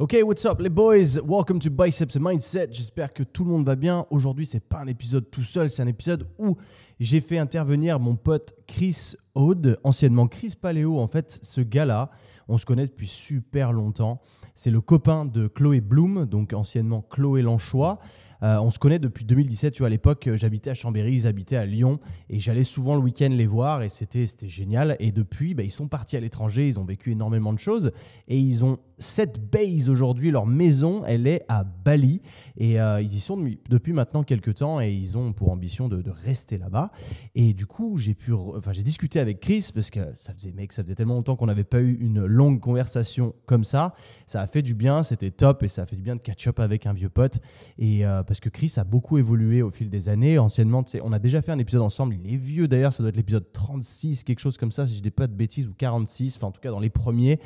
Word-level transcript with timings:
Ok, 0.00 0.16
what's 0.24 0.44
up 0.44 0.60
les 0.60 0.70
boys? 0.70 1.20
Welcome 1.24 1.60
to 1.60 1.70
Biceps 1.70 2.16
Mindset. 2.18 2.66
J'espère 2.72 3.14
que 3.14 3.22
tout 3.22 3.44
le 3.44 3.50
monde 3.50 3.64
va 3.64 3.76
bien. 3.76 4.06
Aujourd'hui, 4.10 4.44
c'est 4.44 4.68
pas 4.68 4.78
un 4.78 4.88
épisode 4.88 5.30
tout 5.30 5.44
seul, 5.44 5.70
c'est 5.70 5.82
un 5.82 5.86
épisode 5.86 6.28
où 6.36 6.56
j'ai 6.98 7.20
fait 7.20 7.38
intervenir 7.38 8.00
mon 8.00 8.16
pote 8.16 8.54
Chris 8.66 9.14
Aude, 9.34 9.78
anciennement 9.84 10.26
Chris 10.26 10.54
Paléo. 10.60 10.98
En 10.98 11.06
fait, 11.06 11.38
ce 11.42 11.60
gars-là, 11.60 12.10
on 12.48 12.58
se 12.58 12.66
connaît 12.66 12.86
depuis 12.86 13.08
super 13.08 13.72
longtemps. 13.72 14.20
C'est 14.54 14.70
le 14.70 14.80
copain 14.80 15.24
de 15.24 15.48
Chloé 15.48 15.80
Bloom, 15.80 16.26
donc 16.26 16.52
anciennement 16.52 17.02
Chloé 17.02 17.42
Lanchois. 17.42 17.98
Euh, 18.42 18.58
on 18.60 18.70
se 18.70 18.78
connaît 18.78 18.98
depuis 18.98 19.24
2017. 19.24 19.72
Tu 19.72 19.78
vois, 19.78 19.86
à 19.86 19.90
l'époque, 19.90 20.28
j'habitais 20.34 20.70
à 20.70 20.74
Chambéry, 20.74 21.14
ils 21.14 21.26
habitaient 21.26 21.56
à 21.56 21.64
Lyon 21.64 21.98
et 22.28 22.40
j'allais 22.40 22.64
souvent 22.64 22.94
le 22.94 23.00
week-end 23.00 23.30
les 23.30 23.46
voir 23.46 23.82
et 23.82 23.88
c'était 23.88 24.26
génial. 24.42 24.96
Et 25.00 25.12
depuis, 25.12 25.54
bah, 25.54 25.62
ils 25.62 25.70
sont 25.70 25.88
partis 25.88 26.16
à 26.16 26.20
l'étranger, 26.20 26.68
ils 26.68 26.78
ont 26.78 26.84
vécu 26.84 27.12
énormément 27.12 27.52
de 27.52 27.58
choses 27.58 27.92
et 28.28 28.38
ils 28.38 28.64
ont 28.64 28.78
cette 28.98 29.50
base 29.50 29.88
aujourd'hui. 29.88 30.30
Leur 30.30 30.46
maison, 30.46 31.04
elle 31.06 31.26
est 31.26 31.42
à 31.48 31.64
Bali 31.64 32.20
et 32.56 32.80
euh, 32.80 33.00
ils 33.00 33.14
y 33.14 33.20
sont 33.20 33.42
depuis, 33.68 33.92
maintenant 33.92 34.22
quelques 34.22 34.56
temps 34.56 34.80
et 34.80 34.92
ils 34.92 35.16
ont 35.16 35.32
pour 35.32 35.50
ambition 35.50 35.88
de, 35.88 36.04
rester 36.24 36.58
là-bas. 36.58 36.90
Et 37.34 37.54
du 37.54 37.66
coup, 37.66 37.96
j'ai 37.96 38.14
pu, 38.14 38.32
enfin, 38.32 38.72
j'ai 38.72 38.82
discuté 38.82 39.20
avec 39.24 39.40
Chris 39.40 39.70
parce 39.74 39.90
que 39.90 40.00
ça 40.14 40.34
faisait, 40.34 40.52
mec, 40.52 40.72
ça 40.72 40.82
faisait 40.82 40.94
tellement 40.94 41.14
longtemps 41.14 41.34
qu'on 41.36 41.46
n'avait 41.46 41.64
pas 41.64 41.80
eu 41.80 41.94
une 41.94 42.24
longue 42.26 42.60
conversation 42.60 43.34
comme 43.46 43.64
ça. 43.64 43.94
Ça 44.26 44.42
a 44.42 44.46
fait 44.46 44.62
du 44.62 44.74
bien, 44.74 45.02
c'était 45.02 45.30
top 45.30 45.62
et 45.62 45.68
ça 45.68 45.82
a 45.82 45.86
fait 45.86 45.96
du 45.96 46.02
bien 46.02 46.14
de 46.14 46.20
catch 46.20 46.46
up 46.46 46.60
avec 46.60 46.86
un 46.86 46.92
vieux 46.92 47.08
pote. 47.08 47.40
Et 47.78 48.04
euh, 48.04 48.22
parce 48.22 48.40
que 48.40 48.50
Chris 48.50 48.72
a 48.76 48.84
beaucoup 48.84 49.16
évolué 49.18 49.62
au 49.62 49.70
fil 49.70 49.88
des 49.88 50.08
années. 50.08 50.38
Anciennement, 50.38 50.84
on 51.02 51.12
a 51.12 51.18
déjà 51.18 51.40
fait 51.40 51.52
un 51.52 51.58
épisode 51.58 51.82
ensemble. 51.82 52.14
Il 52.14 52.32
est 52.32 52.36
vieux 52.36 52.68
d'ailleurs, 52.68 52.92
ça 52.92 53.02
doit 53.02 53.08
être 53.08 53.16
l'épisode 53.16 53.50
36, 53.52 54.24
quelque 54.24 54.40
chose 54.40 54.58
comme 54.58 54.70
ça, 54.70 54.86
si 54.86 54.96
je 54.96 55.02
dis 55.02 55.10
pas 55.10 55.26
de 55.26 55.34
bêtises, 55.34 55.66
ou 55.66 55.74
46, 55.74 56.36
enfin 56.36 56.48
en 56.48 56.52
tout 56.52 56.60
cas 56.60 56.70
dans 56.70 56.80
les 56.80 56.90
premiers. 56.90 57.40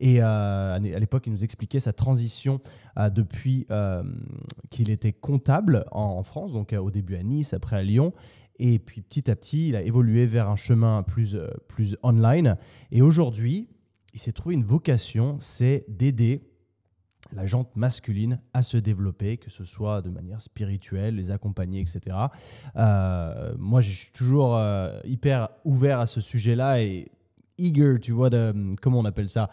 Et 0.00 0.22
euh, 0.22 0.74
à 0.74 0.78
l'époque, 0.78 1.24
il 1.26 1.32
nous 1.32 1.44
expliquait 1.44 1.80
sa 1.80 1.94
transition 1.94 2.60
euh, 2.98 3.08
depuis 3.08 3.66
qu'il 4.70 4.90
était 4.90 5.12
comptable 5.12 5.86
en, 5.92 6.22
France, 6.22 6.52
donc 6.52 6.72
au 6.72 6.90
début 6.90 7.16
à 7.16 7.22
Nice, 7.22 7.54
après 7.54 7.76
à 7.76 7.82
Lyon. 7.82 8.12
Et 8.64 8.78
puis 8.78 9.02
petit 9.02 9.28
à 9.28 9.34
petit, 9.34 9.70
il 9.70 9.76
a 9.76 9.82
évolué 9.82 10.24
vers 10.24 10.48
un 10.48 10.54
chemin 10.54 11.02
plus, 11.02 11.36
plus 11.66 11.96
online. 12.04 12.56
Et 12.92 13.02
aujourd'hui, 13.02 13.68
il 14.14 14.20
s'est 14.20 14.30
trouvé 14.30 14.54
une 14.54 14.62
vocation, 14.62 15.36
c'est 15.40 15.84
d'aider 15.88 16.48
la 17.32 17.44
jante 17.44 17.74
masculine 17.74 18.38
à 18.54 18.62
se 18.62 18.76
développer, 18.76 19.36
que 19.36 19.50
ce 19.50 19.64
soit 19.64 20.00
de 20.00 20.10
manière 20.10 20.40
spirituelle, 20.40 21.16
les 21.16 21.32
accompagner, 21.32 21.80
etc. 21.80 22.16
Euh, 22.76 23.52
moi, 23.58 23.80
je 23.80 23.90
suis 23.90 24.12
toujours 24.12 24.56
euh, 24.56 25.00
hyper 25.04 25.48
ouvert 25.64 25.98
à 25.98 26.06
ce 26.06 26.20
sujet-là 26.20 26.82
et 26.82 27.10
eager, 27.58 27.96
tu 28.00 28.12
vois, 28.12 28.30
de, 28.30 28.54
comment 28.80 29.00
on 29.00 29.04
appelle 29.04 29.28
ça? 29.28 29.50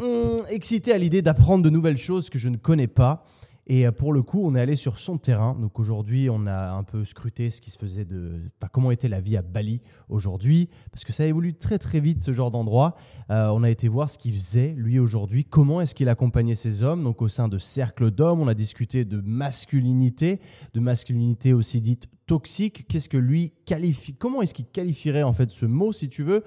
Hum, 0.00 0.36
Excité 0.50 0.92
à 0.92 0.98
l'idée 0.98 1.22
d'apprendre 1.22 1.64
de 1.64 1.70
nouvelles 1.70 1.98
choses 1.98 2.28
que 2.28 2.38
je 2.38 2.50
ne 2.50 2.58
connais 2.58 2.88
pas. 2.88 3.24
Et 3.66 3.86
euh, 3.86 3.92
pour 3.92 4.12
le 4.12 4.22
coup, 4.22 4.40
on 4.44 4.54
est 4.54 4.60
allé 4.60 4.76
sur 4.76 4.98
son 4.98 5.18
terrain. 5.18 5.54
Donc 5.54 5.78
aujourd'hui, 5.78 6.28
on 6.30 6.46
a 6.46 6.70
un 6.70 6.82
peu 6.82 7.04
scruté 7.04 7.50
ce 7.50 7.60
qui 7.60 7.70
se 7.70 7.78
faisait 7.78 8.04
de. 8.04 8.40
Comment 8.72 8.90
était 8.90 9.08
la 9.08 9.20
vie 9.20 9.36
à 9.36 9.42
Bali 9.42 9.80
aujourd'hui, 10.08 10.68
parce 10.90 11.04
que 11.04 11.12
ça 11.12 11.26
évolue 11.26 11.54
très 11.54 11.78
très 11.78 12.00
vite 12.00 12.22
ce 12.22 12.32
genre 12.32 12.50
d'endroit. 12.50 12.96
Euh, 13.30 13.48
on 13.48 13.62
a 13.62 13.70
été 13.70 13.88
voir 13.88 14.10
ce 14.10 14.18
qu'il 14.18 14.32
faisait 14.32 14.74
lui 14.76 14.98
aujourd'hui, 14.98 15.44
comment 15.44 15.80
est-ce 15.80 15.94
qu'il 15.94 16.08
accompagnait 16.08 16.54
ses 16.54 16.82
hommes. 16.82 17.02
Donc 17.02 17.22
au 17.22 17.28
sein 17.28 17.48
de 17.48 17.58
cercles 17.58 18.10
d'hommes, 18.10 18.40
on 18.40 18.48
a 18.48 18.54
discuté 18.54 19.04
de 19.04 19.20
masculinité, 19.20 20.40
de 20.74 20.80
masculinité 20.80 21.52
aussi 21.52 21.80
dite 21.80 22.08
toxique. 22.30 22.86
Qu'est-ce 22.86 23.08
que 23.08 23.16
lui 23.16 23.52
qualifie 23.64 24.14
Comment 24.14 24.40
est-ce 24.40 24.54
qu'il 24.54 24.66
qualifierait 24.66 25.24
en 25.24 25.32
fait 25.32 25.50
ce 25.50 25.66
mot, 25.66 25.92
si 25.92 26.08
tu 26.08 26.22
veux? 26.22 26.44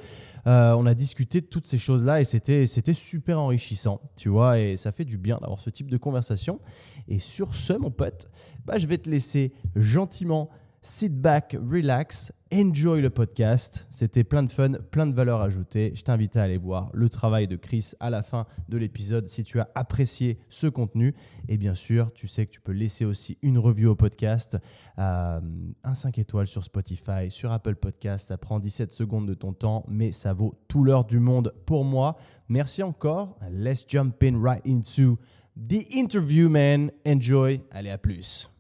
Euh, 0.48 0.74
On 0.78 0.86
a 0.86 0.94
discuté 0.94 1.42
de 1.42 1.46
toutes 1.46 1.66
ces 1.66 1.78
choses-là 1.78 2.22
et 2.22 2.24
c'était 2.24 2.94
super 2.94 3.38
enrichissant, 3.38 4.00
tu 4.16 4.30
vois. 4.30 4.62
Et 4.62 4.78
ça 4.78 4.94
fait 4.94 5.04
du 5.04 5.18
bien 5.18 5.40
d'avoir 5.42 5.60
ce 5.60 5.70
type 5.70 5.92
de 5.92 5.98
conversation. 5.98 6.62
Et 7.10 7.20
sur 7.20 7.54
ce, 7.54 7.74
mon 7.74 7.92
pote, 7.92 8.30
bah, 8.64 8.78
je 8.78 8.88
vais 8.88 8.98
te 8.98 9.10
laisser 9.10 9.52
gentiment 9.76 10.50
sit 10.84 11.22
back, 11.22 11.56
relax, 11.66 12.34
enjoy 12.54 13.02
le 13.02 13.10
podcast. 13.10 13.88
C'était 13.90 14.26
plein 14.26 14.44
de 14.44 14.50
fun, 14.50 14.74
plein 14.92 15.08
de 15.08 15.16
valeur 15.16 15.40
ajoutée. 15.40 15.94
Je 15.96 16.04
t'invite 16.04 16.36
à 16.36 16.44
aller 16.44 16.58
voir 16.58 16.90
le 16.94 17.08
travail 17.08 17.48
de 17.48 17.56
Chris 17.56 17.94
à 18.02 18.10
la 18.10 18.22
fin 18.22 18.46
de 18.68 18.78
l'épisode 18.78 19.26
si 19.26 19.46
tu 19.46 19.62
as 19.62 19.70
apprécié 19.76 20.38
ce 20.50 20.68
contenu. 20.68 21.16
Et 21.48 21.58
bien 21.58 21.74
sûr, 21.74 22.12
tu 22.12 22.28
sais 22.28 22.46
que 22.46 22.52
tu 22.52 22.60
peux 22.60 22.74
laisser 22.74 23.06
aussi 23.06 23.38
une 23.42 23.58
review 23.58 23.92
au 23.92 23.96
podcast, 23.96 24.58
euh, 25.00 25.40
un 25.86 25.96
5 25.96 26.18
étoiles 26.18 26.48
sur 26.48 26.66
Spotify, 26.66 27.32
sur 27.32 27.54
Apple 27.54 27.76
Podcast. 27.76 28.28
Ça 28.28 28.38
prend 28.38 28.60
17 28.60 28.92
secondes 28.92 29.26
de 29.26 29.34
ton 29.34 29.54
temps, 29.54 29.86
mais 29.88 30.12
ça 30.12 30.34
vaut 30.34 30.54
tout 30.68 30.84
l'heure 30.84 31.06
du 31.06 31.20
monde 31.20 31.54
pour 31.66 31.86
moi. 31.86 32.18
Merci 32.50 32.84
encore. 32.84 33.40
Let's 33.50 33.86
jump 33.88 34.22
in 34.22 34.38
right 34.38 34.68
into 34.68 35.18
the 35.56 35.88
interview, 35.96 36.50
man. 36.50 36.92
Enjoy. 37.08 37.62
Allez, 37.72 37.90
à 37.90 37.98
plus. 37.98 38.53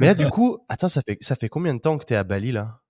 Mais 0.00 0.06
là, 0.06 0.14
du 0.14 0.28
coup, 0.28 0.58
attends, 0.68 0.88
ça 0.88 1.02
fait, 1.02 1.18
ça 1.20 1.36
fait 1.36 1.48
combien 1.48 1.74
de 1.74 1.80
temps 1.80 1.98
que 1.98 2.04
tu 2.04 2.14
es 2.14 2.16
à 2.16 2.24
Bali, 2.24 2.52
là? 2.52 2.80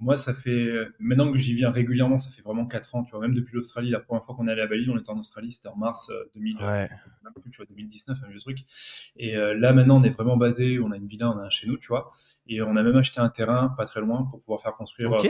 Moi, 0.00 0.16
ça 0.16 0.34
fait. 0.34 0.88
Maintenant 0.98 1.32
que 1.32 1.38
j'y 1.38 1.54
viens 1.54 1.70
régulièrement, 1.70 2.18
ça 2.18 2.30
fait 2.30 2.42
vraiment 2.42 2.66
4 2.66 2.94
ans. 2.94 3.04
Tu 3.04 3.12
vois, 3.12 3.20
même 3.20 3.34
depuis 3.34 3.54
l'Australie, 3.54 3.90
la 3.90 4.00
première 4.00 4.24
fois 4.24 4.34
qu'on 4.34 4.48
est 4.48 4.52
allé 4.52 4.62
à 4.62 4.66
Bali, 4.66 4.88
on 4.90 4.98
était 4.98 5.10
en 5.10 5.18
Australie, 5.18 5.52
c'était 5.52 5.68
en 5.68 5.76
mars 5.76 6.10
2000, 6.34 6.56
euh, 6.60 6.72
ouais. 6.72 6.90
Tu 7.54 7.58
vois, 7.58 7.66
2019, 7.66 8.18
un 8.26 8.28
vieux 8.30 8.40
truc. 8.40 8.58
Et 9.16 9.36
euh, 9.36 9.54
là, 9.54 9.72
maintenant, 9.72 10.00
on 10.00 10.04
est 10.04 10.10
vraiment 10.10 10.36
basé, 10.36 10.78
on 10.80 10.90
a 10.90 10.96
une 10.96 11.06
villa, 11.06 11.30
on 11.30 11.38
a 11.38 11.44
un 11.44 11.50
chez 11.50 11.66
nous, 11.66 11.76
tu 11.78 11.88
vois. 11.88 12.10
Et 12.46 12.60
on 12.62 12.76
a 12.76 12.82
même 12.82 12.96
acheté 12.96 13.20
un 13.20 13.28
terrain 13.30 13.74
pas 13.76 13.84
très 13.86 14.00
loin 14.00 14.24
pour 14.30 14.40
pouvoir 14.40 14.60
faire 14.60 14.74
construire. 14.74 15.12
Euh, 15.14 15.22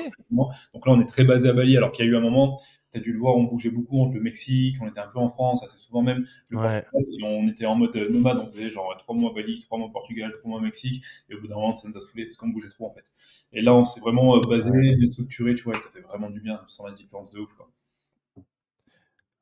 Donc 0.74 0.86
là, 0.86 0.92
on 0.92 1.00
est 1.00 1.06
très 1.06 1.24
basé 1.24 1.48
à 1.48 1.52
Bali, 1.52 1.76
alors 1.76 1.92
qu'il 1.92 2.04
y 2.04 2.08
a 2.08 2.10
eu 2.10 2.16
un 2.16 2.20
moment, 2.20 2.60
tu 2.92 2.98
as 2.98 3.02
dû 3.02 3.12
le 3.12 3.18
voir, 3.18 3.36
on 3.36 3.44
bougeait 3.44 3.70
beaucoup 3.70 4.00
entre 4.00 4.14
le 4.14 4.20
Mexique, 4.20 4.76
on 4.80 4.88
était 4.88 5.00
un 5.00 5.08
peu 5.08 5.18
en 5.18 5.30
France, 5.30 5.62
assez 5.64 5.78
souvent 5.78 6.02
même 6.02 6.26
le 6.48 6.58
Portugal, 6.58 7.04
et 7.20 7.24
on 7.24 7.48
était 7.48 7.66
en 7.66 7.74
mode 7.76 7.94
nomade, 7.96 8.38
on 8.38 8.50
faisait 8.50 8.70
genre 8.70 8.94
trois 8.98 9.14
mois 9.14 9.32
Bali, 9.34 9.60
trois 9.62 9.78
mois 9.78 9.90
Portugal, 9.92 10.32
trois 10.32 10.50
mois 10.50 10.60
Mexique, 10.60 11.04
et 11.28 11.34
au 11.34 11.40
bout 11.40 11.48
d'un 11.48 11.56
moment, 11.56 11.76
ça 11.76 11.88
nous 11.88 11.96
a 11.96 12.00
saoulé 12.00 12.24
parce 12.26 12.36
qu'on 12.36 12.48
bougeait 12.48 12.68
trop 12.68 12.86
en 12.88 12.94
fait. 12.94 13.12
Et 13.52 13.62
là, 13.62 13.74
on 13.74 13.84
s'est 13.84 14.00
vraiment 14.00 14.36
euh, 14.36 14.40
basé, 14.48 14.70
structuré, 15.10 15.54
tu 15.54 15.64
vois, 15.64 15.76
ça 15.76 15.88
fait 15.92 16.00
vraiment 16.00 16.30
du 16.30 16.40
bien, 16.40 16.60
sans 16.68 16.86
la 16.86 16.92
différence 16.92 17.30
de 17.30 17.38
ouf. 17.40 17.52
Quoi. 17.54 17.70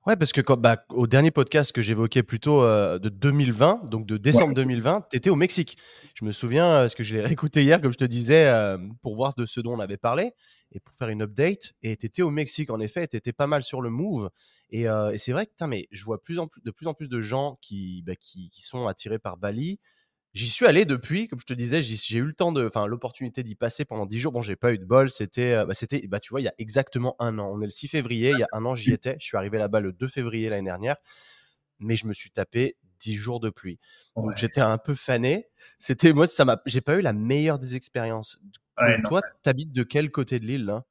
Ouais, 0.04 0.16
parce 0.16 0.32
que 0.32 0.40
quand, 0.40 0.56
bah, 0.56 0.84
au 0.88 1.06
dernier 1.06 1.30
podcast 1.30 1.70
que 1.70 1.80
j'évoquais 1.80 2.24
plutôt 2.24 2.64
euh, 2.64 2.98
de 2.98 3.08
2020, 3.08 3.82
donc 3.84 4.04
de 4.04 4.16
décembre 4.16 4.52
2020, 4.52 5.06
tu 5.08 5.16
étais 5.16 5.30
au 5.30 5.36
Mexique. 5.36 5.76
Je 6.16 6.24
me 6.24 6.32
souviens, 6.32 6.74
euh, 6.74 6.88
ce 6.88 6.96
que 6.96 7.04
je 7.04 7.14
l'ai 7.14 7.20
réécouté 7.24 7.62
hier, 7.62 7.80
comme 7.80 7.92
je 7.92 7.98
te 7.98 8.04
disais, 8.04 8.46
euh, 8.46 8.78
pour 9.00 9.14
voir 9.14 9.32
de 9.36 9.46
ce 9.46 9.60
dont 9.60 9.74
on 9.74 9.78
avait 9.78 9.98
parlé 9.98 10.32
et 10.72 10.80
pour 10.80 10.92
faire 10.96 11.08
une 11.08 11.22
update. 11.22 11.74
Et 11.84 11.96
tu 11.96 12.06
étais 12.06 12.22
au 12.22 12.30
Mexique, 12.30 12.70
en 12.70 12.80
effet, 12.80 13.06
tu 13.06 13.16
étais 13.16 13.32
pas 13.32 13.46
mal 13.46 13.62
sur 13.62 13.80
le 13.80 13.90
move. 13.90 14.30
Et, 14.70 14.82
et 14.84 15.18
c'est 15.18 15.32
vrai 15.32 15.46
que 15.46 15.52
mais 15.66 15.86
je 15.92 16.04
vois 16.04 16.20
plus 16.20 16.38
en 16.38 16.48
plus, 16.48 16.62
de 16.62 16.70
plus 16.70 16.86
en 16.88 16.94
plus 16.94 17.08
de 17.08 17.20
gens 17.20 17.58
qui, 17.60 18.02
bah, 18.02 18.16
qui, 18.16 18.48
qui 18.50 18.62
sont 18.62 18.88
attirés 18.88 19.18
par 19.18 19.36
Bali. 19.36 19.78
J'y 20.34 20.48
suis 20.48 20.64
allé 20.64 20.86
depuis, 20.86 21.28
comme 21.28 21.40
je 21.40 21.44
te 21.44 21.52
disais, 21.52 21.82
j'ai 21.82 22.16
eu 22.16 22.24
le 22.24 22.32
temps 22.32 22.52
de, 22.52 22.66
enfin, 22.66 22.86
l'opportunité 22.86 23.42
d'y 23.42 23.54
passer 23.54 23.84
pendant 23.84 24.06
10 24.06 24.18
jours. 24.18 24.32
Bon, 24.32 24.40
j'ai 24.40 24.56
pas 24.56 24.72
eu 24.72 24.78
de 24.78 24.84
bol. 24.84 25.10
C'était, 25.10 25.52
euh, 25.52 25.66
bah, 25.66 25.74
c'était, 25.74 26.06
bah, 26.06 26.20
tu 26.20 26.30
vois, 26.30 26.40
il 26.40 26.44
y 26.44 26.48
a 26.48 26.54
exactement 26.56 27.16
un 27.18 27.38
an. 27.38 27.50
On 27.52 27.60
est 27.60 27.66
le 27.66 27.70
6 27.70 27.88
février. 27.88 28.30
Il 28.30 28.38
y 28.38 28.42
a 28.42 28.48
un 28.52 28.64
an, 28.64 28.74
j'y 28.74 28.92
étais. 28.92 29.16
Je 29.20 29.26
suis 29.26 29.36
arrivé 29.36 29.58
là-bas 29.58 29.80
le 29.80 29.92
2 29.92 30.08
février 30.08 30.48
l'année 30.48 30.64
dernière. 30.64 30.96
Mais 31.80 31.96
je 31.96 32.06
me 32.06 32.14
suis 32.14 32.30
tapé 32.30 32.76
10 33.00 33.16
jours 33.16 33.40
de 33.40 33.50
pluie. 33.50 33.78
Donc, 34.16 34.34
j'étais 34.36 34.62
un 34.62 34.78
peu 34.78 34.94
fané. 34.94 35.48
C'était, 35.78 36.14
moi, 36.14 36.26
ça 36.26 36.46
m'a, 36.46 36.62
j'ai 36.64 36.80
pas 36.80 36.96
eu 36.96 37.02
la 37.02 37.12
meilleure 37.12 37.58
des 37.58 37.76
expériences. 37.76 38.40
toi, 39.04 39.20
tu 39.42 39.50
habites 39.50 39.72
de 39.72 39.82
quel 39.82 40.10
côté 40.10 40.40
de 40.40 40.46
l'île, 40.46 40.64
là? 40.64 40.84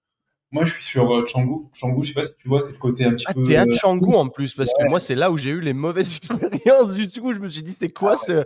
Moi, 0.51 0.65
je 0.65 0.73
suis 0.73 0.83
sur 0.83 1.09
euh, 1.15 1.25
Canggu. 1.31 1.69
Canggu, 1.79 2.03
je 2.03 2.09
sais 2.09 2.13
pas 2.13 2.25
si 2.25 2.33
tu 2.37 2.49
vois, 2.49 2.59
c'est 2.61 2.73
le 2.73 2.77
côté 2.77 3.05
un 3.05 3.11
petit 3.11 3.25
ah, 3.29 3.33
peu. 3.33 3.43
T'es 3.43 3.55
à 3.55 3.63
euh, 3.63 3.77
Canggu 3.81 4.13
en 4.13 4.27
plus, 4.27 4.53
parce 4.53 4.69
que 4.69 4.89
moi, 4.89 4.99
c'est 4.99 5.15
là 5.15 5.31
où 5.31 5.37
j'ai 5.37 5.51
eu 5.51 5.61
les 5.61 5.71
mauvaises 5.71 6.17
expériences. 6.17 6.93
Du 6.93 7.21
coup, 7.21 7.33
je 7.33 7.39
me 7.39 7.47
suis 7.47 7.63
dit, 7.63 7.71
c'est 7.71 7.89
quoi 7.89 8.13
ah 8.13 8.17
ce 8.17 8.45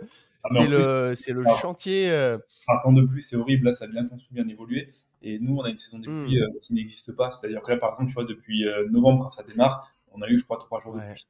c'est 1.14 1.32
le, 1.32 1.44
chantier. 1.60 2.10
Euh... 2.10 2.38
Par 2.66 2.92
de 2.92 3.02
plus, 3.02 3.22
c'est 3.22 3.36
horrible. 3.36 3.66
Là, 3.66 3.72
ça 3.72 3.84
a 3.84 3.88
bien 3.88 4.06
construit, 4.06 4.34
bien 4.34 4.48
évolué. 4.48 4.90
Et 5.22 5.38
nous, 5.38 5.56
on 5.56 5.62
a 5.62 5.70
une 5.70 5.76
saison 5.76 5.98
des 5.98 6.06
pluies 6.06 6.38
hmm. 6.38 6.42
euh, 6.42 6.58
qui 6.62 6.74
n'existe 6.74 7.16
pas. 7.16 7.32
C'est-à-dire 7.32 7.62
que 7.62 7.70
là, 7.70 7.78
par 7.78 7.90
exemple, 7.90 8.08
tu 8.08 8.14
vois, 8.14 8.24
depuis 8.24 8.66
euh, 8.66 8.88
novembre, 8.90 9.22
quand 9.22 9.28
ça 9.28 9.42
démarre, 9.42 9.90
on 10.12 10.22
a 10.22 10.28
eu, 10.28 10.38
je 10.38 10.44
crois, 10.44 10.58
trois 10.58 10.80
jours 10.80 10.94
de 10.94 11.00
pluie. 11.00 11.26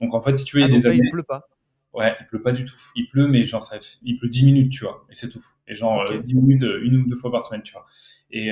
Donc, 0.00 0.14
en 0.14 0.22
fait, 0.22 0.36
si 0.36 0.44
tu 0.44 0.58
veux, 0.58 0.64
ah, 0.64 0.68
des 0.68 0.86
années. 0.86 1.00
Il 1.02 1.10
pleut 1.10 1.22
pas. 1.22 1.48
Ouais, 1.94 2.14
il 2.20 2.26
pleut 2.26 2.42
pas 2.42 2.52
du 2.52 2.64
tout. 2.64 2.76
Il 2.94 3.08
pleut, 3.08 3.26
mais 3.26 3.46
genre, 3.46 3.68
il 4.02 4.18
pleut 4.18 4.28
10 4.28 4.44
minutes, 4.44 4.72
tu 4.72 4.84
vois, 4.84 5.06
et 5.10 5.14
c'est 5.14 5.30
tout. 5.30 5.44
Et 5.66 5.74
genre, 5.74 6.04
10 6.22 6.34
euh, 6.34 6.40
minutes, 6.40 6.62
une 6.82 6.96
ou 6.96 7.08
deux 7.08 7.16
fois 7.16 7.32
par 7.32 7.44
semaine, 7.46 7.62
tu 7.62 7.72
vois. 7.72 7.86
Et 8.30 8.50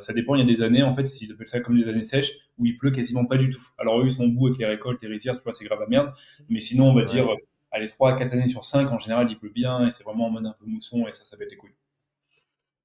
ça 0.00 0.12
dépend, 0.12 0.34
il 0.34 0.40
y 0.40 0.42
a 0.42 0.52
des 0.52 0.62
années, 0.62 0.82
en 0.82 0.94
fait, 0.96 1.06
s'ils 1.06 1.30
appellent 1.30 1.48
ça 1.48 1.60
comme 1.60 1.78
des 1.78 1.88
années 1.88 2.02
sèches, 2.02 2.32
où 2.58 2.66
il 2.66 2.76
pleut 2.76 2.90
quasiment 2.90 3.26
pas 3.26 3.36
du 3.36 3.50
tout. 3.50 3.62
Alors, 3.78 4.00
eux, 4.00 4.06
ils 4.06 4.12
sont 4.12 4.24
au 4.24 4.28
bout 4.28 4.48
avec 4.48 4.58
les 4.58 4.66
récoltes, 4.66 5.00
les 5.02 5.08
rizières, 5.08 5.36
tu 5.36 5.44
vois, 5.44 5.52
c'est 5.52 5.64
grave 5.64 5.80
à 5.80 5.86
merde. 5.86 6.12
Mais 6.48 6.60
sinon, 6.60 6.90
on 6.90 6.94
va 6.94 7.04
dire, 7.04 7.28
allez, 7.74 7.88
3 7.88 8.12
à 8.12 8.14
4 8.14 8.32
années 8.32 8.46
sur 8.46 8.64
5, 8.64 8.90
en 8.90 8.98
général, 8.98 9.30
il 9.30 9.38
pleut 9.38 9.50
bien 9.50 9.86
et 9.86 9.90
c'est 9.90 10.04
vraiment 10.04 10.26
en 10.26 10.30
mode 10.30 10.46
un 10.46 10.54
peu 10.58 10.64
mousson 10.64 11.06
et 11.06 11.12
ça, 11.12 11.24
ça 11.24 11.36
fait 11.36 11.46
des 11.46 11.56
couilles. 11.56 11.74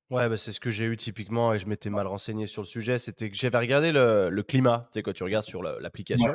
Ouais, 0.09 0.27
bah 0.27 0.37
c'est 0.37 0.51
ce 0.51 0.59
que 0.59 0.71
j'ai 0.71 0.85
eu 0.85 0.97
typiquement 0.97 1.53
et 1.53 1.59
je 1.59 1.67
m'étais 1.67 1.91
mal 1.91 2.07
renseigné 2.07 2.47
sur 2.47 2.63
le 2.63 2.67
sujet. 2.67 2.97
C'était 2.97 3.29
que 3.29 3.37
j'avais 3.37 3.59
regardé 3.59 3.91
le, 3.91 4.41
climat, 4.41 4.89
tu 4.91 4.97
sais, 4.97 5.03
quand 5.03 5.13
tu 5.13 5.23
regardes 5.23 5.45
sur 5.45 5.61
l'application, 5.61 6.33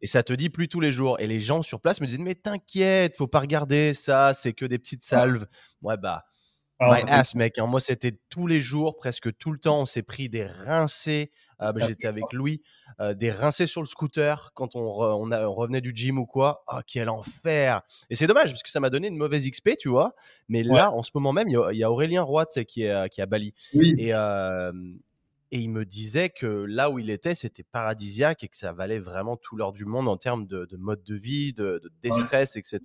et 0.00 0.06
ça 0.06 0.22
te 0.22 0.32
dit 0.32 0.48
plus 0.48 0.68
tous 0.68 0.80
les 0.80 0.90
jours. 0.90 1.20
Et 1.20 1.26
les 1.26 1.38
gens 1.38 1.60
sur 1.60 1.82
place 1.82 2.00
me 2.00 2.06
disaient, 2.06 2.18
mais 2.18 2.34
t'inquiète, 2.34 3.18
faut 3.18 3.26
pas 3.26 3.40
regarder 3.40 3.92
ça, 3.92 4.32
c'est 4.32 4.54
que 4.54 4.64
des 4.64 4.78
petites 4.78 5.04
salves. 5.04 5.46
Ouais, 5.82 5.98
bah, 5.98 6.24
My 6.80 7.02
ass, 7.08 7.34
mec. 7.34 7.58
Hein. 7.58 7.66
Moi, 7.66 7.80
c'était 7.80 8.18
tous 8.30 8.46
les 8.46 8.60
jours, 8.60 8.96
presque 8.96 9.36
tout 9.36 9.52
le 9.52 9.58
temps. 9.58 9.80
On 9.82 9.86
s'est 9.86 10.02
pris 10.02 10.28
des 10.28 10.44
rincés. 10.44 11.30
Ah, 11.58 11.72
bah, 11.72 11.86
j'étais 11.86 12.06
avec 12.06 12.32
Louis. 12.32 12.62
des 13.16 13.30
rincés 13.30 13.66
sur 13.66 13.82
le 13.82 13.86
scooter 13.86 14.52
quand 14.54 14.76
on, 14.76 14.90
revenait 14.92 15.82
du 15.82 15.92
gym 15.94 16.18
ou 16.18 16.26
quoi. 16.26 16.64
Oh, 16.72 16.78
quel 16.86 17.10
enfer 17.10 17.82
Et 18.08 18.14
c'est 18.14 18.26
dommage 18.26 18.50
parce 18.50 18.62
que 18.62 18.70
ça 18.70 18.80
m'a 18.80 18.88
donné 18.88 19.08
une 19.08 19.16
mauvaise 19.16 19.48
XP, 19.48 19.76
tu 19.78 19.88
vois. 19.88 20.14
Mais 20.48 20.62
là, 20.62 20.90
en 20.92 21.02
ce 21.02 21.10
moment 21.14 21.32
même, 21.32 21.48
il 21.48 21.76
y, 21.76 21.84
a 21.84 21.90
Aurélien 21.90 22.22
Roy 22.22 22.46
qui 22.46 22.84
est, 22.84 23.08
qui 23.10 23.20
est 23.20 23.24
à 23.24 23.26
Bali. 23.26 23.52
Oui. 23.74 23.94
Et, 23.98 24.14
et 25.52 25.58
il 25.58 25.68
me 25.68 25.84
disait 25.84 26.28
que 26.28 26.46
là 26.46 26.90
où 26.90 27.00
il 27.00 27.10
était, 27.10 27.34
c'était 27.34 27.64
paradisiaque 27.64 28.44
et 28.44 28.48
que 28.48 28.56
ça 28.56 28.72
valait 28.72 29.00
vraiment 29.00 29.36
tout 29.36 29.56
l'or 29.56 29.72
du 29.72 29.84
monde 29.84 30.06
en 30.06 30.16
termes 30.16 30.46
de, 30.46 30.68
mode 30.78 31.02
de 31.02 31.16
vie, 31.16 31.52
de, 31.52 31.80
de 31.82 31.90
déstress, 32.02 32.56
etc. 32.56 32.80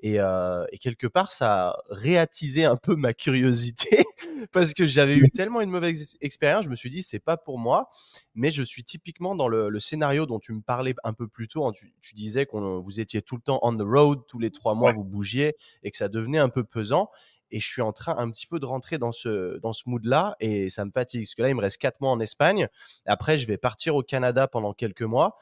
Et, 0.00 0.18
euh, 0.18 0.64
et, 0.72 0.78
quelque 0.78 1.06
part, 1.06 1.30
ça 1.30 1.68
a 1.68 1.82
réattisé 1.90 2.64
un 2.64 2.76
peu 2.76 2.96
ma 2.96 3.14
curiosité 3.14 4.04
parce 4.52 4.74
que 4.74 4.86
j'avais 4.86 5.16
eu 5.16 5.30
tellement 5.30 5.60
une 5.60 5.70
mauvaise 5.70 6.16
expérience. 6.20 6.64
Je 6.64 6.70
me 6.70 6.76
suis 6.76 6.90
dit, 6.90 7.02
c'est 7.02 7.20
pas 7.20 7.36
pour 7.36 7.58
moi. 7.58 7.90
Mais 8.34 8.50
je 8.50 8.64
suis 8.64 8.82
typiquement 8.82 9.36
dans 9.36 9.46
le, 9.46 9.78
scénario 9.78 10.26
dont 10.26 10.40
tu 10.40 10.52
me 10.52 10.62
parlais 10.62 10.94
un 11.04 11.12
peu 11.12 11.28
plus 11.28 11.46
tôt. 11.46 11.66
Hein. 11.66 11.72
Tu, 12.00 12.14
disais 12.14 12.46
que 12.46 12.56
vous 12.56 13.00
étiez 13.00 13.22
tout 13.22 13.36
le 13.36 13.42
temps 13.42 13.60
on 13.62 13.76
the 13.76 13.82
road, 13.82 14.20
tous 14.26 14.38
les 14.38 14.50
trois 14.50 14.74
mois, 14.74 14.92
vous 14.92 15.04
bougiez 15.04 15.54
et 15.82 15.90
que 15.90 15.96
ça 15.96 16.08
devenait 16.08 16.38
un 16.38 16.48
peu 16.48 16.64
pesant 16.64 17.10
et 17.54 17.60
je 17.60 17.68
suis 17.68 17.82
en 17.82 17.92
train 17.92 18.16
un 18.18 18.28
petit 18.32 18.48
peu 18.48 18.58
de 18.58 18.66
rentrer 18.66 18.98
dans 18.98 19.12
ce, 19.12 19.58
dans 19.58 19.72
ce 19.72 19.84
mood-là 19.86 20.34
et 20.40 20.68
ça 20.70 20.84
me 20.84 20.90
fatigue. 20.90 21.22
Parce 21.22 21.36
que 21.36 21.42
là, 21.42 21.48
il 21.50 21.54
me 21.54 21.60
reste 21.60 21.78
quatre 21.78 22.00
mois 22.00 22.10
en 22.10 22.18
Espagne. 22.18 22.66
Après, 23.06 23.38
je 23.38 23.46
vais 23.46 23.58
partir 23.58 23.94
au 23.94 24.02
Canada 24.02 24.48
pendant 24.48 24.72
quelques 24.72 25.02
mois. 25.02 25.36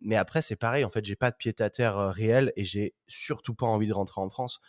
Mais 0.00 0.16
après, 0.16 0.40
c'est 0.40 0.56
pareil. 0.56 0.86
En 0.86 0.90
fait, 0.90 1.04
j'ai 1.04 1.14
pas 1.14 1.30
de 1.30 1.36
pied 1.36 1.54
à 1.58 1.68
terre 1.68 1.98
réel 2.08 2.54
et 2.56 2.64
j'ai 2.64 2.94
surtout 3.06 3.54
pas 3.54 3.66
envie 3.66 3.86
de 3.86 3.92
rentrer 3.92 4.22
en 4.22 4.30
France. 4.30 4.60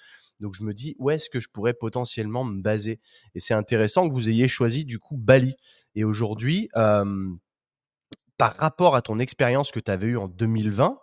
Donc, 0.41 0.55
je 0.55 0.63
me 0.63 0.73
dis, 0.73 0.97
où 0.99 1.09
est-ce 1.09 1.29
que 1.29 1.39
je 1.39 1.47
pourrais 1.47 1.73
potentiellement 1.73 2.43
me 2.43 2.61
baser? 2.61 2.99
Et 3.33 3.39
c'est 3.39 3.53
intéressant 3.53 4.09
que 4.09 4.13
vous 4.13 4.27
ayez 4.27 4.49
choisi 4.49 4.83
du 4.83 4.99
coup 4.99 5.15
Bali. 5.15 5.55
Et 5.95 6.03
aujourd'hui, 6.03 6.69
par 6.73 8.55
rapport 8.57 8.97
à 8.97 9.01
ton 9.01 9.19
expérience 9.19 9.71
que 9.71 9.79
tu 9.79 9.89
avais 9.89 10.07
eue 10.07 10.17
en 10.17 10.27
2020, 10.27 10.99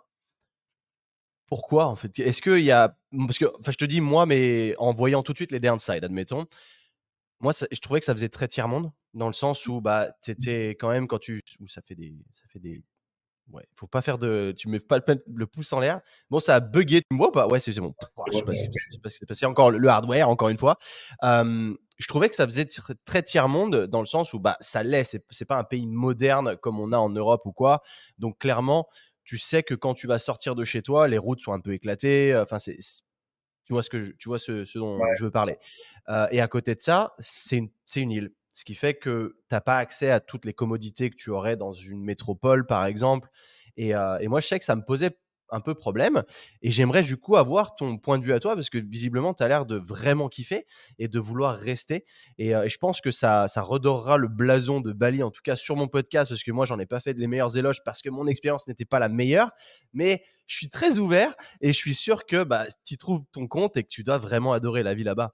pourquoi 1.47 1.87
en 1.87 1.95
fait? 1.95 2.19
Est-ce 2.19 2.41
qu'il 2.41 2.63
y 2.63 2.71
a 2.71 2.97
parce 3.17 3.37
que 3.37 3.45
enfin 3.59 3.71
je 3.71 3.77
te 3.77 3.85
dis 3.85 4.01
moi 4.01 4.25
mais 4.25 4.75
en 4.77 4.93
voyant 4.93 5.23
tout 5.23 5.33
de 5.33 5.37
suite 5.37 5.51
les 5.51 5.59
downsides 5.59 6.03
admettons 6.03 6.45
moi 7.39 7.53
je 7.71 7.79
trouvais 7.79 7.99
que 7.99 8.05
ça 8.05 8.13
faisait 8.13 8.29
très 8.29 8.47
tiers 8.47 8.67
monde 8.67 8.91
dans 9.13 9.27
le 9.27 9.33
sens 9.33 9.65
où 9.67 9.81
bah 9.81 10.09
étais 10.27 10.71
quand 10.71 10.89
même 10.89 11.07
quand 11.07 11.19
tu 11.19 11.41
où 11.59 11.67
ça 11.67 11.81
fait 11.81 11.95
des 11.95 12.13
ça 12.31 12.43
fait 12.49 12.59
des 12.59 12.83
ouais 13.53 13.63
faut 13.75 13.87
pas 13.87 14.01
faire 14.01 14.17
de 14.17 14.53
tu 14.57 14.67
mets 14.67 14.81
pas 14.81 14.99
le 15.33 15.47
pouce 15.47 15.71
en 15.71 15.79
l'air. 15.79 16.01
Bon 16.29 16.39
ça 16.39 16.55
a 16.55 16.59
bugué 16.59 17.01
tu 17.01 17.07
me 17.11 17.17
vois 17.17 17.31
pas? 17.31 17.47
Ouais 17.47 17.59
c'est 17.59 17.79
bon. 17.79 17.93
Je 18.31 18.37
sais 18.37 18.43
pas 18.43 18.53
ce 18.53 18.63
qui 18.63 19.11
s'est 19.19 19.25
passé 19.25 19.45
encore 19.45 19.71
le 19.71 19.87
hardware 19.87 20.29
encore 20.29 20.49
une 20.49 20.57
fois. 20.57 20.77
Je 21.23 22.07
trouvais 22.07 22.29
que 22.29 22.35
ça 22.35 22.45
faisait 22.45 22.67
très 23.05 23.23
tiers 23.23 23.47
monde 23.47 23.87
dans 23.87 24.01
le 24.01 24.05
sens 24.05 24.33
où 24.33 24.39
bah 24.39 24.57
ça 24.59 24.83
l'est 24.83 25.17
c'est 25.29 25.45
pas 25.45 25.57
un 25.57 25.63
pays 25.63 25.87
moderne 25.87 26.57
comme 26.57 26.79
on 26.79 26.91
a 26.91 26.97
en 26.97 27.09
Europe 27.09 27.43
ou 27.45 27.53
quoi. 27.53 27.81
Donc 28.19 28.37
clairement 28.37 28.87
tu 29.27 29.37
sais 29.37 29.61
que 29.61 29.75
quand 29.75 29.93
tu 29.93 30.07
vas 30.07 30.19
sortir 30.19 30.55
de 30.55 30.63
chez 30.63 30.81
toi, 30.81 31.07
les 31.07 31.17
routes 31.17 31.41
sont 31.41 31.51
un 31.51 31.59
peu 31.59 31.73
éclatées. 31.73 32.35
Enfin, 32.35 32.59
c'est, 32.59 32.77
tu 32.77 33.73
vois 33.73 33.83
ce 33.83 33.89
que 33.89 34.11
tu 34.17 34.29
vois 34.29 34.39
ce, 34.39 34.63
dont 34.79 34.99
je 35.15 35.25
veux 35.25 35.31
parler. 35.31 35.57
et 36.31 36.39
à 36.39 36.47
côté 36.47 36.73
de 36.73 36.81
ça, 36.81 37.13
c'est 37.19 37.57
une, 37.57 37.69
une 37.97 38.11
île, 38.11 38.31
ce 38.53 38.63
qui 38.63 38.73
fait 38.73 38.95
que 38.95 39.35
tu 39.49 39.53
n'as 39.55 39.59
pas 39.61 39.77
accès 39.77 40.09
à 40.09 40.21
toutes 40.21 40.45
les 40.45 40.53
commodités 40.53 41.09
que 41.09 41.17
tu 41.17 41.29
aurais 41.29 41.57
dans 41.57 41.73
une 41.73 42.01
métropole, 42.03 42.65
par 42.65 42.85
exemple. 42.85 43.29
Et, 43.75 43.89
et 43.89 44.27
moi, 44.29 44.39
je 44.39 44.47
sais 44.47 44.59
que 44.59 44.65
ça 44.65 44.77
me 44.77 44.85
posait 44.85 45.11
un 45.49 45.61
peu 45.61 45.75
problème. 45.75 46.23
Et 46.61 46.71
j'aimerais 46.71 47.03
du 47.03 47.17
coup 47.17 47.35
avoir 47.35 47.75
ton 47.75 47.97
point 47.97 48.19
de 48.19 48.23
vue 48.23 48.33
à 48.33 48.39
toi, 48.39 48.55
parce 48.55 48.69
que 48.69 48.77
visiblement, 48.77 49.33
tu 49.33 49.43
as 49.43 49.47
l'air 49.47 49.65
de 49.65 49.77
vraiment 49.77 50.27
kiffer 50.29 50.65
et 50.99 51.07
de 51.07 51.19
vouloir 51.19 51.57
rester. 51.57 52.05
Et, 52.37 52.49
je 52.49 52.77
pense 52.77 53.01
que 53.01 53.11
ça, 53.11 53.47
ça 53.47 53.61
redorera 53.61 54.17
le 54.17 54.27
blason 54.27 54.81
de 54.81 54.93
Bali, 54.93 55.23
en 55.23 55.31
tout 55.31 55.41
cas 55.43 55.55
sur 55.55 55.75
mon 55.75 55.87
podcast, 55.87 56.29
parce 56.29 56.43
que 56.43 56.51
moi, 56.51 56.65
j'en 56.65 56.79
ai 56.79 56.85
pas 56.85 56.99
fait 56.99 57.13
les 57.13 57.27
meilleurs 57.27 57.57
éloges 57.57 57.83
parce 57.83 58.01
que 58.01 58.09
mon 58.09 58.27
expérience 58.27 58.67
n'était 58.67 58.85
pas 58.85 58.99
la 58.99 59.09
meilleure. 59.09 59.51
Mais 59.93 60.23
je 60.47 60.55
suis 60.55 60.69
très 60.69 60.99
ouvert 60.99 61.35
et 61.61 61.67
je 61.67 61.77
suis 61.77 61.95
sûr 61.95 62.25
que 62.25 62.43
bah, 62.43 62.65
tu 62.85 62.97
trouves 62.97 63.23
ton 63.31 63.47
compte 63.47 63.77
et 63.77 63.83
que 63.83 63.89
tu 63.89 64.03
dois 64.03 64.17
vraiment 64.17 64.53
adorer 64.53 64.83
la 64.83 64.93
vie 64.93 65.03
là-bas. 65.03 65.33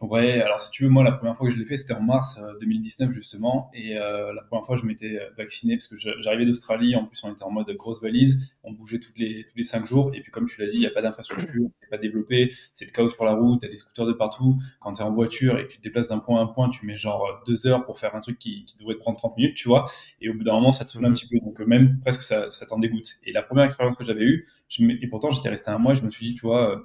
Ouais, 0.00 0.42
alors 0.42 0.60
si 0.60 0.70
tu 0.70 0.82
veux, 0.82 0.90
moi 0.90 1.04
la 1.04 1.12
première 1.12 1.36
fois 1.36 1.46
que 1.46 1.54
je 1.54 1.58
l'ai 1.58 1.64
fait, 1.64 1.76
c'était 1.76 1.94
en 1.94 2.02
mars 2.02 2.40
2019 2.60 3.08
euh, 3.08 3.12
justement, 3.12 3.70
et 3.74 3.96
euh, 3.96 4.32
la 4.34 4.42
première 4.42 4.66
fois 4.66 4.76
je 4.76 4.84
m'étais 4.84 5.18
euh, 5.18 5.30
vacciné 5.38 5.76
parce 5.76 5.86
que 5.86 5.96
j'arrivais 5.96 6.44
d'Australie, 6.44 6.96
en 6.96 7.04
plus 7.04 7.22
on 7.22 7.32
était 7.32 7.44
en 7.44 7.50
mode 7.50 7.70
grosse 7.70 8.02
valise, 8.02 8.52
on 8.64 8.72
bougeait 8.72 8.98
toutes 8.98 9.16
les, 9.16 9.44
tous 9.44 9.56
les 9.56 9.62
cinq 9.62 9.86
jours, 9.86 10.10
et 10.12 10.20
puis 10.20 10.32
comme 10.32 10.46
tu 10.46 10.60
l'as 10.60 10.68
dit, 10.68 10.78
il 10.78 10.80
n'y 10.80 10.86
a 10.86 10.90
pas 10.90 11.00
d'infrastructure, 11.00 11.68
c'est 11.80 11.88
pas 11.88 11.96
développé, 11.98 12.52
c'est 12.72 12.86
le 12.86 12.90
chaos 12.90 13.08
sur 13.08 13.24
la 13.24 13.34
route, 13.34 13.60
t'as 13.60 13.68
des 13.68 13.76
scooters 13.76 14.06
de 14.06 14.12
partout, 14.12 14.58
quand 14.80 14.92
tu 14.92 15.00
es 15.00 15.04
en 15.04 15.12
voiture 15.12 15.58
et 15.58 15.66
que 15.66 15.72
tu 15.72 15.78
te 15.78 15.82
déplaces 15.82 16.08
d'un 16.08 16.18
point 16.18 16.40
à 16.40 16.42
un 16.42 16.48
point, 16.48 16.68
tu 16.70 16.84
mets 16.86 16.96
genre 16.96 17.42
deux 17.46 17.66
heures 17.68 17.84
pour 17.84 18.00
faire 18.00 18.16
un 18.16 18.20
truc 18.20 18.38
qui, 18.38 18.64
qui 18.64 18.76
devrait 18.76 18.94
te 18.94 19.00
prendre 19.00 19.16
30 19.16 19.36
minutes, 19.36 19.56
tu 19.56 19.68
vois, 19.68 19.86
et 20.20 20.28
au 20.28 20.34
bout 20.34 20.42
d'un 20.42 20.54
moment 20.54 20.72
ça 20.72 20.84
te 20.84 20.90
saoule 20.90 21.06
un 21.06 21.10
mmh. 21.10 21.14
petit 21.14 21.28
peu, 21.28 21.38
donc 21.38 21.60
même 21.60 22.00
presque 22.00 22.24
ça, 22.24 22.50
ça 22.50 22.66
t'en 22.66 22.80
dégoûte. 22.80 23.10
Et 23.24 23.32
la 23.32 23.42
première 23.42 23.64
expérience 23.64 23.96
que 23.96 24.04
j'avais 24.04 24.24
eue, 24.24 24.48
et 24.80 25.06
pourtant 25.06 25.30
j'étais 25.30 25.50
resté 25.50 25.70
un 25.70 25.78
mois, 25.78 25.94
je 25.94 26.02
me 26.02 26.10
suis 26.10 26.26
dit, 26.26 26.34
tu 26.34 26.42
vois 26.42 26.84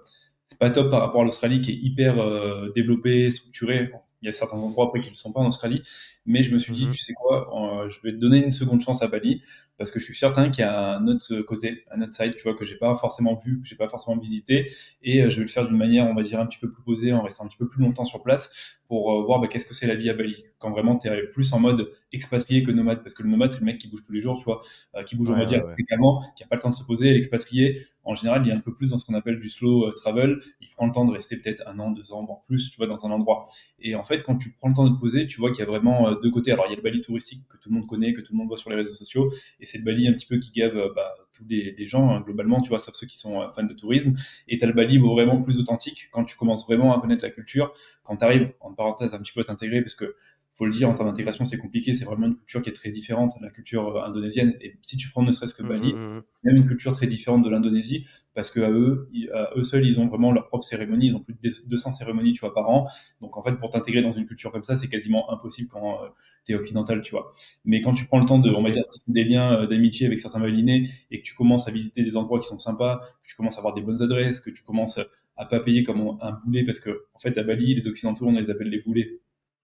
c'est 0.49 0.57
pas 0.57 0.71
top 0.71 0.89
par 0.89 1.01
rapport 1.01 1.21
à 1.21 1.25
l'Australie 1.25 1.61
qui 1.61 1.71
est 1.71 1.75
hyper 1.75 2.19
euh, 2.19 2.71
développée, 2.73 3.29
structurée. 3.29 3.91
il 4.23 4.25
y 4.25 4.29
a 4.29 4.33
certains 4.33 4.57
endroits 4.57 4.87
après 4.87 4.99
qui 4.99 5.11
ne 5.11 5.15
sont 5.15 5.31
pas 5.31 5.41
en 5.41 5.47
Australie, 5.47 5.83
mais 6.25 6.41
je 6.41 6.51
me 6.51 6.57
suis 6.57 6.73
dit, 6.73 6.87
mhm. 6.87 6.91
tu 6.91 6.97
sais 7.03 7.13
quoi, 7.13 7.83
euh, 7.83 7.89
je 7.91 8.01
vais 8.01 8.11
te 8.11 8.17
donner 8.17 8.43
une 8.43 8.51
seconde 8.51 8.81
chance 8.81 9.03
à 9.03 9.07
Bali 9.07 9.43
parce 9.77 9.91
que 9.91 9.99
je 9.99 10.05
suis 10.05 10.17
certain 10.17 10.49
qu'il 10.49 10.63
y 10.63 10.67
a 10.67 10.97
un 10.97 11.07
autre 11.07 11.41
côté, 11.41 11.85
un 11.91 12.01
autre 12.01 12.13
side, 12.13 12.35
tu 12.35 12.43
vois, 12.43 12.55
que 12.55 12.65
j'ai 12.65 12.75
pas 12.77 12.95
forcément 12.95 13.39
vu, 13.45 13.61
que 13.61 13.67
j'ai 13.67 13.77
pas 13.77 13.87
forcément 13.87 14.17
visité, 14.17 14.73
et 15.03 15.21
euh, 15.21 15.29
je 15.29 15.37
vais 15.37 15.43
le 15.43 15.47
faire 15.49 15.67
d'une 15.67 15.77
manière, 15.77 16.07
on 16.07 16.15
va 16.15 16.23
dire, 16.23 16.39
un 16.39 16.47
petit 16.47 16.57
peu 16.57 16.69
plus 16.69 16.83
posée, 16.83 17.13
en 17.13 17.21
restant 17.21 17.45
un 17.45 17.47
petit 17.47 17.57
peu 17.57 17.69
plus 17.69 17.81
longtemps 17.83 18.05
sur 18.05 18.23
place, 18.23 18.51
pour 18.89 19.13
euh, 19.13 19.23
voir 19.23 19.39
bah, 19.39 19.47
qu'est-ce 19.47 19.67
que 19.67 19.75
c'est 19.75 19.85
la 19.85 19.93
vie 19.93 20.09
à 20.09 20.13
Bali? 20.13 20.43
Quand 20.57 20.71
vraiment 20.71 20.97
tu 20.97 21.07
es 21.07 21.27
plus 21.27 21.53
en 21.53 21.59
mode 21.59 21.93
expatrié 22.11 22.63
que 22.63 22.71
nomade, 22.71 23.03
parce 23.03 23.13
que 23.13 23.21
le 23.21 23.29
nomade 23.29 23.51
c'est 23.51 23.59
le 23.59 23.67
mec 23.67 23.77
qui 23.77 23.87
bouge 23.87 24.03
tous 24.05 24.11
les 24.11 24.19
jours, 24.19 24.37
tu 24.39 24.45
vois, 24.45 24.63
euh, 24.95 25.03
qui 25.03 25.15
bouge, 25.15 25.29
on 25.29 25.37
va 25.37 25.45
dire, 25.45 25.63
fréquemment, 25.73 26.23
qui 26.35 26.43
a 26.43 26.47
pas 26.47 26.55
le 26.55 26.61
temps 26.61 26.71
de 26.71 26.75
se 26.75 26.83
poser, 26.83 27.13
l'expatrié, 27.13 27.85
en 28.03 28.15
général, 28.15 28.41
il 28.43 28.49
est 28.49 28.53
un 28.53 28.59
peu 28.59 28.73
plus 28.73 28.89
dans 28.89 28.97
ce 28.97 29.05
qu'on 29.05 29.13
appelle 29.13 29.39
du 29.39 29.51
slow 29.51 29.91
travel, 29.91 30.39
il 30.59 30.69
prend 30.71 30.87
le 30.87 30.91
temps 30.91 31.05
de 31.05 31.11
rester 31.11 31.37
peut-être 31.37 31.61
un 31.67 31.77
an, 31.77 31.91
deux 31.91 32.11
ans, 32.11 32.25
voire 32.25 32.41
plus, 32.47 32.71
tu 32.71 32.77
vois, 32.77 32.87
dans 32.87 33.05
un 33.05 33.11
endroit. 33.11 33.45
Et 33.79 33.93
en 33.93 34.03
fait, 34.03 34.23
quand 34.23 34.37
tu 34.37 34.51
prends 34.53 34.69
le 34.69 34.73
temps 34.73 34.89
de 34.89 34.95
te 34.95 34.99
poser, 34.99 35.27
tu 35.27 35.39
vois 35.39 35.51
qu'il 35.51 35.59
y 35.59 35.63
a 35.63 35.67
vraiment 35.67 36.11
deux 36.13 36.31
côtés. 36.31 36.51
Alors, 36.51 36.65
il 36.67 36.71
y 36.71 36.73
a 36.73 36.77
le 36.77 36.81
Bali 36.81 37.01
touristique 37.01 37.47
que 37.47 37.57
tout 37.57 37.69
le 37.69 37.75
monde 37.75 37.85
connaît, 37.85 38.13
que 38.13 38.21
tout 38.21 38.33
le 38.33 38.37
monde 38.37 38.47
voit 38.47 38.57
sur 38.57 38.71
les 38.71 38.77
réseaux 38.77 38.95
sociaux, 38.95 39.31
et 39.59 39.67
c'est 39.67 39.77
le 39.77 39.83
Bali 39.83 40.07
un 40.07 40.13
petit 40.13 40.25
peu 40.25 40.39
qui 40.39 40.51
gave 40.51 40.75
euh, 40.75 40.89
bah, 40.95 41.13
tous 41.39 41.45
les, 41.49 41.87
gens 41.87 42.09
hein, 42.09 42.21
globalement, 42.21 42.61
tu 42.61 42.69
vois, 42.69 42.79
sauf 42.79 42.95
ceux 42.95 43.07
qui 43.07 43.17
sont 43.17 43.41
euh, 43.41 43.49
fans 43.55 43.63
de 43.63 43.73
tourisme. 43.73 44.15
Et 44.47 44.57
t'as 44.57 44.67
le 44.67 44.73
Bali 44.73 44.97
vraiment 44.97 45.41
plus 45.41 45.59
authentique 45.59 46.09
quand 46.11 46.25
tu 46.25 46.37
commences 46.37 46.65
vraiment 46.65 46.95
à 46.95 47.01
connaître 47.01 47.23
la 47.23 47.31
culture, 47.31 47.73
quand 48.03 48.17
tu 48.17 48.25
arrives, 48.25 48.51
en 48.59 48.73
parenthèse, 48.73 49.13
un 49.13 49.19
petit 49.19 49.33
peu 49.33 49.41
à 49.41 49.43
t'intégrer, 49.45 49.81
parce 49.81 49.95
que 49.95 50.15
faut 50.55 50.65
le 50.65 50.71
dire, 50.71 50.89
en 50.89 50.93
termes 50.93 51.07
d'intégration, 51.07 51.45
c'est 51.45 51.57
compliqué. 51.57 51.93
C'est 51.93 52.03
vraiment 52.03 52.27
une 52.27 52.35
culture 52.35 52.61
qui 52.61 52.69
est 52.69 52.73
très 52.73 52.91
différente 52.91 53.31
de 53.39 53.45
la 53.45 53.51
culture 53.51 53.95
euh, 53.95 54.03
indonésienne. 54.03 54.55
Et 54.59 54.77
si 54.81 54.97
tu 54.97 55.09
prends 55.09 55.23
ne 55.23 55.31
serait-ce 55.31 55.53
que 55.53 55.63
Bali, 55.63 55.93
mmh, 55.93 55.97
mmh, 55.97 56.17
mmh. 56.17 56.23
même 56.43 56.55
une 56.57 56.67
culture 56.67 56.91
très 56.91 57.07
différente 57.07 57.43
de 57.43 57.49
l'Indonésie, 57.49 58.05
parce 58.35 58.51
que 58.51 58.59
à 58.59 58.69
eux, 58.69 59.09
eux 59.55 59.63
seuls, 59.63 59.85
ils 59.85 59.99
ont 59.99 60.07
vraiment 60.07 60.31
leur 60.31 60.47
propre 60.47 60.65
cérémonie. 60.65 61.07
Ils 61.07 61.15
ont 61.15 61.21
plus 61.21 61.33
de 61.41 61.55
200 61.65 61.91
cérémonies, 61.91 62.33
tu 62.33 62.41
vois, 62.41 62.53
par 62.53 62.69
an. 62.69 62.89
Donc 63.21 63.37
en 63.37 63.43
fait, 63.43 63.53
pour 63.53 63.69
t'intégrer 63.69 64.01
dans 64.01 64.11
une 64.11 64.25
culture 64.25 64.51
comme 64.51 64.63
ça, 64.63 64.75
c'est 64.75 64.89
quasiment 64.89 65.31
impossible 65.31 65.69
quand 65.69 65.99
tu 66.45 66.53
es 66.53 66.55
occidental, 66.55 67.01
tu 67.01 67.11
vois. 67.11 67.33
Mais 67.65 67.81
quand 67.81 67.93
tu 67.93 68.05
prends 68.05 68.19
le 68.19 68.25
temps 68.25 68.39
de, 68.39 68.49
on 68.51 68.63
va 68.63 68.71
dire, 68.71 68.83
des 69.07 69.23
liens 69.23 69.61
euh, 69.61 69.67
d'amitié 69.67 70.07
avec 70.07 70.19
certains 70.19 70.39
malinés 70.39 70.89
et 71.11 71.19
que 71.19 71.23
tu 71.23 71.35
commences 71.35 71.67
à 71.67 71.71
visiter 71.71 72.03
des 72.03 72.17
endroits 72.17 72.39
qui 72.39 72.47
sont 72.47 72.59
sympas, 72.59 73.01
que 73.23 73.27
tu 73.27 73.35
commences 73.35 73.55
à 73.55 73.59
avoir 73.59 73.73
des 73.73 73.81
bonnes 73.81 74.01
adresses, 74.01 74.41
que 74.41 74.49
tu 74.49 74.63
commences 74.63 74.99
à 75.37 75.45
pas 75.45 75.59
payer 75.59 75.83
comme 75.83 76.17
un 76.21 76.39
boulet, 76.43 76.65
parce 76.65 76.79
que 76.79 77.05
en 77.13 77.19
fait, 77.19 77.37
à 77.37 77.43
Bali, 77.43 77.75
les 77.75 77.87
occidentaux, 77.87 78.27
on 78.27 78.33
les 78.33 78.49
appelle 78.49 78.69
les 78.69 78.81
boulets 78.81 79.21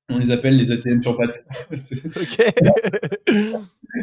on 0.09 0.17
les 0.19 0.31
appelle 0.31 0.55
les 0.55 0.71
ATM 0.71 1.01
sur 1.01 1.17
pattes. 1.17 1.43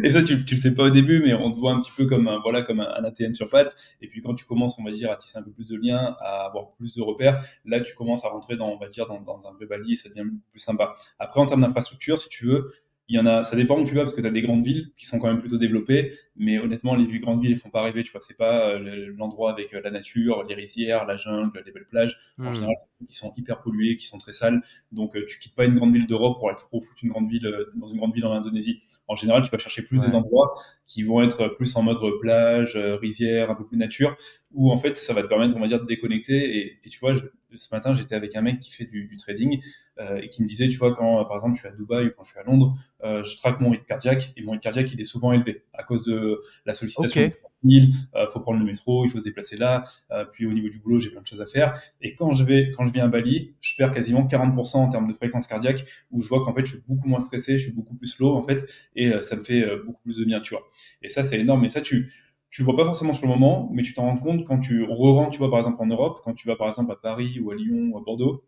et 0.03 0.11
ça, 0.11 0.23
tu, 0.23 0.45
tu 0.45 0.55
le 0.55 0.61
sais 0.61 0.75
pas 0.75 0.85
au 0.85 0.91
début, 0.91 1.23
mais 1.23 1.33
on 1.33 1.53
te 1.53 1.59
voit 1.59 1.73
un 1.73 1.81
petit 1.81 1.93
peu 1.97 2.07
comme 2.07 2.27
un, 2.27 2.41
voilà, 2.41 2.63
comme 2.63 2.81
un, 2.81 3.05
ATM 3.05 3.35
sur 3.35 3.49
pattes. 3.49 3.77
Et 4.01 4.09
puis 4.09 4.21
quand 4.21 4.35
tu 4.35 4.45
commences, 4.45 4.79
on 4.79 4.85
va 4.85 4.91
dire, 4.91 5.11
à 5.11 5.17
tisser 5.17 5.39
un 5.39 5.43
peu 5.43 5.53
plus 5.53 5.69
de 5.69 5.77
liens, 5.77 6.17
à 6.21 6.47
avoir 6.47 6.73
plus 6.73 6.95
de 6.95 7.03
repères, 7.03 7.45
là, 7.65 7.81
tu 7.81 7.95
commences 7.95 8.25
à 8.25 8.29
rentrer 8.29 8.57
dans, 8.57 8.69
on 8.71 8.79
va 8.79 8.89
dire, 8.89 9.07
dans, 9.07 9.21
dans 9.21 9.47
un 9.47 9.53
vrai 9.53 9.67
balier 9.67 9.93
et 9.93 9.97
ça 9.97 10.09
devient 10.09 10.25
beaucoup 10.25 10.51
plus 10.51 10.61
sympa. 10.61 10.97
Après, 11.19 11.41
en 11.41 11.47
termes 11.47 11.63
d'infrastructure, 11.63 12.19
si 12.19 12.29
tu 12.29 12.47
veux, 12.47 12.73
il 13.13 13.17
y 13.17 13.19
en 13.19 13.27
a, 13.27 13.45
ça 13.45 13.57
dépend 13.57 13.79
où 13.79 13.85
tu 13.85 13.95
vas 13.95 14.05
parce 14.05 14.15
que 14.15 14.23
tu 14.23 14.27
as 14.27 14.31
des 14.31 14.41
grandes 14.41 14.65
villes 14.65 14.91
qui 14.97 15.05
sont 15.05 15.19
quand 15.19 15.27
même 15.27 15.41
plutôt 15.41 15.59
développées, 15.59 16.17
mais 16.35 16.59
honnêtement, 16.59 16.95
les 16.95 17.19
grandes 17.19 17.43
villes, 17.43 17.53
elles 17.53 17.59
font 17.59 17.69
pas 17.69 17.83
rêver, 17.83 18.05
tu 18.05 18.11
vois. 18.11 18.23
C'est 18.23 18.39
pas 18.39 18.71
euh, 18.71 19.13
l'endroit 19.19 19.53
avec 19.53 19.75
euh, 19.75 19.83
la 19.85 19.91
nature, 19.91 20.45
les 20.49 20.55
rizières, 20.55 21.05
la 21.05 21.19
jungle, 21.19 21.63
les 21.67 21.73
belles 21.73 21.87
plages. 21.91 22.19
En 22.39 22.45
hmm. 22.51 22.55
général, 22.55 22.75
qui 23.07 23.15
sont 23.15 23.35
hyper 23.37 23.61
polluées, 23.61 23.97
qui 23.97 24.07
sont 24.07 24.17
très 24.17 24.33
sales. 24.33 24.63
Donc, 24.93 25.15
euh, 25.15 25.27
tu 25.29 25.39
quittes 25.39 25.55
pas 25.55 25.67
une 25.67 25.75
grande 25.75 25.93
ville 25.93 26.07
d'Europe 26.07 26.39
pour 26.39 26.49
aller 26.49 26.57
trop 26.57 26.81
foutre 26.81 27.01
une 27.03 27.11
grande 27.11 27.29
ville 27.29 27.47
dans 27.75 27.89
une 27.89 27.99
grande 27.99 28.15
ville 28.15 28.25
en 28.25 28.33
Indonésie. 28.33 28.81
En 29.09 29.17
général, 29.17 29.43
tu 29.43 29.51
vas 29.51 29.59
chercher 29.59 29.83
plus 29.83 30.01
des 30.01 30.15
endroits 30.15 30.55
qui 30.87 31.03
vont 31.03 31.23
être 31.23 31.49
plus 31.49 31.77
en 31.77 31.83
mode 31.83 31.99
plage, 32.23 32.77
rizière, 32.77 33.51
un 33.51 33.55
peu 33.55 33.67
plus 33.67 33.77
nature. 33.77 34.17
Où 34.55 34.71
en 34.71 34.79
fait 34.79 34.95
ça 34.95 35.13
va 35.15 35.23
te 35.23 35.29
permettre, 35.29 35.57
on 35.57 35.61
va 35.61 35.69
dire, 35.69 35.81
de 35.81 35.87
déconnecter. 35.87 36.59
Et, 36.59 36.79
et 36.85 36.89
tu 36.89 36.99
vois, 36.99 37.15
je, 37.15 37.23
ce 37.55 37.75
matin, 37.75 37.95
j'étais 37.95 38.15
avec 38.15 38.35
un 38.37 38.43
mec 38.43 38.61
qui 38.61 38.71
fait 38.71 38.85
du, 38.85 39.07
du 39.07 39.17
trading 39.17 39.61
euh, 39.99 40.21
et 40.21 40.29
qui 40.29 40.43
me 40.43 40.49
disait, 40.49 40.69
tu 40.69 40.79
vois, 40.79 40.95
quand 40.95 41.25
par 41.25 41.37
exemple 41.37 41.55
je 41.55 41.61
suis 41.61 41.69
à 41.69 41.73
Dubaï 41.73 42.07
ou 42.07 42.11
quand 42.17 42.25
je 42.25 42.31
suis 42.31 42.39
à 42.39 42.45
Londres, 42.45 42.77
euh, 43.05 43.25
je 43.25 43.37
traque 43.37 43.61
mon 43.61 43.71
rythme 43.71 43.85
cardiaque 43.85 44.33
et 44.37 44.43
mon 44.43 44.53
rythme 44.53 44.63
cardiaque 44.63 44.93
il 44.93 45.01
est 45.01 45.05
souvent 45.05 45.33
élevé 45.33 45.65
à 45.73 45.83
cause 45.83 46.05
de 46.05 46.43
la 46.67 46.75
sollicitation. 46.75 47.27
Ok. 47.27 47.33
Il 47.65 47.95
euh, 48.17 48.27
faut 48.33 48.41
prendre 48.41 48.59
le 48.59 48.65
métro, 48.65 49.05
il 49.05 49.11
faut 49.11 49.19
se 49.19 49.25
déplacer 49.25 49.57
là. 49.57 49.85
euh, 50.11 50.25
puis 50.25 50.47
au 50.47 50.53
niveau 50.53 50.69
du 50.69 50.79
boulot, 50.79 51.01
j'ai 51.01 51.11
plein 51.11 51.23
de 51.23 51.27
choses 51.27 51.41
à 51.41 51.47
faire. 51.47 51.81
Et 52.01 52.15
quand 52.15 52.33
je 52.33 52.45
vais, 52.45 52.71
quand 52.77 52.85
je 52.85 52.93
viens 52.93 53.05
à 53.05 53.09
Bali, 53.09 53.55
je 53.61 53.77
perds 53.77 53.93
quasiment 53.93 54.27
40% 54.27 54.77
en 54.79 54.89
termes 54.89 55.07
de 55.07 55.15
fréquence 55.15 55.47
cardiaque, 55.47 55.85
où 56.11 56.21
je 56.21 56.29
vois 56.29 56.45
qu'en 56.45 56.55
fait, 56.55 56.67
je 56.67 56.75
suis 56.75 56.85
beaucoup 56.87 57.09
moins 57.09 57.21
stressé, 57.21 57.59
je 57.59 57.65
suis 57.65 57.73
beaucoup 57.73 57.95
plus 57.95 58.09
slow 58.09 58.35
en 58.35 58.45
fait, 58.45 58.67
et 58.97 59.09
euh, 59.11 59.23
ça 59.23 59.37
me 59.37 59.45
fait 59.45 59.65
beaucoup 59.85 60.03
plus 60.03 60.19
de 60.19 60.25
bien, 60.25 60.41
tu 60.41 60.55
vois. 60.55 60.69
Et 61.03 61.09
ça, 61.09 61.23
c'est 61.23 61.39
énorme. 61.39 61.65
Et 61.65 61.69
ça, 61.69 61.81
tu 61.81 62.13
tu 62.53 62.63
vois 62.63 62.77
pas 62.77 62.85
forcément 62.85 63.15
sur 63.15 63.27
le 63.27 63.33
moment, 63.33 63.71
mais 63.73 63.83
tu 63.83 63.95
t'en 63.95 64.05
rends 64.05 64.19
compte 64.19 64.45
quand 64.45 64.61
tu 64.61 64.85
re-rentres, 64.85 65.33
tu 65.33 65.39
vois, 65.39 65.51
par 65.51 65.59
exemple 65.59 65.83
en 65.83 65.87
Europe, 65.87 66.21
quand 66.25 66.35
tu 66.35 66.47
vas 66.49 66.57
par 66.57 66.69
exemple 66.69 66.93
à 66.93 66.97
Paris 66.97 67.41
ou 67.41 67.51
à 67.51 67.57
Lyon 67.57 67.91
ou 67.93 67.99
à 67.99 68.03
Bordeaux, 68.03 68.45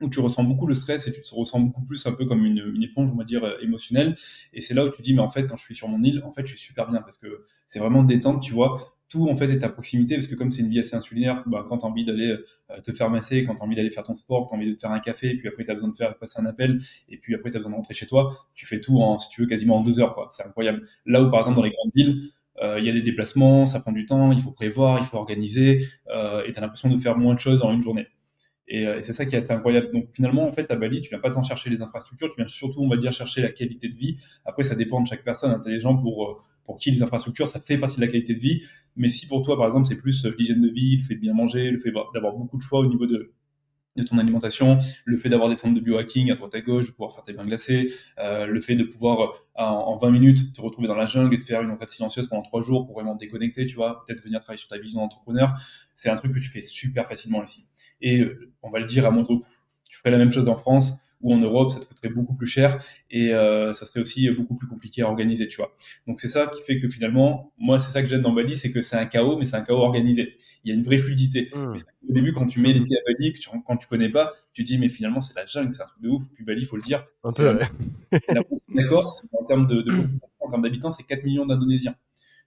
où 0.00 0.08
tu 0.10 0.20
ressens 0.20 0.44
beaucoup 0.44 0.66
le 0.66 0.74
stress 0.74 1.08
et 1.08 1.12
tu 1.12 1.22
te 1.22 1.34
ressens 1.34 1.60
beaucoup 1.60 1.82
plus 1.82 2.06
un 2.06 2.12
peu 2.12 2.26
comme 2.26 2.44
une, 2.44 2.72
une 2.74 2.82
éponge, 2.84 3.10
on 3.12 3.16
va 3.16 3.24
dire, 3.24 3.44
euh, 3.44 3.58
émotionnelle. 3.62 4.16
Et 4.52 4.60
c'est 4.60 4.74
là 4.74 4.84
où 4.84 4.90
tu 4.90 5.02
dis, 5.02 5.14
mais 5.14 5.22
en 5.22 5.30
fait, 5.30 5.46
quand 5.48 5.56
je 5.56 5.64
suis 5.64 5.74
sur 5.74 5.88
mon 5.88 6.02
île, 6.02 6.22
en 6.24 6.32
fait, 6.32 6.42
je 6.46 6.52
suis 6.56 6.60
super 6.66 6.88
bien 6.90 7.02
parce 7.02 7.18
que 7.18 7.44
c'est 7.66 7.80
vraiment 7.80 8.04
détente, 8.04 8.42
tu 8.42 8.52
vois. 8.54 8.94
Tout, 9.08 9.28
en 9.30 9.36
fait, 9.36 9.50
est 9.50 9.64
à 9.64 9.70
proximité 9.70 10.16
parce 10.16 10.28
que 10.28 10.34
comme 10.36 10.52
c'est 10.52 10.62
une 10.62 10.68
vie 10.68 10.78
assez 10.80 10.94
insulaire, 10.94 11.42
bah, 11.46 11.64
quand 11.66 11.78
tu 11.78 11.86
as 11.86 11.88
envie 11.88 12.04
d'aller 12.04 12.36
euh, 12.70 12.80
te 12.82 12.92
faire 12.92 13.10
masser, 13.10 13.44
quand 13.44 13.54
tu 13.54 13.62
as 13.62 13.64
envie 13.64 13.74
d'aller 13.76 13.90
faire 13.90 14.02
ton 14.04 14.14
sport, 14.14 14.46
tu 14.48 14.54
as 14.54 14.58
envie 14.58 14.68
de 14.68 14.74
te 14.74 14.80
faire 14.80 14.92
un 14.92 15.00
café, 15.00 15.34
puis 15.36 15.48
après 15.48 15.64
tu 15.64 15.70
as 15.70 15.74
besoin 15.74 15.88
de 15.88 15.96
faire 15.96 16.16
passer 16.18 16.38
un 16.40 16.46
appel, 16.46 16.80
et 17.08 17.16
puis 17.16 17.34
après 17.34 17.50
tu 17.50 17.56
as 17.56 17.60
besoin 17.60 17.72
de 17.72 17.76
rentrer 17.76 17.94
chez 17.94 18.06
toi, 18.06 18.46
tu 18.54 18.66
fais 18.66 18.80
tout 18.80 19.00
en, 19.00 19.18
si 19.18 19.30
tu 19.30 19.40
veux, 19.40 19.46
quasiment 19.46 19.78
en 19.78 19.82
deux 19.82 19.98
heures, 19.98 20.14
quoi. 20.14 20.28
C'est 20.30 20.44
incroyable. 20.46 20.86
Là 21.06 21.22
où, 21.22 21.30
par 21.30 21.40
exemple, 21.40 21.56
dans 21.56 21.62
les 21.64 21.70
grandes 21.70 21.92
villes, 21.94 22.30
il 22.62 22.84
y 22.84 22.90
a 22.90 22.92
des 22.92 23.02
déplacements, 23.02 23.66
ça 23.66 23.80
prend 23.80 23.92
du 23.92 24.06
temps, 24.06 24.32
il 24.32 24.40
faut 24.40 24.50
prévoir, 24.50 24.98
il 24.98 25.04
faut 25.04 25.16
organiser, 25.16 25.86
euh, 26.08 26.44
et 26.44 26.52
tu 26.52 26.58
as 26.58 26.60
l'impression 26.60 26.88
de 26.88 26.98
faire 26.98 27.16
moins 27.16 27.34
de 27.34 27.38
choses 27.38 27.62
en 27.62 27.72
une 27.72 27.82
journée. 27.82 28.06
Et, 28.68 28.86
euh, 28.86 28.98
c'est 29.00 29.14
ça 29.14 29.24
qui 29.26 29.34
est 29.34 29.50
incroyable. 29.50 29.90
Donc 29.92 30.08
finalement, 30.12 30.46
en 30.46 30.52
fait, 30.52 30.70
à 30.70 30.76
Bali, 30.76 31.00
tu 31.00 31.08
viens 31.10 31.18
pas 31.18 31.30
tant 31.30 31.42
chercher 31.42 31.70
les 31.70 31.82
infrastructures, 31.82 32.28
tu 32.28 32.36
viens 32.36 32.48
surtout, 32.48 32.82
on 32.82 32.88
va 32.88 32.96
dire, 32.96 33.12
chercher 33.12 33.42
la 33.42 33.50
qualité 33.50 33.88
de 33.88 33.94
vie. 33.94 34.18
Après, 34.44 34.62
ça 34.62 34.74
dépend 34.74 35.00
de 35.00 35.08
chaque 35.08 35.24
personne. 35.24 35.50
Hein. 35.50 35.60
Tu 35.64 35.70
as 35.70 35.74
des 35.74 35.80
gens 35.80 35.96
pour, 35.96 36.24
euh, 36.26 36.34
pour 36.64 36.78
qui 36.78 36.90
les 36.90 37.02
infrastructures, 37.02 37.48
ça 37.48 37.60
fait 37.60 37.78
partie 37.78 37.96
de 37.96 38.02
la 38.02 38.08
qualité 38.08 38.34
de 38.34 38.38
vie. 38.38 38.62
Mais 38.96 39.08
si 39.08 39.26
pour 39.26 39.42
toi, 39.42 39.56
par 39.56 39.66
exemple, 39.66 39.86
c'est 39.86 39.96
plus 39.96 40.26
euh, 40.26 40.34
l'hygiène 40.38 40.60
de 40.60 40.68
vie, 40.68 40.98
le 40.98 41.04
fait 41.04 41.14
de 41.14 41.20
bien 41.20 41.32
manger, 41.32 41.70
le 41.70 41.80
fait 41.80 41.92
d'avoir 42.12 42.34
beaucoup 42.34 42.58
de 42.58 42.62
choix 42.62 42.80
au 42.80 42.86
niveau 42.86 43.06
de, 43.06 43.32
de 43.98 44.08
ton 44.08 44.18
alimentation, 44.18 44.78
le 45.04 45.18
fait 45.18 45.28
d'avoir 45.28 45.48
des 45.48 45.56
centres 45.56 45.74
de 45.74 45.80
biohacking 45.80 46.30
à 46.30 46.34
droite 46.34 46.54
à 46.54 46.60
gauche, 46.60 46.86
de 46.86 46.92
pouvoir 46.92 47.14
faire 47.14 47.24
tes 47.24 47.32
bains 47.32 47.46
glacés, 47.46 47.92
euh, 48.18 48.46
le 48.46 48.60
fait 48.60 48.74
de 48.74 48.84
pouvoir 48.84 49.20
euh, 49.20 49.26
en, 49.56 49.64
en 49.64 49.96
20 49.96 50.10
minutes 50.10 50.52
te 50.54 50.60
retrouver 50.60 50.88
dans 50.88 50.94
la 50.94 51.06
jungle 51.06 51.34
et 51.34 51.38
de 51.38 51.44
faire 51.44 51.62
une 51.62 51.70
enquête 51.70 51.90
silencieuse 51.90 52.28
pendant 52.28 52.42
3 52.42 52.62
jours 52.62 52.86
pour 52.86 52.94
vraiment 52.94 53.14
te 53.14 53.20
déconnecter, 53.20 53.66
tu 53.66 53.76
vois, 53.76 54.04
peut-être 54.06 54.22
venir 54.22 54.40
travailler 54.40 54.58
sur 54.58 54.68
ta 54.68 54.78
vision 54.78 55.00
d'entrepreneur, 55.00 55.54
c'est 55.94 56.10
un 56.10 56.16
truc 56.16 56.32
que 56.32 56.38
tu 56.38 56.48
fais 56.48 56.62
super 56.62 57.08
facilement 57.08 57.42
ici. 57.42 57.66
Et 58.00 58.20
euh, 58.20 58.52
on 58.62 58.70
va 58.70 58.78
le 58.78 58.86
dire 58.86 59.04
à 59.06 59.10
moindre 59.10 59.28
coût. 59.28 59.46
Tu 59.88 59.98
ferais 59.98 60.10
la 60.10 60.18
même 60.18 60.32
chose 60.32 60.48
en 60.48 60.56
France 60.56 60.94
ou 61.20 61.34
en 61.34 61.38
Europe, 61.38 61.72
ça 61.72 61.80
te 61.80 61.84
coûterait 61.86 62.10
beaucoup 62.10 62.34
plus 62.34 62.46
cher 62.46 62.82
et 63.10 63.34
euh, 63.34 63.74
ça 63.74 63.86
serait 63.86 64.00
aussi 64.00 64.30
beaucoup 64.30 64.54
plus 64.54 64.68
compliqué 64.68 65.02
à 65.02 65.08
organiser, 65.08 65.48
tu 65.48 65.56
vois. 65.56 65.76
Donc 66.06 66.20
c'est 66.20 66.28
ça 66.28 66.46
qui 66.46 66.62
fait 66.62 66.78
que 66.78 66.88
finalement, 66.88 67.52
moi 67.58 67.78
c'est 67.80 67.90
ça 67.90 68.02
que 68.02 68.08
j'aime 68.08 68.20
dans 68.20 68.32
Bali, 68.32 68.56
c'est 68.56 68.70
que 68.70 68.82
c'est 68.82 68.96
un 68.96 69.06
chaos, 69.06 69.36
mais 69.38 69.44
c'est 69.44 69.56
un 69.56 69.62
chaos 69.62 69.78
organisé. 69.78 70.36
Il 70.64 70.68
y 70.68 70.72
a 70.72 70.74
une 70.76 70.84
vraie 70.84 70.98
fluidité. 70.98 71.50
Mais 71.72 71.78
c'est- 71.78 71.86
au 72.08 72.12
début, 72.12 72.32
quand 72.32 72.46
tu 72.46 72.60
mets 72.60 72.72
les 72.72 72.80
pieds 72.80 72.96
à 72.96 73.12
Bali, 73.12 73.32
que 73.32 73.38
tu, 73.38 73.48
quand 73.66 73.76
tu 73.76 73.88
connais 73.88 74.08
pas, 74.10 74.34
tu 74.52 74.62
dis 74.62 74.78
mais 74.78 74.88
finalement 74.88 75.20
c'est 75.20 75.34
la 75.34 75.44
jungle, 75.46 75.72
c'est 75.72 75.82
un 75.82 75.86
truc 75.86 76.02
de 76.02 76.08
ouf. 76.08 76.22
Puis 76.34 76.44
Bali, 76.44 76.64
faut 76.64 76.76
le 76.76 76.82
dire, 76.82 77.04
D'accord, 78.74 79.12
en 79.32 79.44
termes 79.44 79.66
de, 79.66 79.84
en 80.40 80.50
termes 80.50 80.62
d'habitants, 80.62 80.90
c'est 80.90 81.02
4 81.04 81.24
millions 81.24 81.46
d'Indonésiens. 81.46 81.96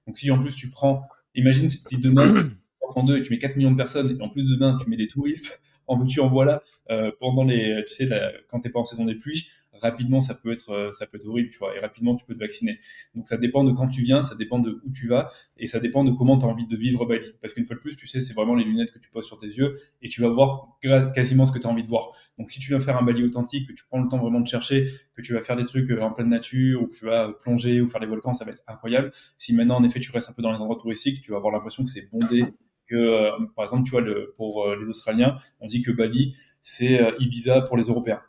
Donc 0.07 0.17
si 0.17 0.31
en 0.31 0.41
plus 0.41 0.55
tu 0.55 0.69
prends, 0.69 1.07
imagine 1.35 1.69
si, 1.69 1.77
si 1.79 1.97
demain 1.97 2.33
tu 2.33 2.49
prends 2.89 3.03
deux 3.03 3.17
et 3.17 3.23
tu 3.23 3.31
mets 3.31 3.39
4 3.39 3.55
millions 3.57 3.71
de 3.71 3.77
personnes 3.77 4.17
et 4.17 4.21
en 4.21 4.29
plus 4.29 4.49
demain 4.49 4.77
tu 4.81 4.89
mets 4.89 4.97
des 4.97 5.07
touristes, 5.07 5.61
en 5.87 5.97
veux-tu 5.97 6.19
en 6.19 6.29
voilà, 6.29 6.63
euh, 6.89 7.11
pendant 7.19 7.43
les, 7.43 7.83
tu 7.87 7.93
sais, 7.93 8.09
quand 8.49 8.59
t'es 8.59 8.69
pas 8.69 8.79
en 8.79 8.85
saison 8.85 9.05
des 9.05 9.15
pluies, 9.15 9.47
rapidement 9.73 10.21
ça 10.21 10.35
peut 10.35 10.51
être, 10.51 10.71
euh, 10.71 10.91
ça 10.91 11.07
peut 11.07 11.17
être 11.17 11.27
horrible, 11.27 11.49
tu 11.49 11.57
vois, 11.57 11.75
et 11.75 11.79
rapidement 11.79 12.15
tu 12.15 12.25
peux 12.25 12.33
te 12.33 12.39
vacciner. 12.39 12.79
Donc 13.15 13.27
ça 13.27 13.37
dépend 13.37 13.63
de 13.63 13.71
quand 13.71 13.87
tu 13.87 14.01
viens, 14.01 14.23
ça 14.23 14.35
dépend 14.35 14.59
de 14.59 14.81
où 14.85 14.91
tu 14.91 15.07
vas 15.07 15.31
et 15.57 15.67
ça 15.67 15.79
dépend 15.79 16.03
de 16.03 16.11
comment 16.11 16.37
tu 16.37 16.45
as 16.45 16.47
envie 16.47 16.67
de 16.67 16.77
vivre 16.77 17.05
Bali. 17.05 17.33
Parce 17.41 17.53
qu'une 17.53 17.65
fois 17.65 17.75
de 17.75 17.81
plus, 17.81 17.95
tu 17.95 18.07
sais, 18.07 18.21
c'est 18.21 18.33
vraiment 18.33 18.55
les 18.55 18.63
lunettes 18.63 18.91
que 18.91 18.99
tu 18.99 19.09
poses 19.09 19.25
sur 19.25 19.37
tes 19.37 19.47
yeux 19.47 19.79
et 20.01 20.09
tu 20.09 20.21
vas 20.21 20.29
voir 20.29 20.77
quasiment 21.13 21.45
ce 21.45 21.51
que 21.51 21.59
tu 21.59 21.67
as 21.67 21.69
envie 21.69 21.83
de 21.83 21.87
voir. 21.87 22.11
Donc 22.37 22.49
si 22.49 22.59
tu 22.59 22.69
viens 22.69 22.79
faire 22.79 22.97
un 22.97 23.03
Bali 23.03 23.23
authentique, 23.23 23.67
que 23.67 23.73
tu 23.73 23.83
prends 23.85 24.01
le 24.01 24.07
temps 24.07 24.17
vraiment 24.17 24.39
de 24.39 24.47
chercher, 24.47 24.91
que 25.13 25.21
tu 25.21 25.33
vas 25.33 25.41
faire 25.41 25.55
des 25.55 25.65
trucs 25.65 25.89
euh, 25.91 26.01
en 26.01 26.11
pleine 26.11 26.29
nature 26.29 26.81
ou 26.81 26.87
que 26.87 26.95
tu 26.95 27.05
vas 27.05 27.27
euh, 27.27 27.31
plonger 27.33 27.81
ou 27.81 27.87
faire 27.87 28.01
des 28.01 28.07
volcans, 28.07 28.33
ça 28.33 28.45
va 28.45 28.51
être 28.51 28.63
incroyable. 28.67 29.11
Si 29.37 29.53
maintenant 29.53 29.77
en 29.77 29.83
effet 29.83 29.99
tu 29.99 30.11
restes 30.11 30.29
un 30.29 30.33
peu 30.33 30.41
dans 30.41 30.51
les 30.51 30.59
endroits 30.59 30.77
touristiques, 30.79 31.21
tu 31.21 31.31
vas 31.31 31.37
avoir 31.37 31.53
l'impression 31.53 31.83
que 31.83 31.89
c'est 31.89 32.09
bondé. 32.11 32.43
Que 32.91 32.97
euh, 32.97 33.31
par 33.55 33.65
exemple, 33.65 33.85
tu 33.85 33.91
vois, 33.91 34.01
le, 34.01 34.33
pour 34.37 34.65
euh, 34.65 34.75
les 34.81 34.89
Australiens, 34.89 35.37
on 35.61 35.67
dit 35.67 35.81
que 35.81 35.91
Bali 35.91 36.35
c'est 36.61 37.01
euh, 37.01 37.11
Ibiza 37.19 37.61
pour 37.61 37.77
les 37.77 37.85
Européens. 37.85 38.21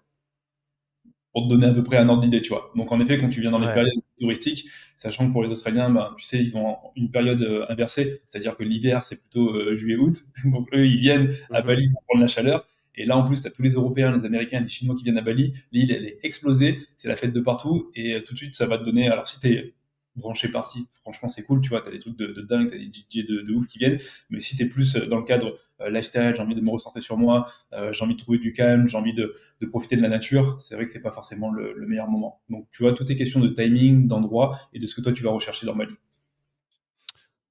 Pour 1.33 1.45
te 1.45 1.49
donner 1.49 1.67
à 1.67 1.73
peu 1.73 1.83
près 1.83 1.97
un 1.97 2.09
ordre 2.11 2.23
d'idée, 2.23 2.43
tu 2.43 2.51
vois. 2.51 2.71
Donc 2.77 2.93
en 2.93 3.01
effet, 3.01 3.19
quand 3.19 3.31
tu 3.31 3.41
viens 3.41 3.51
dans 3.51 3.59
les 3.59 3.73
périodes 3.73 3.95
touristiques, 4.21 4.67
sachant 4.99 5.27
que 5.27 5.33
pour 5.33 5.43
les 5.43 5.49
Australiens, 5.49 5.89
ben, 5.89 6.15
tu 6.19 6.25
sais, 6.27 6.39
ils 6.39 6.55
ont 6.59 6.77
une 6.95 7.11
période 7.11 7.65
inversée, 7.71 8.21
c'est-à-dire 8.27 8.55
que 8.55 8.63
l'hiver 8.65 9.03
c'est 9.03 9.17
plutôt 9.17 9.49
euh, 9.57 9.75
juillet-août, 9.79 10.15
donc 10.45 10.69
eux 10.75 10.87
ils 10.87 10.99
viennent 10.99 11.35
à 11.51 11.63
Mhm. 11.63 11.67
Bali 11.67 11.89
pour 11.91 12.03
prendre 12.05 12.21
la 12.21 12.27
chaleur. 12.27 12.67
Et 12.95 13.07
là, 13.07 13.17
en 13.17 13.25
plus, 13.25 13.41
tu 13.41 13.49
as 13.49 13.51
tous 13.51 13.63
les 13.63 13.71
Européens, 13.73 14.15
les 14.15 14.27
Américains, 14.27 14.61
les 14.61 14.69
Chinois 14.69 14.95
qui 14.95 15.05
viennent 15.05 15.17
à 15.17 15.23
Bali. 15.23 15.55
L'île, 15.73 15.91
elle 15.93 16.05
est 16.05 16.19
explosée. 16.23 16.79
C'est 16.99 17.09
la 17.09 17.17
fête 17.17 17.33
de 17.33 17.41
partout. 17.41 17.91
Et 17.95 18.23
tout 18.27 18.35
de 18.35 18.39
suite, 18.39 18.55
ça 18.55 18.67
va 18.67 18.77
te 18.77 18.85
donner. 18.85 19.09
Alors, 19.09 19.27
si 19.27 19.41
t'es 19.41 19.73
branché 20.17 20.49
parti, 20.49 20.87
franchement, 21.01 21.29
c'est 21.29 21.45
cool. 21.45 21.61
Tu 21.61 21.71
vois, 21.71 21.81
t'as 21.81 21.91
des 21.91 21.99
trucs 21.99 22.17
de, 22.17 22.41
dingue, 22.43 22.71
t'as 22.71 22.77
des 22.77 22.85
DJ 22.85 23.27
de, 23.27 23.53
ouf 23.53 23.67
qui 23.67 23.79
viennent. 23.79 23.99
Mais 24.31 24.41
si 24.41 24.57
t'es 24.57 24.67
plus 24.67 24.97
euh, 24.97 25.07
dans 25.07 25.19
le 25.19 25.25
cadre 25.25 25.59
euh, 25.81 25.91
lifestyle, 25.91 26.33
j'ai 26.37 26.43
envie 26.43 26.55
de 26.55 26.61
me 26.61 26.71
recentrer 26.71 27.01
sur 27.01 27.17
moi, 27.17 27.51
euh, 27.73 27.93
j'ai 27.93 28.05
envie 28.05 28.15
de 28.15 28.21
trouver 28.21 28.39
du 28.39 28.53
calme, 28.53 28.89
j'ai 28.89 28.97
envie 28.97 29.15
de, 29.15 29.35
profiter 29.71 29.97
de 29.97 30.03
la 30.03 30.09
nature, 30.09 30.61
c'est 30.61 30.75
vrai 30.75 30.85
que 30.85 30.91
c'est 30.91 31.01
pas 31.01 31.13
forcément 31.13 31.51
le, 31.51 31.73
le 31.75 31.87
meilleur 31.87 32.09
moment. 32.09 32.41
Donc, 32.51 32.67
tu 32.73 32.83
vois, 32.83 32.93
tout 32.93 33.11
est 33.11 33.17
question 33.17 33.41
de 33.41 33.49
timing, 33.49 34.07
d'endroit 34.07 34.59
et 34.73 34.79
de 34.79 34.87
ce 34.87 34.95
que 34.95 35.01
toi 35.01 35.13
tu 35.13 35.23
vas 35.23 35.31
rechercher 35.31 35.67
dans 35.67 35.77
Bali. 35.77 35.95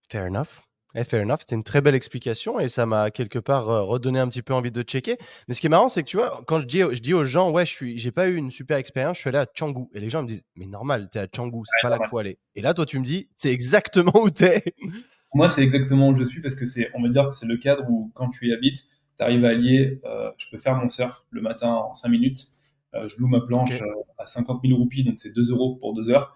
Fair 0.10 0.25
enough. 0.25 0.71
Eh, 0.96 1.04
fair 1.06 1.24
enough, 1.24 1.38
c'était 1.40 1.56
une 1.56 1.64
très 1.64 1.82
belle 1.82 1.96
explication 1.96 2.60
et 2.60 2.68
ça 2.68 2.86
m'a 2.86 3.12
quelque 3.12 3.40
part 3.40 3.70
euh, 3.70 3.82
redonné 3.84 4.20
un 4.20 4.28
petit 4.28 4.42
peu 4.42 4.54
envie 4.54 4.72
de 4.72 4.82
checker. 4.82 5.18
Mais 5.48 5.54
ce 5.54 5.62
qui 5.62 5.68
est 5.68 5.70
marrant, 5.70 5.88
c'est 5.88 6.04
que 6.04 6.10
tu 6.10 6.18
vois, 6.18 6.44
quand 6.48 6.60
je 6.60 6.66
dis, 6.66 6.80
je 6.80 7.00
dis 7.00 7.14
aux 7.14 7.24
gens, 7.24 7.52
ouais, 7.52 7.66
je 7.66 7.72
suis, 7.72 7.98
j'ai 7.98 8.12
pas 8.12 8.28
eu 8.28 8.36
une 8.36 8.52
super 8.52 8.78
expérience, 8.78 9.16
je 9.18 9.22
suis 9.22 9.30
allé 9.30 9.38
à 9.38 9.46
Canggu. 9.46 9.88
Et 9.94 10.00
les 10.02 10.10
gens 10.10 10.22
me 10.24 10.28
disent, 10.28 10.44
mais 10.56 10.68
normal, 10.68 11.10
t'es 11.10 11.20
à 11.20 11.28
Canggu, 11.28 11.60
c'est 11.66 11.82
pas 11.82 11.90
là 11.90 11.98
qu'il 11.98 12.08
faut 12.08 12.18
aller. 12.18 12.38
Et 12.56 12.62
là, 12.62 12.74
toi, 12.74 12.86
tu 12.86 13.00
me 13.00 13.06
dis, 13.06 13.30
c'est 13.36 13.52
exactement 13.52 14.12
où 14.16 14.30
t'es. 14.30 14.64
Moi, 15.34 15.48
c'est 15.48 15.64
exactement 15.64 16.10
où 16.10 16.18
je 16.18 16.26
suis 16.26 16.42
parce 16.42 16.56
que 16.56 16.66
c'est, 16.66 16.92
on 16.94 17.02
va 17.02 17.08
dire 17.08 17.30
que 17.30 17.36
c'est 17.36 17.46
le 17.46 17.58
cadre 17.58 17.86
où 17.90 18.12
quand 18.14 18.30
tu 18.30 18.50
y 18.50 18.54
habites, 18.54 18.84
tu 19.18 19.24
arrives 19.24 19.46
à 19.46 19.50
allier, 19.50 20.02
euh, 20.04 20.30
je 20.38 20.48
peux 20.52 20.58
faire 20.58 20.76
mon 20.76 20.90
surf 20.90 21.26
le 21.30 21.42
matin 21.42 21.70
en 21.70 21.94
5 21.94 22.10
minutes, 22.10 22.48
euh, 22.96 23.08
je 23.08 23.18
loue 23.18 23.28
ma 23.28 23.40
planche 23.40 23.82
euh, 23.82 23.86
à 24.18 24.28
50 24.28 24.62
000 24.66 24.78
roupies, 24.78 25.06
donc 25.06 25.20
c'est 25.20 25.34
2 25.34 25.52
euros 25.52 25.78
pour 25.78 25.94
2 25.94 26.10
heures. 26.10 26.36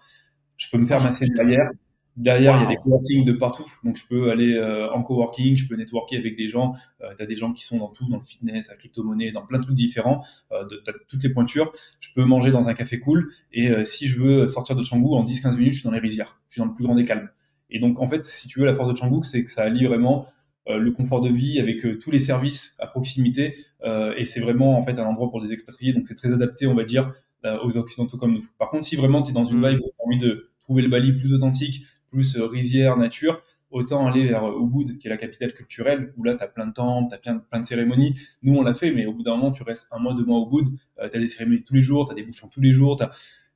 Je 0.56 0.70
peux 0.70 0.78
me 0.78 0.86
faire 0.86 1.00
Oh, 1.02 1.04
masser 1.04 1.26
putain. 1.26 1.44
derrière. 2.16 2.56
Il 2.56 2.62
y 2.62 2.64
a 2.64 2.68
des 2.68 2.76
coworking 2.76 3.24
de 3.24 3.32
partout, 3.32 3.66
donc 3.84 3.96
je 3.96 4.06
peux 4.08 4.30
aller 4.30 4.54
euh, 4.54 4.90
en 4.92 5.02
coworking, 5.02 5.56
je 5.56 5.68
peux 5.68 5.76
networker 5.76 6.16
avec 6.16 6.36
des 6.36 6.48
gens. 6.48 6.74
Euh, 7.02 7.14
tu 7.16 7.22
as 7.22 7.26
des 7.26 7.36
gens 7.36 7.52
qui 7.52 7.64
sont 7.64 7.78
dans 7.78 7.88
tout, 7.88 8.08
dans 8.08 8.16
le 8.18 8.22
fitness, 8.24 8.68
la 8.68 8.76
crypto-monnaie, 8.76 9.32
dans 9.32 9.44
plein 9.46 9.58
de 9.58 9.64
trucs 9.64 9.76
différents, 9.76 10.24
euh, 10.52 10.64
de, 10.66 10.82
t'as 10.84 10.92
toutes 11.08 11.22
les 11.22 11.30
pointures. 11.30 11.72
Je 12.00 12.10
peux 12.14 12.24
manger 12.24 12.50
dans 12.50 12.68
un 12.68 12.74
café 12.74 12.98
cool, 13.00 13.32
et 13.52 13.70
euh, 13.70 13.84
si 13.84 14.06
je 14.06 14.18
veux 14.20 14.48
sortir 14.48 14.76
de 14.76 14.82
Canggu, 14.82 15.14
en 15.14 15.24
10-15 15.24 15.56
minutes, 15.56 15.74
je 15.74 15.78
suis 15.80 15.84
dans 15.86 15.92
les 15.94 16.00
rizières. 16.00 16.40
Je 16.48 16.54
suis 16.54 16.60
dans 16.60 16.66
le 16.68 16.74
plus 16.74 16.84
grand 16.84 16.94
des 16.94 17.04
calmes. 17.04 17.28
Et 17.70 17.78
donc, 17.80 18.00
en 18.00 18.06
fait, 18.06 18.24
si 18.24 18.48
tu 18.48 18.60
veux, 18.60 18.66
la 18.66 18.74
force 18.74 18.88
de 18.92 18.98
Canggu, 18.98 19.24
c'est 19.24 19.44
que 19.44 19.50
ça 19.50 19.62
allie 19.64 19.84
vraiment 19.86 20.26
euh, 20.68 20.78
le 20.78 20.90
confort 20.92 21.20
de 21.20 21.28
vie 21.28 21.60
avec 21.60 21.84
euh, 21.84 21.98
tous 21.98 22.10
les 22.10 22.20
services 22.20 22.76
à 22.78 22.86
proximité. 22.86 23.56
euh, 23.84 24.14
et 24.16 24.24
c'est 24.24 24.40
vraiment, 24.40 24.78
en 24.78 24.82
fait, 24.82 24.98
un 24.98 25.04
endroit 25.04 25.30
pour 25.30 25.42
des 25.42 25.52
expatriés. 25.52 25.92
Donc, 25.92 26.06
c'est 26.08 26.14
très 26.14 26.32
adapté, 26.32 26.66
on 26.66 26.74
va 26.74 26.84
dire, 26.84 27.12
euh, 27.44 27.58
aux 27.62 27.76
Occidentaux 27.76 28.16
comme 28.16 28.32
nous. 28.34 28.44
Par 28.58 28.70
contre, 28.70 28.84
si 28.86 28.96
vraiment 28.96 29.22
tu 29.22 29.30
es 29.30 29.34
dans 29.34 29.44
une 29.44 29.58
Mm. 29.58 29.68
vibe 29.68 29.78
où 29.80 29.84
tu 29.84 29.94
as 30.00 30.06
envie 30.06 30.18
de 30.18 30.50
trouver 30.62 30.82
le 30.82 30.88
Bali 30.88 31.12
plus 31.12 31.32
authentique, 31.34 31.84
plus 32.16 32.36
euh, 32.36 32.46
rizière, 32.46 32.96
nature, 32.96 33.42
autant 33.70 34.06
aller 34.06 34.26
vers 34.28 34.44
euh, 34.44 34.60
Ubud, 34.62 34.98
qui 34.98 35.06
est 35.06 35.10
la 35.10 35.16
capitale 35.18 35.52
culturelle, 35.52 36.12
où 36.16 36.24
là, 36.24 36.34
tu 36.34 36.42
as 36.42 36.48
plein 36.48 36.66
de 36.66 36.72
temples, 36.72 37.08
tu 37.10 37.14
as 37.14 37.18
plein, 37.18 37.38
plein 37.50 37.60
de 37.60 37.66
cérémonies. 37.66 38.14
Nous, 38.42 38.54
on 38.56 38.62
l'a 38.62 38.74
fait, 38.74 38.90
mais 38.92 39.04
au 39.06 39.12
bout 39.12 39.22
d'un 39.22 39.36
moment, 39.36 39.52
tu 39.52 39.62
restes 39.62 39.88
un 39.92 39.98
mois, 39.98 40.14
deux 40.14 40.24
mois 40.24 40.38
au 40.38 40.46
Ubud, 40.48 40.68
euh, 40.98 41.08
tu 41.10 41.16
as 41.16 41.20
des 41.20 41.26
cérémonies 41.26 41.62
tous 41.62 41.74
les 41.74 41.82
jours, 41.82 42.06
tu 42.06 42.12
as 42.12 42.14
des 42.14 42.22
bouchons 42.22 42.48
tous 42.48 42.60
les 42.60 42.72
jours, 42.72 42.98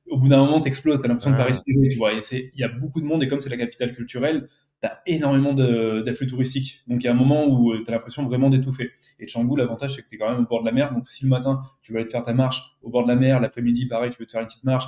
au 0.09 0.17
bout 0.17 0.27
d'un 0.27 0.37
moment, 0.45 0.61
t'exploses, 0.61 0.99
t'as 1.01 1.07
l'impression 1.07 1.31
de 1.31 1.37
pas 1.37 1.45
respirer, 1.45 1.89
tu 1.89 1.97
vois. 1.97 2.11
Il 2.13 2.51
y 2.55 2.63
a 2.63 2.67
beaucoup 2.67 3.01
de 3.01 3.05
monde, 3.05 3.23
et 3.23 3.27
comme 3.27 3.41
c'est 3.41 3.49
la 3.49 3.57
capitale 3.57 3.93
culturelle, 3.95 4.47
t'as 4.81 4.97
énormément 5.05 5.53
de- 5.53 6.01
d'afflux 6.05 6.27
touristiques. 6.27 6.81
Donc 6.87 7.03
il 7.03 7.05
y 7.05 7.07
a 7.07 7.11
un 7.11 7.15
moment 7.15 7.47
où 7.47 7.75
tu 7.77 7.83
t'as 7.83 7.93
l'impression 7.93 8.25
vraiment 8.25 8.49
d'étouffer. 8.49 8.91
Et 9.19 9.27
Canggu, 9.27 9.55
l'avantage, 9.55 9.95
c'est 9.95 10.01
que 10.01 10.09
t'es 10.09 10.17
quand 10.17 10.29
même 10.29 10.43
au 10.43 10.47
bord 10.47 10.61
de 10.61 10.65
la 10.65 10.71
mer. 10.71 10.91
Donc 10.93 11.07
si 11.07 11.23
le 11.23 11.29
matin, 11.29 11.61
tu 11.83 11.91
veux 11.91 11.99
aller 11.99 12.07
te 12.07 12.11
faire 12.11 12.23
ta 12.23 12.33
marche 12.33 12.63
au 12.81 12.89
bord 12.89 13.03
de 13.03 13.07
la 13.09 13.15
mer, 13.15 13.39
l'après-midi, 13.39 13.85
pareil, 13.85 14.09
tu 14.09 14.17
veux 14.19 14.25
te 14.25 14.31
faire 14.31 14.41
une 14.41 14.47
petite 14.47 14.63
marche, 14.63 14.85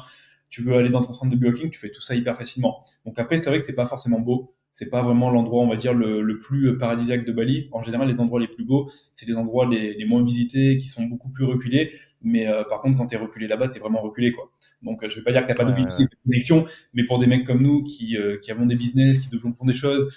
tu 0.53 0.61
veux 0.61 0.75
aller 0.75 0.89
dans 0.89 1.01
ton 1.01 1.13
centre 1.13 1.31
de 1.31 1.35
biohacking, 1.35 1.71
tu 1.71 1.79
fais 1.79 1.89
tout 1.89 2.03
ça 2.03 2.13
hyper 2.13 2.37
facilement. 2.37 2.85
Donc 3.07 3.17
après, 3.17 3.39
c'est 3.39 3.49
vrai 3.49 3.57
que 3.57 3.65
c'est 3.65 3.73
pas 3.73 3.87
forcément 3.87 4.19
beau. 4.19 4.53
C'est 4.69 4.91
pas 4.91 5.01
vraiment 5.01 5.31
l'endroit, 5.31 5.63
on 5.63 5.67
va 5.67 5.77
dire, 5.77 5.95
le, 5.95 6.21
le 6.21 6.37
plus 6.37 6.77
paradisiaque 6.77 7.25
de 7.25 7.31
Bali. 7.31 7.69
En 7.71 7.81
général, 7.81 8.07
les 8.07 8.19
endroits 8.19 8.39
les 8.39 8.47
plus 8.47 8.63
beaux, 8.63 8.91
c'est 9.15 9.25
les 9.27 9.35
endroits 9.35 9.67
les, 9.67 9.95
les 9.95 10.05
moins 10.05 10.23
visités, 10.23 10.77
qui 10.77 10.85
sont 10.87 11.05
beaucoup 11.05 11.29
plus 11.29 11.43
reculés. 11.43 11.93
Mais 12.21 12.47
euh, 12.47 12.63
par 12.65 12.81
contre, 12.81 12.99
quand 12.99 13.07
tu 13.07 13.15
es 13.15 13.17
reculé 13.17 13.47
là-bas, 13.47 13.69
tu 13.69 13.77
es 13.77 13.79
vraiment 13.79 14.01
reculé. 14.01 14.31
quoi. 14.31 14.51
Donc, 14.83 15.03
je 15.07 15.15
vais 15.15 15.23
pas 15.23 15.31
dire 15.31 15.41
que 15.41 15.51
tu 15.51 15.55
pas 15.55 15.65
de 15.65 16.07
connexion, 16.23 16.65
mais 16.93 17.03
pour 17.03 17.17
des 17.17 17.25
mecs 17.25 17.47
comme 17.47 17.63
nous 17.63 17.81
qui, 17.81 18.15
qui 18.43 18.51
avons 18.51 18.67
des 18.67 18.75
business, 18.75 19.21
qui 19.21 19.29
devons 19.29 19.53
font 19.53 19.65
des 19.65 19.75
choses, 19.75 20.07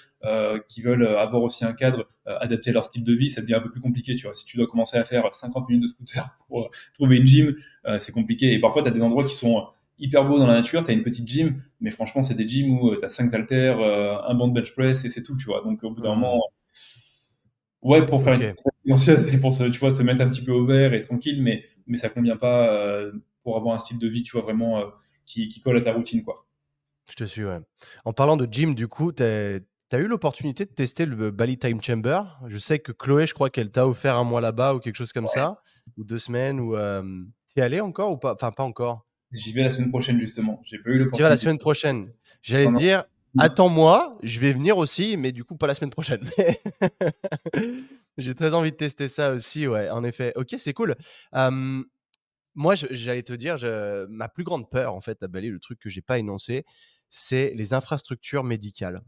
qui 0.67 0.83
veulent 0.83 1.07
avoir 1.07 1.41
aussi 1.41 1.65
un 1.65 1.73
cadre 1.73 2.07
adapté 2.27 2.69
à 2.69 2.73
leur 2.73 2.83
style 2.83 3.03
de 3.03 3.13
vie, 3.13 3.29
ça 3.29 3.41
devient 3.41 3.55
un 3.55 3.61
peu 3.61 3.71
plus 3.71 3.81
compliqué. 3.81 4.15
Tu 4.15 4.27
vois. 4.27 4.35
Si 4.35 4.45
tu 4.45 4.57
dois 4.57 4.67
commencer 4.67 4.97
à 4.97 5.03
faire 5.03 5.33
50 5.33 5.67
minutes 5.67 5.83
de 5.83 5.87
scooter 5.87 6.29
pour 6.47 6.69
trouver 6.93 7.17
une 7.17 7.27
gym, 7.27 7.55
c'est 7.97 8.11
compliqué. 8.11 8.53
Et 8.53 8.59
parfois, 8.59 8.83
tu 8.83 8.87
as 8.87 8.91
des 8.91 9.01
endroits 9.01 9.23
qui 9.23 9.33
sont 9.33 9.65
hyper 9.99 10.25
beau 10.25 10.37
dans 10.39 10.47
la 10.47 10.53
nature, 10.53 10.83
tu 10.83 10.91
as 10.91 10.93
une 10.93 11.03
petite 11.03 11.27
gym, 11.27 11.61
mais 11.81 11.91
franchement, 11.91 12.23
c'est 12.23 12.35
des 12.35 12.47
gyms 12.47 12.79
où 12.79 12.95
tu 12.95 13.03
as 13.03 13.09
5 13.09 13.33
haltères, 13.33 13.79
euh, 13.79 14.17
un 14.27 14.33
banc 14.33 14.47
de 14.47 14.53
bench 14.53 14.73
press 14.73 15.05
et 15.05 15.09
c'est 15.09 15.23
tout, 15.23 15.35
tu 15.35 15.45
vois. 15.45 15.61
Donc, 15.63 15.83
au 15.83 15.91
bout 15.91 16.01
d'un 16.01 16.15
moment, 16.15 16.41
ouais, 17.81 18.05
pour 18.05 18.23
faire 18.23 18.33
une 18.33 18.53
silencieuse 18.83 19.33
et 19.33 19.37
pour 19.37 19.53
se, 19.53 19.63
tu 19.65 19.79
vois, 19.79 19.91
se 19.91 20.03
mettre 20.03 20.21
un 20.21 20.29
petit 20.29 20.43
peu 20.43 20.51
au 20.51 20.65
vert 20.65 20.93
et 20.93 21.01
tranquille, 21.01 21.41
mais, 21.41 21.65
mais 21.87 21.97
ça 21.97 22.09
convient 22.09 22.37
pas 22.37 22.69
euh, 22.71 23.11
pour 23.43 23.57
avoir 23.57 23.75
un 23.75 23.79
style 23.79 23.99
de 23.99 24.07
vie, 24.07 24.23
tu 24.23 24.33
vois, 24.33 24.41
vraiment 24.41 24.79
euh, 24.79 24.85
qui, 25.25 25.47
qui, 25.47 25.61
colle 25.61 25.77
à 25.77 25.81
ta 25.81 25.93
routine, 25.93 26.21
quoi. 26.21 26.45
Je 27.09 27.15
te 27.15 27.23
suis, 27.23 27.45
ouais. 27.45 27.59
En 28.03 28.11
parlant 28.11 28.37
de 28.37 28.47
gym, 28.51 28.75
du 28.75 28.87
coup, 28.87 29.13
tu 29.13 29.23
as 29.23 29.59
eu 29.93 30.07
l'opportunité 30.07 30.65
de 30.65 30.71
tester 30.71 31.05
le 31.05 31.31
Bali 31.31 31.57
Time 31.57 31.81
Chamber? 31.81 32.21
Je 32.47 32.57
sais 32.57 32.79
que 32.79 32.91
Chloé, 32.91 33.25
je 33.25 33.33
crois 33.33 33.49
qu'elle 33.49 33.71
t'a 33.71 33.87
offert 33.87 34.17
un 34.17 34.25
mois 34.25 34.41
là-bas 34.41 34.75
ou 34.75 34.79
quelque 34.79 34.97
chose 34.97 35.13
comme 35.13 35.29
ça, 35.29 35.61
ou 35.97 36.03
deux 36.03 36.17
semaines, 36.17 36.59
ou 36.59 36.75
tu 36.75 37.59
es 37.59 37.61
allé 37.61 37.79
encore 37.79 38.11
ou 38.11 38.17
pas? 38.17 38.33
Enfin, 38.33 38.51
pas 38.51 38.65
encore. 38.65 39.05
J'y 39.31 39.51
vais 39.51 39.63
la 39.63 39.71
semaine 39.71 39.89
prochaine, 39.89 40.19
justement. 40.19 40.61
J'ai 40.65 40.77
pas 40.79 40.89
eu 40.89 40.97
le 40.97 41.11
Tu 41.11 41.21
vas 41.21 41.29
la 41.29 41.37
semaine 41.37 41.57
prochaine. 41.57 42.11
J'allais 42.41 42.71
dire, 42.71 43.03
attends-moi, 43.37 44.17
je 44.23 44.39
vais 44.39 44.53
venir 44.53 44.77
aussi, 44.77 45.17
mais 45.17 45.31
du 45.31 45.43
coup, 45.43 45.55
pas 45.57 45.67
la 45.67 45.73
semaine 45.73 45.89
prochaine. 45.89 46.21
J'ai 48.17 48.33
très 48.33 48.55
envie 48.55 48.71
de 48.71 48.77
tester 48.77 49.07
ça 49.07 49.31
aussi, 49.31 49.67
ouais, 49.67 49.89
en 49.89 50.03
effet. 50.03 50.33
Ok, 50.35 50.55
c'est 50.57 50.73
cool. 50.73 50.95
moi, 52.55 52.75
j'allais 52.75 53.23
te 53.23 53.33
dire, 53.33 53.57
ma 54.09 54.29
plus 54.29 54.43
grande 54.43 54.69
peur, 54.69 54.93
en 54.93 55.01
fait, 55.01 55.21
à 55.21 55.27
Bali, 55.27 55.49
le 55.49 55.59
truc 55.59 55.79
que 55.79 55.89
j'ai 55.89 56.01
pas 56.01 56.17
énoncé, 56.17 56.65
c'est 57.09 57.53
les 57.55 57.73
infrastructures 57.73 58.43
médicales. 58.43 59.01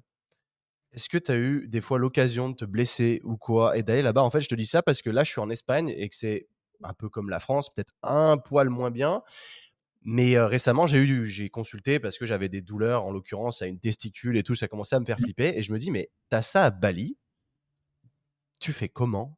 Est-ce 0.91 1.07
que 1.07 1.17
tu 1.17 1.31
as 1.31 1.35
eu 1.35 1.67
des 1.67 1.81
fois 1.81 1.99
l'occasion 1.99 2.49
de 2.49 2.55
te 2.55 2.65
blesser 2.65 3.21
ou 3.23 3.37
quoi? 3.37 3.77
Et 3.77 3.83
d'aller 3.83 4.01
là-bas 4.01 4.23
En 4.23 4.31
fait, 4.31 4.41
je 4.41 4.49
te 4.49 4.55
dis 4.55 4.65
ça 4.65 4.81
parce 4.81 5.01
que 5.01 5.09
là, 5.09 5.23
je 5.23 5.29
suis 5.29 5.41
en 5.41 5.49
Espagne 5.49 5.89
et 5.95 6.09
que 6.09 6.15
c'est 6.15 6.47
un 6.83 6.93
peu 6.93 7.09
comme 7.09 7.29
la 7.29 7.39
France, 7.39 7.73
peut-être 7.73 7.93
un 8.01 8.37
poil 8.37 8.69
moins 8.69 8.89
bien. 8.89 9.21
Mais 10.03 10.39
récemment, 10.39 10.87
j'ai 10.87 10.99
eu, 10.99 11.27
j'ai 11.27 11.49
consulté 11.49 11.99
parce 11.99 12.17
que 12.17 12.25
j'avais 12.25 12.49
des 12.49 12.61
douleurs, 12.61 13.03
en 13.03 13.11
l'occurrence 13.11 13.61
à 13.61 13.67
une 13.67 13.79
testicule 13.79 14.37
et 14.37 14.43
tout, 14.43 14.55
ça 14.55 14.67
commençait 14.67 14.95
à 14.95 14.99
me 14.99 15.05
faire 15.05 15.19
mmh. 15.19 15.23
flipper. 15.23 15.53
Et 15.57 15.63
je 15.63 15.73
me 15.73 15.77
dis, 15.77 15.91
mais 15.91 16.09
t'as 16.29 16.41
ça 16.41 16.65
à 16.65 16.69
Bali, 16.69 17.17
tu 18.59 18.71
fais 18.71 18.89
comment? 18.89 19.37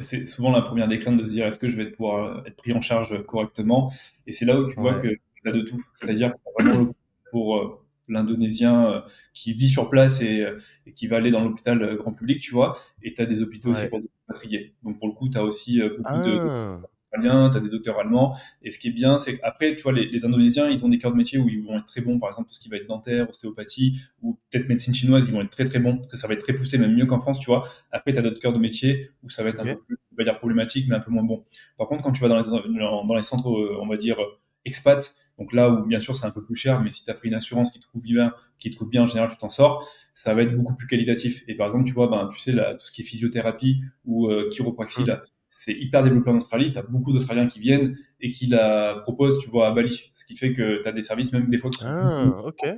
C'est 0.00 0.26
souvent 0.26 0.52
la 0.52 0.62
première 0.62 0.88
des 0.88 0.98
craintes 0.98 1.18
de 1.18 1.24
se 1.24 1.32
dire, 1.32 1.46
est-ce 1.46 1.58
que 1.58 1.68
je 1.68 1.76
vais 1.76 1.90
pouvoir 1.90 2.46
être 2.46 2.56
pris 2.56 2.72
en 2.72 2.80
charge 2.80 3.22
correctement? 3.26 3.92
Et 4.26 4.32
c'est 4.32 4.46
là 4.46 4.58
où 4.58 4.70
tu 4.70 4.80
vois 4.80 4.94
que 5.00 5.08
tu 5.08 5.48
as 5.48 5.52
de 5.52 5.60
tout. 5.60 5.84
C'est-à-dire 5.94 6.32
vraiment 6.58 6.94
pour 7.30 7.84
l'Indonésien 8.08 9.04
qui 9.34 9.52
vit 9.52 9.68
sur 9.68 9.90
place 9.90 10.22
et, 10.22 10.46
qui 10.94 11.08
va 11.08 11.16
aller 11.16 11.30
dans 11.30 11.42
l'hôpital 11.42 11.96
grand 11.96 12.12
public, 12.12 12.40
tu 12.40 12.52
vois, 12.52 12.78
et 13.02 13.12
tu 13.12 13.20
as 13.20 13.26
des 13.26 13.42
hôpitaux 13.42 13.70
aussi 13.70 13.86
pour 13.88 14.00
des 14.00 14.06
expatriés. 14.06 14.74
Donc 14.82 14.98
pour 14.98 15.08
le 15.08 15.14
coup, 15.14 15.28
tu 15.28 15.36
as 15.36 15.44
aussi 15.44 15.80
beaucoup 15.80 16.22
de 16.22 16.78
ah! 17.14 17.50
tu 17.50 17.56
as 17.56 17.60
des 17.60 17.68
docteurs 17.68 17.98
allemands. 17.98 18.36
Et 18.62 18.70
ce 18.70 18.78
qui 18.78 18.88
est 18.88 18.92
bien, 18.92 19.18
c'est 19.18 19.38
qu'après, 19.38 19.76
tu 19.76 19.82
vois, 19.82 19.92
les, 19.92 20.24
Indonésiens, 20.24 20.68
ils 20.68 20.84
ont 20.84 20.88
des 20.88 20.98
cœurs 20.98 21.12
de 21.12 21.16
métier 21.16 21.38
où 21.38 21.48
ils 21.48 21.62
vont 21.62 21.78
être 21.78 21.86
très 21.86 22.00
bons, 22.00 22.18
par 22.18 22.30
exemple, 22.30 22.48
tout 22.48 22.54
ce 22.54 22.60
qui 22.60 22.68
va 22.68 22.76
être 22.76 22.86
dentaire, 22.86 23.28
ostéopathie, 23.28 24.00
ou 24.22 24.38
peut-être 24.50 24.68
médecine 24.68 24.94
chinoise, 24.94 25.24
ils 25.26 25.32
vont 25.32 25.42
être 25.42 25.50
très 25.50 25.64
très 25.64 25.78
bons. 25.78 26.02
Ça 26.14 26.28
va 26.28 26.34
être 26.34 26.42
très 26.42 26.54
poussé, 26.54 26.78
même 26.78 26.94
mieux 26.94 27.06
qu'en 27.06 27.20
France, 27.20 27.40
tu 27.40 27.46
vois. 27.46 27.68
Après, 27.92 28.12
tu 28.12 28.18
as 28.18 28.22
d'autres 28.22 28.40
cœurs 28.40 28.52
de 28.52 28.58
métier 28.58 29.10
où 29.22 29.30
ça 29.30 29.42
va 29.42 29.50
être 29.50 29.60
un 29.60 29.64
peu 29.64 29.80
plus, 29.80 29.96
on 30.12 30.16
va 30.16 30.24
dire, 30.24 30.38
problématique, 30.38 30.86
mais 30.88 30.96
un 30.96 31.00
peu 31.00 31.10
moins 31.10 31.24
bon. 31.24 31.44
Par 31.78 31.86
contre, 31.88 32.02
quand 32.02 32.12
tu 32.12 32.20
vas 32.20 32.28
dans 32.28 32.38
les, 32.38 32.50
dans 32.50 33.16
les 33.16 33.22
centres, 33.22 33.50
euh, 33.50 33.78
on 33.80 33.86
va 33.86 33.96
dire, 33.96 34.18
expats, 34.66 35.14
donc 35.38 35.52
là 35.52 35.70
où 35.70 35.84
bien 35.86 35.98
sûr 35.98 36.14
c'est 36.16 36.26
un 36.26 36.30
peu 36.30 36.42
plus 36.42 36.56
cher, 36.56 36.80
mais 36.82 36.90
si 36.90 37.04
tu 37.04 37.10
as 37.10 37.14
pris 37.14 37.28
une 37.28 37.34
assurance 37.34 37.70
qui 37.70 37.80
te 37.80 37.86
couvre 37.86 38.02
bien, 38.02 38.34
qui 38.58 38.70
te 38.70 38.76
couvre 38.76 38.90
bien 38.90 39.02
en 39.02 39.06
général, 39.06 39.30
tu 39.30 39.36
t'en 39.36 39.50
sors, 39.50 39.88
ça 40.14 40.34
va 40.34 40.42
être 40.42 40.56
beaucoup 40.56 40.74
plus 40.74 40.86
qualitatif. 40.86 41.44
Et 41.46 41.54
par 41.54 41.66
exemple, 41.66 41.84
tu 41.84 41.92
vois, 41.92 42.08
ben, 42.08 42.30
tu 42.32 42.38
sais, 42.40 42.52
là, 42.52 42.74
tout 42.74 42.86
ce 42.86 42.92
qui 42.92 43.02
est 43.02 43.04
physiothérapie 43.04 43.80
ou 44.04 44.28
euh, 44.28 44.48
chiropraxie, 44.50 45.02
mmh. 45.02 45.06
là, 45.06 45.22
c'est 45.58 45.72
hyper 45.72 46.02
développé 46.02 46.28
en 46.30 46.36
Australie. 46.36 46.70
Tu 46.70 46.78
as 46.78 46.82
beaucoup 46.82 47.14
d'Australiens 47.14 47.46
qui 47.46 47.60
viennent 47.60 47.96
et 48.20 48.28
qui 48.28 48.46
la 48.46 48.98
proposent, 49.02 49.38
tu 49.42 49.48
vois, 49.48 49.68
à 49.68 49.72
Bali. 49.72 50.10
Ce 50.12 50.26
qui 50.26 50.36
fait 50.36 50.52
que 50.52 50.82
tu 50.82 50.88
as 50.88 50.92
des 50.92 51.00
services 51.00 51.32
même 51.32 51.48
des 51.48 51.56
fois 51.56 51.70
qui 51.70 51.78
sont 51.78 51.86
ah, 51.88 52.26
ok. 52.44 52.68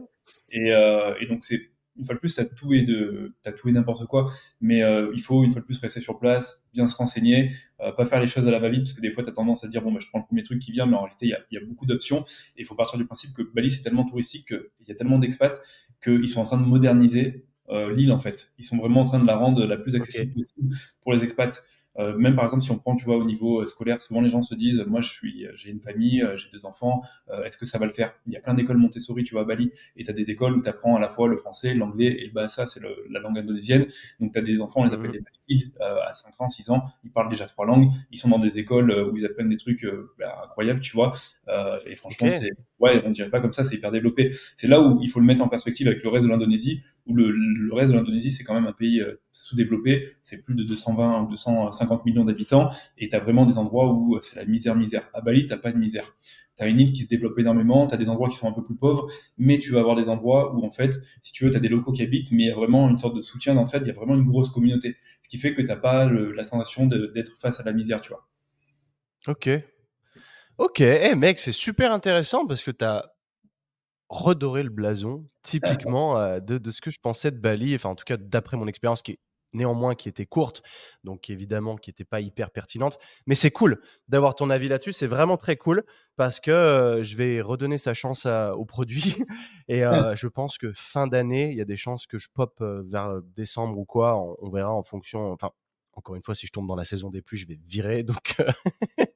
Et, 0.50 0.72
euh, 0.72 1.12
et 1.20 1.26
donc, 1.26 1.42
c'est 1.42 1.60
une 1.96 2.04
fois 2.04 2.14
de 2.14 2.20
plus, 2.20 2.32
tu 2.32 2.40
as 2.40 2.44
tout 2.44 2.72
et 2.72 2.82
de, 2.82 3.34
as 3.44 3.50
tout 3.50 3.68
et 3.68 3.72
n'importe 3.72 4.06
quoi. 4.06 4.30
Mais 4.60 4.84
euh, 4.84 5.10
il 5.12 5.20
faut 5.20 5.42
une 5.42 5.50
fois 5.50 5.60
de 5.60 5.66
plus 5.66 5.80
rester 5.80 6.00
sur 6.00 6.20
place, 6.20 6.62
bien 6.72 6.86
se 6.86 6.94
renseigner, 6.94 7.50
euh, 7.80 7.90
pas 7.90 8.04
faire 8.04 8.20
les 8.20 8.28
choses 8.28 8.46
à 8.46 8.52
la 8.52 8.60
va-vite 8.60 8.84
parce 8.84 8.92
que 8.92 9.00
des 9.00 9.10
fois, 9.10 9.24
tu 9.24 9.30
as 9.30 9.32
tendance 9.32 9.64
à 9.64 9.66
dire 9.66 9.82
bon, 9.82 9.90
bah, 9.90 9.98
je 10.00 10.06
prends 10.08 10.20
le 10.20 10.26
premier 10.26 10.44
truc 10.44 10.60
qui 10.60 10.70
vient, 10.70 10.86
mais 10.86 10.94
en 10.94 11.02
réalité, 11.02 11.26
il 11.26 11.30
y 11.30 11.34
a, 11.34 11.40
y 11.50 11.56
a, 11.56 11.66
beaucoup 11.66 11.84
d'options. 11.84 12.24
Et 12.56 12.60
il 12.60 12.64
faut 12.64 12.76
partir 12.76 12.96
du 12.96 13.06
principe 13.06 13.34
que 13.34 13.42
Bali, 13.42 13.72
c'est 13.72 13.82
tellement 13.82 14.04
touristique 14.04 14.46
qu'il 14.46 14.86
y 14.86 14.92
a 14.92 14.94
tellement 14.94 15.18
d'expats 15.18 15.60
qu'ils 16.00 16.28
sont 16.28 16.40
en 16.40 16.44
train 16.44 16.60
de 16.60 16.66
moderniser 16.66 17.44
l'île 17.90 18.12
en 18.12 18.20
fait. 18.20 18.52
Ils 18.56 18.64
sont 18.64 18.78
vraiment 18.78 19.02
en 19.02 19.04
train 19.04 19.18
de 19.18 19.26
la 19.26 19.36
rendre 19.36 19.66
la 19.66 19.76
plus 19.76 19.94
accessible 19.94 20.32
possible 20.32 20.74
pour 21.02 21.12
les 21.12 21.22
expats. 21.22 21.62
Euh, 21.98 22.16
même 22.16 22.36
par 22.36 22.44
exemple, 22.44 22.62
si 22.62 22.70
on 22.70 22.78
prend, 22.78 22.94
tu 22.94 23.04
vois, 23.04 23.16
au 23.16 23.24
niveau 23.24 23.62
euh, 23.62 23.66
scolaire, 23.66 24.02
souvent 24.02 24.20
les 24.20 24.30
gens 24.30 24.42
se 24.42 24.54
disent, 24.54 24.84
moi, 24.86 25.00
je 25.00 25.10
suis, 25.10 25.46
euh, 25.46 25.52
j'ai 25.56 25.70
une 25.70 25.80
famille, 25.80 26.24
j'ai 26.36 26.48
deux 26.52 26.64
enfants, 26.64 27.02
est-ce 27.44 27.58
que 27.58 27.66
ça 27.66 27.78
va 27.78 27.86
le 27.86 27.92
faire? 27.92 28.14
Il 28.26 28.32
y 28.32 28.36
a 28.36 28.40
plein 28.40 28.54
d'écoles 28.54 28.76
Montessori, 28.76 29.24
tu 29.24 29.34
vois, 29.34 29.42
à 29.42 29.44
Bali, 29.44 29.72
et 29.96 30.04
tu 30.04 30.10
as 30.10 30.14
des 30.14 30.30
écoles 30.30 30.56
où 30.56 30.62
tu 30.62 30.68
apprends 30.68 30.96
à 30.96 31.00
la 31.00 31.08
fois 31.08 31.28
le 31.28 31.36
français, 31.36 31.74
l'anglais 31.74 32.16
et 32.20 32.26
le 32.26 32.32
bahasa, 32.32 32.66
c'est 32.66 32.80
la 33.10 33.20
langue 33.20 33.38
indonésienne. 33.38 33.86
Donc, 34.20 34.32
tu 34.32 34.38
as 34.38 34.42
des 34.42 34.60
enfants, 34.60 34.80
on 34.82 34.84
les 34.84 34.94
appelle 34.94 35.12
des 35.12 35.22
Bali 35.48 35.72
à 35.80 36.12
5 36.12 36.40
ans, 36.40 36.48
6 36.48 36.70
ans, 36.70 36.84
ils 37.04 37.10
parlent 37.10 37.30
déjà 37.30 37.46
trois 37.46 37.66
langues, 37.66 37.88
ils 38.10 38.18
sont 38.18 38.28
dans 38.28 38.38
des 38.38 38.58
écoles 38.58 38.92
où 39.10 39.16
ils 39.16 39.24
apprennent 39.24 39.48
des 39.48 39.56
trucs 39.56 39.86
bah, 40.18 40.42
incroyables, 40.44 40.80
tu 40.80 40.92
vois. 40.92 41.14
et 41.86 41.96
franchement, 41.96 42.28
c'est, 42.30 42.50
ouais, 42.80 43.02
on 43.04 43.10
dirait 43.10 43.30
pas 43.30 43.40
comme 43.40 43.52
ça, 43.52 43.64
c'est 43.64 43.76
hyper 43.76 43.90
développé. 43.92 44.34
C'est 44.56 44.68
là 44.68 44.80
où 44.80 45.00
il 45.02 45.10
faut 45.10 45.20
le 45.20 45.26
mettre 45.26 45.42
en 45.42 45.48
perspective 45.48 45.86
avec 45.88 46.02
le 46.02 46.08
reste 46.08 46.26
de 46.26 46.30
l'Indonésie, 46.30 46.82
où 47.06 47.14
le, 47.14 47.30
le 47.30 47.74
reste 47.74 47.92
de 47.92 47.96
l'Indonésie, 47.96 48.30
c'est 48.30 48.44
quand 48.44 48.54
même 48.54 48.66
un 48.66 48.72
pays 48.72 49.02
sous-développé, 49.32 50.16
c'est 50.22 50.42
plus 50.42 50.54
de 50.54 50.62
220 50.62 51.22
ou 51.22 51.30
250 51.30 52.04
millions 52.04 52.24
d'habitants, 52.24 52.70
et 52.98 53.08
tu 53.08 53.16
as 53.16 53.20
vraiment 53.20 53.46
des 53.46 53.58
endroits 53.58 53.92
où 53.92 54.16
euh, 54.16 54.20
c'est 54.22 54.36
la 54.36 54.44
misère, 54.44 54.76
misère. 54.76 55.08
À 55.14 55.20
Bali, 55.20 55.46
t'as 55.46 55.56
pas 55.56 55.72
de 55.72 55.78
misère. 55.78 56.14
Tu 56.58 56.64
as 56.64 56.68
une 56.68 56.80
île 56.80 56.92
qui 56.92 57.04
se 57.04 57.08
développe 57.08 57.38
énormément, 57.38 57.86
tu 57.86 57.94
as 57.94 57.96
des 57.96 58.08
endroits 58.08 58.28
qui 58.28 58.36
sont 58.36 58.48
un 58.48 58.52
peu 58.52 58.64
plus 58.64 58.74
pauvres, 58.74 59.08
mais 59.36 59.58
tu 59.58 59.72
vas 59.72 59.80
avoir 59.80 59.94
des 59.94 60.08
endroits 60.08 60.54
où, 60.54 60.64
en 60.64 60.70
fait, 60.70 60.94
si 61.22 61.32
tu 61.32 61.44
veux, 61.44 61.52
tu 61.52 61.60
des 61.60 61.68
locaux 61.68 61.92
qui 61.92 62.02
habitent, 62.02 62.32
mais 62.32 62.44
il 62.44 62.46
y 62.48 62.50
a 62.50 62.54
vraiment 62.54 62.88
une 62.88 62.98
sorte 62.98 63.14
de 63.16 63.22
soutien 63.22 63.54
d'entraide, 63.54 63.82
il 63.84 63.88
y 63.88 63.92
a 63.92 63.94
vraiment 63.94 64.14
une 64.14 64.26
grosse 64.26 64.50
communauté. 64.50 64.96
Ce 65.22 65.28
qui 65.28 65.38
fait 65.38 65.54
que 65.54 65.62
tu 65.62 65.80
pas 65.80 66.06
la 66.06 66.44
sensation 66.44 66.86
d'être 66.86 67.38
face 67.40 67.60
à 67.60 67.62
la 67.62 67.72
misère, 67.72 68.00
tu 68.00 68.10
vois. 68.10 68.26
Ok. 69.26 69.50
Ok, 70.58 70.80
hey, 70.80 71.14
mec, 71.14 71.38
c'est 71.38 71.52
super 71.52 71.92
intéressant 71.92 72.46
parce 72.46 72.64
que 72.64 72.72
tu 72.72 72.84
as 72.84 73.12
redoré 74.08 74.62
le 74.62 74.70
blason, 74.70 75.24
typiquement, 75.42 76.18
euh, 76.18 76.40
de, 76.40 76.70
ce 76.70 76.80
que 76.80 76.90
je 76.90 76.98
pensais 76.98 77.30
de 77.30 77.38
Bali, 77.38 77.74
enfin, 77.74 77.90
en 77.90 77.94
tout 77.94 78.04
cas, 78.04 78.16
d'après 78.16 78.56
mon 78.56 78.66
expérience 78.66 79.02
qui 79.02 79.12
est 79.12 79.18
néanmoins 79.52 79.94
qui 79.94 80.08
était 80.08 80.26
courte, 80.26 80.62
donc 81.04 81.30
évidemment 81.30 81.76
qui 81.76 81.90
n'était 81.90 82.04
pas 82.04 82.20
hyper 82.20 82.50
pertinente. 82.50 82.98
Mais 83.26 83.34
c'est 83.34 83.50
cool 83.50 83.80
d'avoir 84.08 84.34
ton 84.34 84.50
avis 84.50 84.68
là-dessus, 84.68 84.92
c'est 84.92 85.06
vraiment 85.06 85.36
très 85.36 85.56
cool 85.56 85.84
parce 86.16 86.40
que 86.40 87.00
je 87.02 87.16
vais 87.16 87.40
redonner 87.40 87.78
sa 87.78 87.94
chance 87.94 88.26
au 88.26 88.64
produit 88.64 89.16
et 89.68 89.80
je 89.80 90.26
pense 90.26 90.58
que 90.58 90.72
fin 90.72 91.06
d'année, 91.06 91.50
il 91.50 91.56
y 91.56 91.60
a 91.60 91.64
des 91.64 91.76
chances 91.76 92.06
que 92.06 92.18
je 92.18 92.28
pop 92.32 92.62
vers 92.86 93.20
décembre 93.34 93.78
ou 93.78 93.84
quoi, 93.84 94.16
on, 94.40 94.50
verra 94.50 94.72
en 94.72 94.82
fonction. 94.82 95.32
Enfin, 95.32 95.50
encore 95.92 96.16
une 96.16 96.22
fois, 96.22 96.34
si 96.34 96.46
je 96.46 96.52
tombe 96.52 96.66
dans 96.66 96.76
la 96.76 96.84
saison 96.84 97.10
des 97.10 97.22
pluies, 97.22 97.38
je 97.38 97.46
vais 97.46 97.58
virer. 97.66 98.02
Donc, 98.02 98.36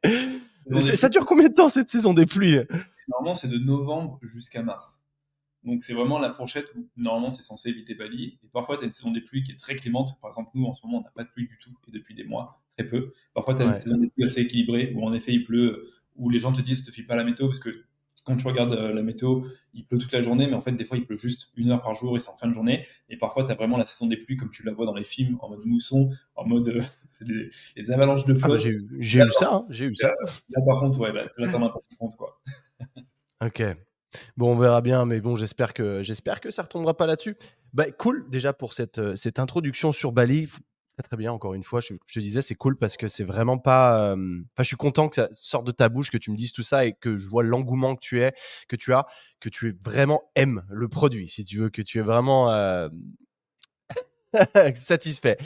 ça 0.81 1.09
dure 1.09 1.27
combien 1.27 1.49
de 1.49 1.55
temps 1.55 1.68
cette 1.68 1.88
saison 1.88 2.12
des 2.12 2.27
pluies? 2.27 2.61
Normalement, 3.09 3.35
c'est 3.35 3.49
de 3.49 3.59
novembre 3.59 4.18
jusqu'à 4.23 4.62
mars. 4.62 5.02
Donc 5.64 5.83
c'est 5.83 5.94
vraiment 5.94 6.18
la 6.18 6.33
fourchette 6.33 6.72
où 6.77 6.88
normalement 6.96 7.31
tu 7.31 7.40
es 7.40 7.42
censé 7.42 7.70
éviter 7.70 7.94
Bali. 7.94 8.38
Et 8.42 8.48
parfois 8.53 8.77
tu 8.77 8.83
as 8.83 8.85
une 8.87 8.90
saison 8.90 9.11
des 9.11 9.20
pluies 9.20 9.42
qui 9.42 9.53
est 9.53 9.61
très 9.61 9.77
clémente. 9.77 10.20
Par 10.20 10.31
exemple, 10.31 10.51
nous 10.55 10.66
en 10.66 10.72
ce 10.72 10.85
moment 10.87 10.98
on 10.98 11.03
n'a 11.03 11.11
pas 11.11 11.25
de 11.25 11.29
pluie 11.29 11.46
du 11.46 11.59
tout 11.59 11.77
et 11.88 11.90
depuis 11.90 12.14
des 12.14 12.25
mois, 12.25 12.62
très 12.77 12.87
peu. 12.87 13.12
Parfois 13.35 13.55
tu 13.55 13.62
as 13.62 13.66
une 13.66 13.75
saison 13.75 13.96
des 13.96 14.09
pluies 14.09 14.25
assez 14.25 14.40
équilibrée 14.40 14.92
où 14.94 15.07
en 15.07 15.12
effet 15.14 15.33
il 15.33 15.44
pleut, 15.44 15.90
où 16.16 16.31
les 16.31 16.38
gens 16.38 16.53
te 16.53 16.61
disent 16.61 16.83
te 16.83 16.90
fie 16.90 17.03
pas 17.03 17.16
la 17.16 17.25
météo 17.25 17.48
parce 17.48 17.61
que 17.61 17.85
quand 18.25 18.37
tu 18.37 18.46
regardes 18.46 18.72
euh, 18.72 18.92
la 18.92 19.03
météo, 19.03 19.42
il 19.75 19.85
pleut 19.85 19.98
toute 19.98 20.12
la 20.12 20.22
journée, 20.22 20.46
mais 20.46 20.55
en 20.55 20.62
fait, 20.62 20.72
des 20.72 20.85
fois, 20.85 20.96
il 20.96 21.05
pleut 21.05 21.16
juste 21.16 21.51
une 21.57 21.70
heure 21.70 21.83
par 21.83 21.94
jour 21.94 22.16
et 22.16 22.20
c'est 22.20 22.31
en 22.31 22.37
fin 22.37 22.46
de 22.46 22.55
journée. 22.55 22.87
Et 23.09 23.16
parfois, 23.16 23.44
tu 23.44 23.51
as 23.51 23.55
vraiment 23.55 23.77
la 23.77 23.87
saison 23.87 24.07
des 24.07 24.16
pluies, 24.16 24.37
comme 24.37 24.51
tu 24.51 24.62
la 24.62 24.72
vois 24.72 24.87
dans 24.87 24.94
les 24.94 25.05
films, 25.05 25.38
en 25.40 25.48
mode 25.48 25.64
mousson, 25.64 26.11
en 26.37 26.46
mode. 26.46 26.68
Euh, 26.68 26.83
c'est 27.07 27.27
les, 27.77 27.90
avalanches 27.90 28.25
de 28.25 28.35
ah, 28.42 28.48
pluie. 28.48 28.59
j'ai 29.01 29.20
eu, 29.20 29.31
ça, 29.31 29.53
hein, 29.53 29.66
j'ai 29.70 29.87
eu 29.87 29.94
ça. 29.94 30.14
Là, 30.51 30.62
par 30.64 30.81
contre, 30.81 31.01
ouais, 31.01 31.12
bah, 31.12 31.25
là, 31.37 31.51
t'en 31.51 31.64
as 31.66 31.70
pas 31.70 31.81
compte, 31.98 32.16
quoi. 32.16 32.40
ok. 33.44 33.62
Bon, 34.37 34.53
on 34.53 34.59
verra 34.59 34.81
bien, 34.81 35.05
mais 35.05 35.20
bon, 35.20 35.37
j'espère 35.37 35.75
que 35.75 36.03
j'espère 36.03 36.40
que 36.40 36.51
ça 36.51 36.62
retombera 36.62 36.96
pas 36.96 37.07
là-dessus. 37.07 37.37
Bah, 37.72 37.90
cool 37.90 38.29
déjà 38.29 38.53
pour 38.53 38.75
cette, 38.75 38.98
euh, 38.98 39.16
cette 39.16 39.38
introduction 39.38 39.92
sur 39.92 40.12
Bali. 40.12 40.48
Très, 41.03 41.16
bien, 41.16 41.33
encore 41.33 41.55
une 41.55 41.64
fois, 41.64 41.81
je, 41.81 41.94
te 41.94 42.20
disais, 42.20 42.42
c'est 42.42 42.55
cool 42.55 42.77
parce 42.77 42.96
que 42.96 43.09
c'est 43.09 43.25
vraiment 43.25 43.59
pas. 43.59 44.14
je 44.59 44.62
suis 44.62 44.77
content 44.77 45.09
que 45.09 45.16
ça 45.16 45.29
sorte 45.33 45.66
de 45.66 45.72
ta 45.72 45.88
bouche, 45.88 46.11
que 46.11 46.18
tu 46.18 46.31
me 46.31 46.37
dises 46.37 46.53
tout 46.53 46.62
ça 46.62 46.85
et 46.85 46.92
que 46.92 47.16
je 47.16 47.29
vois 47.29 47.42
l'engouement 47.42 47.96
que 47.96 48.01
tu 48.01 48.22
es, 48.22 48.33
que 48.68 48.77
tu 48.77 48.92
as, 48.92 49.07
que 49.40 49.48
tu 49.48 49.70
es 49.70 49.75
vraiment 49.83 50.22
aimes 50.37 50.64
le 50.68 50.88
produit, 50.88 51.29
si 51.29 51.44
tu 51.44 51.59
veux, 51.59 51.70
que 51.70 51.83
tu 51.83 51.98
es 51.98 52.03
vraiment. 52.03 52.53
Satisfait. 54.75 55.38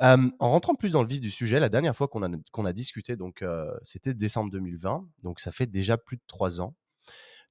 en 0.00 0.28
rentrant 0.40 0.74
plus 0.74 0.92
dans 0.92 1.02
le 1.02 1.08
vif 1.08 1.20
du 1.20 1.30
sujet, 1.30 1.58
la 1.58 1.70
dernière 1.70 1.96
fois 1.96 2.08
qu'on 2.08 2.22
a, 2.22 2.68
a 2.68 2.72
discuté, 2.72 3.16
donc 3.16 3.42
c'était 3.84 4.12
décembre 4.12 4.50
2020, 4.50 5.06
donc 5.22 5.40
ça 5.40 5.52
fait 5.52 5.66
déjà 5.66 5.96
plus 5.96 6.16
de 6.16 6.22
trois 6.26 6.60
ans. 6.60 6.74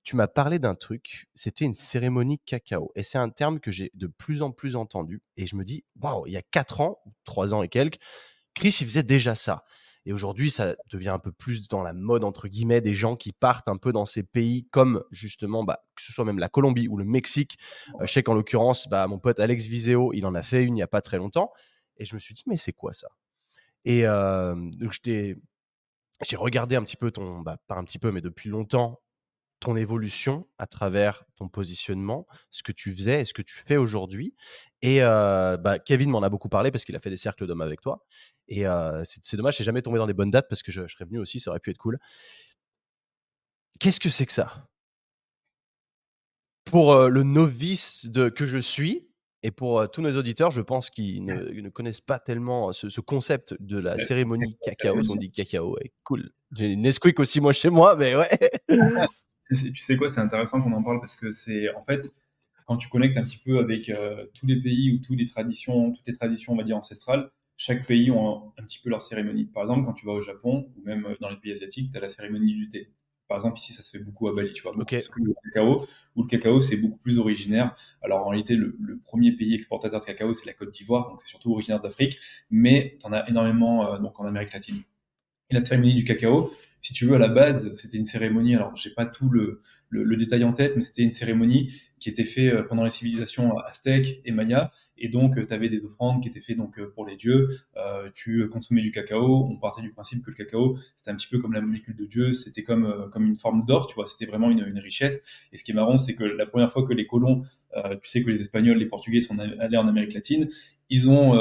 Tu 0.07 0.15
m'as 0.15 0.29
parlé 0.29 0.57
d'un 0.57 0.73
truc, 0.73 1.27
c'était 1.35 1.65
une 1.65 1.73
cérémonie 1.73 2.39
cacao. 2.39 2.93
Et 2.95 3.03
c'est 3.03 3.17
un 3.17 3.27
terme 3.27 3.59
que 3.59 3.73
j'ai 3.73 3.91
de 3.93 4.07
plus 4.07 4.41
en 4.41 4.53
plus 4.53 4.77
entendu. 4.77 5.21
Et 5.35 5.45
je 5.47 5.57
me 5.57 5.65
dis, 5.65 5.83
waouh, 5.99 6.25
il 6.27 6.31
y 6.31 6.37
a 6.37 6.41
quatre 6.41 6.79
ans, 6.79 7.01
trois 7.25 7.53
ans 7.53 7.61
et 7.61 7.67
quelques, 7.67 7.99
Chris, 8.53 8.73
il 8.79 8.87
faisait 8.87 9.03
déjà 9.03 9.35
ça. 9.35 9.65
Et 10.05 10.13
aujourd'hui, 10.13 10.49
ça 10.49 10.77
devient 10.89 11.09
un 11.09 11.19
peu 11.19 11.33
plus 11.33 11.67
dans 11.67 11.83
la 11.83 11.91
mode, 11.91 12.23
entre 12.23 12.47
guillemets, 12.47 12.79
des 12.79 12.93
gens 12.93 13.17
qui 13.17 13.33
partent 13.33 13.67
un 13.67 13.75
peu 13.75 13.91
dans 13.91 14.05
ces 14.05 14.23
pays 14.23 14.65
comme 14.71 15.03
justement, 15.11 15.65
bah, 15.65 15.83
que 15.93 16.01
ce 16.01 16.13
soit 16.13 16.23
même 16.23 16.39
la 16.39 16.47
Colombie 16.47 16.87
ou 16.87 16.95
le 16.95 17.03
Mexique. 17.03 17.57
Euh, 17.99 18.07
je 18.07 18.13
sais 18.13 18.23
qu'en 18.23 18.33
l'occurrence, 18.33 18.87
bah, 18.87 19.05
mon 19.07 19.19
pote 19.19 19.41
Alex 19.41 19.65
Viseo, 19.65 20.13
il 20.13 20.25
en 20.25 20.35
a 20.35 20.41
fait 20.41 20.63
une 20.63 20.75
il 20.75 20.77
n'y 20.77 20.83
a 20.83 20.87
pas 20.87 21.01
très 21.01 21.17
longtemps. 21.17 21.51
Et 21.97 22.05
je 22.05 22.15
me 22.15 22.19
suis 22.21 22.33
dit, 22.33 22.43
mais 22.47 22.55
c'est 22.55 22.71
quoi 22.71 22.93
ça? 22.93 23.09
Et 23.83 24.07
euh, 24.07 24.55
donc, 24.55 24.93
j'ai 25.03 25.35
regardé 26.37 26.77
un 26.77 26.83
petit 26.83 26.95
peu 26.95 27.11
ton, 27.11 27.41
bah, 27.41 27.57
pas 27.67 27.75
un 27.75 27.83
petit 27.83 27.99
peu, 27.99 28.13
mais 28.13 28.21
depuis 28.21 28.47
longtemps, 28.47 29.01
ton 29.59 29.75
évolution 29.75 30.47
à 30.57 30.67
travers 30.67 31.23
ton 31.35 31.47
positionnement, 31.47 32.27
ce 32.51 32.63
que 32.63 32.71
tu 32.71 32.93
faisais 32.93 33.21
et 33.21 33.25
ce 33.25 33.33
que 33.33 33.41
tu 33.41 33.55
fais 33.55 33.77
aujourd'hui. 33.77 34.35
Et 34.81 35.01
euh, 35.01 35.57
bah, 35.57 35.79
Kevin 35.79 36.09
m'en 36.09 36.21
a 36.21 36.29
beaucoup 36.29 36.49
parlé 36.49 36.71
parce 36.71 36.85
qu'il 36.85 36.95
a 36.95 36.99
fait 36.99 37.09
des 37.09 37.17
cercles 37.17 37.47
d'hommes 37.47 37.61
avec 37.61 37.81
toi. 37.81 38.05
Et 38.47 38.63
c'est 39.03 39.35
dommage, 39.35 39.57
j'ai 39.57 39.63
jamais 39.63 39.81
tombé 39.81 39.97
dans 39.97 40.07
des 40.07 40.13
bonnes 40.13 40.31
dates 40.31 40.47
parce 40.47 40.63
que 40.63 40.71
je, 40.71 40.87
serais 40.87 41.05
venu 41.05 41.19
aussi, 41.19 41.39
ça 41.39 41.49
aurait 41.49 41.59
pu 41.59 41.71
être 41.71 41.77
cool. 41.77 41.99
Qu'est-ce 43.79 43.99
que 43.99 44.09
c'est 44.09 44.25
que 44.25 44.31
ça? 44.31 44.67
Pour 46.63 46.95
le 46.95 47.23
novice 47.23 48.05
de, 48.05 48.29
que 48.29 48.45
je 48.45 48.57
suis, 48.57 49.07
et 49.43 49.51
pour 49.51 49.89
tous 49.91 50.01
nos 50.01 50.17
auditeurs, 50.17 50.51
je 50.51 50.61
pense 50.61 50.89
qu'ils 50.89 51.23
ne, 51.25 51.69
connaissent 51.69 52.01
pas 52.01 52.19
tellement 52.19 52.71
ce, 52.71 53.01
concept 53.01 53.55
de 53.59 53.77
la 53.77 53.97
cérémonie 53.97 54.57
cacao. 54.61 54.99
On 55.09 55.15
dit 55.15 55.31
cacao, 55.31 55.77
cool. 56.03 56.31
J'ai 56.55 56.71
une 56.71 56.81
Nesquik 56.81 57.19
aussi 57.19 57.41
moi 57.41 57.53
chez 57.53 57.69
moi, 57.69 57.95
mais 57.95 58.15
ouais. 58.15 58.39
Tu 59.49 59.81
sais 59.81 59.97
quoi, 59.97 60.09
c'est 60.09 60.21
intéressant 60.21 60.61
qu'on 60.61 60.73
en 60.73 60.83
parle 60.83 60.99
parce 60.99 61.15
que 61.15 61.31
c'est 61.31 61.73
en 61.75 61.83
fait 61.83 62.13
quand 62.65 62.77
tu 62.77 62.89
connectes 62.89 63.17
un 63.17 63.23
petit 63.23 63.37
peu 63.37 63.59
avec 63.59 63.91
tous 64.33 64.45
les 64.45 64.59
pays 64.59 64.91
ou 64.91 64.97
toutes 64.99 65.17
les 65.17 65.25
traditions, 65.25 65.93
toutes 65.93 66.07
les 66.07 66.13
traditions, 66.13 66.53
on 66.53 66.57
va 66.57 66.63
dire 66.63 66.75
ancestrales, 66.75 67.31
chaque 67.57 67.85
pays 67.85 68.11
ont 68.11 68.53
un, 68.57 68.63
petit 68.63 68.79
peu 68.79 68.89
leur 68.89 69.01
cérémonie. 69.01 69.45
Par 69.45 69.63
exemple, 69.63 69.83
quand 69.83 69.93
tu 69.93 70.05
vas 70.05 70.13
au 70.13 70.21
Japon 70.21 70.69
ou 70.77 70.85
même 70.85 71.05
euh, 71.05 71.15
dans 71.19 71.29
les 71.29 71.37
pays 71.37 71.51
asiatiques, 71.51 71.91
tu 71.91 71.97
as 71.97 72.01
la 72.01 72.09
cérémonie 72.09 72.53
du 72.53 72.69
thé. 72.69 72.91
Par 73.27 73.37
exemple, 73.37 73.59
ici, 73.59 73.73
ça 73.73 73.81
se 73.83 73.97
fait 73.97 74.03
beaucoup 74.03 74.29
à 74.29 74.33
Bali, 74.33 74.53
tu 74.53 74.61
vois. 74.61 74.73
le 74.77 74.85
cacao, 74.85 75.85
où 76.15 76.23
le 76.23 76.29
cacao, 76.29 76.61
c'est 76.61 76.77
beaucoup 76.77 76.99
plus 76.99 77.17
originaire. 77.17 77.75
Alors, 78.01 78.25
en 78.25 78.29
réalité, 78.29 78.55
le, 78.55 78.77
premier 79.03 79.33
pays 79.33 79.53
exportateur 79.53 79.99
de 79.99 80.05
cacao, 80.05 80.33
c'est 80.33 80.45
la 80.45 80.53
Côte 80.53 80.71
d'Ivoire, 80.71 81.09
donc 81.09 81.19
c'est 81.19 81.27
surtout 81.27 81.51
originaire 81.51 81.81
d'Afrique, 81.81 82.19
mais 82.49 82.95
tu 83.01 83.05
en 83.05 83.11
as 83.11 83.27
énormément 83.27 83.91
euh, 83.91 83.97
donc 83.97 84.17
en 84.19 84.25
Amérique 84.25 84.53
latine. 84.53 84.81
Et 85.49 85.55
la 85.55 85.65
cérémonie 85.65 85.95
du 85.95 86.05
cacao, 86.05 86.51
si 86.81 86.93
tu 86.93 87.05
veux, 87.05 87.15
à 87.15 87.19
la 87.19 87.27
base, 87.27 87.73
c'était 87.73 87.97
une 87.97 88.05
cérémonie, 88.05 88.55
alors 88.55 88.75
j'ai 88.75 88.91
pas 88.91 89.05
tout 89.05 89.29
le, 89.29 89.61
détail 89.91 90.43
en 90.43 90.53
tête, 90.53 90.73
mais 90.75 90.83
c'était 90.83 91.03
une 91.03 91.13
cérémonie 91.13 91.73
qui 91.99 92.09
était 92.09 92.23
faite 92.23 92.53
euh, 92.53 92.63
pendant 92.63 92.83
les 92.83 92.89
civilisations 92.89 93.57
aztèques 93.57 94.21
et 94.25 94.31
mayas, 94.31 94.71
et 94.99 95.09
donc, 95.09 95.37
euh, 95.37 95.45
tu 95.45 95.53
avais 95.53 95.69
des 95.69 95.83
offrandes 95.85 96.21
qui 96.21 96.29
étaient 96.29 96.41
faites 96.41 96.57
donc, 96.57 96.79
euh, 96.79 96.91
pour 96.93 97.05
les 97.05 97.15
dieux. 97.15 97.59
Tu 98.13 98.47
consommais 98.49 98.81
du 98.81 98.91
cacao. 98.91 99.47
On 99.49 99.57
partait 99.57 99.81
du 99.81 99.91
principe 99.91 100.23
que 100.23 100.31
le 100.31 100.35
cacao, 100.35 100.77
c'était 100.95 101.11
un 101.11 101.15
petit 101.15 101.27
peu 101.27 101.39
comme 101.39 101.53
la 101.53 101.61
molécule 101.61 101.95
de 101.95 102.05
Dieu. 102.05 102.33
C'était 102.33 102.63
comme, 102.63 103.09
comme 103.11 103.25
une 103.25 103.37
forme 103.37 103.65
d'or, 103.65 103.87
tu 103.87 103.95
vois. 103.95 104.07
C'était 104.07 104.25
vraiment 104.25 104.49
une, 104.49 104.79
richesse. 104.79 105.19
Et 105.51 105.57
ce 105.57 105.63
qui 105.63 105.71
est 105.71 105.75
marrant, 105.75 105.97
c'est 105.97 106.15
que 106.15 106.23
la 106.23 106.45
première 106.45 106.71
fois 106.71 106.83
que 106.83 106.93
les 106.93 107.05
colons, 107.05 107.43
tu 108.01 108.09
sais 108.09 108.23
que 108.23 108.29
les 108.29 108.39
Espagnols, 108.39 108.77
les 108.77 108.87
Portugais 108.87 109.21
sont 109.21 109.37
allés 109.37 109.77
en 109.77 109.87
Amérique 109.87 110.13
latine, 110.13 110.49
ils 110.89 111.09
ont 111.09 111.35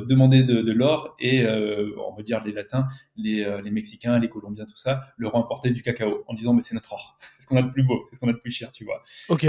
demandé 0.00 0.42
de, 0.42 0.62
de 0.62 0.72
l'or 0.72 1.16
et 1.18 1.46
on 1.46 2.14
va 2.14 2.22
dire 2.22 2.42
les 2.44 2.52
Latins, 2.52 2.86
les, 3.16 3.60
les, 3.62 3.70
Mexicains, 3.70 4.18
les 4.18 4.28
Colombiens, 4.28 4.66
tout 4.66 4.76
ça, 4.76 5.02
leur 5.16 5.34
ont 5.34 5.42
apporté 5.42 5.70
du 5.70 5.82
cacao 5.82 6.24
en 6.26 6.34
disant 6.34 6.52
mais 6.52 6.62
c'est 6.62 6.74
notre 6.74 6.92
or, 6.92 7.18
c'est 7.30 7.42
ce 7.42 7.46
qu'on 7.46 7.56
a 7.56 7.62
de 7.62 7.70
plus 7.70 7.82
beau, 7.82 8.02
c'est 8.08 8.16
ce 8.16 8.20
qu'on 8.20 8.28
a 8.28 8.32
de 8.32 8.38
plus 8.38 8.52
cher, 8.52 8.72
tu 8.72 8.84
vois. 8.84 9.02
Ok. 9.28 9.46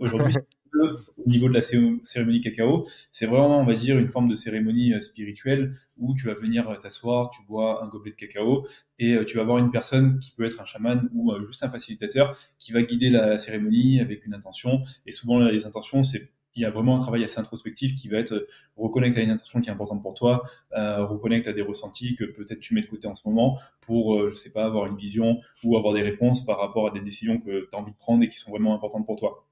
Aujourd'hui, 0.00 0.34
au 0.82 1.28
niveau 1.28 1.48
de 1.48 1.54
la 1.54 1.62
cérémonie 1.62 2.40
cacao, 2.40 2.88
c'est 3.10 3.26
vraiment, 3.26 3.60
on 3.60 3.64
va 3.64 3.74
dire, 3.74 3.98
une 3.98 4.08
forme 4.08 4.28
de 4.28 4.34
cérémonie 4.34 4.92
euh, 4.94 5.00
spirituelle 5.00 5.76
où 5.96 6.14
tu 6.14 6.26
vas 6.26 6.34
venir 6.34 6.68
euh, 6.68 6.76
t'asseoir, 6.76 7.30
tu 7.30 7.42
bois 7.46 7.82
un 7.84 7.88
gobelet 7.88 8.12
de 8.12 8.16
cacao 8.16 8.66
et 8.98 9.14
euh, 9.14 9.24
tu 9.24 9.36
vas 9.36 9.42
avoir 9.42 9.58
une 9.58 9.70
personne 9.70 10.18
qui 10.18 10.32
peut 10.32 10.44
être 10.44 10.60
un 10.60 10.64
chaman 10.64 11.08
ou 11.14 11.32
juste 11.44 11.62
un 11.62 11.70
facilitateur 11.70 12.38
qui 12.58 12.72
va 12.72 12.82
guider 12.82 13.10
la 13.10 13.38
cérémonie 13.38 14.00
avec 14.00 14.26
une 14.26 14.34
intention. 14.34 14.82
Et 15.06 15.12
souvent, 15.12 15.38
les 15.40 15.66
intentions, 15.66 16.02
c'est 16.02 16.30
il 16.56 16.62
y 16.62 16.64
a 16.64 16.70
vraiment 16.70 16.96
un 16.96 17.00
travail 17.00 17.22
assez 17.22 17.38
introspectif 17.38 17.94
qui 17.94 18.08
va 18.08 18.18
être 18.18 18.46
reconnecter 18.76 19.20
à 19.20 19.22
une 19.22 19.30
intention 19.30 19.60
qui 19.60 19.68
est 19.68 19.72
importante 19.72 20.02
pour 20.02 20.14
toi, 20.14 20.42
euh, 20.72 21.06
à 21.06 21.52
des 21.52 21.62
ressentis 21.62 22.16
que 22.16 22.24
peut-être 22.24 22.60
tu 22.60 22.74
mets 22.74 22.80
de 22.80 22.86
côté 22.86 23.06
en 23.06 23.14
ce 23.14 23.28
moment 23.28 23.58
pour, 23.80 24.28
je 24.28 24.34
sais 24.34 24.52
pas, 24.52 24.64
avoir 24.64 24.86
une 24.86 24.96
vision 24.96 25.40
ou 25.62 25.76
avoir 25.76 25.94
des 25.94 26.02
réponses 26.02 26.44
par 26.44 26.58
rapport 26.58 26.88
à 26.88 26.90
des 26.90 27.00
décisions 27.00 27.38
que 27.38 27.68
tu 27.70 27.76
as 27.76 27.78
envie 27.78 27.92
de 27.92 27.96
prendre 27.96 28.22
et 28.22 28.28
qui 28.28 28.38
sont 28.38 28.50
vraiment 28.50 28.74
importantes 28.74 29.06
pour 29.06 29.16
toi. 29.16 29.46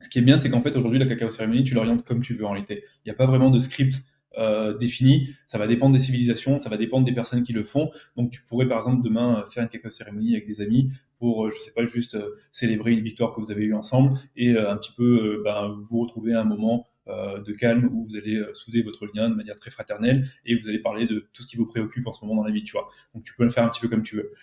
Ce 0.00 0.08
qui 0.08 0.18
est 0.18 0.22
bien, 0.22 0.38
c'est 0.38 0.48
qu'en 0.50 0.62
fait, 0.62 0.76
aujourd'hui, 0.76 0.98
la 0.98 1.06
cacao 1.06 1.30
cérémonie, 1.30 1.64
tu 1.64 1.74
l'orientes 1.74 2.04
comme 2.04 2.22
tu 2.22 2.34
veux 2.34 2.44
en 2.44 2.50
réalité. 2.50 2.84
Il 3.04 3.08
n'y 3.08 3.12
a 3.12 3.14
pas 3.14 3.26
vraiment 3.26 3.50
de 3.50 3.58
script 3.58 3.96
euh, 4.36 4.76
défini. 4.76 5.30
Ça 5.46 5.58
va 5.58 5.66
dépendre 5.66 5.92
des 5.92 5.98
civilisations, 5.98 6.58
ça 6.58 6.68
va 6.68 6.76
dépendre 6.76 7.04
des 7.04 7.12
personnes 7.12 7.42
qui 7.42 7.52
le 7.52 7.64
font. 7.64 7.90
Donc, 8.16 8.30
tu 8.30 8.42
pourrais, 8.42 8.68
par 8.68 8.78
exemple, 8.78 9.02
demain 9.02 9.44
faire 9.50 9.64
une 9.64 9.68
cacao 9.68 9.90
cérémonie 9.90 10.34
avec 10.34 10.46
des 10.46 10.60
amis 10.60 10.90
pour, 11.18 11.46
euh, 11.46 11.50
je 11.50 11.58
sais 11.58 11.72
pas, 11.72 11.84
juste 11.86 12.14
euh, 12.14 12.36
célébrer 12.52 12.92
une 12.92 13.02
victoire 13.02 13.32
que 13.32 13.40
vous 13.40 13.50
avez 13.50 13.64
eue 13.64 13.74
ensemble 13.74 14.18
et 14.36 14.56
un 14.56 14.76
petit 14.76 14.92
peu 14.92 15.42
ben, 15.44 15.76
vous 15.88 16.00
retrouver 16.00 16.34
à 16.34 16.40
un 16.40 16.44
moment 16.44 16.88
de 17.08 17.52
calme 17.52 17.88
où 17.90 18.04
vous 18.04 18.16
allez 18.18 18.38
souder 18.52 18.82
votre 18.82 19.06
lien 19.06 19.30
de 19.30 19.34
manière 19.34 19.56
très 19.56 19.70
fraternelle 19.70 20.28
et 20.44 20.54
vous 20.54 20.68
allez 20.68 20.78
parler 20.78 21.06
de 21.06 21.26
tout 21.32 21.42
ce 21.42 21.46
qui 21.46 21.56
vous 21.56 21.64
préoccupe 21.64 22.06
en 22.06 22.12
ce 22.12 22.22
moment 22.22 22.42
dans 22.42 22.46
la 22.46 22.52
vie, 22.52 22.64
tu 22.64 22.72
vois. 22.72 22.90
Donc, 23.14 23.24
tu 23.24 23.34
peux 23.34 23.44
le 23.44 23.50
faire 23.50 23.64
un 23.64 23.70
petit 23.70 23.80
peu 23.80 23.88
comme 23.88 24.02
tu 24.02 24.16
veux. 24.16 24.34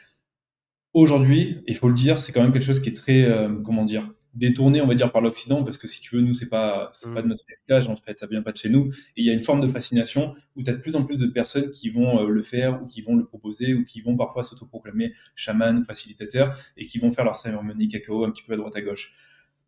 Aujourd'hui, 0.95 1.61
il 1.67 1.75
faut 1.75 1.89
le 1.89 1.93
dire, 1.93 2.17
c'est 2.17 2.31
quand 2.31 2.41
même 2.41 2.51
quelque 2.51 2.65
chose 2.65 2.81
qui 2.81 2.89
est 2.89 2.93
très, 2.93 3.31
comment 3.63 3.85
dire, 3.85 4.11
détourné, 4.35 4.81
on 4.81 4.87
va 4.87 4.95
dire, 4.95 5.11
par 5.11 5.21
l'Occident, 5.21 5.63
parce 5.63 5.77
que 5.77 5.87
si 5.87 6.01
tu 6.01 6.15
veux, 6.15 6.21
nous, 6.21 6.33
c'est 6.33 6.49
pas, 6.49 6.89
c'est 6.93 7.13
pas 7.13 7.21
de 7.21 7.27
mm. 7.27 7.29
notre 7.29 7.45
héritage, 7.49 7.89
en 7.89 7.95
fait, 7.95 8.19
ça 8.19 8.27
vient 8.27 8.41
pas 8.41 8.51
de 8.51 8.57
chez 8.57 8.69
nous. 8.69 8.91
Et 9.15 9.21
il 9.21 9.25
y 9.25 9.29
a 9.29 9.33
une 9.33 9.39
forme 9.39 9.61
de 9.61 9.67
fascination 9.71 10.35
où 10.55 10.63
tu 10.63 10.69
as 10.69 10.73
de 10.73 10.79
plus 10.79 10.95
en 10.95 11.03
plus 11.03 11.17
de 11.17 11.27
personnes 11.27 11.71
qui 11.71 11.89
vont 11.89 12.19
euh, 12.19 12.29
le 12.29 12.43
faire, 12.43 12.81
ou 12.83 12.85
qui 12.85 13.01
vont 13.01 13.15
le 13.15 13.25
proposer, 13.25 13.73
ou 13.73 13.83
qui 13.85 14.01
vont 14.01 14.15
parfois 14.17 14.43
s'autoproclamer 14.43 15.13
chaman 15.35 15.79
ou 15.79 15.83
facilitateur, 15.85 16.57
et 16.77 16.85
qui 16.85 16.99
vont 16.99 17.11
faire 17.11 17.25
leur 17.25 17.35
cérémonie 17.35 17.87
cacao 17.87 18.25
un 18.25 18.31
petit 18.31 18.43
peu 18.43 18.53
à 18.53 18.57
droite 18.57 18.75
à 18.75 18.81
gauche 18.81 19.13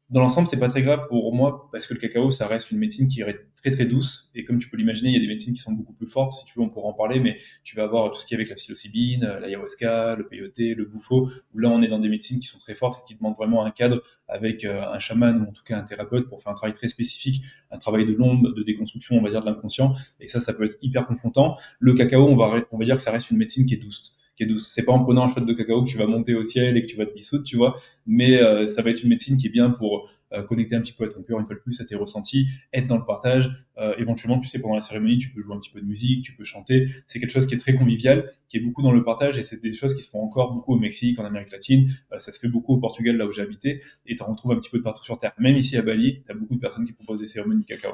dans 0.10 0.22
l'ensemble, 0.22 0.48
c'est 0.48 0.60
pas 0.60 0.70
très 0.70 0.82
grave 0.82 1.08
pour 1.10 1.34
moi 1.36 1.70
parce 1.72 1.86
que 1.86 1.94
le 1.94 2.00
cacao, 2.00 2.32
ça 2.32 2.48
reste 2.48 2.72
une 2.72 2.78
médecine 2.78 3.10
qui 3.10 3.22
est 3.22 3.46
très 3.58 3.72
très 3.72 3.86
douce. 3.86 4.32
Et 4.36 4.46
comme 4.46 4.58
tu 4.58 4.70
peux 4.70 4.78
l'imaginer, 4.78 5.10
il 5.10 5.16
y 5.16 5.18
a 5.18 5.20
des 5.20 5.28
médecines 5.28 5.54
qui 5.54 5.62
sont 5.62 5.74
beaucoup 5.74 5.92
plus 5.92 6.08
fortes. 6.08 6.34
Si 6.40 6.46
tu 6.46 6.58
veux, 6.58 6.64
on 6.64 6.70
pourra 6.70 6.88
en 6.88 6.94
parler, 6.94 7.20
mais 7.20 7.40
tu 7.66 7.76
vas 7.76 7.84
avoir 7.84 8.12
tout 8.12 8.22
ce 8.22 8.26
qui 8.26 8.34
est 8.34 8.38
avec 8.38 8.50
la 8.50 8.56
psilocybine, 8.56 9.26
l'ayahuasca, 9.42 10.16
le 10.16 10.26
peyote, 10.26 10.58
le 10.60 10.86
bouffo, 10.86 11.30
où 11.54 11.60
là, 11.60 11.70
on 11.70 11.82
est 11.82 11.90
dans 11.90 12.00
des 12.00 12.08
médecines 12.08 12.40
qui 12.40 12.48
sont 12.48 12.58
très 12.58 12.74
fortes 12.74 13.02
et 13.02 13.08
qui 13.08 13.16
demandent 13.16 13.36
vraiment 13.36 13.66
un 13.66 13.72
cadre 13.72 14.02
avec 14.30 14.64
euh, 14.64 14.82
un 14.90 15.00
chaman 15.00 15.42
ou 15.42 15.50
en 15.50 15.52
tout 15.52 15.64
cas 15.66 15.78
un 15.78 15.84
thérapeute 15.84 16.30
pour 16.30 16.42
faire 16.42 16.54
un 16.54 16.56
travail 16.56 16.74
très 16.74 16.88
spécifique, 16.88 17.44
un 17.72 17.78
travail 17.78 18.06
de 18.06 18.14
l'ombre, 18.14 18.54
de 18.54 18.64
déconstruction, 18.64 19.18
on 19.18 19.22
va 19.22 19.30
dire, 19.30 19.42
de 19.42 19.46
l'inconscient. 19.46 19.96
Et 20.22 20.28
ça, 20.28 20.40
ça 20.40 20.54
peut 20.54 20.64
être 20.64 20.78
hyper 20.82 21.06
confrontant. 21.06 21.58
Le 21.80 21.94
cacao, 21.94 22.26
on 22.26 22.38
va, 22.38 22.62
on 22.72 22.78
va 22.78 22.86
dire 22.86 22.96
que 22.96 23.02
ça 23.02 23.12
reste 23.12 23.30
une 23.30 23.38
médecine 23.38 23.66
qui 23.66 23.74
est 23.74 23.78
douce 23.78 24.17
C'est 24.60 24.84
pas 24.84 24.92
en 24.92 25.04
prenant 25.04 25.24
un 25.24 25.28
shot 25.28 25.42
de 25.42 25.54
cacao 25.54 25.84
que 25.84 25.90
tu 25.90 25.98
vas 25.98 26.08
monter 26.08 26.36
au 26.36 26.44
ciel 26.44 26.78
et 26.78 26.82
que 26.84 26.88
tu 26.88 26.96
vas 26.96 27.06
te 27.06 27.14
dissoudre, 27.14 27.44
tu 27.44 27.58
vois. 27.58 27.80
Mais 28.06 28.42
euh, 28.42 28.68
ça 28.68 28.82
va 28.82 28.92
être 28.92 29.04
une 29.04 29.10
médecine 29.10 29.38
qui 29.38 29.48
est 29.48 29.52
bien 29.52 29.70
pour 29.70 30.10
euh, 30.34 30.44
connecter 30.44 30.76
un 30.76 30.82
petit 30.82 30.92
peu 30.92 31.06
à 31.06 31.08
ton 31.08 31.24
cœur, 31.24 31.40
une 31.40 31.46
fois 31.46 31.56
de 31.56 31.62
plus, 31.62 31.80
à 31.80 31.86
tes 31.86 31.96
ressentis, 31.96 32.48
être 32.74 32.86
dans 32.86 32.98
le 32.98 33.06
partage. 33.06 33.50
Euh, 33.78 33.96
éventuellement, 33.98 34.40
tu 34.40 34.48
sais, 34.48 34.60
pendant 34.60 34.76
la 34.76 34.82
cérémonie, 34.82 35.18
tu 35.18 35.30
peux 35.30 35.42
jouer 35.42 35.56
un 35.56 35.60
petit 35.60 35.72
peu 35.72 35.80
de 35.80 35.86
musique, 35.86 36.24
tu 36.24 36.36
peux 36.36 36.44
chanter. 36.44 36.90
C'est 37.06 37.20
quelque 37.20 37.32
chose 37.32 37.48
qui 37.48 37.56
est 37.56 37.60
très 37.60 37.76
convivial, 37.76 38.34
qui 38.50 38.58
est 38.58 38.60
beaucoup 38.60 38.82
dans 38.82 38.92
le 38.92 39.04
partage, 39.04 39.38
et 39.40 39.44
c'est 39.44 39.62
des 39.62 39.74
choses 39.74 39.96
qui 39.96 40.04
se 40.04 40.10
font 40.10 40.22
encore 40.22 40.54
beaucoup 40.54 40.74
au 40.74 40.80
Mexique, 40.80 41.18
en 41.20 41.26
Amérique 41.26 41.52
latine. 41.52 41.96
Ça 42.18 42.32
se 42.32 42.40
fait 42.40 42.50
beaucoup 42.50 42.74
au 42.74 42.78
Portugal, 42.78 43.16
là 43.16 43.26
où 43.26 43.32
j'ai 43.32 43.42
habité, 43.42 43.82
et 44.06 44.16
tu 44.16 44.24
en 44.24 44.28
retrouves 44.28 44.52
un 44.52 44.58
petit 44.58 44.70
peu 44.70 44.80
de 44.80 44.84
partout 44.84 45.06
sur 45.06 45.18
Terre. 45.18 45.32
Même 45.38 45.56
ici 45.56 45.78
à 45.78 45.82
Bali, 45.82 46.24
tu 46.26 46.32
as 46.32 46.36
beaucoup 46.36 46.56
de 46.56 46.60
personnes 46.60 46.86
qui 46.86 46.94
proposent 46.94 47.22
des 47.22 47.28
cérémonies 47.28 47.66
cacao. 47.66 47.94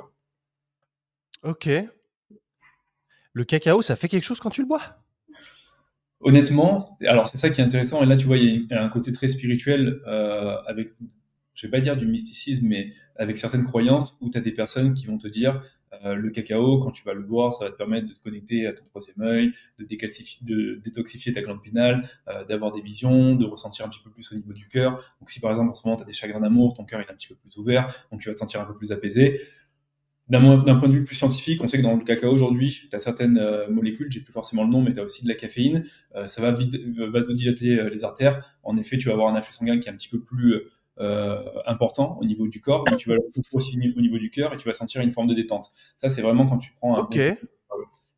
Ok. 1.44 1.70
Le 3.34 3.44
cacao, 3.44 3.82
ça 3.82 3.96
fait 3.96 4.08
quelque 4.08 4.24
chose 4.24 4.40
quand 4.40 4.50
tu 4.50 4.62
le 4.62 4.68
bois? 4.68 5.03
Honnêtement, 6.24 6.98
alors 7.06 7.28
c'est 7.28 7.38
ça 7.38 7.50
qui 7.50 7.60
est 7.60 7.64
intéressant, 7.64 8.02
et 8.02 8.06
là 8.06 8.16
tu 8.16 8.26
vois, 8.26 8.38
il 8.38 8.66
y 8.70 8.74
a 8.74 8.82
un 8.82 8.90
côté 8.90 9.12
très 9.12 9.28
spirituel 9.28 10.02
euh, 10.08 10.56
avec 10.68 10.94
je 11.54 11.68
vais 11.68 11.72
pas 11.72 11.82
dire 11.82 11.98
du 11.98 12.08
mysticisme, 12.08 12.66
mais 12.68 12.94
avec 13.16 13.38
certaines 13.38 13.66
croyances 13.66 14.18
où 14.22 14.30
tu 14.30 14.38
as 14.38 14.42
des 14.42 14.54
personnes 14.54 14.94
qui 14.94 15.06
vont 15.06 15.18
te 15.18 15.28
dire 15.28 15.62
euh, 16.06 16.16
le 16.16 16.30
cacao, 16.32 16.80
quand 16.80 16.92
tu 16.92 17.04
vas 17.04 17.14
le 17.14 17.22
boire, 17.22 17.54
ça 17.54 17.66
va 17.66 17.72
te 17.72 17.78
permettre 17.78 18.08
de 18.08 18.14
te 18.14 18.24
connecter 18.24 18.66
à 18.66 18.74
ton 18.74 18.84
troisième 18.86 19.22
œil, 19.22 19.54
de, 19.78 20.80
détoxifier 20.84 21.34
ta 21.34 21.42
glande 21.42 21.62
pinale, 21.62 22.10
euh, 22.28 22.44
d'avoir 22.46 22.72
des 22.74 22.82
visions, 22.82 23.36
de 23.36 23.46
ressentir 23.46 23.86
un 23.86 23.90
petit 23.90 24.02
peu 24.04 24.10
plus 24.10 24.32
au 24.32 24.36
niveau 24.36 24.54
du 24.54 24.68
cœur. 24.68 24.94
Donc 25.20 25.30
si 25.30 25.40
par 25.40 25.52
exemple 25.52 25.72
en 25.72 25.74
ce 25.74 25.86
moment 25.86 26.00
tu 26.00 26.06
des 26.06 26.14
chagrins 26.14 26.40
d'amour, 26.40 26.74
ton 26.74 26.86
cœur 26.86 27.00
est 27.00 27.12
un 27.12 27.14
petit 27.14 27.28
peu 27.28 27.36
plus 27.36 27.56
ouvert, 27.58 28.08
donc 28.12 28.22
tu 28.22 28.30
vas 28.30 28.34
te 28.34 28.40
sentir 28.40 28.62
un 28.62 28.66
peu 28.66 28.76
plus 28.76 28.92
apisé. 28.92 29.42
D'un 30.30 30.40
point 30.40 30.88
de 30.88 30.94
vue 30.94 31.04
plus 31.04 31.16
scientifique, 31.16 31.62
on 31.62 31.68
sait 31.68 31.78
que 31.78 31.84
dans 31.84 31.96
le 31.96 32.04
cacao 32.04 32.32
aujourd'hui, 32.32 32.88
tu 32.90 32.96
as 32.96 33.00
certaines 33.00 33.38
euh, 33.38 33.70
molécules, 33.70 34.10
j'ai 34.10 34.22
plus 34.22 34.32
forcément 34.32 34.64
le 34.64 34.70
nom, 34.70 34.82
mais 34.82 34.94
tu 34.94 35.00
as 35.00 35.04
aussi 35.04 35.24
de 35.24 35.30
la 35.30 35.36
caféine. 35.36 35.86
ça 36.28 36.42
va 36.42 36.52
vite, 36.52 36.76
vasodilater 36.98 37.90
les 37.90 38.04
artères. 38.04 38.58
En 38.64 38.78
effet, 38.78 38.98
tu 38.98 39.08
vas 39.08 39.14
avoir 39.14 39.28
un 39.28 39.36
afflux 39.36 39.54
sanguin 39.54 39.80
qui 39.80 39.90
est 39.90 39.92
un 39.92 39.96
petit 39.96 40.10
peu 40.10 40.20
plus 40.20 40.62
important 41.66 42.18
au 42.22 42.26
niveau 42.26 42.48
du 42.48 42.62
corps, 42.62 42.86
mais 42.90 42.98
tu 42.98 43.10
vas 43.10 43.16
le 43.16 43.22
aussi 43.52 43.78
au 43.96 44.02
niveau 44.02 44.18
du 44.18 44.30
cœur 44.30 44.54
et 44.54 44.58
tu 44.58 44.68
vas 44.68 44.74
sentir 44.74 45.02
une 45.02 45.12
forme 45.12 45.28
de 45.28 45.34
détente. 45.34 45.72
Ça, 45.98 46.10
c'est 46.10 46.22
vraiment 46.22 46.46
quand 46.46 46.58
tu 46.58 46.72
prends 46.80 46.96
un 46.96 47.02
Ok. 47.02 47.20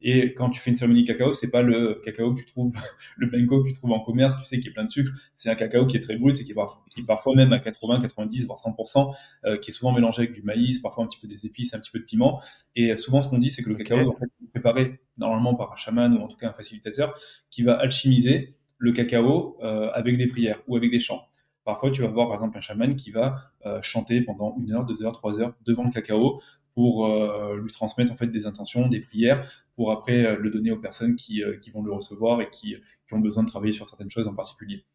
Et 0.01 0.34
quand 0.34 0.49
tu 0.49 0.60
fais 0.60 0.71
une 0.71 0.77
cérémonie 0.77 1.05
cacao, 1.05 1.34
c'est 1.34 1.49
pas 1.49 1.62
le 1.62 2.01
cacao 2.03 2.34
que 2.34 2.41
tu 2.41 2.45
trouves, 2.45 2.73
le 3.17 3.27
blanco 3.27 3.63
que 3.63 3.69
tu 3.69 3.73
trouves 3.73 3.91
en 3.91 3.99
commerce, 3.99 4.38
tu 4.38 4.45
sais, 4.45 4.60
qui 4.60 4.67
est 4.67 4.71
plein 4.71 4.86
de 4.86 4.89
sucre. 4.89 5.12
C'est 5.34 5.49
un 5.49 5.55
cacao 5.55 5.88
qui 5.88 5.97
est 5.97 6.01
très 6.01 6.17
brut 6.17 6.39
et 6.39 6.43
qui 6.43 6.51
est, 6.51 6.55
parfois, 6.55 6.84
qui 6.89 7.01
est 7.01 7.05
parfois 7.05 7.34
même 7.36 7.53
à 7.53 7.60
80, 7.60 8.01
90, 8.01 8.45
voire 8.45 8.60
100%, 8.60 9.15
euh, 9.45 9.58
qui 9.58 9.71
est 9.71 9.73
souvent 9.73 9.93
mélangé 9.93 10.23
avec 10.23 10.34
du 10.34 10.41
maïs, 10.41 10.79
parfois 10.79 11.05
un 11.05 11.08
petit 11.08 11.19
peu 11.19 11.27
des 11.27 11.45
épices, 11.45 11.73
un 11.73 11.79
petit 11.79 11.91
peu 11.91 11.99
de 11.99 12.05
piment. 12.05 12.41
Et 12.75 12.95
souvent, 12.97 13.21
ce 13.21 13.29
qu'on 13.29 13.38
dit, 13.38 13.51
c'est 13.51 13.63
que 13.63 13.69
le 13.69 13.75
cacao, 13.75 14.10
en 14.10 14.15
fait, 14.15 14.25
est 14.25 14.49
préparé 14.51 14.99
normalement 15.17 15.55
par 15.55 15.71
un 15.71 15.75
chaman 15.75 16.13
ou 16.17 16.21
en 16.21 16.27
tout 16.27 16.38
cas 16.38 16.49
un 16.49 16.53
facilitateur 16.53 17.17
qui 17.49 17.63
va 17.63 17.75
alchimiser 17.75 18.55
le 18.77 18.91
cacao 18.91 19.58
euh, 19.63 19.89
avec 19.93 20.17
des 20.17 20.27
prières 20.27 20.62
ou 20.67 20.75
avec 20.75 20.91
des 20.91 20.99
chants. 20.99 21.25
Parfois, 21.63 21.89
tu 21.89 22.03
vas 22.03 22.10
voir 22.10 22.27
par 22.27 22.36
exemple 22.36 22.58
un 22.58 22.62
chaman 22.62 22.95
qui 22.95 23.10
va 23.10 23.51
euh, 23.65 23.81
chanter 23.81 24.21
pendant 24.21 24.55
une 24.60 24.71
heure, 24.71 24.86
deux 24.86 25.03
heures, 25.03 25.13
trois 25.13 25.41
heures 25.41 25.55
devant 25.65 25.86
le 25.86 25.91
cacao 25.91 26.41
pour 26.76 27.08
euh, 27.08 27.58
lui 27.58 27.72
transmettre 27.72 28.12
en 28.12 28.18
fait 28.18 28.28
des 28.28 28.46
intentions, 28.46 28.88
des 28.88 29.00
prières, 29.00 29.50
pour 29.76 29.92
après 29.92 30.26
euh, 30.26 30.36
le 30.38 30.52
donner 30.52 30.72
aux 30.72 30.80
personnes 30.80 31.16
qui, 31.16 31.42
euh, 31.42 31.58
qui 31.58 31.72
vont 31.72 31.82
le 31.82 31.92
recevoir 31.92 32.42
et 32.42 32.50
qui, 32.50 32.76
qui 33.08 33.14
ont 33.14 33.20
besoin 33.20 33.44
de 33.44 33.50
travailler 33.50 33.72
sur 33.72 33.88
certaines 33.88 34.12
choses 34.12 34.28
en 34.28 34.36
particulier. 34.36 34.86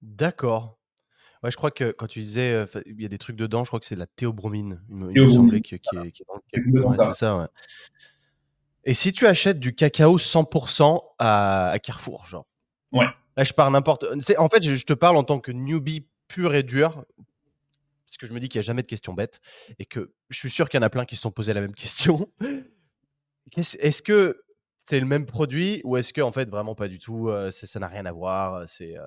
D'accord. 0.00 0.78
Ouais, 1.42 1.50
je 1.50 1.56
crois 1.56 1.72
que 1.72 1.90
quand 1.90 2.06
tu 2.06 2.20
disais, 2.20 2.66
il 2.86 3.02
y 3.02 3.04
a 3.04 3.08
des 3.08 3.18
trucs 3.18 3.34
dedans, 3.34 3.64
je 3.64 3.70
crois 3.70 3.80
que 3.80 3.86
c'est 3.86 3.96
de 3.96 4.00
la 4.00 4.06
théobromine. 4.06 4.80
Il 4.88 4.94
me, 4.94 5.28
semblait 5.28 5.60
qui, 5.60 5.74
est, 5.74 5.80
qui 5.80 5.96
est 5.96 6.24
dans 6.28 6.34
le 6.34 6.40
C'est 6.96 7.06
Ouais, 7.06 7.14
ça. 7.14 7.36
ouais. 7.36 7.46
Et 8.84 8.94
si 8.94 9.12
tu 9.12 9.26
achètes 9.26 9.58
du 9.58 9.74
cacao 9.74 10.18
100% 10.18 11.00
à, 11.18 11.70
à 11.70 11.78
Carrefour, 11.80 12.26
genre? 12.26 12.46
Ouais. 12.92 13.06
Là, 13.36 13.42
je 13.44 13.52
pars 13.52 13.70
n'importe. 13.72 14.04
En 14.38 14.48
fait, 14.48 14.62
je, 14.62 14.74
je 14.74 14.84
te 14.84 14.92
parle 14.92 15.16
en 15.16 15.24
tant 15.24 15.40
que 15.40 15.50
newbie 15.50 16.06
pur 16.28 16.54
et 16.54 16.62
dur, 16.62 17.04
parce 18.12 18.18
que 18.18 18.26
je 18.26 18.34
me 18.34 18.40
dis 18.40 18.48
qu'il 18.50 18.58
n'y 18.58 18.64
a 18.64 18.66
jamais 18.66 18.82
de 18.82 18.86
questions 18.86 19.14
bêtes, 19.14 19.40
et 19.78 19.86
que 19.86 20.12
je 20.28 20.38
suis 20.38 20.50
sûr 20.50 20.68
qu'il 20.68 20.78
y 20.78 20.82
en 20.82 20.86
a 20.86 20.90
plein 20.90 21.06
qui 21.06 21.16
se 21.16 21.22
sont 21.22 21.30
posés 21.30 21.54
la 21.54 21.62
même 21.62 21.74
question. 21.74 22.28
Est-ce 23.56 24.02
que 24.02 24.42
c'est 24.82 25.00
le 25.00 25.06
même 25.06 25.26
produit, 25.26 25.80
ou 25.84 25.96
est-ce 25.96 26.12
que, 26.12 26.20
en 26.20 26.32
fait, 26.32 26.48
vraiment 26.48 26.74
pas 26.74 26.88
du 26.88 26.98
tout, 26.98 27.28
euh, 27.28 27.50
ça 27.50 27.78
n'a 27.78 27.88
rien 27.88 28.04
à 28.06 28.12
voir 28.12 28.68
C'est. 28.68 28.98
euh, 28.98 29.02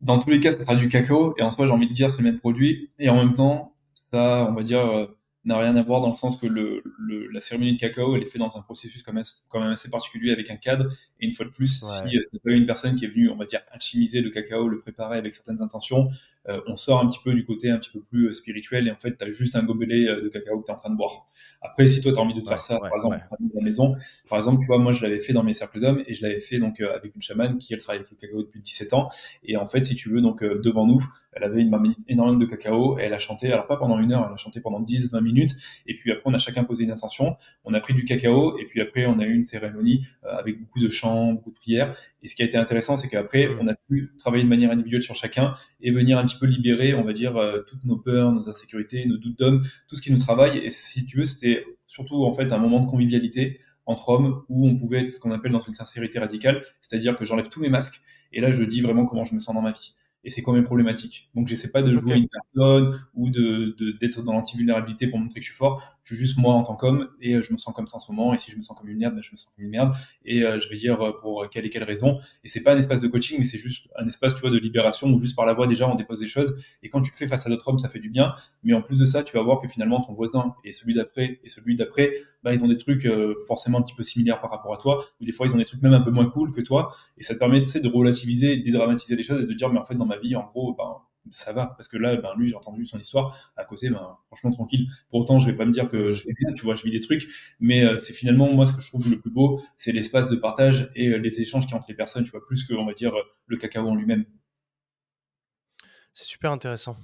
Dans 0.00 0.18
tous 0.18 0.30
les 0.30 0.40
cas, 0.40 0.52
ça 0.52 0.58
sera 0.60 0.76
du 0.76 0.88
cacao 0.88 1.34
et 1.38 1.42
en 1.42 1.50
soi, 1.50 1.66
j'ai 1.66 1.72
envie 1.72 1.88
de 1.88 1.92
dire, 1.94 2.10
c'est 2.10 2.18
le 2.18 2.24
même 2.24 2.38
produit. 2.38 2.90
Et 2.98 3.08
en 3.08 3.16
même 3.16 3.34
temps, 3.34 3.74
ça, 4.12 4.46
on 4.50 4.54
va 4.54 4.62
dire, 4.62 4.80
euh, 4.86 5.06
n'a 5.44 5.58
rien 5.58 5.76
à 5.76 5.82
voir 5.82 6.00
dans 6.00 6.08
le 6.08 6.14
sens 6.14 6.36
que 6.36 6.46
le, 6.46 6.82
le- 6.98 7.28
la 7.28 7.40
cérémonie 7.40 7.74
de 7.74 7.78
cacao, 7.78 8.16
elle 8.16 8.22
est 8.22 8.26
faite 8.26 8.38
dans 8.40 8.56
un 8.58 8.62
processus 8.62 9.02
quand 9.02 9.12
même, 9.12 9.24
quand 9.48 9.60
même 9.60 9.70
assez 9.72 9.88
particulier 9.88 10.32
avec 10.32 10.50
un 10.50 10.56
cadre. 10.56 10.90
Et 11.20 11.26
une 11.26 11.32
fois 11.34 11.46
de 11.46 11.50
plus, 11.50 11.82
Ouais. 11.82 12.10
si 12.10 12.18
c'est 12.32 12.42
pas 12.42 12.50
une 12.50 12.66
personne 12.66 12.96
qui 12.96 13.04
est 13.04 13.08
venue, 13.08 13.30
on 13.30 13.36
va 13.36 13.46
dire, 13.46 13.60
alchimiser 13.70 14.20
le 14.20 14.30
cacao, 14.30 14.68
le 14.68 14.80
préparer 14.80 15.16
avec 15.18 15.34
certaines 15.34 15.62
intentions, 15.62 16.10
euh, 16.48 16.60
on 16.66 16.76
sort 16.76 17.00
un 17.00 17.08
petit 17.08 17.20
peu 17.22 17.34
du 17.34 17.44
côté 17.44 17.70
un 17.70 17.78
petit 17.78 17.90
peu 17.90 18.00
plus 18.00 18.28
euh, 18.28 18.34
spirituel 18.34 18.88
et 18.88 18.90
en 18.90 18.96
fait, 18.96 19.16
tu 19.16 19.24
as 19.24 19.30
juste 19.30 19.56
un 19.56 19.62
gobelet 19.62 20.08
euh, 20.08 20.22
de 20.22 20.28
cacao 20.28 20.60
que 20.60 20.66
tu 20.66 20.70
es 20.70 20.74
en 20.74 20.78
train 20.78 20.90
de 20.90 20.96
boire. 20.96 21.26
Après, 21.60 21.86
si 21.86 22.00
toi, 22.00 22.12
tu 22.12 22.18
as 22.18 22.22
envie 22.22 22.34
de 22.34 22.40
te 22.40 22.46
Ouais, 22.46 22.50
faire 22.50 22.60
ça, 22.60 22.74
ouais, 22.80 22.88
par 22.88 22.96
exemple, 22.96 23.16
ouais. 23.16 23.22
à 23.22 23.36
la 23.54 23.62
maison, 23.62 23.96
par 24.28 24.38
exemple, 24.38 24.60
tu 24.60 24.66
vois, 24.66 24.78
moi, 24.78 24.92
je 24.92 25.02
l'avais 25.02 25.20
fait 25.20 25.32
dans 25.32 25.42
mes 25.42 25.52
cercles 25.52 25.80
d'hommes 25.80 26.02
et 26.06 26.14
je 26.14 26.22
l'avais 26.22 26.40
fait 26.40 26.58
donc 26.58 26.80
euh, 26.80 26.94
avec 26.94 27.14
une 27.14 27.22
chamane 27.22 27.58
qui, 27.58 27.74
elle, 27.74 27.80
travaille 27.80 28.00
avec 28.00 28.10
le 28.10 28.16
cacao 28.16 28.42
depuis 28.42 28.60
17 28.60 28.94
ans. 28.94 29.10
Et 29.44 29.56
en 29.56 29.66
fait, 29.66 29.82
si 29.84 29.94
tu 29.94 30.08
veux, 30.08 30.20
donc 30.20 30.42
euh, 30.42 30.60
devant 30.62 30.86
nous, 30.86 31.04
elle 31.32 31.44
avait 31.44 31.60
une 31.60 31.70
marmite 31.70 31.98
énorme 32.08 32.38
de 32.38 32.46
cacao 32.46 32.98
et 32.98 33.02
elle 33.02 33.14
a 33.14 33.18
chanté, 33.18 33.52
alors 33.52 33.66
pas 33.66 33.76
pendant 33.76 33.98
une 33.98 34.12
heure, 34.12 34.24
elle 34.26 34.34
a 34.34 34.36
chanté 34.36 34.60
pendant 34.60 34.80
10-20 34.80 35.20
minutes. 35.20 35.52
Et 35.86 35.96
puis 35.96 36.12
après, 36.12 36.22
on 36.26 36.34
a 36.34 36.38
chacun 36.38 36.64
posé 36.64 36.84
une 36.84 36.90
intention. 36.90 37.36
On 37.64 37.74
a 37.74 37.80
pris 37.80 37.94
du 37.94 38.04
cacao 38.04 38.58
et 38.58 38.64
puis 38.66 38.80
après, 38.80 39.06
on 39.06 39.18
a 39.18 39.24
eu 39.26 39.34
une 39.34 39.44
cérémonie 39.44 40.06
euh, 40.24 40.36
avec 40.36 40.60
beaucoup 40.60 40.80
de 40.80 40.90
chants, 40.90 41.32
beaucoup 41.32 41.50
de 41.50 41.56
prières. 41.56 41.96
Et 42.22 42.28
ce 42.28 42.34
qui 42.34 42.42
a 42.42 42.46
été 42.46 42.56
intéressant, 42.56 42.96
c'est 42.96 43.08
qu'après, 43.08 43.48
Mm. 43.54 43.58
on 43.60 43.68
a 43.68 43.74
pu 43.74 44.12
travailler 44.18 44.44
de 44.44 44.48
manière 44.48 44.70
individuelle 44.70 45.02
sur 45.02 45.14
chacun 45.14 45.54
et 45.80 45.90
venir 45.90 46.18
un 46.18 46.26
petit 46.26 46.38
peu 46.38 46.46
libérer, 46.46 46.94
on 46.94 47.04
va 47.04 47.12
dire, 47.12 47.36
euh, 47.36 47.62
toutes 47.68 47.84
nos 47.84 47.96
peurs, 47.96 48.32
nos 48.32 48.48
insécurités, 48.48 49.04
nos 49.06 49.16
doutes 49.16 49.38
d'hommes, 49.38 49.64
tout 49.88 49.96
ce 49.96 50.02
qui 50.02 50.12
nous 50.12 50.18
travaille. 50.18 50.58
Et 50.58 50.70
si 50.70 51.06
tu 51.06 51.18
veux, 51.18 51.24
c'était 51.24 51.64
surtout 51.86 52.24
en 52.24 52.34
fait 52.34 52.52
un 52.52 52.58
moment 52.58 52.80
de 52.80 52.90
convivialité 52.90 53.60
entre 53.86 54.10
hommes 54.10 54.42
où 54.48 54.68
on 54.68 54.76
pouvait 54.76 55.02
être 55.02 55.10
ce 55.10 55.20
qu'on 55.20 55.30
appelle 55.30 55.52
dans 55.52 55.60
une 55.60 55.74
sincérité 55.74 56.18
radicale, 56.18 56.62
c'est-à-dire 56.80 57.16
que 57.16 57.24
j'enlève 57.24 57.48
tous 57.48 57.60
mes 57.60 57.70
masques 57.70 58.02
et 58.32 58.40
là 58.42 58.52
je 58.52 58.62
dis 58.62 58.82
vraiment 58.82 59.06
comment 59.06 59.24
je 59.24 59.34
me 59.34 59.40
sens 59.40 59.54
dans 59.54 59.62
ma 59.62 59.72
vie. 59.72 59.94
Et 60.24 60.30
c'est 60.30 60.42
quand 60.42 60.52
même 60.52 60.64
problématique. 60.64 61.30
Donc 61.34 61.46
j'essaie 61.48 61.70
pas 61.70 61.82
de 61.82 61.96
jouer 61.96 62.14
Ok. 62.14 62.16
une 62.16 62.28
personne 62.28 63.00
ou 63.14 63.30
de 63.30 63.74
de- 63.78 63.92
d'être 63.92 64.22
dans 64.22 64.32
l'anti-vulnérabilité 64.32 65.06
pour 65.06 65.18
montrer 65.18 65.40
que 65.40 65.46
je 65.46 65.50
suis 65.50 65.56
fort. 65.58 65.97
Je 66.08 66.14
suis 66.14 66.24
juste 66.24 66.38
moi 66.38 66.54
en 66.54 66.62
tant 66.62 66.74
qu'homme 66.74 67.10
et 67.20 67.34
euh, 67.34 67.42
je 67.42 67.52
me 67.52 67.58
sens 67.58 67.74
comme 67.74 67.86
ça 67.86 67.98
en 67.98 68.00
ce 68.00 68.10
moment. 68.10 68.32
Et 68.32 68.38
si 68.38 68.50
je 68.50 68.56
me 68.56 68.62
sens 68.62 68.74
comme 68.78 68.88
une 68.88 68.96
merde, 68.96 69.14
ben, 69.14 69.22
je 69.22 69.30
me 69.30 69.36
sens 69.36 69.52
comme 69.54 69.62
une 69.62 69.70
merde. 69.70 69.92
Et 70.24 70.42
euh, 70.42 70.58
je 70.58 70.66
vais 70.70 70.76
dire 70.76 71.02
euh, 71.02 71.12
pour 71.20 71.46
quelle 71.50 71.66
et 71.66 71.70
quelle 71.70 71.84
raison. 71.84 72.18
Et 72.44 72.48
c'est 72.48 72.62
pas 72.62 72.74
un 72.74 72.78
espace 72.78 73.02
de 73.02 73.08
coaching, 73.08 73.36
mais 73.38 73.44
c'est 73.44 73.58
juste 73.58 73.88
un 73.94 74.06
espace, 74.06 74.34
tu 74.34 74.40
vois, 74.40 74.48
de 74.48 74.56
libération 74.56 75.08
où 75.08 75.18
juste 75.18 75.36
par 75.36 75.44
la 75.44 75.52
voix 75.52 75.66
déjà 75.66 75.86
on 75.86 75.96
dépose 75.96 76.20
des 76.20 76.26
choses. 76.26 76.56
Et 76.82 76.88
quand 76.88 77.02
tu 77.02 77.10
le 77.10 77.16
fais 77.18 77.26
face 77.26 77.46
à 77.46 77.50
d'autres 77.50 77.68
hommes, 77.68 77.78
ça 77.78 77.90
fait 77.90 77.98
du 77.98 78.08
bien. 78.08 78.32
Mais 78.62 78.72
en 78.72 78.80
plus 78.80 78.98
de 78.98 79.04
ça, 79.04 79.22
tu 79.22 79.36
vas 79.36 79.42
voir 79.42 79.60
que 79.60 79.68
finalement 79.68 80.00
ton 80.00 80.14
voisin 80.14 80.54
et 80.64 80.72
celui 80.72 80.94
d'après 80.94 81.40
et 81.44 81.50
celui 81.50 81.76
d'après, 81.76 82.14
bah, 82.42 82.54
ils 82.54 82.64
ont 82.64 82.68
des 82.68 82.78
trucs 82.78 83.06
forcément 83.46 83.76
un 83.76 83.82
petit 83.82 83.94
peu 83.94 84.02
similaires 84.02 84.40
par 84.40 84.50
rapport 84.50 84.72
à 84.72 84.78
toi, 84.78 85.04
ou 85.20 85.26
des 85.26 85.32
fois 85.32 85.46
ils 85.46 85.52
ont 85.52 85.58
des 85.58 85.66
trucs 85.66 85.82
même 85.82 85.92
un 85.92 86.00
peu 86.00 86.10
moins 86.10 86.30
cool 86.30 86.52
que 86.52 86.62
toi, 86.62 86.94
et 87.18 87.22
ça 87.22 87.34
te 87.34 87.38
permet 87.38 87.60
de 87.60 87.88
relativiser, 87.88 88.56
de 88.56 88.62
dédramatiser 88.62 89.14
les 89.14 89.22
choses 89.22 89.44
et 89.44 89.46
de 89.46 89.52
dire 89.52 89.68
mais 89.68 89.78
en 89.78 89.84
fait 89.84 89.96
dans 89.96 90.06
ma 90.06 90.16
vie, 90.16 90.36
en 90.36 90.46
gros, 90.46 90.74
ben, 90.74 91.02
ça 91.30 91.52
va, 91.52 91.74
parce 91.76 91.88
que 91.88 91.96
là, 91.96 92.16
ben, 92.16 92.30
lui 92.36 92.46
j'ai 92.48 92.54
entendu 92.54 92.86
son 92.86 92.98
histoire, 92.98 93.52
à 93.56 93.64
côté, 93.64 93.90
ben, 93.90 94.16
franchement 94.26 94.50
tranquille. 94.50 94.88
Pour 95.10 95.20
autant, 95.20 95.38
je 95.38 95.46
vais 95.50 95.56
pas 95.56 95.64
me 95.66 95.72
dire 95.72 95.88
que 95.88 96.12
je 96.12 96.24
vais 96.26 96.34
bien, 96.38 96.52
tu 96.54 96.64
vois, 96.64 96.74
je 96.74 96.82
vis 96.84 96.90
des 96.90 97.00
trucs, 97.00 97.28
mais 97.60 97.84
euh, 97.84 97.98
c'est 97.98 98.12
finalement 98.12 98.50
moi 98.52 98.66
ce 98.66 98.72
que 98.72 98.80
je 98.80 98.88
trouve 98.88 99.10
le 99.10 99.18
plus 99.20 99.30
beau, 99.30 99.62
c'est 99.76 99.92
l'espace 99.92 100.28
de 100.28 100.36
partage 100.36 100.90
et 100.94 101.08
euh, 101.08 101.18
les 101.18 101.40
échanges 101.40 101.66
qui 101.66 101.74
entre 101.74 101.86
les 101.88 101.94
personnes, 101.94 102.24
tu 102.24 102.30
vois, 102.30 102.44
plus 102.46 102.64
que 102.64 102.74
on 102.74 102.86
va 102.86 102.94
dire 102.94 103.12
le 103.46 103.56
cacao 103.56 103.86
en 103.88 103.94
lui-même. 103.94 104.24
C'est 106.12 106.24
super 106.24 106.50
intéressant. 106.52 106.96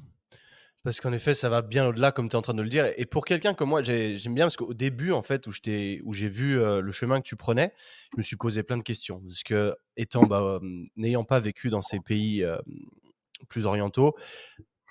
Parce 0.82 1.00
qu'en 1.00 1.12
effet, 1.12 1.34
ça 1.34 1.48
va 1.48 1.62
bien 1.62 1.86
au-delà, 1.88 2.12
comme 2.12 2.28
tu 2.28 2.34
es 2.34 2.38
en 2.38 2.42
train 2.42 2.54
de 2.54 2.62
le 2.62 2.68
dire. 2.68 2.86
Et 2.98 3.06
pour 3.06 3.24
quelqu'un 3.24 3.54
comme 3.54 3.70
moi, 3.70 3.82
j'ai- 3.82 4.16
j'aime 4.16 4.34
bien 4.34 4.46
parce 4.46 4.56
qu'au 4.56 4.74
début, 4.74 5.12
en 5.12 5.22
fait, 5.22 5.46
où 5.46 5.52
j'ai 5.52 6.28
vu 6.28 6.60
euh, 6.60 6.80
le 6.82 6.92
chemin 6.92 7.20
que 7.20 7.26
tu 7.26 7.36
prenais, 7.36 7.72
je 8.12 8.18
me 8.18 8.22
suis 8.22 8.36
posé 8.36 8.62
plein 8.62 8.76
de 8.78 8.82
questions. 8.82 9.20
Parce 9.22 9.42
que, 9.44 9.74
étant, 9.96 10.26
bah, 10.26 10.60
n'ayant 10.96 11.24
pas 11.24 11.40
vécu 11.40 11.70
dans 11.70 11.82
ces 11.82 12.00
pays 12.00 12.44
plus 13.48 13.66
orientaux, 13.66 14.14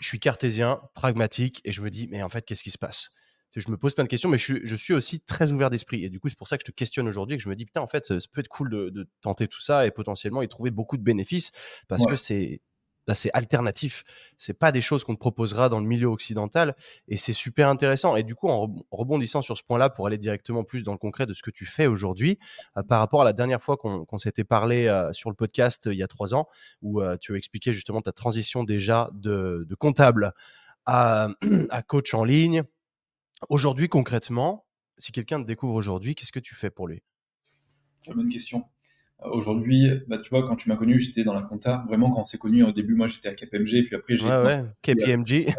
je 0.02 0.08
suis 0.08 0.20
cartésien, 0.20 0.82
pragmatique, 0.96 1.62
et 1.66 1.72
je 1.72 1.82
me 1.82 1.89
dis, 1.89 2.08
mais 2.10 2.24
en 2.24 2.30
fait, 2.30 2.46
qu'est-ce 2.46 2.63
qui 2.63 2.72
se 2.72 2.78
passe? 2.78 3.10
Je 3.56 3.70
me 3.70 3.78
pose 3.78 3.94
plein 3.94 4.04
de 4.04 4.10
questions, 4.10 4.30
mais 4.30 4.39
je 4.39 4.44
suis, 4.44 4.62
je 4.63 4.76
suis 4.76 4.94
aussi 4.96 5.20
très 5.22 5.52
ouvert 5.52 5.70
d'esprit. 5.70 6.04
Et 6.04 6.10
du 6.10 6.20
coup, 6.20 6.28
c'est 6.28 6.38
pour 6.38 6.48
ça 6.48 6.58
que 6.58 6.63
je 6.66 6.72
te 6.72 6.76
questionne 6.76 7.08
aujourd'hui, 7.08 7.36
et 7.36 7.38
que 7.38 7.44
je 7.44 7.50
me 7.50 7.56
dis, 7.56 7.66
putain, 7.66 7.82
en 7.82 7.88
fait, 7.88 8.08
ça, 8.08 8.18
peut 8.32 8.42
être 8.42 8.48
cool 8.48 8.70
de, 8.72 8.89
de 8.89 9.08
tenter 9.22 9.48
tout 9.48 9.62
ça 9.62 9.86
et 9.86 9.92
potentiellement 9.92 10.42
y 10.42 10.48
trouver 10.48 10.72
beaucoup 10.72 10.98
de 10.98 11.04
bénéfices, 11.04 11.52
parce 11.88 12.04
Ouais. 12.04 12.12
que 12.12 12.16
c'est 12.16 12.62
bah, 13.08 13.16
c'est 13.16 13.30
alternatif. 13.34 14.04
C'est 14.38 14.54
pas 14.54 14.72
des 14.72 14.82
choses 14.82 15.04
qu'on 15.04 15.13
te 15.13 15.20
proposera 15.20 15.70
dans 15.70 15.80
le 15.80 15.86
milieu 15.86 16.08
occidental 16.08 16.76
et 17.08 17.18
c'est 17.18 17.34
super 17.34 17.68
intéressant. 17.70 18.16
Et 18.16 18.24
du 18.24 18.36
coup, 18.36 18.48
en 18.48 18.68
reb- 18.68 18.82
en 18.92 18.98
rebondissant 18.98 19.42
sur 19.42 19.58
ce 19.58 19.63
point-là 19.63 19.89
pour 19.89 20.08
aller 20.08 20.18
directement 20.18 20.63
plus 20.63 20.84
dans 20.84 20.92
le 20.94 20.98
concret 20.98 21.26
de 21.26 21.34
ce 21.34 21.44
que 21.44 21.52
tu 21.52 21.66
fais 21.66 21.88
aujourd'hui, 21.88 22.39
euh, 22.78 22.84
par 22.84 23.00
rapport 23.00 23.22
à 23.22 23.26
la 23.26 23.34
dernière 23.34 23.62
fois 23.62 23.78
qu'on 23.78 24.18
s'était 24.18 24.44
parlé 24.44 24.88
euh, 24.88 25.12
sur 25.13 25.30
le 25.30 25.36
podcast 25.36 25.88
euh, 25.88 25.94
il 25.94 25.98
y 25.98 26.04
a 26.04 26.08
trois 26.08 26.34
ans, 26.34 26.48
où 26.82 27.02
tu 27.22 27.34
as 27.34 27.38
expliqué 27.38 27.74
justement 27.74 28.02
ta 28.02 28.12
transition 28.12 28.63
déjà 28.63 29.10
de, 29.13 29.68
comptable 29.80 30.34
à, 30.86 31.30
coach 31.88 32.13
en 32.13 32.24
ligne. 32.24 32.63
Aujourd'hui, 33.50 33.89
concrètement, 33.89 34.66
si 34.98 35.12
quelqu'un 35.12 35.42
te 35.42 35.48
découvre 35.48 35.76
aujourd'hui, 35.76 36.16
qu'est-ce 36.16 36.32
que 36.32 36.39
tu 36.39 36.56
fais 36.56 36.70
pour 36.70 36.88
lui? 36.88 37.04
Bonne 38.08 38.30
question. 38.30 38.66
Aujourd'hui, 39.32 39.88
bah, 40.08 40.18
tu 40.18 40.30
vois, 40.30 40.48
quand 40.48 40.56
tu 40.56 40.70
m'as 40.70 40.76
connu, 40.76 41.00
j'étais 41.00 41.24
dans 41.24 41.34
la 41.34 41.42
compta. 41.42 41.86
Vraiment, 41.88 42.12
quand 42.12 42.22
on 42.22 42.26
s'est 42.26 42.38
connu, 42.38 42.64
au 42.64 42.72
début, 42.72 42.96
moi, 42.96 43.08
j'étais 43.08 43.30
à 43.30 43.34
KPMG, 43.34 43.86
puis 43.86 43.96
après, 43.96 44.18
j'ai 44.18 44.28
Ouais, 44.28 44.64
KPMG. 44.82 45.54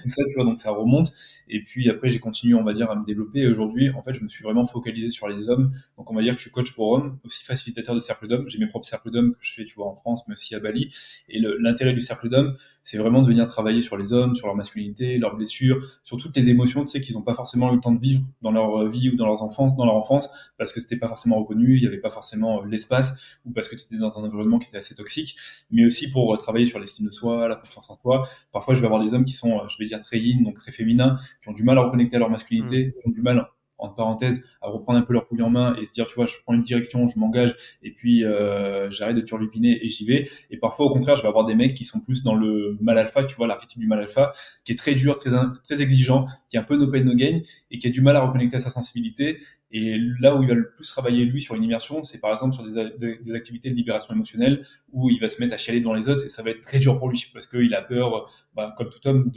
tout 0.00 0.08
ça, 0.08 0.22
tu 0.28 0.34
vois, 0.34 0.44
donc 0.44 0.58
ça 0.58 0.70
remonte. 0.70 1.12
Et 1.48 1.62
puis 1.62 1.88
après, 1.90 2.10
j'ai 2.10 2.18
continué, 2.18 2.54
on 2.54 2.64
va 2.64 2.72
dire, 2.72 2.90
à 2.90 2.96
me 2.96 3.04
développer. 3.04 3.40
Et 3.40 3.46
aujourd'hui, 3.46 3.90
en 3.90 4.02
fait, 4.02 4.14
je 4.14 4.22
me 4.22 4.28
suis 4.28 4.42
vraiment 4.42 4.66
focalisé 4.66 5.10
sur 5.10 5.28
les 5.28 5.48
hommes. 5.48 5.72
Donc, 5.98 6.10
on 6.10 6.14
va 6.14 6.22
dire 6.22 6.32
que 6.32 6.38
je 6.38 6.42
suis 6.42 6.50
coach 6.50 6.72
pour 6.74 6.90
hommes, 6.92 7.18
aussi 7.24 7.44
facilitateur 7.44 7.94
de 7.94 8.00
cercle 8.00 8.26
d'hommes. 8.26 8.48
J'ai 8.48 8.58
mes 8.58 8.68
propres 8.68 8.86
cercles 8.86 9.10
d'hommes 9.10 9.32
que 9.32 9.44
je 9.44 9.54
fais, 9.54 9.64
tu 9.64 9.74
vois, 9.74 9.86
en 9.86 9.96
France, 9.96 10.26
mais 10.28 10.34
aussi 10.34 10.54
à 10.54 10.60
Bali. 10.60 10.94
Et 11.28 11.40
l'intérêt 11.60 11.92
du 11.92 12.00
cercle 12.00 12.28
d'hommes, 12.28 12.56
c'est 12.86 12.98
vraiment 12.98 13.20
de 13.20 13.26
venir 13.26 13.48
travailler 13.48 13.82
sur 13.82 13.96
les 13.96 14.12
hommes, 14.12 14.36
sur 14.36 14.46
leur 14.46 14.54
masculinité, 14.54 15.18
leurs 15.18 15.34
blessures, 15.34 15.84
sur 16.04 16.18
toutes 16.18 16.36
les 16.36 16.48
émotions, 16.50 16.84
tu 16.84 16.86
sais, 16.86 17.00
qu'ils 17.00 17.16
n'ont 17.16 17.22
pas 17.22 17.34
forcément 17.34 17.72
eu 17.72 17.74
le 17.74 17.80
temps 17.80 17.90
de 17.90 17.98
vivre 17.98 18.22
dans 18.42 18.52
leur 18.52 18.88
vie 18.88 19.10
ou 19.10 19.16
dans 19.16 19.26
leur 19.26 19.42
enfance, 19.42 19.76
dans 19.76 19.86
leur 19.86 19.96
enfance, 19.96 20.30
parce 20.56 20.72
que 20.72 20.80
c'était 20.80 20.96
pas 20.96 21.08
forcément 21.08 21.40
reconnu, 21.40 21.78
il 21.78 21.80
n'y 21.80 21.88
avait 21.88 21.98
pas 21.98 22.10
forcément 22.10 22.62
euh, 22.62 22.66
l'espace, 22.66 23.20
ou 23.44 23.50
parce 23.50 23.68
que 23.68 23.74
tu 23.74 23.86
étais 23.86 23.96
dans 23.96 24.16
un 24.20 24.22
environnement 24.22 24.60
qui 24.60 24.68
était 24.68 24.76
assez 24.76 24.94
toxique, 24.94 25.36
mais 25.72 25.84
aussi 25.84 26.12
pour 26.12 26.32
euh, 26.32 26.36
travailler 26.36 26.66
sur 26.66 26.78
l'estime 26.78 27.06
de 27.06 27.10
soi, 27.10 27.48
la 27.48 27.56
confiance 27.56 27.90
en 27.90 27.98
soi. 27.98 28.28
Parfois, 28.52 28.76
je 28.76 28.80
vais 28.82 28.86
avoir 28.86 29.02
des 29.02 29.14
hommes 29.14 29.24
qui 29.24 29.34
sont, 29.34 29.58
euh, 29.58 29.68
je 29.68 29.78
vais 29.78 29.86
dire, 29.86 30.00
très 30.00 30.20
yin, 30.20 30.44
donc 30.44 30.54
très 30.54 30.70
féminins, 30.70 31.18
qui 31.42 31.48
ont 31.48 31.54
du 31.54 31.64
mal 31.64 31.78
à 31.78 31.82
reconnecter 31.82 32.14
à 32.14 32.20
leur 32.20 32.30
masculinité, 32.30 32.94
qui 33.02 33.08
ont 33.08 33.10
du 33.10 33.20
mal, 33.20 33.48
en 33.78 33.88
parenthèse, 33.88 34.42
à 34.62 34.68
reprendre 34.68 34.98
un 34.98 35.02
peu 35.02 35.12
leur 35.12 35.28
couille 35.28 35.42
en 35.42 35.50
main 35.50 35.76
et 35.76 35.84
se 35.84 35.92
dire, 35.92 36.06
tu 36.06 36.14
vois, 36.14 36.26
je 36.26 36.34
prends 36.44 36.54
une 36.54 36.62
direction, 36.62 37.06
je 37.08 37.18
m'engage, 37.18 37.54
et 37.82 37.92
puis 37.92 38.24
euh, 38.24 38.90
j'arrête 38.90 39.16
de 39.16 39.20
turlupiner 39.20 39.84
et 39.84 39.90
j'y 39.90 40.06
vais. 40.06 40.30
Et 40.50 40.56
parfois, 40.56 40.86
au 40.86 40.90
contraire, 40.90 41.16
je 41.16 41.22
vais 41.22 41.28
avoir 41.28 41.46
des 41.46 41.54
mecs 41.54 41.74
qui 41.74 41.84
sont 41.84 42.00
plus 42.00 42.22
dans 42.22 42.34
le 42.34 42.76
mal 42.80 42.98
alpha, 42.98 43.24
tu 43.24 43.36
vois, 43.36 43.46
l'archétype 43.46 43.78
du 43.78 43.86
mal 43.86 44.00
alpha, 44.00 44.32
qui 44.64 44.72
est 44.72 44.76
très 44.76 44.94
dur, 44.94 45.18
très, 45.18 45.30
très 45.64 45.80
exigeant, 45.82 46.26
qui 46.50 46.56
est 46.56 46.60
un 46.60 46.64
peu 46.64 46.76
no 46.76 46.90
pain, 46.90 47.02
no 47.02 47.14
gain, 47.14 47.40
et 47.70 47.78
qui 47.78 47.86
a 47.86 47.90
du 47.90 48.00
mal 48.00 48.16
à 48.16 48.20
reconnecter 48.20 48.56
à 48.56 48.60
sa 48.60 48.70
sensibilité, 48.70 49.40
Et 49.70 49.98
là 50.20 50.36
où 50.36 50.42
il 50.42 50.48
va 50.48 50.54
le 50.54 50.70
plus 50.70 50.88
travailler, 50.88 51.24
lui, 51.24 51.42
sur 51.42 51.54
une 51.54 51.64
immersion, 51.64 52.02
c'est 52.04 52.20
par 52.20 52.32
exemple 52.32 52.54
sur 52.54 52.64
des, 52.64 53.34
activités 53.34 53.68
de 53.70 53.74
libération 53.74 54.14
émotionnelle, 54.14 54.64
où 54.92 55.10
il 55.10 55.20
va 55.20 55.28
se 55.28 55.40
mettre 55.40 55.54
à 55.54 55.56
chialer 55.56 55.80
devant 55.80 55.94
les 55.94 56.08
autres, 56.08 56.24
et 56.24 56.28
ça 56.28 56.42
va 56.42 56.50
être 56.50 56.62
très 56.62 56.78
dur 56.78 56.98
pour 56.98 57.08
lui, 57.10 57.26
parce 57.34 57.46
qu'il 57.46 57.74
a 57.74 57.82
peur, 57.82 58.30
bah, 58.54 58.74
comme 58.78 58.88
tout 58.88 59.06
homme, 59.06 59.30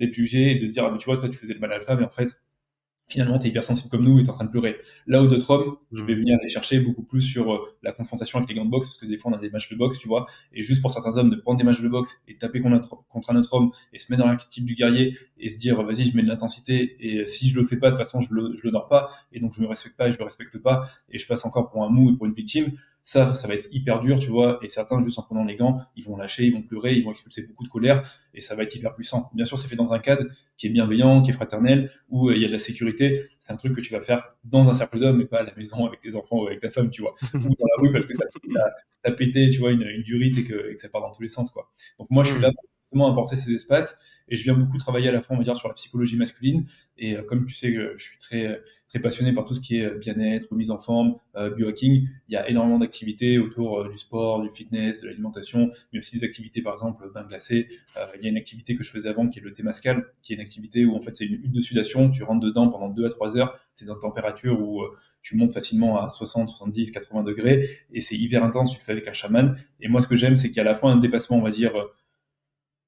d'être 0.00 0.14
jugé 0.14 0.52
et 0.52 0.54
de 0.56 0.66
se 0.66 0.72
dire, 0.72 0.84
ah, 0.86 0.90
mais 0.90 0.98
tu 0.98 1.06
vois, 1.06 1.18
toi, 1.18 1.28
tu 1.28 1.36
faisais 1.36 1.54
le 1.54 1.60
mal 1.60 1.82
femme, 1.82 2.00
et 2.00 2.04
en 2.04 2.08
fait, 2.10 2.43
finalement, 3.08 3.38
tu 3.38 3.46
es 3.46 3.50
hypersensible 3.50 3.90
comme 3.90 4.04
nous 4.04 4.18
et 4.18 4.22
tu 4.22 4.28
es 4.28 4.30
en 4.30 4.34
train 4.34 4.44
de 4.44 4.50
pleurer. 4.50 4.76
Là 5.06 5.22
où 5.22 5.26
d'autres 5.26 5.50
hommes, 5.50 5.76
je 5.92 6.02
vais 6.02 6.14
mm. 6.14 6.18
venir 6.18 6.38
les 6.42 6.48
chercher 6.48 6.80
beaucoup 6.80 7.02
plus 7.02 7.20
sur 7.20 7.52
euh, 7.52 7.58
la 7.82 7.92
confrontation 7.92 8.38
avec 8.38 8.48
les 8.48 8.54
gants 8.54 8.64
de 8.64 8.70
boxe, 8.70 8.88
parce 8.88 8.98
que 8.98 9.06
des 9.06 9.18
fois, 9.18 9.30
on 9.32 9.34
a 9.34 9.38
des 9.38 9.50
matchs 9.50 9.70
de 9.70 9.76
boxe, 9.76 9.98
tu 9.98 10.08
vois, 10.08 10.26
et 10.52 10.62
juste 10.62 10.80
pour 10.82 10.90
certains 10.90 11.16
hommes, 11.18 11.30
de 11.30 11.36
prendre 11.36 11.58
des 11.58 11.64
matchs 11.64 11.82
de 11.82 11.88
boxe 11.88 12.20
et 12.28 12.36
taper 12.36 12.60
contre 12.60 13.30
un 13.30 13.36
autre 13.36 13.54
homme 13.54 13.70
et 13.92 13.98
se 13.98 14.12
mettre 14.12 14.22
dans 14.22 14.28
l'archétype 14.28 14.64
du 14.64 14.74
guerrier 14.74 15.16
et 15.38 15.50
se 15.50 15.58
dire, 15.58 15.82
vas-y, 15.82 16.06
je 16.06 16.16
mets 16.16 16.22
de 16.22 16.28
l'intensité 16.28 16.96
et 17.00 17.26
si 17.26 17.48
je 17.48 17.60
le 17.60 17.66
fais 17.66 17.76
pas, 17.76 17.90
de 17.90 17.96
toute 17.96 18.04
façon, 18.04 18.20
je 18.20 18.32
le, 18.32 18.56
je 18.56 18.66
le 18.66 18.72
pas 18.88 19.10
et 19.32 19.40
donc 19.40 19.54
je 19.54 19.60
me 19.60 19.66
respecte 19.66 19.96
pas 19.96 20.08
et 20.08 20.12
je 20.12 20.18
le 20.18 20.24
respecte 20.24 20.58
pas 20.58 20.88
et 21.10 21.18
je 21.18 21.26
passe 21.26 21.44
encore 21.44 21.70
pour 21.70 21.84
un 21.84 21.88
mou 21.88 22.10
et 22.10 22.16
pour 22.16 22.26
une 22.26 22.34
victime 22.34 22.72
ça, 23.04 23.34
ça 23.34 23.46
va 23.46 23.54
être 23.54 23.68
hyper 23.70 24.00
dur, 24.00 24.18
tu 24.18 24.30
vois. 24.30 24.58
Et 24.62 24.70
certains, 24.70 25.00
juste 25.02 25.18
en 25.18 25.22
prenant 25.22 25.44
les 25.44 25.56
gants, 25.56 25.82
ils 25.94 26.04
vont 26.04 26.16
lâcher, 26.16 26.46
ils 26.46 26.54
vont 26.54 26.62
pleurer, 26.62 26.94
ils 26.94 27.04
vont 27.04 27.10
expulser 27.10 27.46
beaucoup 27.46 27.62
de 27.62 27.68
colère, 27.68 28.02
et 28.32 28.40
ça 28.40 28.56
va 28.56 28.62
être 28.62 28.74
hyper 28.74 28.94
puissant. 28.94 29.30
Bien 29.34 29.44
sûr, 29.44 29.58
c'est 29.58 29.68
fait 29.68 29.76
dans 29.76 29.92
un 29.92 29.98
cadre 29.98 30.24
qui 30.56 30.68
est 30.68 30.70
bienveillant, 30.70 31.20
qui 31.20 31.30
est 31.30 31.34
fraternel, 31.34 31.92
où 32.08 32.30
euh, 32.30 32.34
il 32.34 32.40
y 32.40 32.44
a 32.46 32.48
de 32.48 32.52
la 32.52 32.58
sécurité. 32.58 33.26
C'est 33.40 33.52
un 33.52 33.56
truc 33.56 33.76
que 33.76 33.82
tu 33.82 33.92
vas 33.92 34.00
faire 34.00 34.34
dans 34.44 34.70
un 34.70 34.74
cercle 34.74 34.98
d'hommes, 34.98 35.18
mais 35.18 35.26
pas 35.26 35.40
à 35.40 35.42
la 35.42 35.54
maison 35.54 35.84
avec 35.84 36.00
tes 36.00 36.16
enfants 36.16 36.38
ou 36.38 36.46
avec 36.46 36.60
ta 36.60 36.70
femme, 36.70 36.90
tu 36.90 37.02
vois. 37.02 37.14
ou 37.34 37.38
dans 37.38 37.66
la 37.76 37.82
rue 37.82 37.92
parce 37.92 38.06
que 38.06 38.14
t'as 38.14 38.60
as, 39.04 39.12
pété, 39.12 39.50
tu 39.50 39.58
vois, 39.58 39.70
une, 39.70 39.82
une 39.82 40.02
durite 40.02 40.38
et 40.38 40.44
que, 40.44 40.70
et 40.70 40.74
que, 40.74 40.80
ça 40.80 40.88
part 40.88 41.02
dans 41.02 41.12
tous 41.12 41.22
les 41.22 41.28
sens, 41.28 41.50
quoi. 41.50 41.70
Donc 41.98 42.10
moi, 42.10 42.24
je 42.24 42.30
suis 42.32 42.40
là 42.40 42.52
pour 42.52 42.64
justement 42.84 43.12
apporter 43.12 43.36
ces 43.36 43.52
espaces 43.52 43.98
et 44.28 44.36
je 44.36 44.44
viens 44.44 44.54
beaucoup 44.54 44.78
travailler 44.78 45.10
à 45.10 45.12
la 45.12 45.20
fois, 45.20 45.36
on 45.36 45.38
va 45.38 45.44
dire, 45.44 45.56
sur 45.58 45.68
la 45.68 45.74
psychologie 45.74 46.16
masculine. 46.16 46.66
Et 46.98 47.16
euh, 47.16 47.22
comme 47.22 47.46
tu 47.46 47.54
sais 47.54 47.72
je 47.72 48.02
suis 48.02 48.18
très, 48.18 48.60
très 48.88 49.00
passionné 49.00 49.32
par 49.32 49.46
tout 49.46 49.54
ce 49.54 49.60
qui 49.60 49.78
est 49.78 49.86
euh, 49.86 49.98
bien-être, 49.98 50.52
mise 50.54 50.70
en 50.70 50.78
forme, 50.78 51.16
euh, 51.36 51.50
biohacking, 51.50 52.08
il 52.28 52.32
y 52.32 52.36
a 52.36 52.48
énormément 52.48 52.78
d'activités 52.78 53.38
autour 53.38 53.88
du 53.88 53.98
sport, 53.98 54.42
du 54.42 54.50
fitness, 54.54 55.00
de 55.00 55.08
l'alimentation, 55.08 55.70
mais 55.92 55.98
aussi 55.98 56.18
des 56.18 56.24
activités, 56.24 56.62
par 56.62 56.74
exemple, 56.74 57.10
bain 57.12 57.24
glacé. 57.24 57.68
il 58.16 58.22
y 58.22 58.26
a 58.26 58.30
une 58.30 58.36
activité 58.36 58.74
que 58.76 58.84
je 58.84 58.90
faisais 58.90 59.08
avant 59.08 59.28
qui 59.28 59.40
est 59.40 59.42
le 59.42 59.52
Témascal, 59.52 60.06
qui 60.22 60.32
est 60.32 60.36
une 60.36 60.42
activité 60.42 60.84
où 60.84 60.94
en 60.94 61.00
fait 61.00 61.16
c'est 61.16 61.26
une 61.26 61.34
hutte 61.34 61.52
de 61.52 61.60
sudation, 61.60 62.10
tu 62.10 62.22
rentres 62.22 62.44
dedans 62.44 62.68
pendant 62.68 62.88
2 62.88 63.06
à 63.06 63.10
3 63.10 63.38
heures, 63.38 63.58
c'est 63.72 63.86
dans 63.86 63.94
une 63.94 64.00
température 64.00 64.60
où 64.60 64.82
tu 65.22 65.36
montes 65.36 65.54
facilement 65.54 66.02
à 66.02 66.08
60, 66.08 66.50
70, 66.50 66.90
80 66.92 67.22
degrés, 67.22 67.70
et 67.92 68.00
c'est 68.00 68.16
hyper 68.16 68.44
intense, 68.44 68.72
tu 68.72 68.78
le 68.78 68.84
fais 68.84 68.92
avec 68.92 69.08
un 69.08 69.14
chaman. 69.14 69.56
Et 69.80 69.88
moi, 69.88 70.02
ce 70.02 70.08
que 70.08 70.16
j'aime, 70.16 70.36
c'est 70.36 70.48
qu'il 70.48 70.58
y 70.58 70.60
a 70.60 70.62
à 70.62 70.66
la 70.66 70.74
fois 70.76 70.90
un 70.90 70.98
dépassement, 70.98 71.38
on 71.38 71.42
va 71.42 71.50
dire, 71.50 71.72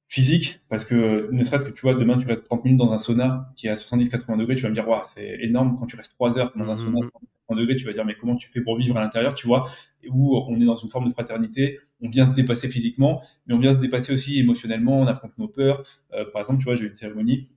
physique, 0.09 0.61
parce 0.69 0.85
que 0.85 1.31
ne 1.33 1.43
serait-ce 1.43 1.65
que 1.65 1.71
tu 1.71 1.83
vois, 1.83 1.95
demain 1.95 2.19
tu 2.19 2.27
restes 2.27 2.45
30 2.45 2.65
minutes 2.65 2.79
dans 2.79 2.93
un 2.93 2.99
sauna 2.99 3.53
qui 3.57 3.67
est 3.67 3.71
à 3.71 3.75
70-80 3.75 4.39
degrés, 4.39 4.57
tu 4.57 4.63
vas 4.63 4.69
me 4.69 4.75
dire, 4.75 4.89
waouh, 4.89 5.03
c'est 5.15 5.39
énorme. 5.41 5.77
Quand 5.79 5.87
tu 5.87 5.97
restes 5.97 6.13
3 6.13 6.39
heures 6.39 6.53
dans 6.57 6.71
un 6.71 6.77
sauna 6.77 7.01
à 7.07 7.11
80 7.49 7.61
degrés, 7.61 7.77
tu 7.77 7.85
vas 7.85 7.93
dire, 7.93 8.05
mais 8.05 8.15
comment 8.15 8.37
tu 8.37 8.49
fais 8.49 8.61
pour 8.61 8.77
vivre 8.79 8.97
à 8.97 9.01
l'intérieur, 9.01 9.35
tu 9.35 9.47
vois, 9.47 9.69
où 10.09 10.37
on 10.37 10.61
est 10.61 10.65
dans 10.65 10.77
une 10.77 10.89
forme 10.89 11.09
de 11.09 11.13
fraternité, 11.13 11.81
on 12.01 12.09
vient 12.09 12.27
se 12.27 12.33
dépasser 12.33 12.69
physiquement, 12.69 13.23
mais 13.47 13.55
on 13.55 13.59
vient 13.59 13.73
se 13.73 13.79
dépasser 13.79 14.13
aussi 14.13 14.39
émotionnellement, 14.39 15.01
on 15.01 15.07
affronte 15.07 15.37
nos 15.39 15.49
peurs. 15.49 15.85
Euh, 16.13 16.25
par 16.33 16.41
exemple, 16.41 16.59
tu 16.59 16.65
vois, 16.65 16.77
j'ai 16.77 16.85
eu 16.85 16.89
une 16.89 16.95
cérémonie 16.95 17.49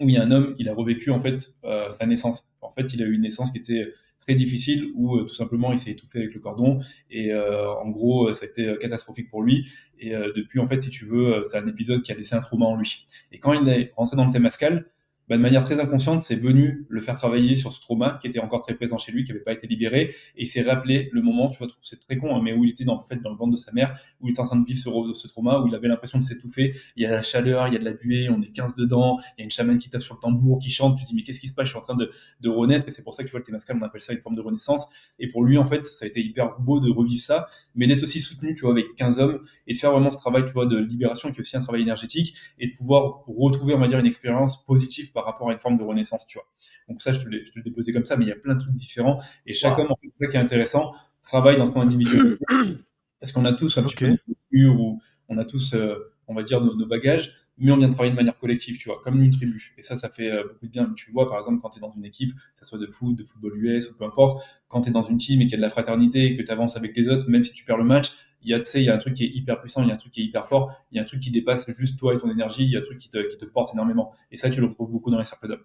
où 0.00 0.08
il 0.08 0.14
y 0.14 0.18
a 0.18 0.22
un 0.22 0.30
homme, 0.30 0.54
il 0.58 0.68
a 0.68 0.74
revécu 0.74 1.10
en 1.10 1.20
fait 1.20 1.34
euh, 1.64 1.90
sa 1.92 2.06
naissance. 2.06 2.46
En 2.60 2.72
fait, 2.72 2.92
il 2.94 3.02
a 3.02 3.06
eu 3.06 3.14
une 3.14 3.22
naissance 3.22 3.50
qui 3.50 3.58
était 3.58 3.92
très 4.28 4.34
difficile 4.34 4.90
où 4.94 5.16
euh, 5.16 5.24
tout 5.24 5.34
simplement 5.34 5.72
il 5.72 5.78
s'est 5.78 5.92
étouffé 5.92 6.18
avec 6.18 6.34
le 6.34 6.40
cordon 6.40 6.80
et 7.10 7.32
euh, 7.32 7.72
en 7.72 7.88
gros 7.88 8.34
ça 8.34 8.44
a 8.44 8.48
été 8.48 8.76
catastrophique 8.78 9.30
pour 9.30 9.42
lui. 9.42 9.66
Et 9.98 10.14
euh, 10.14 10.32
depuis 10.36 10.60
en 10.60 10.68
fait 10.68 10.82
si 10.82 10.90
tu 10.90 11.06
veux 11.06 11.42
c'est 11.50 11.56
un 11.56 11.66
épisode 11.66 12.02
qui 12.02 12.12
a 12.12 12.14
laissé 12.14 12.34
un 12.34 12.40
trauma 12.40 12.66
en 12.66 12.76
lui. 12.76 13.06
Et 13.32 13.38
quand 13.38 13.54
il 13.54 13.66
est 13.70 13.92
rentré 13.96 14.16
dans 14.18 14.26
le 14.26 14.32
Temascal 14.32 14.84
bah, 15.28 15.36
de 15.36 15.42
manière 15.42 15.64
très 15.64 15.78
inconsciente, 15.78 16.22
c'est 16.22 16.36
venu 16.36 16.86
le 16.88 17.00
faire 17.00 17.14
travailler 17.14 17.54
sur 17.54 17.72
ce 17.72 17.80
trauma 17.80 18.18
qui 18.20 18.28
était 18.28 18.38
encore 18.38 18.62
très 18.62 18.74
présent 18.74 18.96
chez 18.96 19.12
lui, 19.12 19.24
qui 19.24 19.32
n'avait 19.32 19.44
pas 19.44 19.52
été 19.52 19.66
libéré, 19.66 20.14
et 20.36 20.42
il 20.42 20.46
s'est 20.46 20.62
rappelé 20.62 21.10
le 21.12 21.20
moment, 21.20 21.50
tu 21.50 21.58
vois, 21.58 21.68
c'est 21.82 22.00
très 22.00 22.16
con, 22.16 22.34
hein, 22.34 22.40
mais 22.42 22.52
où 22.54 22.64
il 22.64 22.70
était 22.70 22.84
dans, 22.84 22.94
en 22.94 23.02
fait, 23.02 23.20
dans 23.20 23.30
le 23.30 23.36
ventre 23.36 23.52
de 23.52 23.58
sa 23.58 23.72
mère, 23.72 23.98
où 24.20 24.28
il 24.28 24.30
était 24.30 24.40
en 24.40 24.46
train 24.46 24.56
de 24.56 24.64
vivre 24.64 24.80
ce, 24.80 25.20
ce 25.20 25.28
trauma, 25.28 25.60
où 25.60 25.68
il 25.68 25.74
avait 25.74 25.88
l'impression 25.88 26.18
de 26.18 26.24
s'étouffer. 26.24 26.74
Il 26.96 27.02
y 27.02 27.06
a 27.06 27.10
la 27.10 27.22
chaleur, 27.22 27.68
il 27.68 27.74
y 27.74 27.76
a 27.76 27.80
de 27.80 27.84
la 27.84 27.92
buée, 27.92 28.28
on 28.30 28.40
est 28.40 28.52
15 28.52 28.74
dedans, 28.74 29.18
il 29.36 29.40
y 29.40 29.42
a 29.42 29.44
une 29.44 29.50
chamane 29.50 29.78
qui 29.78 29.90
tape 29.90 30.02
sur 30.02 30.14
le 30.14 30.20
tambour, 30.20 30.58
qui 30.60 30.70
chante, 30.70 30.96
tu 30.96 31.04
te 31.04 31.08
dis, 31.08 31.14
mais 31.14 31.22
qu'est-ce 31.22 31.40
qui 31.40 31.48
se 31.48 31.54
passe, 31.54 31.66
je 31.66 31.72
suis 31.72 31.78
en 31.78 31.82
train 31.82 31.96
de, 31.96 32.48
renaître, 32.48 32.88
et 32.88 32.90
c'est 32.90 33.02
pour 33.02 33.14
ça 33.14 33.22
que 33.22 33.28
tu 33.28 33.32
vois, 33.32 33.40
le 33.40 33.44
Témascal, 33.44 33.76
on 33.78 33.84
appelle 33.84 34.00
ça 34.00 34.14
une 34.14 34.20
forme 34.20 34.36
de 34.36 34.40
renaissance. 34.40 34.86
Et 35.18 35.28
pour 35.28 35.44
lui, 35.44 35.58
en 35.58 35.66
fait, 35.66 35.84
ça 35.84 36.06
a 36.06 36.08
été 36.08 36.22
hyper 36.22 36.58
beau 36.58 36.80
de 36.80 36.90
revivre 36.90 37.20
ça, 37.20 37.48
mais 37.78 37.86
d'être 37.86 38.02
aussi 38.02 38.20
soutenu, 38.20 38.54
tu 38.54 38.62
vois, 38.62 38.72
avec 38.72 38.94
15 38.96 39.20
hommes, 39.20 39.40
et 39.68 39.72
de 39.72 39.78
faire 39.78 39.92
vraiment 39.92 40.10
ce 40.10 40.18
travail, 40.18 40.44
tu 40.44 40.52
vois, 40.52 40.66
de 40.66 40.76
libération, 40.76 41.30
qui 41.30 41.38
est 41.38 41.40
aussi 41.40 41.56
un 41.56 41.62
travail 41.62 41.82
énergétique, 41.82 42.34
et 42.58 42.66
de 42.66 42.76
pouvoir 42.76 43.24
retrouver, 43.26 43.72
on 43.74 43.78
va 43.78 43.86
dire, 43.86 44.00
une 44.00 44.06
expérience 44.06 44.64
positive 44.66 45.12
par 45.12 45.24
rapport 45.24 45.48
à 45.48 45.52
une 45.52 45.60
forme 45.60 45.78
de 45.78 45.84
renaissance 45.84 46.26
tu 46.26 46.38
vois. 46.38 46.46
Donc 46.88 47.00
ça, 47.00 47.12
je 47.12 47.20
te 47.20 47.28
l'ai 47.28 47.62
déposé 47.64 47.92
comme 47.92 48.04
ça, 48.04 48.16
mais 48.16 48.24
il 48.24 48.28
y 48.28 48.32
a 48.32 48.36
plein 48.36 48.56
de 48.56 48.60
trucs 48.60 48.74
différents. 48.74 49.20
Et 49.46 49.54
chaque 49.54 49.78
homme, 49.78 49.90
en 49.90 49.96
fait, 49.96 50.08
ça 50.20 50.26
qui 50.26 50.36
est 50.36 50.40
intéressant, 50.40 50.92
travaille 51.22 51.56
dans 51.56 51.66
son 51.66 51.80
individualité. 51.80 52.44
Parce 53.20 53.32
qu'on 53.32 53.44
a 53.44 53.52
tous 53.52 53.78
un 53.78 53.82
petit 53.84 53.96
peu 53.96 54.10
de 54.10 54.18
culture 54.50 54.80
ou 54.80 55.00
on 55.28 55.38
a 55.38 55.44
tous, 55.44 55.74
euh, 55.74 56.12
on 56.26 56.34
va 56.34 56.42
dire, 56.42 56.60
nos, 56.60 56.86
bagages, 56.86 57.34
mais 57.58 57.72
on 57.72 57.76
vient 57.76 57.88
de 57.88 57.92
travailler 57.92 58.12
de 58.12 58.16
manière 58.16 58.38
collective, 58.38 58.78
tu 58.78 58.88
vois, 58.88 59.00
comme 59.02 59.22
une 59.22 59.30
tribu. 59.30 59.74
Et 59.76 59.82
ça, 59.82 59.96
ça 59.96 60.08
fait 60.08 60.30
euh, 60.30 60.44
beaucoup 60.44 60.66
de 60.66 60.70
bien. 60.70 60.92
Tu 60.96 61.10
vois, 61.10 61.28
par 61.28 61.38
exemple, 61.38 61.60
quand 61.60 61.70
tu 61.70 61.78
es 61.78 61.80
dans 61.80 61.90
une 61.90 62.04
équipe, 62.04 62.34
que 62.34 62.58
ce 62.58 62.64
soit 62.64 62.78
de 62.78 62.86
foot, 62.86 63.16
de 63.16 63.24
football 63.24 63.56
US 63.56 63.90
ou 63.90 63.96
peu 63.96 64.04
importe, 64.04 64.44
quand 64.68 64.82
tu 64.82 64.90
es 64.90 64.92
dans 64.92 65.02
une 65.02 65.18
team 65.18 65.40
et 65.40 65.44
qu'il 65.44 65.52
y 65.52 65.54
a 65.54 65.58
de 65.58 65.62
la 65.62 65.70
fraternité 65.70 66.26
et 66.26 66.36
que 66.36 66.42
tu 66.42 66.50
avances 66.50 66.76
avec 66.76 66.96
les 66.96 67.08
autres, 67.08 67.28
même 67.28 67.44
si 67.44 67.52
tu 67.52 67.64
perds 67.64 67.78
le 67.78 67.84
match, 67.84 68.10
il 68.42 68.50
y 68.50 68.54
a, 68.54 68.62
il 68.74 68.82
y 68.82 68.88
a 68.88 68.94
un 68.94 68.98
truc 68.98 69.14
qui 69.14 69.24
est 69.24 69.30
hyper 69.34 69.60
puissant, 69.60 69.82
il 69.82 69.88
y 69.88 69.90
a 69.90 69.94
un 69.94 69.98
truc 69.98 70.12
qui 70.12 70.20
est 70.20 70.24
hyper 70.24 70.48
fort, 70.48 70.72
il 70.92 70.96
y 70.96 70.98
a 70.98 71.02
un 71.02 71.04
truc 71.04 71.20
qui 71.20 71.30
dépasse 71.30 71.68
juste 71.70 71.98
toi 71.98 72.14
et 72.14 72.18
ton 72.18 72.30
énergie, 72.30 72.64
il 72.64 72.70
y 72.70 72.76
a 72.76 72.80
un 72.80 72.82
truc 72.82 72.98
qui 72.98 73.10
te, 73.10 73.18
qui 73.18 73.36
te 73.36 73.44
porte 73.44 73.74
énormément. 73.74 74.12
Et 74.30 74.36
ça, 74.36 74.50
tu 74.50 74.60
le 74.60 74.66
retrouves 74.66 74.90
beaucoup 74.90 75.10
dans 75.10 75.18
les 75.18 75.24
cercles 75.24 75.48
d'hommes. 75.48 75.64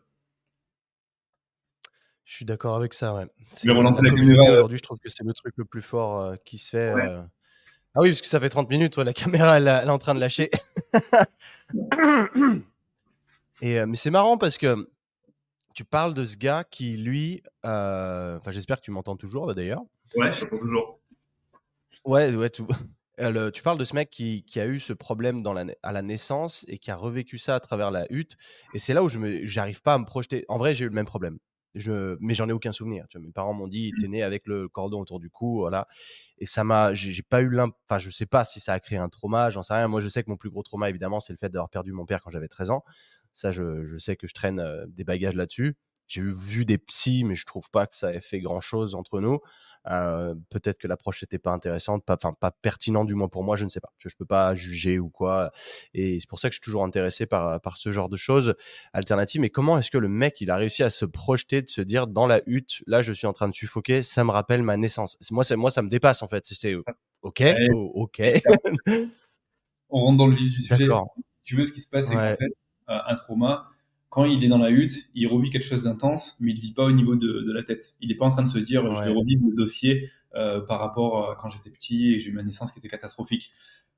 Je 2.25 2.37
suis 2.37 2.45
d'accord 2.45 2.75
avec 2.75 2.93
ça, 2.93 3.13
ouais. 3.13 3.27
la 3.65 3.75
communauté 4.09 4.49
aujourd'hui, 4.49 4.77
je 4.77 4.83
trouve 4.83 4.97
que 4.97 5.09
c'est 5.09 5.23
le 5.23 5.33
truc 5.33 5.53
le 5.57 5.65
plus 5.65 5.81
fort 5.81 6.19
euh, 6.19 6.35
qui 6.45 6.57
se 6.57 6.69
fait. 6.69 6.93
Euh. 6.93 7.21
Ah 7.95 8.01
oui, 8.01 8.09
parce 8.09 8.21
que 8.21 8.27
ça 8.27 8.39
fait 8.39 8.49
30 8.49 8.69
minutes, 8.69 8.97
la 8.97 9.13
caméra, 9.13 9.57
elle, 9.57 9.67
est 9.67 9.89
en 9.89 9.99
train 9.99 10.15
de 10.15 10.19
lâcher. 10.19 10.49
Et, 13.61 13.79
euh, 13.79 13.85
mais 13.85 13.95
c'est 13.95 14.09
marrant 14.09 14.37
parce 14.37 14.57
que 14.57 14.89
tu 15.73 15.85
parles 15.85 16.13
de 16.13 16.25
ce 16.25 16.35
gars 16.37 16.63
qui, 16.63 16.97
lui, 16.97 17.43
enfin, 17.63 18.51
j'espère 18.51 18.77
que 18.77 18.85
tu 18.85 18.91
m'entends 18.91 19.15
toujours 19.15 19.53
d'ailleurs. 19.53 19.83
Ouais, 20.15 20.33
je 20.33 20.41
t'entends 20.41 20.57
toujours. 20.57 20.99
Ouais, 22.05 22.33
ouais, 22.35 22.49
tout. 22.49 22.67
tu 23.53 23.63
parles 23.63 23.77
de 23.77 23.85
ce 23.85 23.95
mec 23.95 24.09
qui, 24.09 24.43
qui, 24.43 24.59
a 24.59 24.65
eu 24.65 24.79
ce 24.79 24.91
problème 24.91 25.41
dans 25.41 25.53
la, 25.53 25.65
à 25.83 25.91
la 25.91 26.01
naissance 26.01 26.65
et 26.67 26.79
qui 26.79 26.91
a 26.91 26.95
revécu 26.95 27.37
ça 27.37 27.55
à 27.55 27.59
travers 27.59 27.91
la 27.91 28.05
hutte. 28.09 28.37
Et 28.73 28.79
c'est 28.79 28.93
là 28.93 29.03
où 29.03 29.09
je 29.09 29.19
n'arrive 29.19 29.81
pas 29.81 29.93
à 29.93 29.97
me 29.97 30.05
projeter. 30.05 30.45
En 30.49 30.57
vrai, 30.57 30.73
j'ai 30.73 30.85
eu 30.85 30.89
le 30.89 30.95
même 30.95 31.05
problème. 31.05 31.37
Je, 31.75 32.17
mais 32.19 32.33
j'en 32.33 32.47
ai 32.47 32.51
aucun 32.51 32.71
souvenir. 32.71 33.07
Tu 33.09 33.17
vois, 33.17 33.25
mes 33.25 33.31
parents 33.31 33.53
m'ont 33.53 33.67
dit, 33.67 33.91
t'es 33.99 34.07
mmh. 34.07 34.11
né 34.11 34.23
avec 34.23 34.45
le 34.45 34.67
cordon 34.67 35.01
autour 35.01 35.19
du 35.19 35.29
cou, 35.29 35.59
voilà. 35.59 35.87
Et 36.37 36.45
ça 36.45 36.63
m'a, 36.63 36.93
j'ai 36.93 37.23
pas 37.23 37.41
eu 37.41 37.59
enfin, 37.59 37.97
je 37.97 38.09
sais 38.09 38.25
pas 38.25 38.45
si 38.45 38.59
ça 38.59 38.73
a 38.73 38.79
créé 38.79 38.97
un 38.97 39.09
trauma, 39.09 39.49
j'en 39.49 39.63
sais 39.63 39.73
rien. 39.73 39.87
Moi, 39.87 40.01
je 40.01 40.09
sais 40.09 40.23
que 40.23 40.29
mon 40.29 40.37
plus 40.37 40.49
gros 40.49 40.63
trauma, 40.63 40.89
évidemment, 40.89 41.19
c'est 41.19 41.33
le 41.33 41.37
fait 41.37 41.49
d'avoir 41.49 41.69
perdu 41.69 41.91
mon 41.91 42.05
père 42.05 42.21
quand 42.21 42.29
j'avais 42.29 42.47
13 42.47 42.69
ans. 42.69 42.83
Ça, 43.33 43.51
je, 43.51 43.85
je 43.85 43.97
sais 43.97 44.15
que 44.15 44.27
je 44.27 44.33
traîne 44.33 44.63
des 44.87 45.03
bagages 45.03 45.35
là-dessus. 45.35 45.75
J'ai 46.07 46.21
vu 46.21 46.65
des 46.65 46.77
psys, 46.77 47.23
mais 47.23 47.35
je 47.35 47.45
trouve 47.45 47.69
pas 47.71 47.87
que 47.87 47.95
ça 47.95 48.13
ait 48.13 48.21
fait 48.21 48.39
grand 48.39 48.61
chose 48.61 48.93
entre 48.93 49.19
nous. 49.19 49.39
Euh, 49.89 50.35
peut-être 50.49 50.77
que 50.77 50.87
l'approche 50.87 51.21
n'était 51.21 51.39
pas 51.39 51.51
intéressante, 51.51 52.05
pas, 52.05 52.15
enfin 52.15 52.33
pas 52.33 52.51
pertinente 52.51 53.07
du 53.07 53.15
moins 53.15 53.27
pour 53.27 53.43
moi, 53.43 53.55
je 53.55 53.63
ne 53.63 53.69
sais 53.69 53.79
pas. 53.79 53.91
Je, 53.97 54.07
ne 54.07 54.13
peux 54.17 54.25
pas 54.25 54.55
juger 54.55 54.99
ou 54.99 55.09
quoi. 55.09 55.51
Et 55.93 56.19
c'est 56.19 56.29
pour 56.29 56.39
ça 56.39 56.49
que 56.49 56.53
je 56.53 56.57
suis 56.57 56.63
toujours 56.63 56.83
intéressé 56.83 57.25
par, 57.25 57.59
par 57.61 57.77
ce 57.77 57.91
genre 57.91 58.09
de 58.09 58.17
choses 58.17 58.55
alternatives. 58.93 59.41
Mais 59.41 59.49
comment 59.49 59.77
est-ce 59.77 59.91
que 59.91 59.97
le 59.97 60.09
mec 60.09 60.39
il 60.41 60.51
a 60.51 60.55
réussi 60.55 60.83
à 60.83 60.89
se 60.89 61.05
projeter, 61.05 61.61
de 61.61 61.69
se 61.69 61.81
dire 61.81 62.07
dans 62.07 62.27
la 62.27 62.41
hutte, 62.45 62.83
là 62.87 63.01
je 63.01 63.13
suis 63.13 63.27
en 63.27 63.33
train 63.33 63.49
de 63.49 63.53
suffoquer, 63.53 64.01
ça 64.01 64.23
me 64.23 64.31
rappelle 64.31 64.63
ma 64.63 64.77
naissance? 64.77 65.17
Moi, 65.31 65.43
moi 65.55 65.71
ça 65.71 65.81
me 65.81 65.89
dépasse 65.89 66.23
en 66.23 66.27
fait. 66.27 66.45
C'est 66.45 66.75
ok, 67.21 67.43
ok. 67.93 68.21
On 69.89 69.99
rentre 69.99 70.17
dans 70.17 70.27
le 70.27 70.35
vif 70.35 70.51
du 70.51 70.61
sujet. 70.61 70.87
Tu 71.43 71.55
veux 71.55 71.65
ce 71.65 71.73
qui 71.73 71.81
se 71.81 71.89
passe, 71.89 72.07
c'est 72.07 72.15
qu'en 72.15 72.35
fait, 72.35 72.53
euh, 72.89 72.99
un 73.05 73.15
trauma, 73.15 73.69
quand 74.13 74.25
il 74.25 74.43
est 74.43 74.47
dans 74.47 74.59
la 74.59 74.69
hutte, 74.69 75.09
il 75.15 75.25
revit 75.25 75.49
quelque 75.49 75.65
chose 75.65 75.85
d'intense, 75.85 76.37
mais 76.39 76.51
il 76.51 76.57
ne 76.57 76.61
vit 76.61 76.71
pas 76.71 76.83
au 76.83 76.91
niveau 76.91 77.15
de, 77.15 77.51
la 77.51 77.63
tête. 77.63 77.95
Il 77.99 78.09
n'est 78.09 78.15
pas 78.15 78.25
en 78.25 78.29
train 78.29 78.43
de 78.43 78.47
se 78.47 78.59
dire 78.59 78.85
je 78.95 79.01
vais 79.01 79.09
revivre 79.09 79.41
le 79.49 79.55
dossier 79.55 80.11
euh, 80.35 80.61
par 80.61 80.79
rapport 80.79 81.31
à 81.31 81.35
quand 81.35 81.49
j'étais 81.49 81.71
petit 81.71 82.13
et 82.13 82.19
j'ai 82.19 82.29
eu 82.29 82.33
ma 82.33 82.43
naissance 82.43 82.71
qui 82.71 82.77
était 82.77 82.89
catastrophique. 82.89 83.51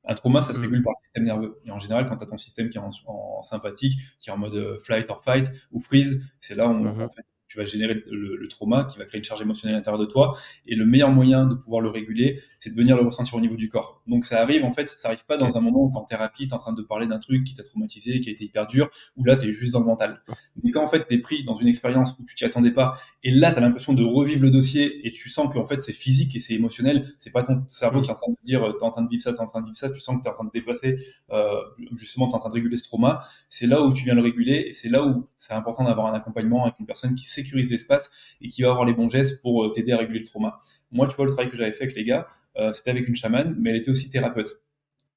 Un 0.05 0.13
trauma, 0.13 0.41
ça 0.41 0.53
se 0.53 0.59
mm. 0.59 0.61
régule 0.61 0.83
par 0.83 0.93
le 0.93 1.05
système 1.05 1.23
nerveux. 1.25 1.59
Et 1.65 1.71
en 1.71 1.79
général, 1.79 2.07
quand 2.07 2.15
tu 2.15 2.23
as 2.23 2.27
ton 2.27 2.37
système 2.37 2.69
qui 2.69 2.77
est 2.77 2.81
en, 2.81 3.41
sympathique, 3.41 3.99
qui 4.21 4.29
est 4.29 4.31
en 4.31 4.37
mode 4.37 4.55
euh, 4.55 4.79
flight 4.85 5.09
or 5.09 5.21
fight 5.21 5.51
ou 5.73 5.81
freeze, 5.81 6.23
c'est 6.39 6.55
là 6.55 6.69
où 6.69 6.85
mm-hmm. 6.85 7.09
tu 7.49 7.57
vas 7.57 7.65
générer 7.65 8.01
le, 8.09 8.47
trauma 8.47 8.85
qui 8.85 8.97
va 8.97 9.03
créer 9.03 9.17
une 9.17 9.25
charge 9.25 9.41
émotionnelle 9.41 9.75
à 9.75 9.79
l'intérieur 9.79 9.99
de 9.99 10.05
toi. 10.05 10.37
Et 10.65 10.75
le 10.75 10.85
meilleur 10.85 11.09
moyen 11.09 11.45
de 11.45 11.55
pouvoir 11.55 11.81
le 11.81 11.89
réguler, 11.89 12.41
c'est 12.65 12.71
de 12.71 12.75
venir 12.75 12.95
le 12.95 13.03
ressentir 13.03 13.35
au 13.35 13.39
niveau 13.39 13.55
du 13.55 13.69
corps. 13.69 14.01
Donc 14.07 14.25
ça 14.25 14.41
arrive, 14.41 14.65
en 14.65 14.73
fait, 14.73 14.89
ça 14.89 15.09
arrive 15.09 15.23
pas 15.25 15.37
dans 15.37 15.55
un 15.55 15.61
moment 15.61 15.83
où 15.83 15.91
tu 15.91 15.97
en 15.97 16.03
thérapie, 16.03 16.47
tu 16.47 16.49
es 16.49 16.53
en 16.53 16.57
train 16.57 16.73
de 16.73 16.81
parler 16.81 17.05
d'un 17.05 17.19
truc 17.19 17.43
qui 17.43 17.53
t'a 17.53 17.61
traumatisé, 17.61 18.19
qui 18.21 18.29
a 18.29 18.33
été 18.33 18.45
hyper 18.45 18.65
dur, 18.65 18.89
où 19.17 19.23
là, 19.23 19.37
tu 19.37 19.49
es 19.49 19.53
juste 19.53 19.73
dans 19.73 19.81
le 19.81 19.85
mental. 19.85 20.23
Mais 20.63 20.71
quand 20.71 20.83
en 20.83 20.89
fait, 20.89 21.05
tu 21.07 21.13
es 21.13 21.19
pris 21.19 21.43
dans 21.43 21.53
une 21.53 21.67
expérience 21.67 22.17
où 22.17 22.25
tu 22.25 22.33
t'y 22.35 22.43
attendais 22.43 22.71
pas, 22.71 22.97
et 23.23 23.29
là, 23.29 23.51
tu 23.51 23.59
as 23.59 23.61
l'impression 23.61 23.93
de 23.93 24.03
revivre 24.03 24.41
le 24.41 24.49
dossier, 24.49 25.05
et 25.05 25.11
tu 25.11 25.29
sens 25.29 25.53
qu'en 25.53 25.65
fait, 25.65 25.79
c'est 25.79 25.93
physique 25.93 26.35
et 26.35 26.39
c'est 26.39 26.55
émotionnel, 26.55 27.13
c'est 27.19 27.31
pas 27.31 27.43
ton 27.43 27.63
cerveau 27.67 28.01
qui 28.01 28.09
est 28.09 28.13
en 28.13 28.15
train 28.15 28.31
de 28.31 28.37
dire, 28.43 28.61
tu 28.61 28.83
es 28.83 28.83
en 28.83 28.91
train 28.91 29.03
de 29.03 29.09
vivre 29.09 29.21
ça, 29.21 29.31
tu 29.31 29.37
es 29.37 29.41
en 29.41 29.45
train 29.45 29.61
de 29.61 29.65
vivre 29.65 29.77
ça, 29.77 29.91
tu 29.91 29.99
sens 29.99 30.15
que 30.17 30.21
tu 30.21 30.27
es 30.27 30.31
en 30.31 30.33
train 30.33 30.45
de 30.45 30.51
déplacer, 30.51 30.97
euh, 31.31 31.61
justement, 31.97 32.27
tu 32.27 32.31
es 32.31 32.35
en 32.35 32.39
train 32.39 32.49
de 32.49 32.55
réguler 32.55 32.77
ce 32.77 32.83
trauma, 32.85 33.25
c'est 33.47 33.67
là 33.67 33.83
où 33.83 33.93
tu 33.93 34.05
viens 34.05 34.15
le 34.15 34.23
réguler, 34.23 34.65
et 34.69 34.71
c'est 34.71 34.89
là 34.89 35.05
où 35.05 35.27
c'est 35.37 35.53
important 35.53 35.83
d'avoir 35.83 36.07
un 36.07 36.13
accompagnement 36.15 36.63
avec 36.63 36.79
une 36.79 36.87
personne 36.87 37.13
qui 37.13 37.25
sécurise 37.25 37.69
l'espace 37.69 38.11
et 38.41 38.49
qui 38.49 38.63
va 38.63 38.71
avoir 38.71 38.85
les 38.85 38.93
bons 38.93 39.09
gestes 39.09 39.43
pour 39.43 39.63
euh, 39.63 39.69
t'aider 39.69 39.91
à 39.91 39.97
réguler 39.97 40.19
le 40.19 40.25
trauma. 40.25 40.63
Moi, 40.91 41.07
tu 41.07 41.15
vois, 41.15 41.25
le 41.25 41.31
travail 41.31 41.49
que 41.51 41.57
j'avais 41.57 41.73
fait 41.73 41.83
avec 41.83 41.95
les 41.95 42.05
gars, 42.05 42.27
euh, 42.57 42.71
c'était 42.73 42.91
avec 42.91 43.07
une 43.07 43.15
chamane, 43.15 43.55
mais 43.59 43.71
elle 43.71 43.77
était 43.77 43.91
aussi 43.91 44.09
thérapeute 44.09 44.61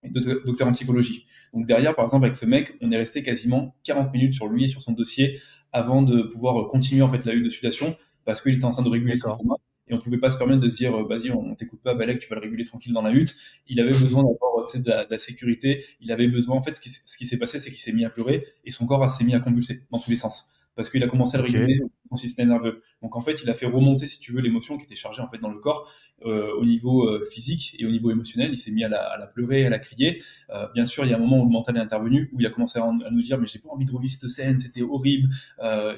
et 0.02 0.10
docteur 0.10 0.68
en 0.68 0.72
psychologie. 0.72 1.26
Donc 1.52 1.66
derrière, 1.66 1.94
par 1.94 2.04
exemple, 2.04 2.24
avec 2.24 2.36
ce 2.36 2.46
mec, 2.46 2.74
on 2.80 2.92
est 2.92 2.96
resté 2.96 3.22
quasiment 3.22 3.74
40 3.84 4.12
minutes 4.12 4.34
sur 4.34 4.48
lui 4.48 4.64
et 4.64 4.68
sur 4.68 4.82
son 4.82 4.92
dossier 4.92 5.40
avant 5.72 6.02
de 6.02 6.22
pouvoir 6.22 6.68
continuer 6.68 7.02
en 7.02 7.10
fait 7.10 7.24
la 7.24 7.32
lutte 7.32 7.44
de 7.44 7.50
sudation 7.50 7.96
parce 8.24 8.40
qu'il 8.40 8.54
était 8.54 8.64
en 8.64 8.72
train 8.72 8.82
de 8.82 8.88
réguler 8.88 9.16
son 9.16 9.28
trauma 9.30 9.56
et 9.88 9.94
on 9.94 9.98
pouvait 9.98 10.18
pas 10.18 10.30
se 10.30 10.38
permettre 10.38 10.60
de 10.60 10.68
se 10.68 10.76
dire 10.76 10.94
euh, 10.94 11.04
vas-y 11.06 11.30
on 11.30 11.54
t'écoute 11.54 11.80
pas 11.82 11.94
Balek 11.94 12.20
tu 12.20 12.28
vas 12.28 12.36
le 12.36 12.42
réguler 12.42 12.64
tranquille 12.64 12.92
dans 12.92 13.02
la 13.02 13.10
hutte 13.10 13.36
il 13.66 13.80
avait 13.80 13.90
besoin 13.90 14.22
d'avoir 14.22 14.66
de, 14.74 14.78
de, 14.78 15.10
la 15.10 15.18
sécurité. 15.18 15.84
Il 16.00 16.12
avait 16.12 16.28
besoin 16.28 16.56
en 16.56 16.62
fait 16.62 16.74
ce 16.74 16.80
qui, 16.80 16.90
ce 16.90 17.16
qui 17.16 17.26
s'est 17.26 17.38
passé 17.38 17.60
c'est 17.60 17.70
qu'il 17.70 17.80
s'est 17.80 17.92
mis 17.92 18.04
à 18.04 18.10
pleurer 18.10 18.46
et 18.64 18.70
son 18.70 18.86
corps 18.86 19.10
s'est 19.10 19.24
mis 19.24 19.34
à 19.34 19.40
convulser 19.40 19.80
dans 19.90 19.98
tous 19.98 20.10
les 20.10 20.16
sens 20.16 20.50
parce 20.74 20.90
qu'il 20.90 21.02
a 21.02 21.08
commencé 21.08 21.36
à 21.36 21.38
le 21.38 21.44
réguler 21.44 21.80
son 22.08 22.16
système 22.16 22.48
nerveux 22.48 22.82
donc 23.02 23.16
en 23.16 23.20
fait 23.20 23.42
il 23.42 23.50
a 23.50 23.54
fait 23.54 23.66
remonter 23.66 24.06
si 24.06 24.18
tu 24.20 24.32
veux 24.32 24.40
l'émotion 24.40 24.78
qui 24.78 24.84
était 24.84 24.96
chargée 24.96 25.22
en 25.22 25.28
fait 25.28 25.38
dans 25.38 25.50
le 25.50 25.58
corps 25.58 25.90
euh, 26.26 26.52
au 26.56 26.64
niveau 26.64 27.08
euh, 27.08 27.24
physique 27.30 27.76
et 27.78 27.86
au 27.86 27.90
niveau 27.90 28.10
émotionnel. 28.10 28.50
Il 28.52 28.58
s'est 28.58 28.72
mis 28.72 28.82
à 28.82 28.88
la, 28.88 29.30
pleurer, 29.32 29.64
à 29.66 29.70
la 29.70 29.78
crier. 29.78 30.20
Euh, 30.50 30.66
bien 30.74 30.84
sûr, 30.84 31.04
il 31.04 31.10
y 31.10 31.14
a 31.14 31.16
un 31.16 31.20
moment 31.20 31.38
où 31.40 31.44
le 31.44 31.50
mental 31.50 31.76
est 31.76 31.80
intervenu, 31.80 32.28
où 32.32 32.40
il 32.40 32.46
a 32.46 32.50
commencé 32.50 32.80
à, 32.80 32.90
nous 33.12 33.22
dire 33.22 33.38
mais 33.38 33.46
j'ai 33.46 33.60
pas 33.60 33.68
envie 33.68 33.84
de 33.84 33.92
revivre 33.92 34.12
cette 34.12 34.28
scène, 34.28 34.58
c'était 34.58 34.82
horrible. 34.82 35.28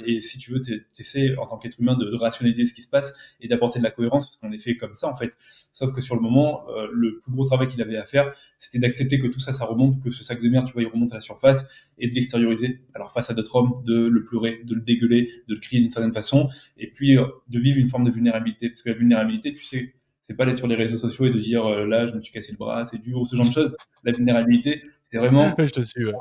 Et 0.04 0.20
si 0.20 0.38
tu 0.38 0.52
veux, 0.52 0.60
tu 0.60 0.84
essaies 0.98 1.34
en 1.38 1.46
tant 1.46 1.56
qu'être 1.56 1.80
humain 1.80 1.96
de, 1.96 2.14
rationaliser 2.16 2.66
ce 2.66 2.74
qui 2.74 2.82
se 2.82 2.90
passe 2.90 3.16
et 3.40 3.48
d'apporter 3.48 3.78
de 3.78 3.84
la 3.84 3.90
cohérence 3.90 4.26
parce 4.26 4.36
qu'on 4.36 4.52
est 4.52 4.62
fait 4.62 4.76
comme 4.76 4.92
ça 4.92 5.08
en 5.08 5.16
fait. 5.16 5.38
Sauf 5.72 5.94
que 5.94 6.02
sur 6.02 6.16
le 6.16 6.20
moment, 6.20 6.66
le 6.92 7.20
plus 7.20 7.32
gros 7.32 7.46
travail 7.46 7.68
qu'il 7.68 7.80
avait 7.80 7.96
à 7.96 8.04
faire, 8.04 8.34
c'était 8.58 8.78
d'accepter 8.78 9.18
que 9.18 9.26
tout 9.26 9.40
ça, 9.40 9.54
ça 9.54 9.64
remonte, 9.64 10.02
que 10.02 10.10
ce 10.10 10.22
sac 10.22 10.42
de 10.42 10.48
merde, 10.50 10.66
tu 10.66 10.74
vois, 10.74 10.82
il 10.82 10.88
remonte 10.88 11.12
à 11.12 11.14
la 11.14 11.20
surface 11.22 11.66
et 11.98 12.08
de 12.08 12.14
l'extérioriser. 12.14 12.80
Alors 12.94 13.12
face 13.12 13.30
à 13.30 13.34
d'autres 13.34 13.56
hommes, 13.56 13.82
de 13.86 14.06
le 14.06 14.24
pleurer, 14.24 14.60
de 14.64 14.74
le 14.74 14.82
dégueuler, 14.82 15.30
de 15.48 15.54
le 15.54 15.60
crier 15.60 15.80
d'une 15.80 15.90
certaine 16.00 16.14
façon, 16.14 16.48
et 16.76 16.88
puis 16.88 17.16
de 17.16 17.58
vivre 17.60 17.78
une 17.78 17.88
forme 17.88 18.04
de 18.04 18.10
vulnérabilité. 18.10 18.68
Parce 18.68 18.82
que 18.82 18.90
la 18.90 18.96
vulnérabilité, 18.96 19.54
tu 19.54 19.64
sais, 19.64 19.94
c'est 20.30 20.36
pas 20.36 20.46
d'être 20.46 20.58
sur 20.58 20.68
les 20.68 20.76
réseaux 20.76 20.96
sociaux 20.96 21.26
et 21.26 21.30
de 21.30 21.40
dire 21.40 21.66
euh, 21.66 21.84
là 21.86 22.06
je 22.06 22.14
me 22.14 22.20
suis 22.20 22.32
cassé 22.32 22.52
le 22.52 22.56
bras, 22.56 22.86
c'est 22.86 22.98
dur 22.98 23.20
ou 23.20 23.26
ce 23.26 23.34
genre 23.34 23.48
de 23.48 23.52
choses. 23.52 23.76
La 24.04 24.12
vulnérabilité, 24.12 24.84
c'est 25.02 25.18
vraiment. 25.18 25.52
je 25.58 25.72
te 25.72 25.80
suis. 25.80 26.04
Ouais. 26.04 26.12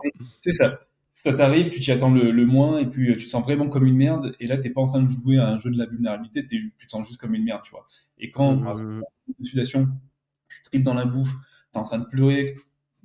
C'est 0.42 0.54
ça. 0.54 0.80
Ça 1.14 1.32
t'arrive, 1.34 1.70
tu 1.70 1.80
t'y 1.80 1.92
attends 1.92 2.10
le, 2.10 2.32
le, 2.32 2.46
moins 2.46 2.80
et 2.80 2.88
puis 2.88 3.12
euh, 3.12 3.18
tu 3.18 3.26
te 3.26 3.30
sens 3.30 3.44
vraiment 3.44 3.70
comme 3.70 3.86
une 3.86 3.98
merde. 3.98 4.36
Et 4.40 4.48
là, 4.48 4.58
t'es 4.58 4.72
pas 4.72 4.82
en 4.82 4.88
train 4.88 5.04
de 5.04 5.10
jouer 5.10 5.38
à 5.38 5.48
un 5.50 5.60
jeu 5.60 5.70
de 5.70 5.78
la 5.78 5.86
vulnérabilité, 5.86 6.48
tu 6.48 6.72
te 6.72 6.90
sens 6.92 7.08
juste 7.08 7.22
comme 7.22 7.36
une 7.36 7.44
merde, 7.44 7.62
tu 7.64 7.70
vois. 7.70 7.86
Et 8.18 8.32
quand 8.32 8.56
mmh. 8.56 9.04
une 9.38 9.46
sudation, 9.46 9.88
tu 10.48 10.62
tripes 10.64 10.84
dans 10.84 10.96
la 10.96 11.06
bouche, 11.06 11.30
t'es 11.72 11.78
en 11.78 11.84
train 11.84 12.00
de 12.00 12.06
pleurer, 12.06 12.56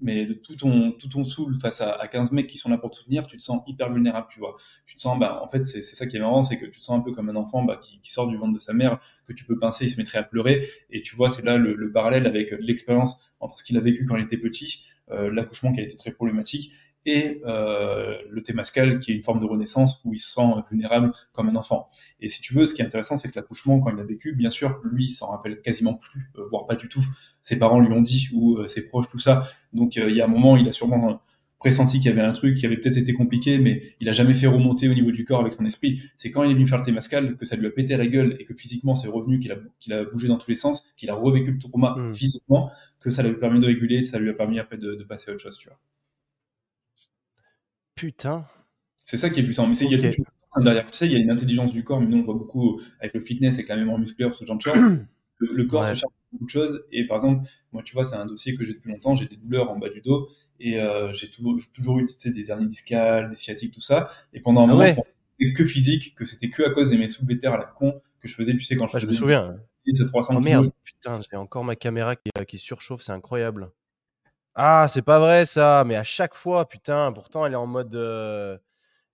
mais 0.01 0.29
tout 0.43 0.57
ton, 0.57 0.93
tout 0.93 1.09
ton 1.09 1.25
saoul 1.25 1.59
face 1.61 1.81
à, 1.81 1.93
à, 1.93 2.09
15 2.09 2.33
mecs 2.33 2.49
qui 2.49 2.59
sont 2.59 2.69
là 2.69 2.79
pour 2.79 2.91
te 2.91 2.97
soutenir, 2.97 3.27
tu 3.27 3.37
te 3.37 3.43
sens 3.43 3.63
hyper 3.67 3.93
vulnérable, 3.93 4.27
tu 4.31 4.39
vois. 4.39 4.57
Tu 4.87 4.97
te 4.97 5.01
sens, 5.01 5.19
bah, 5.19 5.41
en 5.43 5.49
fait, 5.49 5.61
c'est 5.61 5.83
ça 5.83 6.07
qui 6.07 6.17
est 6.17 6.21
marrant, 6.21 6.43
c'est 6.43 6.59
que 6.59 6.67
tu 6.67 6.81
te 6.81 6.85
sens 6.85 6.99
un 6.99 7.03
peu 7.03 7.13
comme 7.13 7.29
un 7.29 7.37
enfant 7.37 7.63
bah, 7.63 7.79
qui, 7.81 8.01
qui, 8.01 8.13
sort 8.13 8.29
du 8.29 8.37
ventre 8.37 8.55
de 8.55 8.59
sa 8.59 8.73
mère, 8.73 9.01
que 9.27 9.33
tu 9.33 9.45
peux 9.45 9.59
pincer, 9.59 9.87
il 9.87 9.91
se 9.91 9.97
mettrait 9.97 10.19
à 10.19 10.25
pleurer. 10.25 10.69
Et 10.91 11.03
tu 11.03 11.17
vois, 11.17 11.31
c'est 11.31 11.45
là 11.45 11.57
le, 11.57 11.75
le, 11.75 11.93
parallèle 11.93 12.27
avec 12.27 12.53
l'expérience 12.59 13.31
entre 13.41 13.59
ce 13.59 13.65
qu'il 13.65 13.77
a 13.77 13.81
vécu 13.81 14.05
quand 14.05 14.17
il 14.17 14.25
était 14.25 14.37
petit, 14.39 14.85
euh, 15.11 15.31
l'accouchement 15.31 15.73
qui 15.73 15.81
a 15.81 15.85
été 15.85 15.97
très 15.97 16.11
problématique, 16.11 16.73
et 17.07 17.43
euh, 17.47 18.17
le 18.31 18.43
Témascal, 18.43 19.01
qui 19.01 19.13
est 19.13 19.15
une 19.15 19.23
forme 19.23 19.41
de 19.41 19.45
renaissance 19.47 20.01
où 20.05 20.15
il 20.15 20.19
se 20.19 20.31
sent 20.31 20.47
vulnérable 20.71 21.13
comme 21.33 21.49
un 21.49 21.57
enfant. 21.57 21.91
Et 22.21 22.29
si 22.29 22.41
tu 22.41 22.55
veux, 22.55 22.67
ce 22.67 22.75
qui 22.75 22.83
est 22.83 22.85
intéressant, 22.85 23.17
c'est 23.17 23.31
que 23.31 23.37
l'accouchement, 23.37 23.81
quand 23.81 23.91
il 23.91 24.01
a 24.01 24.05
vécu, 24.05 24.35
bien 24.35 24.51
sûr, 24.51 24.81
lui, 24.85 25.07
il 25.07 25.11
s'en 25.11 25.31
rappelle 25.31 25.61
quasiment 25.61 25.95
plus, 25.95 26.31
euh, 26.39 26.47
voire 26.51 26.67
pas 26.67 26.77
du 26.77 26.89
tout. 26.89 27.05
Ses 27.43 27.59
parents 27.59 27.81
lui 27.81 27.93
ont 27.93 28.03
dit, 28.03 28.29
ou 28.33 28.59
euh, 28.59 28.69
ses 28.69 28.89
proches, 28.89 29.09
tout 29.11 29.19
ça. 29.19 29.49
Donc 29.73 29.97
euh, 29.97 30.09
il 30.09 30.17
y 30.17 30.21
a 30.21 30.25
un 30.25 30.29
moment, 30.29 30.57
il 30.57 30.69
a 30.69 30.73
sûrement 30.73 31.21
pressenti 31.59 31.99
qu'il 31.99 32.11
y 32.11 32.13
avait 32.13 32.21
un 32.21 32.33
truc 32.33 32.59
qui 32.59 32.67
avait 32.67 32.77
peut-être 32.77 32.99
été 32.99 33.15
compliqué, 33.15 33.59
mais 33.59 33.83
il 34.01 34.09
a 34.11 34.13
jamais 34.13 34.35
fait 34.35 34.47
remonter 34.47 34.89
au 34.89 34.95
niveau 34.95 35.11
du 35.13 35.25
corps 35.25 35.41
avec 35.41 35.55
son 35.55 35.65
esprit. 35.65 36.03
C'est 36.15 36.31
quand 36.31 36.43
il 36.43 36.51
est 36.51 36.55
venu 36.55 36.69
faire 36.69 36.79
le 36.79 36.85
Témascal 36.85 37.37
que 37.37 37.47
ça 37.47 37.57
lui 37.57 37.67
a 37.67 37.71
pété 37.71 37.95
à 37.95 37.97
la 37.97 38.07
gueule 38.07 38.37
et 38.39 38.45
que 38.45 38.53
physiquement 38.55 38.95
c'est 38.95 39.09
revenu, 39.09 39.39
qu'il 39.39 39.51
a, 39.53 39.57
qu'il 39.81 39.95
a 39.95 40.05
bougé 40.05 40.29
dans 40.29 40.37
tous 40.37 40.51
les 40.51 40.57
sens, 40.57 40.87
qu'il 40.97 41.09
a 41.09 41.15
revécu 41.15 41.53
le 41.53 41.59
trauma 41.59 41.97
mmh. 41.97 42.15
physiquement, 42.15 42.71
que 43.01 43.11
ça 43.11 43.23
lui 43.23 43.31
a 43.31 43.35
permis 43.35 43.61
de 43.61 43.67
réguler, 43.67 44.05
ça 44.05 44.19
lui 44.19 44.29
a 44.29 44.35
permis 44.35 44.59
après 44.59 44.77
de, 44.77 44.95
de 44.95 45.05
passer 45.05 45.31
à 45.31 45.35
autre 45.35 45.43
chose, 45.43 45.57
tu 45.57 45.69
vois. 45.69 45.79
Putain. 47.95 48.47
C'est 49.05 49.17
ça 49.17 49.31
qui 49.31 49.41
est 49.41 49.45
puissant. 49.45 49.67
Mais 49.67 49.75
c'est, 49.75 49.87
okay. 49.87 49.95
il 49.97 50.03
y 50.03 50.07
a 50.07 50.13
tout 50.13 50.25
derrière. 50.63 50.91
Tu 50.91 50.97
sais, 50.97 51.07
il 51.07 51.13
y 51.13 51.17
a 51.17 51.19
une 51.19 51.31
intelligence 51.31 51.73
du 51.73 51.85
corps, 51.85 52.01
mais 52.01 52.07
nous, 52.07 52.19
on 52.19 52.23
voit 52.23 52.35
beaucoup 52.35 52.81
avec 53.01 53.15
le 53.15 53.21
fitness, 53.21 53.55
avec 53.55 53.69
la 53.69 53.77
mémoire 53.77 53.99
musculaire, 53.99 54.35
ce 54.35 54.45
genre 54.45 54.57
de 54.57 54.63
choses. 54.63 54.75
Le, 55.39 55.53
le 55.53 55.65
corps 55.65 55.83
ouais. 55.83 55.97
cherche 55.97 56.13
beaucoup 56.31 56.45
de 56.45 56.51
choses. 56.51 56.85
Et 56.93 57.09
par 57.09 57.17
exemple, 57.17 57.49
moi, 57.73 57.83
tu 57.83 57.93
vois, 57.93 58.05
c'est 58.05 58.15
un 58.15 58.25
dossier 58.25 58.55
que 58.55 58.65
j'ai 58.65 58.75
depuis 58.75 58.93
longtemps. 58.93 59.17
J'ai 59.17 59.27
des 59.27 59.37
douleurs 59.37 59.69
en 59.69 59.79
bas 59.81 59.89
du 59.89 60.01
dos 60.01 60.29
et 60.61 60.79
euh, 60.79 61.13
j'ai 61.13 61.29
toujours, 61.29 61.59
toujours 61.75 61.99
eu 61.99 62.07
tu 62.07 62.13
sais, 62.13 62.31
des 62.31 62.53
hernies 62.53 62.69
discales, 62.69 63.31
des 63.31 63.37
sciatiques, 63.37 63.75
tout 63.75 63.81
ça. 63.81 64.11
Et 64.33 64.39
pendant 64.41 64.61
un 64.61 64.65
ah 64.65 64.67
moment, 64.69 64.79
ouais. 64.81 64.97
c'était 65.41 65.53
que 65.55 65.67
physique, 65.67 66.15
que 66.15 66.25
c'était 66.25 66.51
que 66.51 66.63
à 66.63 66.71
cause 66.71 66.91
de 66.91 66.97
mes 66.97 67.09
soulevés 67.09 67.35
de 67.35 67.41
terre 67.41 67.55
à 67.55 67.59
la 67.59 67.65
con 67.65 68.01
que 68.21 68.29
je 68.29 68.35
faisais, 68.37 68.53
tu 68.53 68.61
sais, 68.61 68.77
quand 68.77 68.87
je 68.87 68.97
Ah, 68.97 69.01
je 69.01 69.07
me 69.07 69.13
faisais 69.13 69.19
souviens. 69.19 69.57
ces 69.93 70.07
300 70.07 70.37
Oh 70.37 70.41
kilos. 70.41 70.45
merde, 70.45 70.73
putain, 70.85 71.21
j'ai 71.29 71.37
encore 71.37 71.65
ma 71.65 71.75
caméra 71.75 72.15
qui, 72.15 72.31
euh, 72.39 72.45
qui 72.45 72.59
surchauffe, 72.59 73.03
c'est 73.03 73.13
incroyable. 73.13 73.73
Ah, 74.55 74.87
c'est 74.89 75.03
pas 75.03 75.19
vrai 75.19 75.47
ça, 75.47 75.83
mais 75.87 75.97
à 75.97 76.05
chaque 76.05 76.35
fois, 76.35 76.69
putain, 76.69 77.13
pourtant 77.13 77.45
elle 77.47 77.53
est 77.55 77.57
en 77.57 77.67
mode. 77.67 77.95
euh, 77.95 78.57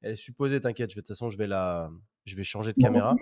Elle 0.02 0.12
est 0.14 0.16
supposée, 0.16 0.60
t'inquiète, 0.60 0.90
je 0.90 0.96
vais- 0.96 1.02
de 1.02 1.06
toute 1.06 1.16
façon, 1.16 1.28
je 1.30 1.38
vais 1.38 1.46
la. 1.46 1.90
Je 2.26 2.36
vais 2.36 2.44
changer 2.44 2.72
de 2.72 2.78
caméra. 2.84 3.14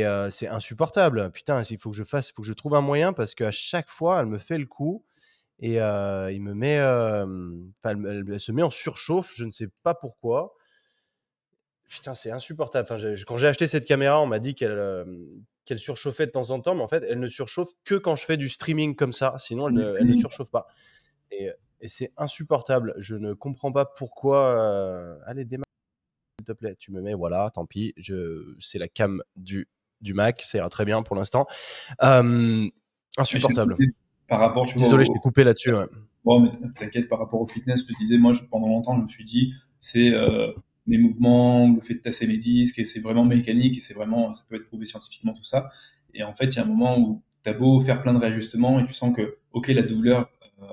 Mais 0.00 0.06
euh, 0.06 0.30
c'est 0.30 0.48
insupportable. 0.48 1.30
Putain, 1.32 1.62
il 1.64 1.78
faut 1.78 1.90
que 1.90 1.96
je 1.96 2.04
fasse, 2.04 2.30
il 2.30 2.34
faut 2.34 2.42
que 2.42 2.48
je 2.48 2.52
trouve 2.54 2.74
un 2.76 2.80
moyen 2.82 3.12
parce 3.14 3.34
qu'à 3.34 3.50
chaque 3.52 3.88
fois, 3.90 4.20
elle 4.20 4.26
me 4.26 4.38
fait 4.38 4.58
le 4.58 4.66
coup 4.66 5.04
et 5.60 5.80
euh, 5.82 6.32
il 6.32 6.42
me 6.42 6.54
met. 6.54 6.78
euh, 6.80 7.26
Enfin, 7.84 8.02
elle, 8.04 8.40
se 8.40 8.52
met 8.52 8.62
en 8.64 8.70
surchauffe, 8.70 9.32
je 9.34 9.44
ne 9.44 9.50
sais 9.50 9.68
pas 9.84 9.94
pourquoi. 9.94 10.54
Putain, 11.88 12.14
c'est 12.14 12.30
insupportable. 12.30 12.84
Enfin, 12.90 12.96
j'ai- 12.98 13.22
quand 13.26 13.36
j'ai 13.36 13.48
acheté 13.48 13.66
cette 13.66 13.84
caméra, 13.84 14.20
on 14.20 14.26
m'a 14.26 14.38
dit 14.38 14.54
qu'elle 14.54 14.70
euh, 14.72 15.04
qu'elle 15.64 15.78
surchauffait 15.78 16.26
de 16.26 16.32
temps 16.32 16.50
en 16.50 16.60
temps, 16.60 16.74
mais 16.74 16.82
en 16.82 16.88
fait, 16.88 17.04
elle 17.08 17.20
ne 17.20 17.28
surchauffe 17.28 17.70
que 17.84 17.94
quand 17.94 18.16
je 18.16 18.24
fais 18.24 18.36
du 18.36 18.48
streaming 18.48 18.96
comme 18.96 19.12
ça. 19.12 19.36
Sinon, 19.38 19.68
elle 19.68 19.74
ne, 19.74 19.96
elle 20.00 20.06
ne 20.08 20.14
surchauffe 20.16 20.50
pas. 20.50 20.66
Et, 21.32 21.50
et 21.80 21.88
c'est 21.88 22.12
insupportable. 22.16 22.94
Je 22.98 23.16
ne 23.16 23.32
comprends 23.34 23.72
pas 23.72 23.84
pourquoi. 23.84 24.46
euh, 24.56 25.18
Allez, 25.26 25.44
démarre, 25.44 25.64
s'il 26.38 26.46
te 26.46 26.52
plaît. 26.52 26.76
Tu 26.78 26.92
me 26.92 27.00
mets, 27.00 27.14
voilà, 27.14 27.50
tant 27.54 27.66
pis. 27.66 27.94
Je... 27.96 28.54
C'est 28.60 28.78
la 28.78 28.88
cam 28.88 29.22
du, 29.36 29.68
du 30.00 30.14
Mac. 30.14 30.42
Ça 30.42 30.58
ira 30.58 30.68
très 30.68 30.84
bien 30.84 31.02
pour 31.02 31.16
l'instant. 31.16 31.46
Euh, 32.02 32.68
insupportable. 33.18 33.76
Par 34.28 34.40
rapport, 34.40 34.66
tu 34.66 34.74
vois, 34.78 34.84
Désolé, 34.86 35.02
au- 35.02 35.06
je 35.06 35.12
t'ai 35.12 35.18
coupé 35.18 35.44
là-dessus. 35.44 35.74
ouais. 35.74 35.86
Bon, 36.24 36.40
mais 36.40 36.50
t'inquiète, 36.78 37.08
par 37.08 37.18
rapport 37.18 37.40
au 37.40 37.46
fitness, 37.46 37.80
je 37.80 37.86
te 37.92 37.98
disais, 37.98 38.16
moi, 38.16 38.32
je- 38.32 38.42
pendant 38.44 38.68
longtemps, 38.68 38.96
je 38.96 39.02
me 39.02 39.08
suis 39.08 39.24
dit, 39.24 39.52
c'est 39.80 40.14
euh, 40.14 40.52
mes 40.86 40.96
mouvements, 40.96 41.68
le 41.74 41.80
fait 41.80 41.94
de 41.94 41.98
tasser 42.00 42.26
mes 42.28 42.36
disques, 42.36 42.78
et 42.78 42.84
c'est 42.84 43.00
vraiment 43.00 43.24
mécanique, 43.24 43.78
et 43.78 43.80
c'est 43.80 43.94
vraiment, 43.94 44.32
ça 44.32 44.44
peut 44.48 44.54
être 44.56 44.66
prouvé 44.68 44.86
scientifiquement, 44.86 45.34
tout 45.34 45.44
ça. 45.44 45.70
Et 46.14 46.22
en 46.22 46.32
fait, 46.34 46.44
il 46.46 46.56
y 46.56 46.58
a 46.60 46.62
un 46.62 46.66
moment 46.66 46.96
où 46.98 47.22
t'as 47.42 47.52
beau 47.54 47.80
faire 47.80 48.00
plein 48.02 48.14
de 48.14 48.18
réajustements, 48.20 48.78
et 48.78 48.86
tu 48.86 48.94
sens 48.94 49.14
que, 49.16 49.38
ok, 49.52 49.66
la 49.68 49.82
douleur 49.82 50.30
euh, 50.62 50.66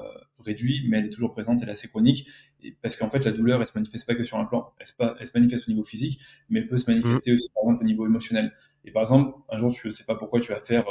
réduit, 0.43 0.85
mais 0.87 0.99
elle 0.99 1.05
est 1.05 1.09
toujours 1.09 1.31
présente, 1.31 1.59
elle 1.61 1.69
est 1.69 1.73
assez 1.73 1.87
chronique, 1.87 2.27
et 2.63 2.73
parce 2.81 2.95
qu'en 2.95 3.09
fait, 3.09 3.19
la 3.19 3.31
douleur, 3.31 3.61
elle 3.61 3.67
se 3.67 3.77
manifeste 3.77 4.05
pas 4.07 4.15
que 4.15 4.23
sur 4.23 4.37
un 4.37 4.45
plan, 4.45 4.71
elle 4.79 4.87
se, 4.87 4.93
pas- 4.95 5.15
elle 5.19 5.27
se 5.27 5.37
manifeste 5.37 5.67
au 5.67 5.71
niveau 5.71 5.83
physique, 5.83 6.19
mais 6.49 6.59
elle 6.59 6.67
peut 6.67 6.77
se 6.77 6.89
manifester 6.89 7.33
aussi, 7.33 7.49
par 7.53 7.63
exemple, 7.63 7.83
au 7.83 7.87
niveau 7.87 8.05
émotionnel. 8.05 8.53
Et 8.85 8.91
par 8.91 9.03
exemple, 9.03 9.37
un 9.49 9.57
jour, 9.57 9.73
tu 9.73 9.91
sais 9.91 10.05
pas 10.05 10.15
pourquoi 10.15 10.39
tu 10.41 10.51
vas 10.51 10.61
faire 10.61 10.85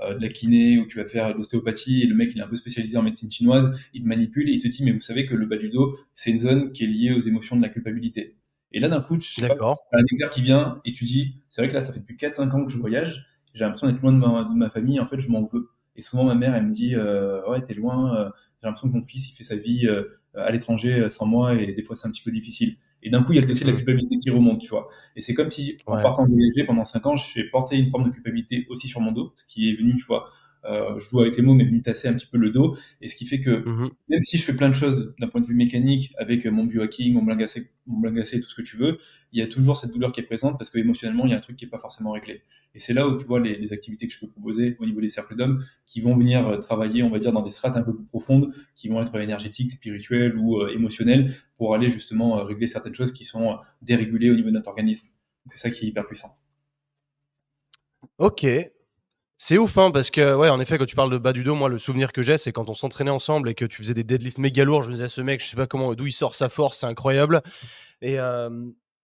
euh, 0.00 0.14
de 0.14 0.22
la 0.22 0.28
kiné 0.28 0.78
ou 0.78 0.86
tu 0.86 0.98
vas 0.98 1.06
faire 1.06 1.32
de 1.32 1.38
l'ostéopathie 1.38 2.02
et 2.02 2.06
le 2.06 2.14
mec 2.16 2.30
il 2.34 2.40
est 2.40 2.42
un 2.42 2.48
peu 2.48 2.56
spécialisé 2.56 2.96
en 2.98 3.02
médecine 3.02 3.30
chinoise, 3.30 3.78
il 3.92 4.02
te 4.02 4.08
manipule 4.08 4.48
et 4.48 4.52
il 4.52 4.60
te 4.60 4.66
dit 4.66 4.82
mais 4.84 4.90
vous 4.90 5.00
savez 5.00 5.24
que 5.24 5.34
le 5.34 5.46
bas 5.46 5.56
du 5.56 5.68
dos 5.70 5.96
c'est 6.14 6.32
une 6.32 6.40
zone 6.40 6.72
qui 6.72 6.82
est 6.82 6.88
liée 6.88 7.12
aux 7.12 7.20
émotions 7.20 7.54
de 7.56 7.62
la 7.62 7.68
culpabilité. 7.68 8.36
Et 8.72 8.80
là 8.80 8.88
d'un 8.88 9.00
coup, 9.00 9.14
je 9.20 9.28
sais 9.28 9.46
pas, 9.46 9.54
D'accord. 9.54 9.78
t'as 9.92 9.98
un 9.98 10.04
éclair 10.12 10.30
qui 10.30 10.42
vient 10.42 10.80
et 10.84 10.92
tu 10.92 11.04
dis 11.04 11.36
c'est 11.48 11.60
vrai 11.62 11.68
que 11.68 11.74
là 11.74 11.80
ça 11.80 11.92
fait 11.92 12.00
depuis 12.00 12.16
4-5 12.16 12.52
ans 12.54 12.64
que 12.64 12.72
je 12.72 12.78
voyage, 12.78 13.24
j'ai 13.54 13.64
l'impression 13.64 13.86
d'être 13.86 14.00
loin 14.02 14.12
de 14.12 14.18
ma, 14.18 14.44
de 14.44 14.54
ma 14.56 14.68
famille, 14.68 14.98
en 14.98 15.06
fait 15.06 15.20
je 15.20 15.28
m'en 15.28 15.44
veux. 15.46 15.68
Et 15.94 16.02
souvent 16.02 16.24
ma 16.24 16.34
mère 16.34 16.56
elle 16.56 16.66
me 16.66 16.72
dit 16.72 16.96
euh, 16.96 17.48
ouais 17.48 17.62
t'es 17.64 17.74
loin, 17.74 18.16
euh, 18.16 18.30
j'ai 18.64 18.68
l'impression 18.68 18.88
que 18.90 18.96
mon 18.96 19.04
fils 19.06 19.30
il 19.30 19.34
fait 19.34 19.44
sa 19.44 19.56
vie 19.56 19.86
euh, 19.86 20.04
à 20.34 20.50
l'étranger 20.50 20.94
euh, 20.94 21.10
sans 21.10 21.26
moi 21.26 21.54
et 21.54 21.72
des 21.72 21.82
fois 21.82 21.96
c'est 21.96 22.08
un 22.08 22.10
petit 22.10 22.22
peu 22.22 22.30
difficile. 22.30 22.76
Et 23.02 23.10
d'un 23.10 23.22
coup 23.22 23.32
il 23.32 23.36
y 23.36 23.38
a 23.38 23.42
le 23.42 23.46
dossier 23.48 23.66
de 23.66 23.70
la 23.70 23.76
culpabilité 23.76 24.18
qui 24.18 24.30
remonte, 24.30 24.60
tu 24.62 24.70
vois. 24.70 24.88
Et 25.16 25.20
c'est 25.20 25.34
comme 25.34 25.50
si, 25.50 25.76
en 25.86 25.96
Ouais. 25.96 26.02
partant 26.02 26.26
voyager 26.26 26.64
pendant 26.64 26.84
5 26.84 27.06
ans, 27.06 27.16
j'ai 27.16 27.44
porté 27.44 27.76
une 27.76 27.90
forme 27.90 28.04
de 28.04 28.10
culpabilité 28.10 28.66
aussi 28.70 28.88
sur 28.88 29.00
mon 29.00 29.12
dos, 29.12 29.32
ce 29.36 29.44
qui 29.46 29.68
est 29.70 29.74
venu, 29.76 29.96
tu 29.96 30.04
vois, 30.06 30.30
euh, 30.66 30.98
je 30.98 31.08
joue 31.08 31.20
avec 31.20 31.36
les 31.36 31.42
mots, 31.42 31.54
mais 31.54 31.64
venu 31.64 31.82
tasser 31.82 32.08
un 32.08 32.14
petit 32.14 32.26
peu 32.26 32.38
le 32.38 32.50
dos. 32.50 32.76
Et 33.00 33.08
ce 33.08 33.16
qui 33.16 33.26
fait 33.26 33.40
que 33.40 33.66
Mhm. 33.66 33.90
même 34.08 34.22
si 34.22 34.38
je 34.38 34.44
fais 34.44 34.54
plein 34.54 34.68
de 34.68 34.74
choses 34.74 35.14
d'un 35.18 35.28
point 35.28 35.40
de 35.40 35.46
vue 35.46 35.54
mécanique 35.54 36.12
avec 36.18 36.46
mon 36.46 36.64
biohacking, 36.64 37.14
mon 37.14 37.22
blingacé, 37.22 37.70
mon 37.86 37.98
blingacé, 38.00 38.40
tout 38.40 38.48
ce 38.48 38.54
que 38.54 38.62
tu 38.62 38.76
veux, 38.76 38.98
il 39.32 39.40
y 39.40 39.42
a 39.42 39.46
toujours 39.46 39.76
cette 39.76 39.90
douleur 39.92 40.12
qui 40.12 40.20
est 40.20 40.24
présente 40.24 40.58
parce 40.58 40.70
que 40.70 40.78
émotionnellement, 40.78 41.24
il 41.26 41.30
y 41.30 41.34
a 41.34 41.36
un 41.36 41.40
truc 41.40 41.56
qui 41.56 41.64
est 41.64 41.68
pas 41.68 41.78
forcément 41.78 42.12
réglé. 42.12 42.42
Et 42.74 42.80
c'est 42.80 42.92
là 42.94 43.06
où 43.08 43.16
tu 43.18 43.24
vois 43.24 43.40
les, 43.40 43.56
les 43.56 43.72
activités 43.72 44.06
que 44.08 44.12
je 44.14 44.20
peux 44.20 44.28
proposer 44.28 44.76
au 44.80 44.86
niveau 44.86 45.00
des 45.00 45.08
cercles 45.08 45.36
d'hommes 45.36 45.64
qui 45.86 46.00
vont 46.00 46.16
venir 46.16 46.46
euh, 46.48 46.58
travailler, 46.58 47.02
on 47.02 47.10
va 47.10 47.18
dire, 47.18 47.32
dans 47.32 47.42
des 47.42 47.50
strates 47.50 47.76
un 47.76 47.82
peu 47.82 47.94
plus 47.94 48.04
profondes, 48.06 48.52
qui 48.74 48.88
vont 48.88 49.00
être 49.00 49.14
énergétiques, 49.16 49.72
spirituelles 49.72 50.36
ou 50.36 50.60
euh, 50.60 50.72
émotionnelles 50.74 51.34
pour 51.56 51.74
aller 51.74 51.90
justement 51.90 52.38
euh, 52.38 52.42
régler 52.44 52.66
certaines 52.66 52.94
choses 52.94 53.12
qui 53.12 53.24
sont 53.24 53.58
dérégulées 53.82 54.30
au 54.30 54.34
niveau 54.34 54.48
de 54.48 54.54
notre 54.54 54.68
organisme. 54.70 55.08
C'est 55.50 55.58
ça 55.58 55.70
qui 55.70 55.84
est 55.84 55.88
hyper 55.88 56.06
puissant. 56.06 56.36
Ok. 58.18 58.44
C'est 59.36 59.58
ouf, 59.58 59.76
hein, 59.78 59.90
parce 59.90 60.10
que, 60.10 60.34
ouais, 60.36 60.48
en 60.48 60.60
effet, 60.60 60.78
quand 60.78 60.86
tu 60.86 60.94
parles 60.96 61.10
de 61.10 61.18
bas 61.18 61.32
du 61.32 61.42
dos, 61.42 61.54
moi, 61.54 61.68
le 61.68 61.76
souvenir 61.78 62.12
que 62.12 62.22
j'ai, 62.22 62.38
c'est 62.38 62.52
quand 62.52 62.68
on 62.68 62.74
s'entraînait 62.74 63.10
ensemble 63.10 63.48
et 63.48 63.54
que 63.54 63.64
tu 63.64 63.78
faisais 63.78 63.94
des 63.94 64.04
deadlifts 64.04 64.38
méga 64.38 64.64
lourds. 64.64 64.84
Je 64.84 64.88
me 64.90 64.94
disais, 64.94 65.08
ce 65.08 65.20
mec, 65.20 65.42
je 65.42 65.48
sais 65.48 65.56
pas 65.56 65.66
comment, 65.66 65.94
d'où 65.94 66.06
il 66.06 66.12
sort 66.12 66.34
sa 66.34 66.48
force, 66.48 66.78
c'est 66.78 66.86
incroyable. 66.86 67.42
Et 68.00 68.16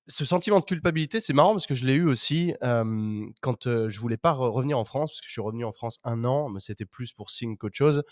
ce 0.07 0.25
sentiment 0.25 0.61
de 0.61 0.65
culpabilité, 0.65 1.21
c'est 1.21 1.33
marrant 1.33 1.53
parce 1.53 1.67
que 1.67 1.75
je 1.75 1.85
l'ai 1.85 1.95
eu 1.95 2.07
aussi 2.07 2.55
quand 2.61 3.65
je 3.65 4.01
voulais 4.01 4.17
pas 4.17 4.33
re- 4.33 4.51
revenir 4.51 4.79
en 4.79 4.85
France, 4.85 5.13
parce 5.13 5.21
que 5.21 5.27
je 5.27 5.33
suis 5.33 5.41
revenu 5.41 5.65
en 5.65 5.73
France 5.73 5.99
un 6.05 6.25
an, 6.25 6.49
mais 6.49 6.61
c'était 6.61 6.87
plus 6.87 7.13
pour 7.13 7.31
signe 7.31 7.57
qu'autre 7.57 7.77
chose. 7.77 8.03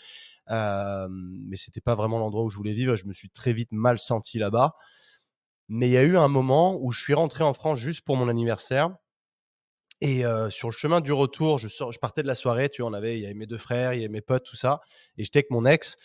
Mais 0.48 1.56
c'était 1.56 1.80
pas 1.80 1.94
vraiment 1.94 2.18
l'endroit 2.18 2.42
où 2.44 2.50
je 2.50 2.56
voulais 2.56 2.72
vivre. 2.74 2.96
Je 2.96 3.06
me 3.06 3.12
suis 3.12 3.30
très 3.30 3.52
vite 3.52 3.70
mal 3.70 3.98
senti 3.98 4.38
là-bas. 4.38 4.74
Mais 5.68 5.88
il 5.88 5.92
y 5.92 5.98
a 5.98 6.02
eu 6.02 6.16
un 6.16 6.28
moment 6.28 6.78
où 6.80 6.90
je 6.90 7.00
suis 7.00 7.14
rentré 7.14 7.44
en 7.44 7.54
France 7.54 7.78
juste 7.78 8.02
pour 8.04 8.16
mon 8.16 8.28
anniversaire. 8.28 8.90
Et 10.00 10.24
euh, 10.24 10.48
sur 10.50 10.68
le 10.68 10.74
chemin 10.74 11.00
du 11.00 11.12
retour, 11.12 11.58
je, 11.58 11.68
sors, 11.68 11.92
je 11.92 11.98
partais 11.98 12.22
de 12.22 12.28
la 12.28 12.34
soirée, 12.34 12.68
tu 12.68 12.82
vois, 12.82 12.90
on 12.90 12.94
avait, 12.94 13.18
il 13.18 13.22
y 13.22 13.24
avait 13.24 13.34
mes 13.34 13.46
deux 13.46 13.58
frères, 13.58 13.94
il 13.94 13.98
y 13.98 14.04
avait 14.04 14.12
mes 14.12 14.20
potes, 14.20 14.44
tout 14.44 14.56
ça. 14.56 14.80
Et 15.16 15.24
j'étais 15.24 15.38
avec 15.40 15.50
mon 15.50 15.66
ex. 15.66 15.96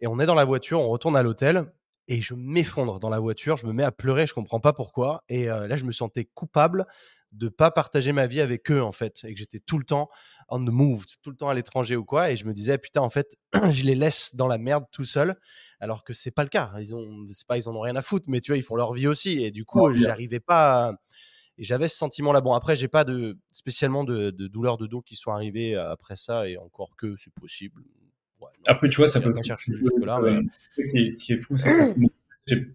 Et 0.00 0.06
on 0.06 0.18
est 0.20 0.26
dans 0.26 0.34
la 0.34 0.44
voiture, 0.44 0.80
on 0.80 0.88
retourne 0.88 1.16
à 1.16 1.22
l'hôtel. 1.22 1.64
Et 2.08 2.22
je 2.22 2.34
m'effondre 2.34 2.98
dans 2.98 3.08
la 3.08 3.18
voiture, 3.20 3.56
je 3.56 3.66
me 3.66 3.72
mets 3.72 3.84
à 3.84 3.92
pleurer, 3.92 4.26
je 4.26 4.34
comprends 4.34 4.60
pas 4.60 4.72
pourquoi. 4.72 5.22
Et 5.28 5.48
euh, 5.48 5.68
là, 5.68 5.76
je 5.76 5.84
me 5.84 5.92
sentais 5.92 6.24
coupable 6.24 6.86
de 7.32 7.48
pas 7.48 7.70
partager 7.70 8.10
ma 8.12 8.26
vie 8.26 8.40
avec 8.40 8.70
eux, 8.72 8.82
en 8.82 8.90
fait. 8.92 9.20
Et 9.24 9.32
que 9.32 9.38
j'étais 9.38 9.60
tout 9.60 9.78
le 9.78 9.84
temps 9.84 10.10
on 10.48 10.58
the 10.64 10.70
move, 10.70 11.04
tout 11.22 11.30
le 11.30 11.36
temps 11.36 11.48
à 11.48 11.54
l'étranger 11.54 11.94
ou 11.94 12.04
quoi. 12.04 12.30
Et 12.32 12.36
je 12.36 12.44
me 12.44 12.52
disais, 12.52 12.76
putain, 12.76 13.00
en 13.00 13.10
fait, 13.10 13.36
je 13.70 13.84
les 13.84 13.94
laisse 13.94 14.34
dans 14.34 14.48
la 14.48 14.58
merde 14.58 14.84
tout 14.90 15.04
seul. 15.04 15.36
Alors 15.78 16.02
que 16.02 16.12
c'est 16.12 16.32
pas 16.32 16.42
le 16.42 16.48
cas. 16.48 16.72
Ils 16.80 16.94
ont, 16.94 17.24
c'est 17.32 17.46
pas, 17.46 17.56
ils 17.56 17.68
en 17.68 17.76
ont 17.76 17.80
rien 17.80 17.94
à 17.96 18.02
foutre, 18.02 18.26
mais 18.28 18.40
tu 18.40 18.50
vois, 18.50 18.58
ils 18.58 18.64
font 18.64 18.74
leur 18.74 18.92
vie 18.92 19.06
aussi. 19.06 19.44
Et 19.44 19.52
du 19.52 19.64
coup, 19.64 19.88
bien. 19.92 20.02
j'arrivais 20.02 20.40
pas. 20.40 20.88
à- 20.88 20.94
Et 21.60 21.64
j'avais 21.64 21.88
ce 21.88 21.96
sentiment-là. 21.98 22.40
Bon, 22.40 22.54
après, 22.54 22.74
j'ai 22.74 22.88
pas 22.88 23.04
de 23.04 23.36
spécialement 23.52 24.02
de, 24.02 24.30
de 24.30 24.46
douleurs 24.48 24.78
de 24.78 24.86
dos 24.86 25.02
qui 25.02 25.14
sont 25.14 25.30
arrivées 25.30 25.76
euh, 25.76 25.92
après 25.92 26.16
ça, 26.16 26.48
et 26.48 26.56
encore 26.56 26.96
que 26.96 27.16
c'est 27.18 27.32
possible. 27.34 27.82
Ouais, 28.40 28.46
non, 28.46 28.62
Après, 28.66 28.88
tu 28.88 28.96
vois, 28.96 29.08
ça 29.08 29.20
peut 29.20 29.34
chercher 29.44 29.72
euh, 29.72 29.76
jusque-là, 29.76 30.22
mais- 30.22 30.88
qui 30.90 30.98
est, 30.98 31.16
qui 31.18 31.32
est 31.34 31.38
fou, 31.40 31.58
c'est 31.58 31.68
que 31.68 31.76
ça 31.76 31.84
se 31.86 31.98
montre 31.98 32.14
chez 32.48 32.66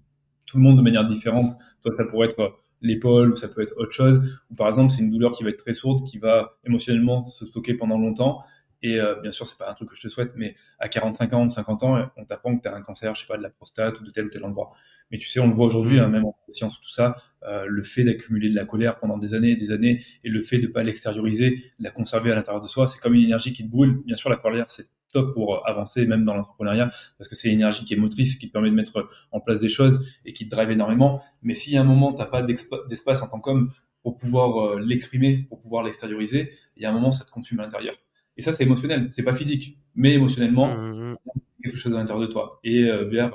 tout 0.46 0.58
le 0.58 0.64
monde 0.64 0.78
de 0.78 0.84
manière 0.84 1.04
différente. 1.04 1.52
Toi, 1.82 1.94
ça 1.98 2.04
pourrait 2.06 2.28
être 2.28 2.40
euh, 2.40 2.50
l'épaule, 2.82 3.32
ou 3.32 3.36
ça 3.36 3.48
peut 3.48 3.64
être 3.64 3.74
autre 3.78 3.92
chose. 3.92 4.20
Ou 4.52 4.56
par 4.56 4.68
exemple, 4.68 4.94
c'est 4.94 5.02
une 5.02 5.10
douleur 5.10 5.32
qui 5.34 5.44
va 5.44 5.50
être 5.50 5.64
très 5.64 5.74
sourde, 5.74 6.08
qui 6.08 6.20
va 6.20 6.60
émotionnellement 6.64 7.26
se 7.26 7.44
stocker 7.48 7.74
pendant 7.74 7.98
longtemps. 7.98 8.44
Et 8.84 9.00
euh, 9.00 9.16
bien 9.22 9.32
sûr, 9.32 9.48
c'est 9.48 9.58
pas 9.58 9.68
un 9.68 9.74
truc 9.74 9.90
que 9.90 9.96
je 9.96 10.04
te 10.04 10.10
souhaite, 10.10 10.34
mais 10.36 10.56
à 10.78 10.90
45 10.90 11.34
ans 11.34 11.44
ou 11.44 11.50
50 11.50 11.82
ans, 11.82 12.08
on 12.18 12.26
t'apprend 12.26 12.56
que 12.56 12.62
tu 12.62 12.68
as 12.68 12.76
un 12.76 12.84
cancer, 12.84 13.16
je 13.16 13.22
sais 13.22 13.28
pas, 13.28 13.38
de 13.38 13.42
la 13.42 13.50
prostate 13.50 14.00
ou 14.00 14.04
de 14.04 14.12
tel 14.12 14.26
ou 14.26 14.30
tel 14.30 14.44
endroit. 14.46 14.74
Mais 15.12 15.18
tu 15.18 15.28
sais, 15.30 15.40
on 15.40 15.48
le 15.48 15.54
voit 15.54 15.68
aujourd'hui, 15.68 16.00
hein, 16.00 16.08
même 16.10 16.26
en 16.26 16.36
science, 16.50 16.80
tout 16.82 16.90
ça, 16.90 17.16
euh, 17.44 17.66
le 17.68 17.84
fait 17.84 18.04
d'accumuler 18.04 18.50
de 18.50 18.56
la 18.56 18.66
colère 18.66 18.98
pendant 19.00 19.18
des 19.18 19.34
années 19.36 19.52
et 19.52 19.56
des 19.56 19.72
années, 19.72 20.04
et 20.24 20.30
le 20.30 20.42
fait 20.44 20.58
de 20.60 20.68
pas 20.68 20.84
l'extérioriser, 20.84 21.52
de 21.80 21.84
la 21.84 21.92
conserver 21.92 22.32
à 22.32 22.36
l'intérieur 22.36 22.62
de 22.62 22.68
soi, 22.68 22.88
c'est 22.88 23.00
comme 23.00 23.14
une 23.14 23.24
énergie 23.24 23.54
qui 23.54 23.64
te 23.66 23.70
brûle. 23.72 24.02
Bien 24.06 24.16
sûr, 24.16 24.30
la 24.30 24.38
colère, 24.38 24.66
c'est 24.70 24.88
top 25.12 25.34
pour 25.34 25.66
avancer, 25.68 26.06
même 26.08 26.26
dans 26.26 26.36
l'entrepreneuriat, 26.36 26.92
parce 27.18 27.30
que 27.30 27.36
c'est 27.36 27.48
une 27.50 27.54
énergie 27.56 27.86
qui 27.86 27.94
est 27.94 27.98
motrice, 27.98 28.36
qui 28.36 28.48
te 28.48 28.52
permet 28.54 28.70
de 28.70 28.76
mettre 28.76 29.08
en 29.32 29.40
place 29.40 29.62
des 29.62 29.70
choses 29.70 30.06
et 30.26 30.34
qui 30.34 30.46
te 30.50 30.56
drive 30.56 30.72
énormément. 30.72 31.22
Mais 31.42 31.54
si 31.54 31.78
à 31.78 31.82
un 31.82 31.84
moment, 31.86 32.12
t'as 32.12 32.26
pas 32.26 32.42
d'expa- 32.42 32.86
d'espace 32.90 33.22
en 33.22 33.28
tant 33.28 33.40
qu'homme 33.40 33.72
pour 34.04 34.18
pouvoir 34.18 34.58
euh, 34.76 34.80
l'exprimer, 34.80 35.46
pour 35.48 35.62
pouvoir 35.62 35.84
l'extérioriser, 35.84 36.52
il 36.76 36.84
y 36.84 36.86
a 36.86 36.90
un 36.90 36.94
moment, 36.94 37.12
ça 37.12 37.24
te 37.26 37.32
consume 37.32 37.60
à 37.60 37.64
l'intérieur. 37.64 37.96
Et 38.38 38.42
ça, 38.42 38.52
c'est 38.52 38.64
émotionnel, 38.66 39.08
c'est 39.12 39.24
pas 39.24 39.34
physique, 39.36 39.78
mais 39.96 40.14
émotionnellement, 40.16 40.76
Mhm. 40.78 41.16
quelque 41.64 41.78
chose 41.78 41.94
à 41.94 41.98
l'intérieur 41.98 42.22
de 42.28 42.32
toi. 42.32 42.60
Et 42.64 42.84
euh, 42.84 43.06
vers 43.06 43.32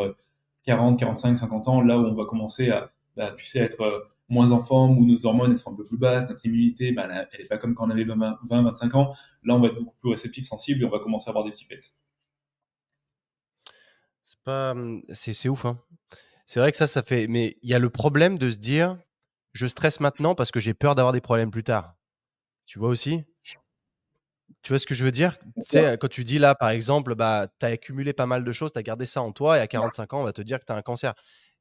40, 0.64 0.98
45, 0.98 1.36
50 1.38 1.68
ans, 1.68 1.80
là 1.82 1.98
où 1.98 2.02
on 2.06 2.14
va 2.14 2.24
commencer 2.26 2.70
à, 2.70 2.90
bah, 3.16 3.34
être 3.54 3.80
euh, 3.82 4.00
moins 4.28 4.50
en 4.52 4.62
forme, 4.62 4.98
où 4.98 5.04
nos 5.06 5.26
hormones 5.26 5.56
sont 5.56 5.72
un 5.72 5.76
peu 5.76 5.84
plus 5.84 5.98
basses, 5.98 6.28
notre 6.28 6.44
immunité, 6.46 6.92
bah, 6.92 7.08
elle- 7.10 7.28
elle 7.32 7.40
est 7.42 7.48
pas 7.48 7.58
comme 7.58 7.74
quand 7.74 7.86
on 7.86 7.90
avait 7.90 8.04
20, 8.04 8.38
20, 8.44 8.62
25 8.62 8.94
ans. 8.94 9.14
Là, 9.44 9.54
on 9.54 9.60
va 9.60 9.68
être 9.68 9.74
beaucoup 9.76 9.96
plus 10.00 10.10
réceptif, 10.10 10.46
sensible, 10.46 10.82
et 10.82 10.84
on 10.86 10.90
va 10.90 11.00
commencer 11.00 11.28
à 11.28 11.30
avoir 11.30 11.44
des 11.44 11.50
petits 11.50 11.64
pets. 11.66 11.90
C'est 14.24 14.40
pas, 14.44 14.72
hum, 14.72 15.02
c'est 15.12 15.48
ouf. 15.48 15.64
Hein. 15.64 15.78
C'est 16.46 16.60
vrai 16.60 16.70
que 16.70 16.76
ça, 16.76 16.86
ça 16.86 17.02
fait. 17.02 17.28
Mais 17.28 17.58
il 17.62 17.70
y 17.70 17.74
a 17.74 17.78
le 17.78 17.90
problème 17.90 18.38
de 18.38 18.50
se 18.50 18.58
dire, 18.58 18.98
je 19.52 19.66
stresse 19.66 20.00
maintenant 20.00 20.34
parce 20.34 20.50
que 20.50 20.60
j'ai 20.60 20.74
peur 20.74 20.94
d'avoir 20.94 21.12
des 21.12 21.20
problèmes 21.20 21.50
plus 21.50 21.64
tard. 21.64 21.96
Tu 22.66 22.78
vois 22.80 22.88
aussi? 22.90 23.24
Tu 24.62 24.72
vois 24.72 24.78
ce 24.78 24.86
que 24.86 24.94
je 24.94 25.04
veux 25.04 25.10
dire? 25.10 25.38
Tu 25.38 25.46
sais, 25.58 25.96
quand 25.98 26.08
tu 26.08 26.22
dis 26.24 26.38
là, 26.38 26.54
par 26.54 26.68
exemple, 26.70 27.14
bah, 27.14 27.48
tu 27.58 27.64
as 27.66 27.70
accumulé 27.70 28.12
pas 28.12 28.26
mal 28.26 28.44
de 28.44 28.52
choses, 28.52 28.72
tu 28.72 28.78
as 28.78 28.82
gardé 28.82 29.06
ça 29.06 29.22
en 29.22 29.32
toi, 29.32 29.56
et 29.58 29.60
à 29.60 29.66
45 29.66 30.12
ans, 30.12 30.20
on 30.20 30.24
va 30.24 30.32
te 30.34 30.42
dire 30.42 30.60
que 30.60 30.64
tu 30.66 30.72
as 30.72 30.76
un 30.76 30.82
cancer. 30.82 31.14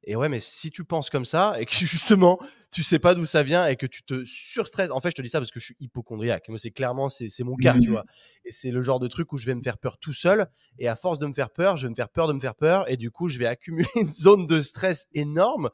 Et 0.03 0.15
ouais, 0.15 0.29
mais 0.29 0.39
si 0.39 0.69
tu 0.71 0.83
penses 0.85 1.09
comme 1.09 1.25
ça, 1.25 1.55
et 1.59 1.65
que 1.65 1.71
justement, 1.85 2.39
tu 2.71 2.83
sais 2.83 2.99
pas 2.99 3.15
d'où 3.15 3.25
ça 3.25 3.41
vient, 3.43 3.67
et 3.67 3.77
que 3.77 3.85
tu 3.85 4.03
te 4.03 4.23
surstresses. 4.25 4.91
En 4.91 4.99
fait, 5.01 5.11
je 5.11 5.15
te 5.15 5.21
dis 5.21 5.29
ça 5.29 5.39
parce 5.39 5.51
que 5.51 5.59
je 5.61 5.65
suis 5.65 5.75
hypochondriaque. 5.79 6.49
Moi, 6.49 6.57
c'est 6.57 6.71
clairement, 6.71 7.07
c'est 7.09 7.29
mon 7.43 7.55
cas, 7.57 7.77
tu 7.79 7.89
Mhm. 7.89 7.93
vois. 7.93 8.03
Et 8.45 8.51
c'est 8.51 8.71
le 8.71 8.81
genre 8.81 8.99
de 8.99 9.07
truc 9.07 9.31
où 9.33 9.37
je 9.37 9.45
vais 9.45 9.55
me 9.55 9.61
faire 9.63 9.77
peur 9.77 9.97
tout 9.97 10.13
seul, 10.13 10.47
et 10.77 10.87
à 10.89 10.95
force 10.97 11.19
de 11.19 11.27
me 11.27 11.33
faire 11.33 11.51
peur, 11.51 11.77
je 11.77 11.87
vais 11.87 11.89
me 11.91 11.95
faire 11.95 12.09
peur 12.09 12.27
de 12.27 12.33
me 12.33 12.39
faire 12.41 12.55
peur, 12.55 12.89
et 12.89 12.97
du 12.97 13.11
coup, 13.11 13.29
je 13.29 13.39
vais 13.39 13.47
accumuler 13.47 13.87
une 13.95 14.09
zone 14.11 14.45
de 14.45 14.59
stress 14.61 15.07
énorme, 15.13 15.69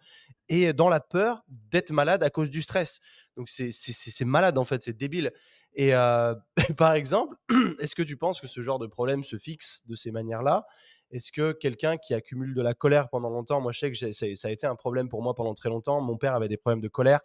et 0.47 0.73
dans 0.73 0.89
la 0.89 0.99
peur 0.99 1.43
d'être 1.49 1.91
malade 1.91 2.21
à 2.23 2.29
cause 2.29 2.49
du 2.51 2.61
stress. 2.61 2.99
Donc, 3.35 3.49
c'est 3.49 4.25
malade, 4.25 4.57
en 4.59 4.63
fait, 4.63 4.81
c'est 4.81 4.95
débile. 4.95 5.31
Et 5.75 5.91
par 6.77 6.93
exemple, 6.93 7.35
est-ce 7.79 7.95
que 7.95 8.03
tu 8.03 8.17
penses 8.17 8.41
que 8.41 8.47
ce 8.47 8.61
genre 8.61 8.79
de 8.79 8.87
problème 8.87 9.23
se 9.23 9.37
fixe 9.37 9.85
de 9.87 9.95
ces 9.95 10.11
manières-là? 10.11 10.65
Est-ce 11.11 11.31
que 11.31 11.51
quelqu'un 11.51 11.97
qui 11.97 12.13
accumule 12.13 12.55
de 12.55 12.61
la 12.61 12.73
colère 12.73 13.09
pendant 13.09 13.29
longtemps, 13.29 13.61
moi 13.61 13.71
je 13.71 13.79
sais 13.79 13.91
que 13.91 14.11
ça 14.11 14.47
a 14.47 14.51
été 14.51 14.65
un 14.65 14.75
problème 14.75 15.07
pour 15.07 15.21
moi 15.21 15.35
pendant 15.35 15.53
très 15.53 15.69
longtemps, 15.69 16.01
mon 16.01 16.17
père 16.17 16.33
avait 16.33 16.47
des 16.47 16.57
problèmes 16.57 16.81
de 16.81 16.87
colère, 16.87 17.19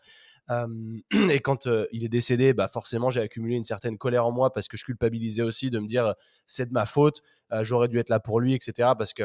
et 1.30 1.40
quand 1.40 1.66
il 1.90 2.04
est 2.04 2.08
décédé, 2.08 2.52
bah 2.52 2.68
forcément 2.68 3.10
j'ai 3.10 3.22
accumulé 3.22 3.56
une 3.56 3.64
certaine 3.64 3.96
colère 3.96 4.26
en 4.26 4.32
moi 4.32 4.52
parce 4.52 4.68
que 4.68 4.76
je 4.76 4.84
culpabilisais 4.84 5.42
aussi 5.42 5.70
de 5.70 5.78
me 5.78 5.86
dire 5.86 6.14
c'est 6.46 6.66
de 6.66 6.72
ma 6.72 6.84
faute, 6.84 7.22
j'aurais 7.62 7.88
dû 7.88 7.98
être 7.98 8.10
là 8.10 8.20
pour 8.20 8.38
lui, 8.38 8.54
etc. 8.54 8.90
Parce 8.98 9.14
que 9.14 9.24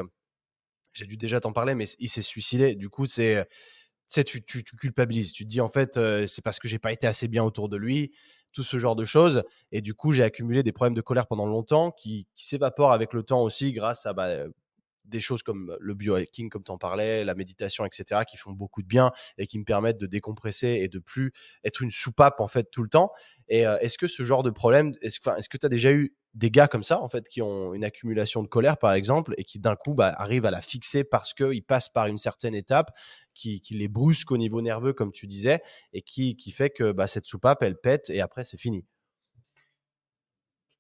j'ai 0.93 1.05
dû 1.05 1.17
déjà 1.17 1.39
t'en 1.41 1.51
parler, 1.51 1.75
mais 1.75 1.85
il 1.99 2.07
s'est 2.09 2.21
suicidé. 2.21 2.75
Du 2.75 2.89
coup, 2.89 3.05
c'est 3.05 3.45
tu, 4.07 4.43
tu, 4.43 4.63
tu 4.63 4.75
culpabilises. 4.75 5.31
Tu 5.33 5.45
te 5.45 5.49
dis, 5.49 5.61
en 5.61 5.69
fait, 5.69 5.99
c'est 6.27 6.43
parce 6.43 6.59
que 6.59 6.67
j'ai 6.67 6.79
pas 6.79 6.91
été 6.91 7.07
assez 7.07 7.27
bien 7.27 7.43
autour 7.43 7.69
de 7.69 7.77
lui, 7.77 8.11
tout 8.51 8.63
ce 8.63 8.77
genre 8.77 8.95
de 8.95 9.05
choses. 9.05 9.43
Et 9.71 9.81
du 9.81 9.93
coup, 9.93 10.11
j'ai 10.13 10.23
accumulé 10.23 10.63
des 10.63 10.71
problèmes 10.71 10.95
de 10.95 11.01
colère 11.01 11.27
pendant 11.27 11.45
longtemps 11.45 11.91
qui, 11.91 12.27
qui 12.35 12.45
s'évaporent 12.45 12.93
avec 12.93 13.13
le 13.13 13.23
temps 13.23 13.43
aussi 13.43 13.73
grâce 13.73 14.05
à 14.05 14.13
bah, 14.13 14.45
des 15.07 15.19
choses 15.19 15.43
comme 15.43 15.75
le 15.79 15.93
biohacking, 15.93 16.49
comme 16.49 16.63
tu 16.63 16.71
en 16.71 16.77
parlais, 16.77 17.23
la 17.23 17.35
méditation, 17.35 17.85
etc., 17.85 18.21
qui 18.27 18.37
font 18.37 18.51
beaucoup 18.51 18.81
de 18.81 18.87
bien 18.87 19.11
et 19.37 19.47
qui 19.47 19.59
me 19.59 19.63
permettent 19.63 19.97
de 19.97 20.07
décompresser 20.07 20.79
et 20.81 20.87
de 20.87 20.99
plus 20.99 21.31
être 21.63 21.81
une 21.81 21.91
soupape, 21.91 22.39
en 22.39 22.47
fait, 22.47 22.69
tout 22.71 22.83
le 22.83 22.89
temps. 22.89 23.11
Et 23.47 23.61
est-ce 23.61 23.97
que 23.97 24.07
ce 24.07 24.23
genre 24.23 24.43
de 24.43 24.49
problème, 24.49 24.93
est-ce 25.01 25.19
est-ce 25.37 25.49
que 25.49 25.57
tu 25.57 25.65
as 25.65 25.69
déjà 25.69 25.91
eu 25.91 26.15
des 26.33 26.51
gars 26.51 26.67
comme 26.67 26.83
ça, 26.83 27.01
en 27.01 27.07
fait, 27.07 27.27
qui 27.27 27.41
ont 27.41 27.73
une 27.73 27.83
accumulation 27.83 28.43
de 28.43 28.47
colère, 28.47 28.77
par 28.77 28.93
exemple, 28.93 29.33
et 29.37 29.43
qui 29.43 29.59
d'un 29.59 29.75
coup 29.75 29.93
bah, 29.93 30.13
arrivent 30.17 30.45
à 30.45 30.51
la 30.51 30.61
fixer 30.61 31.03
parce 31.03 31.33
qu'ils 31.33 31.63
passent 31.63 31.89
par 31.89 32.07
une 32.07 32.17
certaine 32.17 32.55
étape 32.55 32.91
qui, 33.35 33.61
qui 33.61 33.75
les 33.75 33.87
brusque 33.87 34.31
au 34.31 34.37
niveau 34.37 34.61
nerveux, 34.61 34.93
comme 34.93 35.11
tu 35.11 35.27
disais, 35.27 35.61
et 35.93 36.01
qui, 36.01 36.35
qui 36.35 36.51
fait 36.51 36.71
que 36.71 36.91
bah, 36.91 37.05
cette 37.05 37.25
soupape, 37.25 37.61
elle 37.61 37.77
pète 37.77 38.09
et 38.09 38.21
après, 38.21 38.43
c'est 38.43 38.57
fini. 38.59 38.85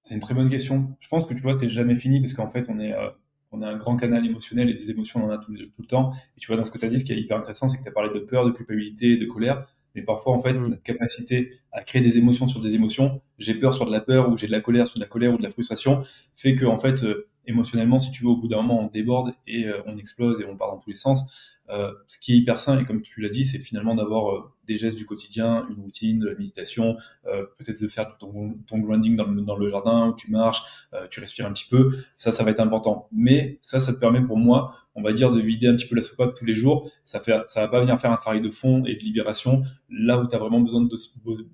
C'est 0.01 0.15
une 0.15 0.21
très 0.21 0.33
bonne 0.33 0.49
question. 0.49 0.95
Je 0.99 1.07
pense 1.07 1.25
que 1.25 1.33
tu 1.33 1.41
vois, 1.41 1.59
c'est 1.59 1.69
jamais 1.69 1.95
fini 1.95 2.21
parce 2.21 2.33
qu'en 2.33 2.49
fait, 2.49 2.65
on 2.69 2.79
est, 2.79 2.93
euh, 2.93 3.09
on 3.51 3.61
a 3.61 3.67
un 3.67 3.75
grand 3.75 3.97
canal 3.97 4.25
émotionnel 4.25 4.69
et 4.69 4.73
des 4.73 4.89
émotions, 4.91 5.23
on 5.23 5.27
en 5.27 5.31
a 5.31 5.37
tout, 5.37 5.55
tout 5.55 5.81
le 5.81 5.87
temps. 5.87 6.13
Et 6.37 6.39
tu 6.39 6.47
vois, 6.47 6.57
dans 6.57 6.65
ce 6.65 6.71
que 6.71 6.77
tu 6.77 6.85
as 6.85 6.89
dit, 6.89 6.99
ce 6.99 7.05
qui 7.05 7.13
est 7.13 7.19
hyper 7.19 7.37
intéressant, 7.37 7.69
c'est 7.69 7.77
que 7.77 7.83
tu 7.83 7.89
as 7.89 7.91
parlé 7.91 8.13
de 8.13 8.23
peur, 8.23 8.45
de 8.45 8.51
culpabilité, 8.51 9.17
de 9.17 9.25
colère. 9.25 9.67
Mais 9.95 10.01
parfois, 10.01 10.33
en 10.33 10.41
fait, 10.41 10.53
Mm. 10.53 10.67
notre 10.67 10.83
capacité 10.83 11.59
à 11.71 11.81
créer 11.81 12.01
des 12.01 12.17
émotions 12.17 12.47
sur 12.47 12.61
des 12.61 12.75
émotions, 12.75 13.21
j'ai 13.39 13.55
peur 13.55 13.73
sur 13.73 13.85
de 13.85 13.91
la 13.91 14.01
peur 14.01 14.29
ou 14.29 14.37
j'ai 14.37 14.47
de 14.47 14.51
la 14.51 14.61
colère 14.61 14.87
sur 14.87 14.97
de 14.97 15.03
la 15.03 15.07
colère 15.07 15.33
ou 15.33 15.37
de 15.37 15.43
la 15.43 15.49
frustration, 15.49 16.03
fait 16.35 16.55
que, 16.55 16.65
en 16.65 16.79
fait, 16.79 17.03
euh, 17.03 17.27
émotionnellement, 17.47 17.99
si 17.99 18.11
tu 18.11 18.23
veux, 18.23 18.29
au 18.29 18.37
bout 18.37 18.47
d'un 18.47 18.61
moment, 18.61 18.81
on 18.81 18.87
déborde 18.87 19.33
et 19.47 19.65
euh, 19.65 19.81
on 19.85 19.97
explose 19.97 20.41
et 20.41 20.45
on 20.45 20.57
part 20.57 20.71
dans 20.71 20.79
tous 20.79 20.89
les 20.89 20.95
sens. 20.95 21.31
Euh, 21.69 21.91
ce 22.07 22.19
qui 22.19 22.33
est 22.33 22.37
hyper 22.37 22.59
sain, 22.59 22.79
et 22.79 22.85
comme 22.85 23.01
tu 23.01 23.21
l'as 23.21 23.29
dit, 23.29 23.45
c'est 23.45 23.57
finalement 23.57 23.95
d'avoir 23.95 24.35
euh, 24.35 24.51
des 24.67 24.77
gestes 24.77 24.97
du 24.97 25.05
quotidien, 25.05 25.67
une 25.69 25.83
routine, 25.83 26.19
de 26.19 26.27
la 26.27 26.35
méditation, 26.35 26.97
euh, 27.25 27.43
peut-être 27.57 27.81
de 27.81 27.87
faire 27.87 28.17
ton, 28.17 28.55
ton 28.67 28.79
grounding 28.79 29.15
dans 29.15 29.57
le, 29.57 29.69
jardin 29.69 30.09
où 30.09 30.15
tu 30.15 30.31
marches, 30.31 30.63
euh, 30.93 31.07
tu 31.09 31.19
respires 31.19 31.45
un 31.45 31.53
petit 31.53 31.67
peu. 31.67 31.97
Ça, 32.15 32.31
ça 32.31 32.43
va 32.43 32.51
être 32.51 32.59
important. 32.59 33.07
Mais 33.11 33.57
ça, 33.61 33.79
ça 33.79 33.93
te 33.93 33.99
permet 33.99 34.21
pour 34.21 34.37
moi, 34.37 34.75
on 34.95 35.01
va 35.01 35.13
dire, 35.13 35.31
de 35.31 35.41
vider 35.41 35.67
un 35.67 35.75
petit 35.75 35.87
peu 35.87 35.95
la 35.95 36.01
soupape 36.01 36.35
tous 36.35 36.45
les 36.45 36.55
jours. 36.55 36.91
Ça 37.03 37.19
fait, 37.19 37.35
ça 37.47 37.61
va 37.61 37.67
pas 37.67 37.81
venir 37.81 37.99
faire 37.99 38.11
un 38.11 38.17
travail 38.17 38.41
de 38.41 38.51
fond 38.51 38.83
et 38.85 38.95
de 38.95 39.01
libération 39.01 39.63
là 39.89 40.19
où 40.19 40.27
tu 40.27 40.35
as 40.35 40.39
vraiment 40.39 40.61
besoin 40.61 40.81
de, 40.81 40.95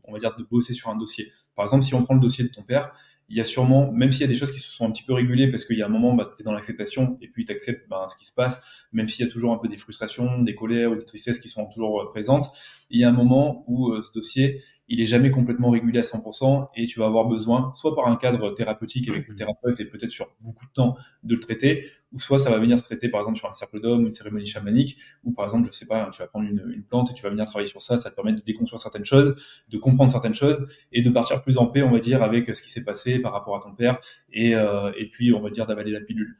on 0.03 0.14
va 0.14 0.20
dire, 0.20 0.36
de 0.36 0.43
bosser 0.43 0.74
sur 0.74 0.89
un 0.89 0.97
dossier. 0.97 1.32
Par 1.55 1.66
exemple, 1.66 1.84
si 1.84 1.93
on 1.93 2.03
prend 2.03 2.16
le 2.16 2.22
dossier 2.22 2.43
de 2.43 2.49
ton 2.49 2.64
père, 2.64 2.93
il 3.32 3.38
y 3.38 3.39
a 3.39 3.45
sûrement, 3.45 3.89
même 3.93 4.11
s'il 4.11 4.21
y 4.21 4.23
a 4.25 4.27
des 4.27 4.36
choses 4.36 4.51
qui 4.51 4.59
se 4.59 4.69
sont 4.69 4.86
un 4.86 4.91
petit 4.91 5.03
peu 5.03 5.13
régulées, 5.13 5.49
parce 5.49 5.63
qu'il 5.63 5.77
y 5.77 5.82
a 5.82 5.86
un 5.86 5.89
moment, 5.89 6.13
bah, 6.13 6.29
tu 6.36 6.41
es 6.41 6.43
dans 6.43 6.51
l'acceptation, 6.51 7.17
et 7.21 7.29
puis 7.29 7.45
tu 7.45 7.53
acceptes 7.53 7.88
bah, 7.88 8.05
ce 8.09 8.17
qui 8.17 8.25
se 8.25 8.34
passe, 8.34 8.65
même 8.91 9.07
s'il 9.07 9.25
y 9.25 9.29
a 9.29 9.32
toujours 9.32 9.53
un 9.53 9.57
peu 9.57 9.69
des 9.69 9.77
frustrations, 9.77 10.41
des 10.41 10.53
colères 10.53 10.91
ou 10.91 10.95
des 10.95 11.05
tristesses 11.05 11.39
qui 11.39 11.47
sont 11.47 11.65
toujours 11.67 12.01
euh, 12.01 12.09
présentes, 12.09 12.47
il 12.89 12.99
y 12.99 13.05
a 13.05 13.09
un 13.09 13.13
moment 13.13 13.63
où 13.67 13.93
euh, 13.93 14.01
ce 14.01 14.11
dossier, 14.11 14.61
il 14.91 14.99
est 14.99 15.05
jamais 15.05 15.31
complètement 15.31 15.69
régulé 15.69 15.99
à 15.99 16.03
100% 16.03 16.67
et 16.75 16.85
tu 16.85 16.99
vas 16.99 17.05
avoir 17.05 17.25
besoin, 17.25 17.71
soit 17.75 17.95
par 17.95 18.07
un 18.07 18.17
cadre 18.17 18.51
thérapeutique 18.51 19.07
avec 19.07 19.25
le 19.29 19.35
thérapeute 19.35 19.79
et 19.79 19.85
peut-être 19.85 20.09
sur 20.11 20.27
beaucoup 20.41 20.65
de 20.65 20.71
temps 20.71 20.97
de 21.23 21.33
le 21.33 21.39
traiter, 21.39 21.89
ou 22.11 22.19
soit 22.19 22.39
ça 22.39 22.49
va 22.49 22.59
venir 22.59 22.77
se 22.77 22.83
traiter 22.83 23.07
par 23.07 23.21
exemple 23.21 23.37
sur 23.37 23.47
un 23.47 23.53
cercle 23.53 23.79
d'hommes 23.79 24.03
ou 24.03 24.07
une 24.07 24.13
cérémonie 24.13 24.45
chamanique, 24.45 24.97
ou 25.23 25.31
par 25.31 25.45
exemple, 25.45 25.69
je 25.71 25.71
sais 25.71 25.85
pas, 25.85 26.09
tu 26.11 26.21
vas 26.21 26.27
prendre 26.27 26.45
une, 26.45 26.61
une, 26.75 26.83
plante 26.83 27.09
et 27.09 27.13
tu 27.13 27.23
vas 27.23 27.29
venir 27.29 27.45
travailler 27.45 27.69
sur 27.69 27.81
ça, 27.81 27.97
ça 27.97 28.09
te 28.09 28.15
permet 28.15 28.33
de 28.33 28.41
déconstruire 28.41 28.81
certaines 28.81 29.05
choses, 29.05 29.35
de 29.69 29.77
comprendre 29.77 30.11
certaines 30.11 30.35
choses 30.35 30.67
et 30.91 31.01
de 31.01 31.09
partir 31.09 31.41
plus 31.41 31.57
en 31.57 31.67
paix, 31.67 31.83
on 31.83 31.91
va 31.91 31.99
dire, 31.99 32.21
avec 32.21 32.53
ce 32.53 32.61
qui 32.61 32.69
s'est 32.69 32.83
passé 32.83 33.19
par 33.19 33.31
rapport 33.31 33.55
à 33.55 33.61
ton 33.61 33.73
père 33.73 33.97
et, 34.33 34.55
euh, 34.55 34.91
et 34.97 35.07
puis 35.07 35.33
on 35.33 35.39
va 35.39 35.51
dire 35.51 35.67
d'avaler 35.67 35.91
la 35.91 36.01
pilule 36.01 36.37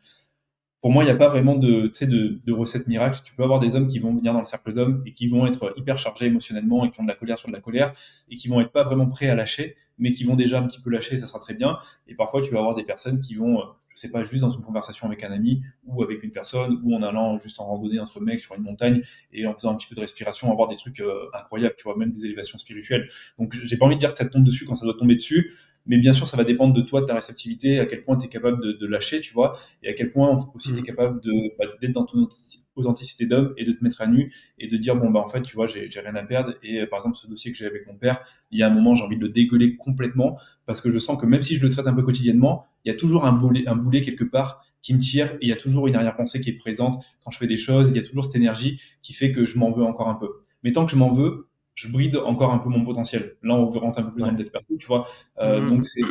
pour 0.82 0.92
moi, 0.92 1.04
il 1.04 1.06
n'y 1.06 1.12
a 1.12 1.16
pas 1.16 1.30
vraiment 1.30 1.56
de, 1.56 1.92
de, 2.06 2.40
de 2.44 2.52
recette 2.52 2.88
miracle. 2.88 3.20
Tu 3.24 3.36
peux 3.36 3.44
avoir 3.44 3.60
des 3.60 3.76
hommes 3.76 3.88
qui 3.88 4.00
vont 4.00 4.16
venir 4.16 4.34
dans 4.34 4.40
le 4.40 4.46
cercle 4.46 4.74
d'hommes 4.74 5.04
et 5.06 5.14
qui 5.14 5.28
vont 5.28 5.46
être 5.46 5.74
hyper 5.78 6.00
chargés 6.00 6.26
émotionnellement 6.26 6.86
et 6.86 6.92
qui 6.92 7.00
ont 7.00 7.04
de 7.04 7.08
la 7.08 7.16
colère 7.16 7.38
sur 7.38 7.50
de 7.50 7.54
la 7.54 7.62
colère 7.62 7.94
et 8.30 8.36
qui 8.36 8.48
vont 8.48 8.60
être 8.62 8.72
pas 8.72 8.84
vraiment 8.84 9.08
prêts 9.08 9.30
à 9.30 9.36
lâcher, 9.36 9.76
mais 10.00 10.12
qui 10.12 10.24
vont 10.24 10.36
déjà 10.36 10.60
un 10.60 10.66
petit 10.66 10.82
peu 10.82 10.90
lâcher, 10.90 11.18
ça 11.18 11.28
sera 11.28 11.38
très 11.40 11.54
bien. 11.54 11.78
Et 12.08 12.16
parfois, 12.16 12.42
tu 12.42 12.52
vas 12.52 12.60
avoir 12.60 12.74
des 12.74 12.84
personnes 12.84 13.20
qui 13.20 13.36
vont, 13.36 13.60
euh, 13.60 13.66
je 13.90 14.00
sais 14.00 14.10
pas, 14.10 14.24
juste 14.24 14.42
dans 14.42 14.50
une 14.50 14.64
conversation 14.64 15.06
avec 15.06 15.24
un 15.24 15.32
ami 15.32 15.62
ou 15.86 16.02
avec 16.02 16.24
une 16.24 16.32
personne 16.32 16.80
ou 16.84 16.96
en 16.96 17.04
allant 17.04 17.38
juste 17.38 17.60
en 17.60 17.66
randonnée 17.66 18.00
entre 18.00 18.20
mecs 18.20 18.40
sur 18.40 18.56
une 18.56 18.64
montagne 18.64 19.04
et 19.34 19.46
en 19.46 19.54
faisant 19.54 19.74
un 19.74 19.76
petit 19.76 19.88
peu 19.88 19.94
de 19.94 20.02
respiration, 20.02 20.52
avoir 20.52 20.68
des 20.68 20.78
trucs 20.78 21.00
euh, 21.00 21.30
incroyables, 21.40 21.76
tu 21.78 21.84
vois, 21.84 21.96
même 21.96 22.12
des 22.12 22.26
élévations 22.26 22.58
spirituelles. 22.58 23.08
Donc, 23.38 23.56
j'ai 23.64 23.78
pas 23.78 23.86
envie 23.86 23.96
de 23.96 24.00
dire 24.00 24.14
que 24.14 24.18
ça 24.18 24.26
tombe 24.26 24.44
dessus 24.44 24.66
quand 24.66 24.74
ça 24.74 24.86
doit 24.86 24.98
tomber 24.98 25.16
dessus. 25.16 25.54
Mais 25.86 25.98
bien 25.98 26.14
sûr, 26.14 26.28
ça 26.28 26.38
va 26.38 26.44
dépendre 26.44 26.74
de 26.74 26.82
toi, 26.82 27.02
de 27.02 27.06
ta 27.08 27.16
réceptivité, 27.16 27.80
à 27.80 27.86
quel 27.86 28.04
point 28.04 28.18
tu 28.18 28.26
es 28.26 28.30
capable 28.30 28.64
de, 28.64 28.74
de, 28.74 28.88
lâcher, 28.88 29.20
tu 29.22 29.34
vois, 29.34 29.58
et 29.82 29.90
à 29.90 29.94
quel 29.94 30.12
point 30.12 30.48
aussi 30.54 30.72
tu 30.74 30.78
es 30.78 30.82
mm. 30.82 30.86
capable 30.86 31.22
de 31.22 31.32
bah, 31.58 31.66
d'être 31.82 31.94
dans 31.94 32.06
ton 32.06 32.28
authenticité 32.76 33.26
d'homme 33.26 33.54
et 33.58 33.66
de 33.66 33.72
te 33.72 33.84
mettre 33.84 34.02
à 34.02 34.08
nu 34.08 34.34
et 34.58 34.68
de 34.68 34.78
dire 34.78 34.96
bon 34.96 35.10
bah 35.10 35.20
en 35.20 35.30
fait 35.30 35.42
tu 35.42 35.56
vois 35.56 35.68
j'ai 35.68 35.90
rien 36.00 36.16
à 36.16 36.24
perdre 36.24 36.54
et 36.64 36.86
par 36.86 37.00
exemple 37.00 37.18
ce 37.18 37.28
dossier 37.28 37.52
que 37.52 37.58
j'ai 37.58 37.66
avec 37.66 37.86
mon 37.88 37.96
père 37.96 38.24
il 38.52 38.60
y 38.60 38.64
a 38.64 38.68
un 38.68 38.70
moment 38.70 38.96
j'ai 38.96 39.04
envie 39.04 39.18
de 39.18 39.22
le 39.22 39.30
dégueuler 39.30 39.76
complètement 39.76 40.38
parce 40.66 40.82
que 40.82 40.90
je 40.90 41.00
sens 41.00 41.20
que 41.20 41.26
même 41.26 41.42
si 41.42 41.56
je 41.56 41.62
le 41.62 41.70
traite 41.70 41.88
un 41.88 41.94
peu 41.94 42.04
quotidiennement 42.04 42.66
il 42.86 42.92
y 42.92 42.96
a 42.96 42.98
toujours 42.98 43.26
un 43.26 43.34
boulet 43.34 43.68
un 43.68 43.76
boulet 43.76 44.02
quelque 44.02 44.24
part 44.24 44.64
qui 44.82 44.94
me 44.94 45.00
tire 45.00 45.34
et 45.34 45.40
il 45.42 45.50
y 45.50 45.54
a 45.54 45.58
toujours 45.58 45.88
une 45.88 45.96
arrière-pensée 45.96 46.42
qui 46.42 46.50
est 46.50 46.58
présente 46.58 46.96
quand 47.24 47.32
je 47.32 47.38
fais 47.38 47.48
des 47.48 47.58
choses 47.58 47.90
il 47.90 47.96
y 47.96 48.00
a 48.00 48.04
toujours 48.04 48.24
cette 48.26 48.36
énergie 48.36 48.80
qui 49.02 49.14
fait 49.14 49.32
que 49.32 49.46
je 49.46 49.58
m'en 49.58 49.72
veux 49.72 49.84
encore 49.84 50.08
un 50.08 50.16
peu 50.16 50.30
mais 50.64 50.72
tant 50.72 50.86
que 50.86 50.92
je 50.92 50.98
m'en 50.98 51.12
veux 51.12 51.48
je 51.82 51.88
bride 51.92 52.16
encore 52.18 52.54
un 52.54 52.60
peu 52.60 52.70
mon 52.70 52.86
potentiel. 52.86 53.38
Là, 53.42 53.56
on 53.56 53.72
veut 53.72 53.80
rentrer 53.80 54.04
un 54.04 54.06
peu 54.06 54.12
plus 54.12 54.22
dans 54.22 54.30
le 54.30 54.38
dev 54.38 54.50
perso, 54.50 54.78
tu 54.78 54.86
vois. 54.86 55.08
Euh, 55.40 55.60
mmh. 55.60 55.70
Donc, 55.70 55.88
c'est 55.88 56.02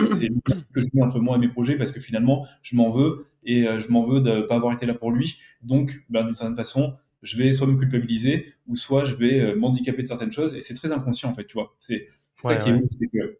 que 0.73 0.83
je 0.83 0.89
mets 0.93 1.03
entre 1.03 1.21
moi 1.21 1.37
et 1.37 1.39
mes 1.39 1.49
projets 1.49 1.77
parce 1.77 1.93
que 1.93 2.01
finalement, 2.01 2.49
je 2.63 2.75
m'en 2.75 2.91
veux 2.91 3.27
et 3.45 3.69
euh, 3.69 3.79
je 3.79 3.89
m'en 3.89 4.05
veux 4.05 4.21
de 4.21 4.41
pas 4.43 4.57
avoir 4.57 4.73
été 4.75 4.85
là 4.85 4.95
pour 4.95 5.13
lui. 5.13 5.39
Donc, 5.63 6.05
ben, 6.09 6.25
d'une 6.25 6.35
certaine 6.35 6.57
façon, 6.57 6.95
je 7.23 7.37
vais 7.37 7.55
soit 7.55 7.69
me 7.69 7.77
culpabiliser 7.77 8.53
ou 8.67 8.75
soit 8.75 9.05
je 9.05 9.15
vais 9.15 9.39
euh, 9.39 9.55
m'handicaper 9.55 10.03
de 10.03 10.09
certaines 10.09 10.33
choses 10.33 10.57
et 10.57 10.61
c'est 10.61 10.75
très 10.75 10.91
inconscient 10.91 11.31
en 11.31 11.35
fait, 11.35 11.47
tu 11.47 11.55
vois. 11.55 11.77
C'est 11.79 12.09
ça 12.35 12.57
qui 12.57 12.71
est 12.71 13.07
que 13.13 13.39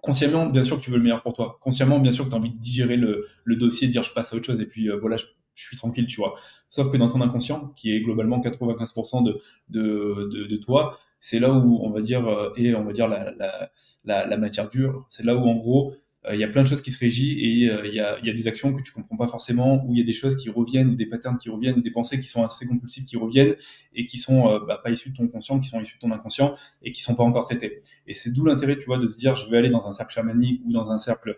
consciemment, 0.00 0.46
bien 0.46 0.64
sûr 0.64 0.78
que 0.78 0.82
tu 0.82 0.90
veux 0.90 0.96
le 0.96 1.02
meilleur 1.02 1.22
pour 1.22 1.34
toi. 1.34 1.58
Consciemment, 1.60 1.98
bien 1.98 2.12
sûr 2.12 2.24
que 2.24 2.30
tu 2.30 2.36
as 2.36 2.38
envie 2.38 2.52
de 2.52 2.58
digérer 2.58 2.96
le, 2.96 3.26
le, 3.44 3.56
dossier, 3.56 3.88
de 3.88 3.92
dire 3.92 4.02
je 4.02 4.14
passe 4.14 4.32
à 4.32 4.36
autre 4.36 4.46
chose 4.46 4.62
et 4.62 4.66
puis 4.66 4.88
euh, 4.88 4.96
voilà, 4.98 5.18
je, 5.18 5.26
je, 5.54 5.66
suis 5.66 5.76
tranquille, 5.76 6.06
tu 6.06 6.16
vois. 6.16 6.36
Sauf 6.70 6.90
que 6.90 6.96
dans 6.96 7.08
ton 7.08 7.20
inconscient, 7.20 7.74
qui 7.76 7.94
est 7.94 8.00
globalement 8.00 8.40
95% 8.40 9.24
de, 9.24 9.42
de, 9.68 10.30
de, 10.32 10.46
de 10.46 10.56
toi, 10.56 10.98
c'est 11.26 11.40
là 11.40 11.52
où 11.52 11.80
on 11.82 11.90
va 11.90 12.02
dire 12.02 12.24
euh, 12.28 12.52
et 12.56 12.72
on 12.76 12.84
va 12.84 12.92
dire 12.92 13.08
la, 13.08 14.36
matière 14.36 14.70
dure. 14.70 15.06
C'est 15.10 15.24
là 15.24 15.34
où 15.34 15.40
en 15.40 15.56
gros 15.56 15.92
euh, 16.24 16.36
il 16.36 16.40
y 16.40 16.44
a 16.44 16.48
plein 16.48 16.62
de 16.62 16.68
choses 16.68 16.82
qui 16.82 16.92
se 16.92 17.00
régissent 17.00 17.36
et 17.40 17.68
euh, 17.68 17.84
il 17.84 17.94
y, 17.94 18.00
a, 18.00 18.20
des 18.20 18.46
actions 18.46 18.72
que 18.72 18.80
tu 18.80 18.92
comprends 18.92 19.16
pas 19.16 19.26
forcément, 19.26 19.84
où 19.84 19.92
il 19.92 19.98
y 19.98 20.02
a 20.02 20.04
des 20.04 20.12
choses 20.12 20.36
qui 20.36 20.50
reviennent, 20.50 20.90
ou 20.90 20.94
des 20.94 21.06
patterns 21.06 21.36
qui 21.38 21.50
reviennent, 21.50 21.82
des 21.82 21.90
pensées 21.90 22.20
qui 22.20 22.28
sont 22.28 22.44
assez 22.44 22.64
compulsives 22.68 23.06
qui 23.06 23.16
reviennent 23.16 23.56
et 23.92 24.04
qui 24.04 24.18
sont 24.18 24.56
bah, 24.68 24.80
pas 24.80 24.90
issues 24.90 25.10
de 25.10 25.16
ton 25.16 25.26
conscient, 25.26 25.58
qui 25.58 25.68
sont 25.68 25.80
issues 25.80 25.96
de 25.96 26.00
ton 26.00 26.12
inconscient 26.12 26.54
et 26.84 26.92
qui 26.92 27.02
sont 27.02 27.16
pas 27.16 27.24
encore 27.24 27.46
traitées. 27.46 27.82
Et 28.06 28.14
c'est 28.14 28.32
d'où 28.32 28.44
l'intérêt, 28.44 28.78
tu 28.78 28.84
vois, 28.86 28.98
de 28.98 29.08
se 29.08 29.18
dire 29.18 29.34
je 29.34 29.50
vais 29.50 29.58
aller 29.58 29.70
dans 29.70 29.88
un 29.88 29.92
cercle 29.92 30.14
chamanique 30.14 30.62
ou 30.64 30.72
dans 30.72 30.92
un 30.92 30.98
cercle 30.98 31.36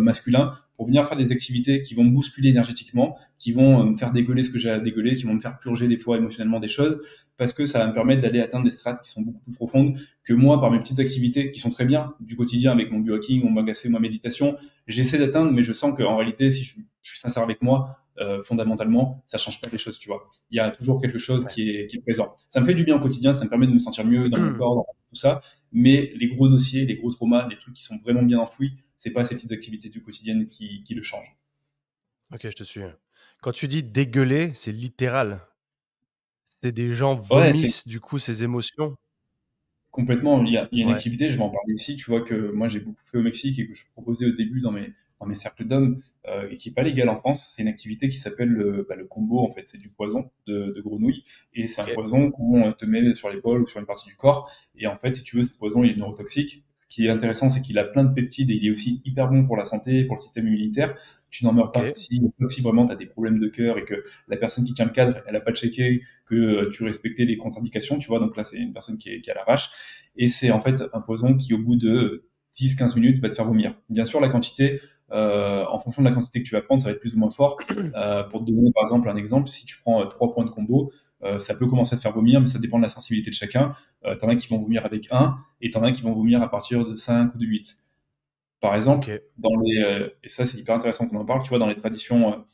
masculin 0.00 0.54
pour 0.76 0.86
venir 0.86 1.06
faire 1.06 1.16
des 1.16 1.30
activités 1.30 1.82
qui 1.82 1.94
vont 1.94 2.02
me 2.02 2.10
bousculer 2.10 2.48
énergétiquement, 2.48 3.16
qui 3.38 3.52
vont 3.52 3.84
me 3.84 3.96
faire 3.96 4.10
dégueuler 4.10 4.42
ce 4.42 4.50
que 4.50 4.58
j'ai 4.58 4.70
à 4.70 4.80
dégueuler, 4.80 5.14
qui 5.14 5.22
vont 5.22 5.34
me 5.34 5.40
faire 5.40 5.60
purger 5.60 5.86
des 5.86 5.98
fois 5.98 6.16
émotionnellement 6.16 6.58
des 6.58 6.66
choses, 6.66 7.00
parce 7.36 7.52
que 7.52 7.66
ça 7.66 7.80
va 7.80 7.88
me 7.88 7.94
permettre 7.94 8.22
d'aller 8.22 8.40
atteindre 8.40 8.64
des 8.64 8.70
strates 8.70 9.02
qui 9.02 9.10
sont 9.10 9.22
beaucoup 9.22 9.40
plus 9.40 9.52
profondes 9.52 9.98
que 10.22 10.32
moi, 10.32 10.60
par 10.60 10.70
mes 10.70 10.78
petites 10.78 11.00
activités 11.00 11.50
qui 11.50 11.60
sont 11.60 11.70
très 11.70 11.84
bien 11.84 12.14
du 12.20 12.36
quotidien 12.36 12.72
avec 12.72 12.90
mon 12.90 13.00
biohacking, 13.00 13.42
mon 13.42 13.50
magacé, 13.50 13.88
ma 13.88 13.98
méditation, 13.98 14.56
j'essaie 14.86 15.18
d'atteindre, 15.18 15.52
mais 15.52 15.62
je 15.62 15.72
sens 15.72 15.96
qu'en 15.96 16.16
réalité, 16.16 16.50
si 16.50 16.64
je, 16.64 16.74
suis 17.02 17.18
sincère 17.18 17.42
avec 17.42 17.60
moi, 17.60 17.98
euh, 18.18 18.42
fondamentalement, 18.44 19.22
ça 19.26 19.38
change 19.38 19.60
pas 19.60 19.68
les 19.70 19.78
choses, 19.78 19.98
tu 19.98 20.08
vois. 20.08 20.30
Il 20.50 20.56
y 20.56 20.60
a 20.60 20.70
toujours 20.70 21.00
quelque 21.00 21.18
chose 21.18 21.46
qui, 21.46 21.70
est, 21.70 21.86
qui 21.88 21.96
est 21.96 22.00
présent. 22.00 22.36
Ça 22.48 22.60
me 22.60 22.66
fait 22.66 22.74
du 22.74 22.84
bien 22.84 22.96
au 22.96 23.00
quotidien, 23.00 23.32
ça 23.32 23.44
me 23.44 23.50
permet 23.50 23.66
de 23.66 23.72
me 23.72 23.80
sentir 23.80 24.06
mieux 24.06 24.28
dans 24.28 24.38
mon 24.38 24.50
mmh. 24.50 24.58
corps, 24.58 24.76
dans 24.76 24.86
tout 25.10 25.16
ça, 25.16 25.42
mais 25.72 26.12
les 26.14 26.28
gros 26.28 26.48
dossiers, 26.48 26.86
les 26.86 26.96
gros 26.96 27.10
traumas, 27.10 27.48
les 27.48 27.58
trucs 27.58 27.74
qui 27.74 27.82
sont 27.82 27.98
vraiment 27.98 28.22
bien 28.22 28.38
enfouis, 28.38 28.72
c'est 28.96 29.10
pas 29.10 29.24
ces 29.24 29.34
petites 29.34 29.52
activités 29.52 29.88
du 29.88 30.02
quotidien 30.02 30.44
qui, 30.46 30.82
qui 30.84 30.94
le 30.94 31.02
changent. 31.02 31.36
Ok, 32.32 32.42
je 32.44 32.56
te 32.56 32.64
suis. 32.64 32.80
Quand 33.42 33.52
tu 33.52 33.68
dis 33.68 33.82
dégueuler, 33.82 34.52
c'est 34.54 34.72
littéral. 34.72 35.40
C'est 36.64 36.72
des 36.72 36.94
gens 36.94 37.16
vomissent 37.16 37.86
du 37.86 38.00
coup 38.00 38.18
ces 38.18 38.42
émotions. 38.42 38.96
Complètement. 39.90 40.42
Il 40.42 40.50
y 40.50 40.56
a, 40.56 40.66
il 40.72 40.78
y 40.78 40.82
a 40.82 40.86
une 40.86 40.94
activité, 40.94 41.30
je 41.30 41.36
vais 41.36 41.42
en 41.42 41.50
parler 41.50 41.74
ici, 41.74 41.94
tu 41.96 42.10
vois, 42.10 42.22
que 42.22 42.52
moi 42.52 42.68
j'ai 42.68 42.80
beaucoup 42.80 43.02
fait 43.12 43.18
au 43.18 43.22
Mexique 43.22 43.58
et 43.58 43.68
que 43.68 43.74
je 43.74 43.84
proposais 43.92 44.24
au 44.24 44.32
début 44.32 44.62
dans 44.62 44.72
mes, 44.72 44.94
dans 45.20 45.26
mes 45.26 45.34
cercles 45.34 45.66
d'hommes 45.66 46.00
euh, 46.26 46.48
et 46.50 46.56
qui 46.56 46.70
n'est 46.70 46.74
pas 46.74 46.82
légale 46.82 47.10
en 47.10 47.18
France. 47.18 47.52
C'est 47.54 47.60
une 47.60 47.68
activité 47.68 48.08
qui 48.08 48.16
s'appelle 48.16 48.48
le, 48.48 48.86
bah, 48.88 48.96
le 48.96 49.04
combo, 49.04 49.40
en 49.40 49.52
fait. 49.52 49.64
C'est 49.66 49.76
du 49.76 49.90
poison 49.90 50.30
de, 50.46 50.72
de 50.74 50.80
grenouille 50.80 51.22
et 51.52 51.66
c'est 51.66 51.82
un 51.82 51.92
poison 51.92 52.30
qu'on 52.30 52.72
te 52.72 52.86
met 52.86 53.14
sur 53.14 53.28
l'épaule 53.28 53.60
ou 53.60 53.66
sur 53.66 53.78
une 53.78 53.86
partie 53.86 54.08
du 54.08 54.16
corps. 54.16 54.50
Et 54.74 54.86
en 54.86 54.96
fait, 54.96 55.16
si 55.16 55.22
tu 55.22 55.36
veux, 55.36 55.42
ce 55.42 55.50
poison, 55.50 55.84
il 55.84 55.90
est 55.90 55.96
neurotoxique. 55.96 56.64
Ce 56.80 56.86
qui 56.88 57.04
est 57.04 57.10
intéressant, 57.10 57.50
c'est 57.50 57.60
qu'il 57.60 57.78
a 57.78 57.84
plein 57.84 58.04
de 58.04 58.14
peptides 58.14 58.50
et 58.50 58.54
il 58.54 58.66
est 58.66 58.70
aussi 58.70 59.02
hyper 59.04 59.28
bon 59.28 59.44
pour 59.44 59.58
la 59.58 59.66
santé, 59.66 60.04
pour 60.04 60.16
le 60.16 60.22
système 60.22 60.48
immunitaire 60.48 60.96
tu 61.34 61.44
n'en 61.44 61.52
meurs 61.52 61.72
pas. 61.72 61.82
Si, 61.96 62.20
si 62.48 62.60
vraiment 62.62 62.86
tu 62.86 62.92
as 62.92 62.96
des 62.96 63.06
problèmes 63.06 63.40
de 63.40 63.48
cœur 63.48 63.78
et 63.78 63.84
que 63.84 64.04
la 64.28 64.36
personne 64.36 64.64
qui 64.64 64.74
tient 64.74 64.84
le 64.84 64.92
cadre, 64.92 65.18
elle 65.26 65.36
a 65.36 65.40
pas 65.40 65.52
checké 65.52 66.02
que 66.26 66.34
euh, 66.34 66.70
tu 66.70 66.84
respectais 66.84 67.24
les 67.24 67.36
contre-indications, 67.36 67.98
tu 67.98 68.08
vois, 68.08 68.20
donc 68.20 68.36
là 68.36 68.44
c'est 68.44 68.58
une 68.58 68.72
personne 68.72 68.98
qui 68.98 69.10
est, 69.10 69.20
qui 69.20 69.30
est 69.30 69.32
à 69.32 69.36
l'arrache, 69.36 69.70
et 70.16 70.28
c'est 70.28 70.50
en 70.50 70.60
fait 70.60 70.82
un 70.92 71.00
poison 71.00 71.36
qui 71.36 71.54
au 71.54 71.58
bout 71.58 71.76
de 71.76 72.28
10-15 72.56 72.94
minutes 72.94 73.18
va 73.20 73.28
te 73.28 73.34
faire 73.34 73.46
vomir. 73.46 73.74
Bien 73.90 74.04
sûr, 74.04 74.20
la 74.20 74.28
quantité, 74.28 74.80
euh, 75.10 75.64
en 75.68 75.78
fonction 75.78 76.02
de 76.02 76.08
la 76.08 76.14
quantité 76.14 76.42
que 76.42 76.48
tu 76.48 76.54
vas 76.54 76.62
prendre, 76.62 76.80
ça 76.80 76.88
va 76.88 76.92
être 76.92 77.00
plus 77.00 77.14
ou 77.14 77.18
moins 77.18 77.30
fort. 77.30 77.56
Euh, 77.96 78.24
pour 78.24 78.44
te 78.44 78.50
donner 78.50 78.70
par 78.74 78.84
exemple 78.84 79.08
un 79.08 79.16
exemple, 79.16 79.48
si 79.48 79.66
tu 79.66 79.78
prends 79.80 80.02
euh, 80.02 80.06
trois 80.06 80.32
points 80.32 80.44
de 80.44 80.50
combo, 80.50 80.90
euh, 81.22 81.38
ça 81.38 81.54
peut 81.54 81.66
commencer 81.66 81.94
à 81.94 81.96
te 81.96 82.02
faire 82.02 82.12
vomir, 82.12 82.40
mais 82.40 82.46
ça 82.46 82.58
dépend 82.58 82.78
de 82.78 82.82
la 82.82 82.88
sensibilité 82.88 83.30
de 83.30 83.34
chacun. 83.34 83.74
Euh, 84.04 84.16
t'en 84.16 84.28
as 84.28 84.36
qui 84.36 84.48
vont 84.48 84.58
vomir 84.58 84.84
avec 84.84 85.08
1, 85.10 85.36
et 85.60 85.70
t'en 85.70 85.82
as 85.82 85.92
qui 85.92 86.02
vont 86.02 86.12
vomir 86.12 86.42
à 86.42 86.50
partir 86.50 86.86
de 86.86 86.96
5 86.96 87.34
ou 87.34 87.38
de 87.38 87.46
8. 87.46 87.83
Par 88.64 88.74
exemple, 88.74 89.20
dans 89.36 89.60
les, 89.60 89.82
euh, 89.82 90.08
et 90.24 90.30
ça 90.30 90.46
c'est 90.46 90.56
hyper 90.56 90.74
intéressant 90.74 91.06
qu'on 91.06 91.18
en 91.18 91.26
parle, 91.26 91.42
tu 91.42 91.50
vois, 91.50 91.58
dans 91.58 91.66
les 91.66 91.76
traditions 91.76 92.46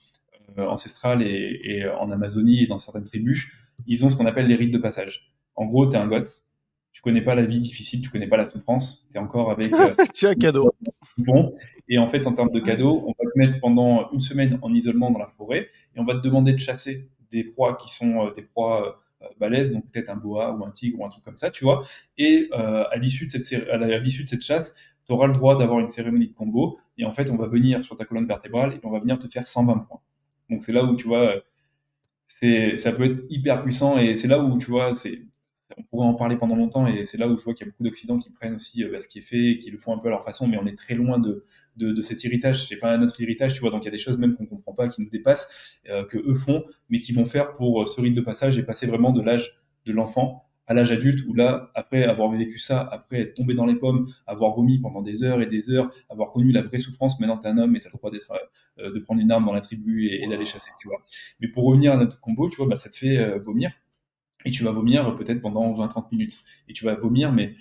euh, 0.58 0.66
ancestrales 0.66 1.22
et, 1.22 1.88
en 2.00 2.10
Amazonie 2.10 2.64
et 2.64 2.66
dans 2.66 2.78
certaines 2.78 3.04
tribus, 3.04 3.46
ils 3.86 4.04
ont 4.04 4.08
ce 4.08 4.16
qu'on 4.16 4.26
appelle 4.26 4.48
les 4.48 4.56
rites 4.56 4.72
de 4.72 4.78
passage. 4.78 5.32
En 5.54 5.66
gros, 5.66 5.86
tu 5.86 5.94
es 5.94 5.98
un 5.98 6.08
gosse, 6.08 6.42
tu 6.90 7.00
connais 7.00 7.22
pas 7.22 7.36
la 7.36 7.42
vie 7.42 7.60
difficile, 7.60 8.00
tu 8.00 8.10
connais 8.10 8.26
pas 8.26 8.38
la 8.38 8.50
souffrance, 8.50 9.06
tu 9.12 9.18
es 9.18 9.20
encore 9.20 9.52
avec... 9.52 9.72
Euh, 9.72 9.92
tu 10.12 10.26
as 10.26 10.30
un 10.30 10.34
cadeau. 10.34 10.74
Bon, 11.16 11.54
et 11.88 11.98
en 11.98 12.08
fait, 12.08 12.26
en 12.26 12.32
termes 12.32 12.50
de 12.50 12.58
cadeau, 12.58 13.04
on 13.06 13.14
va 13.22 13.30
te 13.32 13.38
mettre 13.38 13.60
pendant 13.60 14.10
une 14.10 14.20
semaine 14.20 14.58
en 14.62 14.74
isolement 14.74 15.12
dans 15.12 15.20
la 15.20 15.32
forêt 15.36 15.68
et 15.94 16.00
on 16.00 16.04
va 16.04 16.14
te 16.14 16.22
demander 16.22 16.54
de 16.54 16.58
chasser 16.58 17.08
des 17.30 17.44
proies 17.44 17.76
qui 17.76 17.94
sont 17.94 18.32
des 18.34 18.42
proies 18.42 19.00
balèzes, 19.38 19.70
donc 19.70 19.84
peut-être 19.92 20.08
un 20.08 20.16
boa 20.16 20.56
ou 20.56 20.64
un 20.64 20.72
tigre 20.72 20.98
ou 20.98 21.06
un 21.06 21.08
truc 21.08 21.22
comme 21.22 21.36
ça, 21.36 21.52
tu 21.52 21.62
vois. 21.62 21.86
Et 22.18 22.48
à 22.52 22.96
l'issue 22.96 23.26
de 23.26 23.30
cette 23.30 23.68
à 23.68 23.76
l'issue 23.98 24.24
de 24.24 24.28
cette 24.28 24.42
chasse, 24.42 24.74
tu 25.10 25.14
auras 25.14 25.26
le 25.26 25.32
droit 25.32 25.58
d'avoir 25.58 25.80
une 25.80 25.88
cérémonie 25.88 26.28
de 26.28 26.34
combo. 26.34 26.78
Et 26.96 27.04
en 27.04 27.10
fait, 27.10 27.30
on 27.30 27.36
va 27.36 27.48
venir 27.48 27.82
sur 27.82 27.96
ta 27.96 28.04
colonne 28.04 28.26
vertébrale 28.26 28.74
et 28.74 28.80
on 28.84 28.90
va 28.90 29.00
venir 29.00 29.18
te 29.18 29.26
faire 29.26 29.44
120 29.44 29.78
points. 29.78 30.00
Donc 30.48 30.62
c'est 30.62 30.72
là 30.72 30.84
où 30.84 30.94
tu 30.94 31.08
vois, 31.08 31.34
c'est, 32.28 32.76
ça 32.76 32.92
peut 32.92 33.04
être 33.04 33.24
hyper 33.28 33.62
puissant 33.64 33.98
et 33.98 34.14
c'est 34.14 34.28
là 34.28 34.38
où 34.38 34.56
tu 34.58 34.70
vois, 34.70 34.94
c'est, 34.94 35.22
on 35.76 35.82
pourrait 35.82 36.06
en 36.06 36.14
parler 36.14 36.36
pendant 36.36 36.54
longtemps 36.54 36.86
et 36.86 37.04
c'est 37.04 37.18
là 37.18 37.26
où 37.26 37.36
je 37.36 37.42
vois 37.42 37.54
qu'il 37.54 37.66
y 37.66 37.68
a 37.68 37.72
beaucoup 37.72 37.82
d'Occidents 37.82 38.18
qui 38.18 38.30
prennent 38.30 38.54
aussi 38.54 38.84
euh, 38.84 38.92
bah, 38.92 39.00
ce 39.00 39.08
qui 39.08 39.18
est 39.18 39.22
fait 39.22 39.58
qui 39.58 39.70
le 39.72 39.78
font 39.78 39.94
un 39.94 39.98
peu 39.98 40.06
à 40.08 40.10
leur 40.12 40.24
façon, 40.24 40.46
mais 40.46 40.56
on 40.56 40.66
est 40.66 40.78
très 40.78 40.94
loin 40.94 41.18
de, 41.18 41.44
de, 41.76 42.02
cet 42.02 42.24
héritage. 42.24 42.68
C'est 42.68 42.76
pas 42.76 42.92
un 42.92 43.02
autre 43.02 43.20
héritage, 43.20 43.54
tu 43.54 43.60
vois. 43.60 43.70
Donc 43.70 43.82
il 43.82 43.86
y 43.86 43.88
a 43.88 43.92
des 43.92 43.98
choses 43.98 44.18
même 44.18 44.36
qu'on 44.36 44.46
comprend 44.46 44.74
pas, 44.74 44.88
qui 44.88 45.02
nous 45.02 45.10
dépassent, 45.10 45.50
euh, 45.88 46.04
que 46.04 46.18
eux 46.18 46.36
font, 46.36 46.64
mais 46.88 47.00
qui 47.00 47.12
vont 47.12 47.26
faire 47.26 47.56
pour 47.56 47.82
euh, 47.82 47.86
ce 47.86 48.00
rite 48.00 48.14
de 48.14 48.20
passage 48.20 48.58
et 48.58 48.62
passer 48.62 48.86
vraiment 48.86 49.12
de 49.12 49.22
l'âge 49.22 49.60
de 49.86 49.92
l'enfant 49.92 50.49
à 50.70 50.74
l'âge 50.74 50.92
adulte 50.92 51.26
où 51.26 51.34
là, 51.34 51.72
après 51.74 52.04
avoir 52.04 52.30
vécu 52.30 52.60
ça, 52.60 52.80
après 52.92 53.22
être 53.22 53.34
tombé 53.34 53.54
dans 53.54 53.66
les 53.66 53.74
pommes, 53.74 54.14
avoir 54.28 54.54
vomi 54.54 54.78
pendant 54.78 55.02
des 55.02 55.24
heures 55.24 55.42
et 55.42 55.46
des 55.46 55.72
heures, 55.72 55.92
avoir 56.08 56.30
connu 56.30 56.52
la 56.52 56.62
vraie 56.62 56.78
souffrance, 56.78 57.18
maintenant 57.18 57.38
t'es 57.38 57.48
un 57.48 57.58
homme 57.58 57.74
et 57.74 57.80
t'as 57.80 57.88
le 57.92 57.98
droit 57.98 58.12
d'être, 58.12 58.32
euh, 58.78 58.92
de 58.92 59.00
prendre 59.00 59.20
une 59.20 59.32
arme 59.32 59.44
dans 59.46 59.52
la 59.52 59.62
tribu 59.62 60.06
et, 60.06 60.24
d'aller 60.28 60.46
chasser, 60.46 60.70
tu 60.78 60.86
vois. 60.86 61.04
Mais 61.40 61.48
pour 61.48 61.64
revenir 61.64 61.92
à 61.92 61.96
notre 61.96 62.20
combo, 62.20 62.48
tu 62.48 62.54
vois, 62.54 62.68
bah, 62.68 62.76
ça 62.76 62.88
te 62.88 62.94
fait 62.96 63.18
euh, 63.18 63.40
vomir. 63.40 63.72
Et 64.44 64.52
tu 64.52 64.62
vas 64.62 64.70
vomir 64.70 65.16
peut-être 65.16 65.40
pendant 65.40 65.72
20-30 65.72 66.06
minutes. 66.12 66.38
Et 66.68 66.72
tu 66.72 66.84
vas 66.84 66.94
vomir, 66.94 67.32
mais 67.32 67.56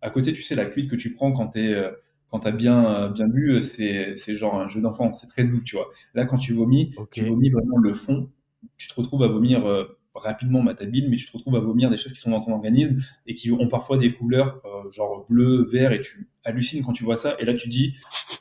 à 0.00 0.10
côté, 0.10 0.32
tu 0.32 0.44
sais, 0.44 0.54
la 0.54 0.66
cuite 0.66 0.88
que 0.88 0.94
tu 0.94 1.14
prends 1.14 1.32
quand 1.32 1.48
t'es, 1.48 1.66
euh, 1.66 1.90
quand 2.30 2.38
tu 2.38 2.46
as 2.46 2.52
bien, 2.52 3.08
bien 3.08 3.26
bu, 3.26 3.60
c'est, 3.60 4.16
c'est 4.16 4.36
genre 4.36 4.54
un 4.54 4.68
jeu 4.68 4.80
d'enfant, 4.80 5.12
c'est 5.14 5.26
très 5.26 5.42
doux, 5.42 5.62
tu 5.62 5.74
vois. 5.74 5.88
Là, 6.14 6.26
quand 6.26 6.38
tu 6.38 6.52
vomis, 6.52 6.94
tu 7.10 7.24
vomis 7.24 7.50
vraiment 7.50 7.78
le 7.78 7.92
fond, 7.92 8.30
tu 8.76 8.86
te 8.86 8.94
retrouves 8.94 9.24
à 9.24 9.28
vomir 9.28 9.66
rapidement 10.14 10.62
matabile, 10.62 11.08
mais 11.08 11.16
tu 11.16 11.26
te 11.26 11.32
retrouves 11.32 11.56
à 11.56 11.60
vomir 11.60 11.90
des 11.90 11.96
choses 11.96 12.12
qui 12.12 12.20
sont 12.20 12.30
dans 12.30 12.40
ton 12.40 12.52
organisme 12.52 13.02
et 13.26 13.34
qui 13.34 13.50
ont 13.50 13.68
parfois 13.68 13.98
des 13.98 14.12
couleurs 14.12 14.60
euh, 14.64 14.90
genre 14.90 15.26
bleu, 15.28 15.68
vert, 15.70 15.92
et 15.92 16.00
tu 16.00 16.28
hallucines 16.44 16.84
quand 16.84 16.92
tu 16.92 17.04
vois 17.04 17.16
ça. 17.16 17.36
Et 17.38 17.44
là, 17.44 17.54
tu 17.54 17.68
dis, 17.68 17.94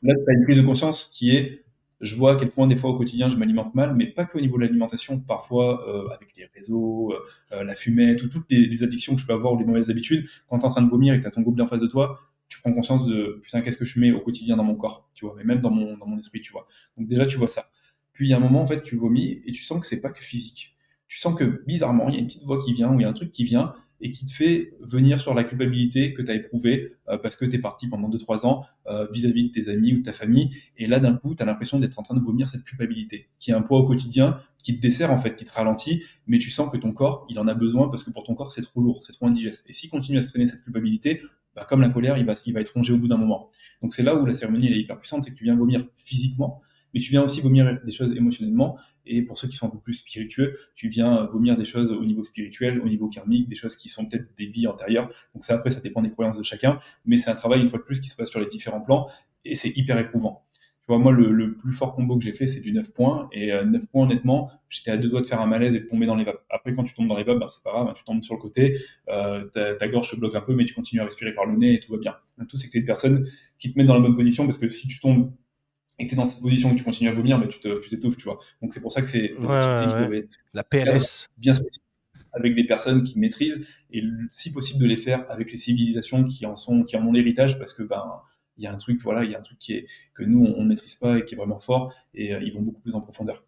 là, 0.04 0.14
tu 0.14 0.32
as 0.32 0.34
une 0.34 0.44
prise 0.44 0.58
de 0.58 0.66
conscience 0.66 1.06
qui 1.14 1.32
est, 1.32 1.64
je 2.02 2.16
vois 2.16 2.34
à 2.34 2.36
quel 2.36 2.50
point 2.50 2.68
des 2.68 2.76
fois 2.76 2.90
au 2.90 2.98
quotidien 2.98 3.30
je 3.30 3.38
m'alimente 3.38 3.76
mal, 3.76 3.96
mais 3.96 4.08
pas 4.08 4.26
qu'au 4.26 4.42
niveau 4.42 4.58
de 4.58 4.64
l'alimentation, 4.64 5.20
parfois 5.20 5.88
euh, 5.88 6.10
avec 6.10 6.36
les 6.36 6.46
réseaux, 6.54 7.14
euh, 7.52 7.64
la 7.64 7.76
fumette, 7.76 8.30
toutes 8.30 8.50
les, 8.50 8.84
addictions 8.84 9.16
que 9.16 9.22
je 9.22 9.28
peux 9.28 9.34
avoir 9.34 9.54
ou 9.54 9.60
les 9.60 9.66
mauvaises 9.66 9.90
habitudes. 9.90 10.28
Quand 10.50 10.58
tu 10.58 10.64
es 10.64 10.68
en 10.68 10.72
train 10.72 10.82
de 10.82 10.90
vomir 10.90 11.14
et 11.14 11.18
que 11.18 11.24
tu 11.24 11.28
as 11.28 11.32
ton 11.32 11.42
gobelet 11.42 11.64
en 11.64 11.68
face 11.68 11.82
de 11.82 11.88
toi, 11.88 12.20
tu 12.50 12.60
prends 12.60 12.74
conscience 12.74 13.06
de 13.06 13.40
putain, 13.44 13.62
qu'est-ce 13.62 13.78
que 13.78 13.86
je 13.86 14.00
mets 14.00 14.12
au 14.12 14.20
quotidien 14.20 14.58
dans 14.58 14.64
mon 14.64 14.76
corps, 14.76 15.10
tu 15.14 15.26
vois, 15.26 15.36
mais 15.38 15.44
même 15.44 15.60
dans 15.60 15.70
mon, 15.70 15.96
dans 15.98 16.08
mon 16.08 16.18
esprit, 16.18 16.42
tu 16.42 16.52
vois. 16.52 16.68
Donc 16.98 17.08
déjà, 17.08 17.26
tu 17.26 17.38
vois 17.38 17.48
ça. 17.48 17.70
Puis 18.14 18.28
il 18.28 18.32
y 18.32 18.34
a 18.34 18.38
un 18.38 18.42
moment, 18.42 18.62
en 18.62 18.68
fait, 18.68 18.84
tu 18.84 18.98
vomis 18.98 19.42
et 19.46 19.52
tu 19.52 19.64
sens 19.64 19.80
que 19.80 19.88
c'est 19.88 20.02
pas 20.02 20.12
que 20.12 20.22
physique 20.22 20.76
tu 21.12 21.18
sens 21.18 21.36
que 21.36 21.62
bizarrement, 21.68 22.08
il 22.08 22.14
y 22.14 22.18
a 22.18 22.20
une 22.22 22.28
petite 22.28 22.46
voix 22.46 22.64
qui 22.64 22.72
vient 22.72 22.94
ou 22.94 23.00
il 23.02 23.04
y 23.04 23.06
a 23.06 23.10
un 23.10 23.14
truc 23.14 23.34
qui 23.34 23.44
vient 23.44 23.74
et 24.00 24.14
qui 24.14 24.26
te 24.26 24.32
fait 24.32 24.74
venir 24.80 25.20
sur 25.20 25.34
la 25.34 25.44
culpabilité 25.44 26.14
que 26.14 26.22
tu 26.22 26.32
as 26.32 26.36
éprouvée 26.36 26.96
euh, 27.10 27.18
parce 27.18 27.36
que 27.36 27.44
tu 27.44 27.58
es 27.58 27.60
parti 27.60 27.90
pendant 27.90 28.10
2-3 28.10 28.46
ans 28.46 28.64
euh, 28.88 29.08
vis-à-vis 29.12 29.50
de 29.50 29.52
tes 29.52 29.68
amis 29.68 29.94
ou 29.94 29.98
de 29.98 30.04
ta 30.04 30.14
famille. 30.14 30.52
Et 30.78 30.88
là, 30.88 31.02
d'un 31.02 31.14
coup, 31.14 31.36
tu 31.36 31.44
as 31.44 31.46
l'impression 31.46 31.80
d'être 31.80 32.00
en 32.00 32.04
train 32.04 32.16
de 32.16 32.22
vomir 32.22 32.48
cette 32.48 32.64
culpabilité, 32.64 33.28
qui 33.40 33.52
est 33.52 33.54
un 33.54 33.62
poids 33.62 33.80
au 33.80 33.86
quotidien, 33.86 34.40
qui 34.64 34.78
te 34.78 34.82
dessert 34.82 35.12
en 35.12 35.20
fait, 35.20 35.36
qui 35.36 35.44
te 35.44 35.52
ralentit, 35.52 36.02
mais 36.28 36.40
tu 36.40 36.50
sens 36.50 36.72
que 36.72 36.78
ton 36.78 36.94
corps, 36.94 37.28
il 37.30 37.38
en 37.40 37.48
a 37.50 37.56
besoin 37.56 37.90
parce 37.90 38.06
que 38.06 38.12
pour 38.12 38.24
ton 38.24 38.34
corps, 38.34 38.50
c'est 38.50 38.62
trop 38.62 38.80
lourd, 38.80 39.04
c'est 39.04 39.12
trop 39.12 39.28
indigeste. 39.28 39.70
Et 39.70 39.74
s'il 39.74 39.90
continue 39.90 40.18
à 40.18 40.22
se 40.22 40.30
traîner 40.30 40.48
cette 40.48 40.64
culpabilité, 40.64 41.24
bah, 41.58 41.68
comme 41.68 41.82
la 41.82 41.90
colère, 41.90 42.18
il 42.18 42.24
va, 42.24 42.36
il 42.46 42.54
va 42.54 42.62
être 42.62 42.74
rongé 42.74 42.94
au 42.94 42.98
bout 42.98 43.10
d'un 43.10 43.18
moment. 43.18 43.50
Donc 43.82 43.94
c'est 43.94 44.04
là 44.04 44.16
où 44.16 44.26
la 44.26 44.34
cérémonie 44.34 44.68
elle 44.68 44.76
est 44.76 44.80
hyper 44.80 44.98
puissante, 44.98 45.26
c'est 45.26 45.32
que 45.32 45.36
tu 45.36 45.44
viens 45.44 45.58
vomir 45.58 45.86
physiquement, 45.98 46.62
mais 46.94 47.00
tu 47.00 47.12
viens 47.12 47.24
aussi 47.24 47.42
vomir 47.42 47.80
des 47.84 47.92
choses 47.92 48.16
émotionnellement. 48.16 48.78
Et 49.06 49.24
pour 49.24 49.38
ceux 49.38 49.48
qui 49.48 49.56
sont 49.56 49.68
un 49.68 49.70
peu 49.70 49.80
plus 49.80 49.96
spiritueux, 49.96 50.58
tu 50.76 50.88
viens 50.88 51.26
vomir 51.26 51.58
des 51.58 51.66
choses 51.66 51.92
au 51.92 52.06
niveau 52.06 52.24
spirituel, 52.24 52.80
au 52.82 52.88
niveau 52.88 53.08
karmique, 53.08 53.50
des 53.50 53.56
choses 53.56 53.76
qui 53.76 53.90
sont 53.90 54.06
peut-être 54.06 54.36
des 54.38 54.46
vies 54.46 54.68
antérieures. 54.68 55.10
Donc 55.34 55.44
ça, 55.44 55.56
après, 55.56 55.72
ça 55.72 55.80
dépend 55.80 56.02
des 56.02 56.12
croyances 56.12 56.38
de 56.38 56.44
chacun. 56.44 56.80
Mais 57.06 57.18
c'est 57.18 57.32
un 57.32 57.36
travail, 57.36 57.62
une 57.62 57.70
fois 57.70 57.80
de 57.80 57.84
plus, 57.84 58.00
qui 58.00 58.10
se 58.10 58.16
passe 58.16 58.30
sur 58.30 58.40
les 58.40 58.48
différents 58.48 58.82
plans. 58.82 59.08
Et 59.44 59.56
c'est 59.56 59.76
hyper 59.76 59.98
éprouvant. 59.98 60.46
Tu 60.82 60.88
vois, 60.88 60.98
moi, 60.98 61.12
le, 61.12 61.56
plus 61.58 61.74
fort 61.74 61.96
combo 61.96 62.18
que 62.18 62.24
j'ai 62.24 62.34
fait, 62.34 62.48
c'est 62.48 62.60
du 62.60 62.72
9 62.72 62.94
points. 62.94 63.30
Et 63.32 63.48
9 63.48 63.64
euh, 63.64 63.86
points, 63.92 64.04
honnêtement, 64.04 64.52
j'étais 64.70 64.92
à 64.92 64.98
deux 64.98 65.10
doigts 65.10 65.22
de 65.22 65.28
faire 65.28 65.40
un 65.40 65.46
malaise 65.46 65.76
et 65.76 65.80
de 65.80 65.86
tomber 65.86 66.06
dans 66.06 66.16
les 66.16 66.24
vapes. 66.24 66.44
Après, 66.50 66.74
quand 66.74 66.84
tu 66.84 66.96
tombes 66.96 67.08
dans 67.08 67.18
les 67.18 67.24
vapes, 67.24 67.40
ben, 67.40 67.48
c'est 67.50 67.64
pas 67.64 67.72
grave, 67.72 67.88
hein, 67.88 67.94
tu 67.96 68.04
tombes 68.04 68.24
sur 68.24 68.36
le 68.36 68.40
côté, 68.40 68.80
euh, 69.10 69.46
ta, 69.50 69.88
gorge 69.88 70.10
se 70.10 70.16
bloque 70.16 70.34
un 70.34 70.42
peu, 70.42 70.56
mais 70.56 70.66
tu 70.66 70.74
continues 70.74 71.02
à 71.02 71.06
respirer 71.06 71.34
par 71.34 71.46
le 71.46 71.56
nez 71.56 71.76
et 71.76 71.80
tout 71.80 71.92
va 71.92 72.00
bien. 72.00 72.16
Le 72.38 72.48
tout, 72.48 72.58
c'est 72.58 72.68
que 72.68 72.72
tu 72.72 72.80
une 72.80 72.86
personne 72.86 73.28
qui 73.60 73.72
te 73.72 73.78
met 73.78 73.86
dans 73.86 73.94
la 73.94 74.00
bonne 74.00 74.16
position 74.16 74.46
parce 74.46 74.58
que 74.58 74.70
si 74.70 74.88
tu 74.88 75.00
tombes 75.00 75.32
et 76.02 76.06
que 76.06 76.10
tu 76.10 76.16
es 76.16 76.18
dans 76.18 76.26
cette 76.26 76.42
position 76.42 76.72
que 76.72 76.78
tu 76.78 76.84
continues 76.84 77.10
à 77.10 77.14
vomir, 77.14 77.38
mais 77.38 77.48
tu 77.48 77.60
t'étouffes, 77.60 78.18
tu 78.18 78.24
vois. 78.24 78.40
Donc 78.62 78.74
c'est 78.74 78.82
pour 78.82 78.92
ça 78.92 79.02
que 79.02 79.08
c'est 79.08 79.36
la 80.54 80.64
PLS 80.64 81.30
bien 81.38 81.54
spécifique 81.54 81.84
avec 82.34 82.56
des 82.56 82.64
personnes 82.64 83.04
qui 83.04 83.20
maîtrisent 83.20 83.66
et 83.92 84.04
si 84.30 84.52
possible 84.52 84.80
de 84.80 84.86
les 84.86 84.96
faire 84.96 85.30
avec 85.30 85.52
les 85.52 85.58
civilisations 85.58 86.24
qui 86.24 86.46
en 86.46 86.56
sont 86.56 86.84
qui 86.84 86.96
en 86.96 87.06
ont 87.06 87.12
l'héritage 87.12 87.60
parce 87.60 87.74
que 87.74 87.84
ben 87.84 88.22
il 88.58 88.64
y 88.64 88.68
a 88.68 88.74
un 88.74 88.78
truc 88.78 89.02
voilà 89.02 89.26
il 89.26 89.32
y 89.32 89.36
a 89.36 89.40
un 89.40 89.42
truc 89.42 89.60
qui 89.60 89.74
est 89.74 89.86
que 90.14 90.24
nous 90.24 90.46
on 90.46 90.64
ne 90.64 90.70
maîtrise 90.70 90.96
pas 90.96 91.20
et 91.20 91.26
qui 91.26 91.36
est 91.36 91.38
vraiment 91.38 91.60
fort 91.60 91.94
et 92.14 92.34
euh, 92.34 92.42
ils 92.42 92.54
vont 92.54 92.62
beaucoup 92.62 92.82
plus 92.82 92.96
en 92.96 93.02
profondeur. 93.02 93.44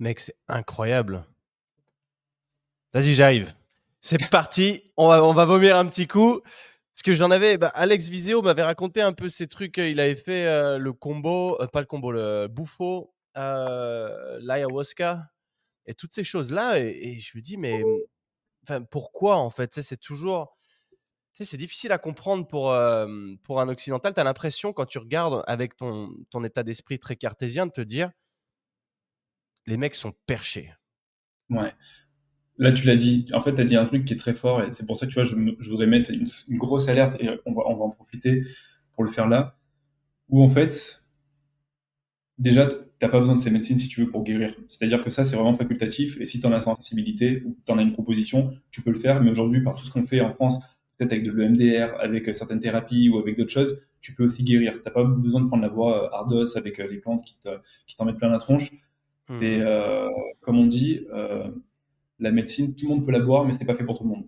Mec, 0.00 0.20
c'est 0.20 0.36
incroyable. 0.46 1.24
Vas-y, 2.92 3.14
j'arrive. 3.14 3.52
C'est 4.00 4.30
parti. 4.30 4.84
On 4.96 5.08
va, 5.08 5.24
on 5.24 5.32
va 5.32 5.44
vomir 5.44 5.76
un 5.76 5.86
petit 5.86 6.06
coup. 6.06 6.40
Parce 6.98 7.04
que 7.04 7.14
j'en 7.14 7.30
avais, 7.30 7.58
bah, 7.58 7.70
Alex 7.74 8.08
Viseo 8.08 8.42
m'avait 8.42 8.64
raconté 8.64 9.00
un 9.00 9.12
peu 9.12 9.28
ces 9.28 9.46
trucs. 9.46 9.78
Euh, 9.78 9.88
il 9.88 10.00
avait 10.00 10.16
fait 10.16 10.48
euh, 10.48 10.78
le 10.78 10.92
combo, 10.92 11.56
euh, 11.62 11.68
pas 11.68 11.78
le 11.78 11.86
combo, 11.86 12.10
le 12.10 12.48
bouffo, 12.48 13.14
l'ayahuasca 13.36 15.30
et 15.86 15.94
toutes 15.94 16.12
ces 16.12 16.24
choses-là. 16.24 16.80
Et, 16.80 17.20
je 17.20 17.38
me 17.38 17.40
dis, 17.40 17.56
mais 17.56 17.84
enfin, 18.64 18.82
pourquoi 18.82 19.36
en 19.36 19.48
fait? 19.48 19.80
C'est 19.80 20.00
toujours. 20.00 20.58
C'est 21.34 21.56
difficile 21.56 21.92
à 21.92 21.98
comprendre 21.98 22.48
pour, 22.48 22.76
pour 23.44 23.60
un 23.60 23.68
occidental. 23.68 24.12
Tu 24.12 24.18
as 24.18 24.24
l'impression, 24.24 24.72
quand 24.72 24.86
tu 24.86 24.98
regardes 24.98 25.44
avec 25.46 25.76
ton, 25.76 26.10
ton 26.30 26.42
état 26.42 26.64
d'esprit 26.64 26.98
très 26.98 27.14
cartésien, 27.14 27.66
de 27.66 27.70
te 27.70 27.80
dire 27.80 28.10
les 29.66 29.76
mecs 29.76 29.94
sont 29.94 30.14
perchés. 30.26 30.74
Ouais. 31.48 31.72
Là, 32.58 32.72
tu 32.72 32.86
l'as 32.86 32.96
dit. 32.96 33.26
En 33.32 33.40
fait, 33.40 33.54
tu 33.54 33.60
as 33.60 33.64
dit 33.64 33.76
un 33.76 33.86
truc 33.86 34.04
qui 34.04 34.14
est 34.14 34.16
très 34.16 34.34
fort 34.34 34.62
et 34.62 34.72
c'est 34.72 34.86
pour 34.86 34.96
ça 34.96 35.06
que 35.06 35.12
tu 35.12 35.14
vois, 35.14 35.24
je, 35.24 35.34
je 35.60 35.70
voudrais 35.70 35.86
mettre 35.86 36.10
une, 36.10 36.26
grosse 36.50 36.88
alerte 36.88 37.16
et 37.20 37.28
on 37.46 37.52
va, 37.52 37.62
on 37.66 37.76
va 37.76 37.84
en 37.84 37.90
profiter 37.90 38.42
pour 38.94 39.04
le 39.04 39.10
faire 39.10 39.28
là. 39.28 39.56
Où 40.28 40.42
en 40.42 40.48
fait, 40.48 41.04
déjà, 42.38 42.68
t'as 42.98 43.08
pas 43.08 43.20
besoin 43.20 43.36
de 43.36 43.40
ces 43.40 43.50
médecines 43.50 43.78
si 43.78 43.88
tu 43.88 44.00
veux 44.02 44.10
pour 44.10 44.24
guérir. 44.24 44.54
C'est-à-dire 44.66 45.02
que 45.02 45.10
ça, 45.10 45.24
c'est 45.24 45.36
vraiment 45.36 45.56
facultatif 45.56 46.20
et 46.20 46.24
si 46.24 46.40
tu 46.40 46.46
en 46.46 46.52
as 46.52 46.60
sensibilité 46.60 47.42
ou 47.46 47.56
tu 47.64 47.72
en 47.72 47.78
as 47.78 47.82
une 47.82 47.92
proposition, 47.92 48.52
tu 48.70 48.82
peux 48.82 48.90
le 48.90 48.98
faire. 48.98 49.22
Mais 49.22 49.30
aujourd'hui, 49.30 49.62
par 49.62 49.76
tout 49.76 49.84
ce 49.84 49.90
qu'on 49.90 50.06
fait 50.06 50.20
en 50.20 50.34
France, 50.34 50.60
peut-être 50.96 51.12
avec 51.12 51.24
de 51.24 51.30
l'EMDR, 51.30 51.94
avec 52.00 52.34
certaines 52.34 52.60
thérapies 52.60 53.08
ou 53.08 53.18
avec 53.18 53.36
d'autres 53.38 53.52
choses, 53.52 53.80
tu 54.00 54.14
peux 54.14 54.24
aussi 54.24 54.42
guérir. 54.44 54.80
T'as 54.84 54.90
pas 54.90 55.04
besoin 55.04 55.40
de 55.42 55.46
prendre 55.46 55.62
la 55.62 55.68
voie 55.68 56.04
euh, 56.04 56.16
ardos 56.16 56.56
avec 56.56 56.80
euh, 56.80 56.88
les 56.88 56.98
plantes 56.98 57.24
qui 57.24 57.36
t'en 57.42 57.52
qui 57.86 58.04
mettent 58.04 58.18
plein 58.18 58.30
la 58.30 58.38
tronche. 58.38 58.72
Mmh. 59.28 59.42
Et 59.42 59.60
euh, 59.60 60.08
comme 60.40 60.58
on 60.58 60.66
dit, 60.66 61.06
euh, 61.12 61.48
la 62.18 62.30
médecine, 62.30 62.74
tout 62.74 62.88
le 62.88 62.94
monde 62.94 63.06
peut 63.06 63.12
la 63.12 63.20
boire, 63.20 63.44
mais 63.44 63.54
c'est 63.54 63.64
pas 63.64 63.74
fait 63.74 63.84
pour 63.84 63.98
tout 63.98 64.04
le 64.04 64.10
monde. 64.10 64.24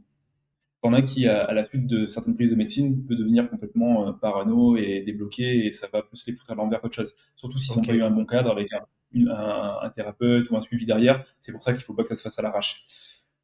T'en 0.83 0.95
as 0.95 1.03
qui, 1.03 1.27
à, 1.27 1.53
la 1.53 1.65
suite 1.65 1.87
de 1.87 2.07
certaines 2.07 2.35
prises 2.35 2.51
de 2.51 2.57
médecine, 2.57 3.05
peut 3.05 3.15
devenir 3.15 3.51
complètement 3.51 4.09
euh, 4.09 4.13
parano 4.13 4.77
et 4.77 5.03
débloqué, 5.03 5.67
et 5.67 5.73
ça 5.73 5.89
va 5.93 6.03
plus 6.03 6.25
les 6.27 6.33
foutre 6.33 6.51
à 6.51 6.55
l'envers 6.55 6.81
qu'autre 6.81 6.97
chose. 6.97 7.15
Surtout 7.37 7.59
s'ils 7.59 7.77
n'ont 7.77 7.85
pas 7.85 7.95
eu 7.95 8.03
un 8.03 8.11
bon 8.11 8.25
cadre 8.25 8.51
avec 8.51 8.71
un, 8.73 9.91
thérapeute 9.95 10.49
ou 10.51 10.57
un 10.57 10.61
suivi 10.61 10.87
derrière. 10.87 11.25
C'est 11.41 11.53
pour 11.53 11.63
ça 11.63 11.75
qu'il 11.75 11.83
faut 11.83 11.95
pas 11.95 12.03
que 12.03 12.09
ça 12.09 12.15
se 12.15 12.23
fasse 12.23 12.39
à 12.39 12.43
l'arrache. 12.43 12.87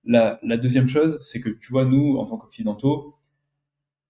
La, 0.04 0.38
la 0.42 0.56
deuxième 0.56 0.88
chose, 0.88 1.20
c'est 1.24 1.40
que 1.40 1.50
tu 1.50 1.72
vois, 1.72 1.84
nous, 1.84 2.16
en 2.16 2.24
tant 2.24 2.38
qu'occidentaux, 2.38 3.16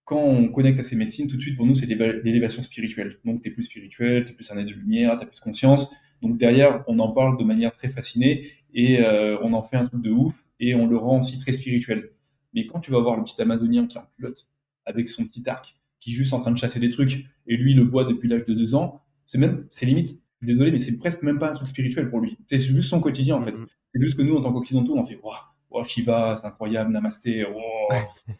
quand 0.05 0.22
on 0.22 0.49
connecte 0.49 0.78
à 0.78 0.84
ces 0.84 0.95
médecines, 0.95 1.26
tout 1.26 1.37
de 1.37 1.43
suite, 1.43 1.57
pour 1.57 1.66
nous, 1.66 1.74
c'est 1.74 1.87
l'élévation 1.87 2.62
spirituelle. 2.62 3.18
Donc, 3.24 3.43
tu 3.43 3.49
es 3.49 3.51
plus 3.51 3.64
spirituel, 3.64 4.24
tu 4.24 4.32
es 4.32 4.34
plus 4.37 4.49
un 4.53 4.59
être 4.59 4.66
de 4.66 4.72
lumière, 4.72 5.18
tu 5.18 5.24
as 5.24 5.26
plus 5.26 5.41
conscience. 5.41 5.93
Donc, 6.23 6.39
derrière, 6.39 6.85
on 6.87 6.99
en 6.99 7.12
parle 7.12 7.39
de 7.39 7.45
manière 7.45 7.73
très 7.73 7.89
fascinée 7.89 8.51
et 8.75 9.01
euh, 9.01 9.39
on 9.43 9.53
en 9.53 9.62
fait 9.62 9.77
un 9.77 9.87
truc 9.87 10.03
de 10.03 10.11
ouf 10.11 10.35
et 10.61 10.75
on 10.75 10.87
le 10.87 10.97
rend 10.97 11.21
aussi 11.21 11.39
très 11.39 11.53
spirituel. 11.53 12.11
Mais 12.55 12.67
quand 12.67 12.81
tu 12.81 12.91
vas 12.91 13.01
voir 13.01 13.17
le 13.17 13.25
petit 13.25 13.41
Amazonien 13.41 13.87
qui 13.87 13.97
est 13.97 14.01
en 14.01 14.07
culotte 14.17 14.49
avec 14.85 15.09
son 15.09 15.25
petit 15.25 15.49
arc, 15.49 15.77
qui 16.01 16.11
est 16.11 16.14
juste 16.14 16.33
en 16.33 16.41
train 16.41 16.51
de 16.51 16.59
chasser 16.59 16.81
des 16.81 16.91
trucs, 16.91 17.27
et 17.47 17.57
lui 17.57 17.75
le 17.75 17.85
boit 17.85 18.05
depuis 18.05 18.29
l'âge 18.29 18.45
de 18.45 18.55
deux 18.55 18.75
ans, 18.75 19.03
c'est 19.27 19.39
même, 19.39 19.67
c'est 19.69 19.87
limite, 19.87 20.23
désolé, 20.43 20.71
mais 20.71 20.79
c'est 20.79 20.97
presque 20.97 21.23
même 21.23 21.39
pas 21.39 21.51
un 21.51 21.55
truc 21.55 21.69
spirituel 21.69 22.09
pour 22.09 22.21
lui. 22.21 22.39
C'est 22.49 22.61
juste 22.61 22.89
son 22.89 23.01
quotidien 23.01 23.37
en 23.37 23.43
fait. 23.43 23.53
Mm-hmm. 23.53 23.67
C'est 23.95 24.01
juste 24.01 24.17
que 24.17 24.23
nous, 24.23 24.37
en 24.37 24.43
tant 24.43 24.53
qu'occidentaux, 24.53 24.97
on 24.97 25.05
fait 25.05 25.19
waouh, 25.23 25.85
Shiva, 25.85 26.39
c'est 26.41 26.47
incroyable, 26.47 26.93
Namasté, 26.93 27.45
on, 27.47 27.57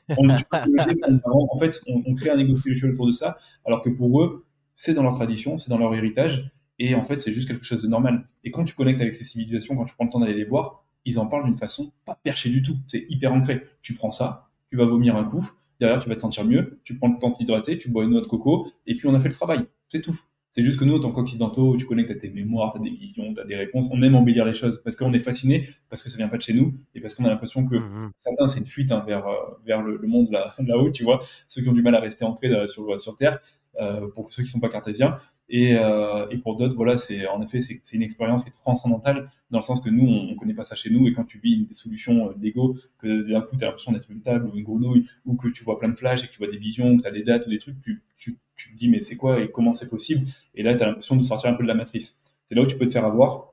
en 0.16 1.59
fait, 1.59 1.81
on, 1.87 2.03
on, 2.07 2.14
crée 2.14 2.31
un 2.31 2.39
ego 2.39 2.57
spirituel 2.57 2.93
autour 2.93 3.07
de 3.07 3.12
ça, 3.12 3.39
alors 3.64 3.83
que 3.83 3.91
pour 3.91 4.22
eux, 4.22 4.47
c'est 4.74 4.95
dans 4.95 5.03
leur 5.03 5.14
tradition, 5.14 5.59
c'est 5.59 5.70
dans 5.70 5.79
leur 5.79 5.95
héritage, 5.95 6.51
et 6.79 6.95
en 6.95 7.05
fait, 7.05 7.20
c'est 7.20 7.33
juste 7.33 7.49
quelque 7.49 7.64
chose 7.64 7.83
de 7.83 7.89
normal. 7.89 8.29
Et 8.45 8.51
quand 8.51 8.64
tu 8.64 8.74
connectes 8.74 9.01
avec 9.01 9.14
ces 9.14 9.24
civilisations, 9.24 9.77
quand 9.77 9.85
tu 9.85 9.95
prends 9.95 10.05
le 10.05 10.11
temps 10.11 10.20
d'aller 10.20 10.35
les 10.35 10.45
voir, 10.45 10.85
ils 11.05 11.18
en 11.18 11.27
parlent 11.27 11.45
d'une 11.45 11.59
façon 11.59 11.93
pas 12.05 12.18
perchée 12.22 12.51
du 12.51 12.62
tout. 12.62 12.77
C'est 12.87 13.07
hyper 13.09 13.33
ancré. 13.33 13.62
Tu 13.83 13.95
prends 13.95 14.11
ça, 14.11 14.51
tu 14.70 14.77
vas 14.77 14.85
vomir 14.85 15.16
un 15.16 15.24
coup, 15.24 15.49
derrière 15.81 16.01
tu 16.01 16.09
vas 16.09 16.16
te 16.16 16.20
sentir 16.20 16.45
mieux, 16.45 16.81
tu 16.85 16.97
prends 16.97 17.09
le 17.09 17.18
temps 17.18 17.31
de 17.31 17.37
t'hydrater, 17.37 17.79
tu 17.79 17.91
bois 17.91 18.05
une 18.05 18.11
noix 18.11 18.20
de 18.20 18.27
coco, 18.27 18.70
et 18.87 18.95
puis 18.95 19.07
on 19.07 19.14
a 19.14 19.20
fait 19.20 19.29
le 19.29 19.35
travail. 19.35 19.64
C'est 19.89 20.03
tout. 20.03 20.18
C'est 20.51 20.64
juste 20.64 20.81
que 20.81 20.87
nous, 20.87 20.97
en 20.97 21.01
tant 21.01 21.12
qu'occidentaux, 21.12 21.77
tu 21.77 21.85
connectes 21.85 22.11
à 22.11 22.14
tes 22.14 22.31
mémoires, 22.31 22.72
tu 22.72 22.79
as 22.79 22.83
des 22.83 22.89
visions, 22.97 23.35
tu 23.35 23.41
as 23.41 23.45
des 23.45 23.57
réponses, 23.57 23.89
on 23.93 24.03
aime 24.03 24.14
embellir 24.14 24.45
les 24.47 24.55
choses 24.55 24.81
parce 24.83 24.97
qu'on 24.97 25.12
est 25.12 25.20
fasciné, 25.20 25.68
parce 25.91 26.03
que 26.03 26.09
ça 26.09 26.16
vient 26.16 26.29
pas 26.29 26.39
de 26.39 26.43
chez 26.43 26.55
nous, 26.55 26.74
et 26.95 27.01
parce 27.01 27.14
qu'on 27.14 27.27
a 27.27 27.29
l'impression 27.29 27.66
que 27.66 27.77
mmh. 27.77 28.12
certains, 28.16 28.49
c'est 28.49 28.61
une 28.61 28.66
fuite 28.66 28.91
hein, 28.91 29.05
vers, 29.07 29.27
euh, 29.27 29.35
vers 29.66 29.83
le, 29.83 29.99
monde 30.07 30.31
là, 30.31 30.55
là-haut, 30.66 30.91
tu 30.91 31.05
vois, 31.05 31.22
ceux 31.47 31.61
qui 31.61 31.68
ont 31.68 31.74
du 31.74 31.83
mal 31.83 31.95
à 31.95 32.01
rester 32.01 32.24
ancrés 32.24 32.49
euh, 32.49 32.66
sur, 32.66 32.99
sur 32.99 33.18
Terre, 33.18 33.39
euh, 33.79 34.09
pour 34.09 34.33
ceux 34.33 34.43
qui 34.43 34.49
sont 34.49 34.61
pas 34.61 34.70
cartésiens. 34.70 35.18
Et, 35.49 35.76
euh, 35.76 36.28
et 36.30 36.38
pour 36.38 36.57
d'autres, 36.57 36.74
voilà, 36.74 36.97
c'est 36.97 37.26
en 37.28 37.40
effet 37.40 37.61
c'est 37.61 37.80
une 37.92 38.03
expérience 38.03 38.42
qui 38.42 38.49
est 38.49 38.53
transcendantale 38.53 39.30
dans 39.51 39.59
le 39.59 39.62
sens 39.62 39.80
que 39.80 39.88
nous 39.90 40.05
on, 40.05 40.32
on 40.32 40.34
connaît 40.34 40.55
pas 40.55 40.64
ça 40.64 40.74
chez 40.74 40.90
nous 40.90 41.07
et 41.07 41.12
quand 41.12 41.24
tu 41.24 41.38
vis 41.38 41.66
des 41.66 41.74
solutions 41.74 42.30
euh, 42.30 42.32
d'ego, 42.36 42.76
que 42.99 43.22
d'un 43.30 43.42
coup 43.42 43.57
tu 43.57 43.62
as 43.62 43.68
l'impression 43.68 43.92
d'être 43.92 44.11
une 44.11 44.22
table 44.22 44.47
ou 44.47 44.57
une 44.57 44.64
grenouille 44.64 45.07
ou 45.24 45.36
que 45.36 45.47
tu 45.49 45.62
vois 45.62 45.78
plein 45.78 45.88
de 45.88 45.94
flashs 45.94 46.24
et 46.24 46.26
que 46.26 46.32
tu 46.32 46.38
vois 46.38 46.49
des 46.51 46.59
visions, 46.59 46.97
que 46.97 47.03
tu 47.03 47.09
as 47.09 47.12
des 47.12 47.22
dates 47.22 47.47
ou 47.47 47.51
des 47.51 47.59
trucs, 47.59 47.80
tu, 47.80 48.03
tu, 48.16 48.36
tu 48.57 48.72
te 48.72 48.76
dis 48.76 48.88
mais 48.88 49.01
c'est 49.01 49.16
quoi 49.16 49.40
et 49.40 49.49
comment 49.51 49.72
c'est 49.72 49.88
possible? 49.88 50.26
Et 50.57 50.64
là 50.64 50.74
tu 50.74 50.82
as 50.82 50.86
l'impression 50.86 51.14
de 51.16 51.22
sortir 51.22 51.51
un 51.51 51.55
peu 51.55 51.62
de 51.62 51.68
la 51.68 51.74
matrice. 51.74 52.20
C'est 52.49 52.57
là 52.57 52.62
où 52.62 52.66
tu 52.66 52.76
peux 52.76 52.86
te 52.86 52.92
faire 52.92 53.05
avoir 53.05 53.53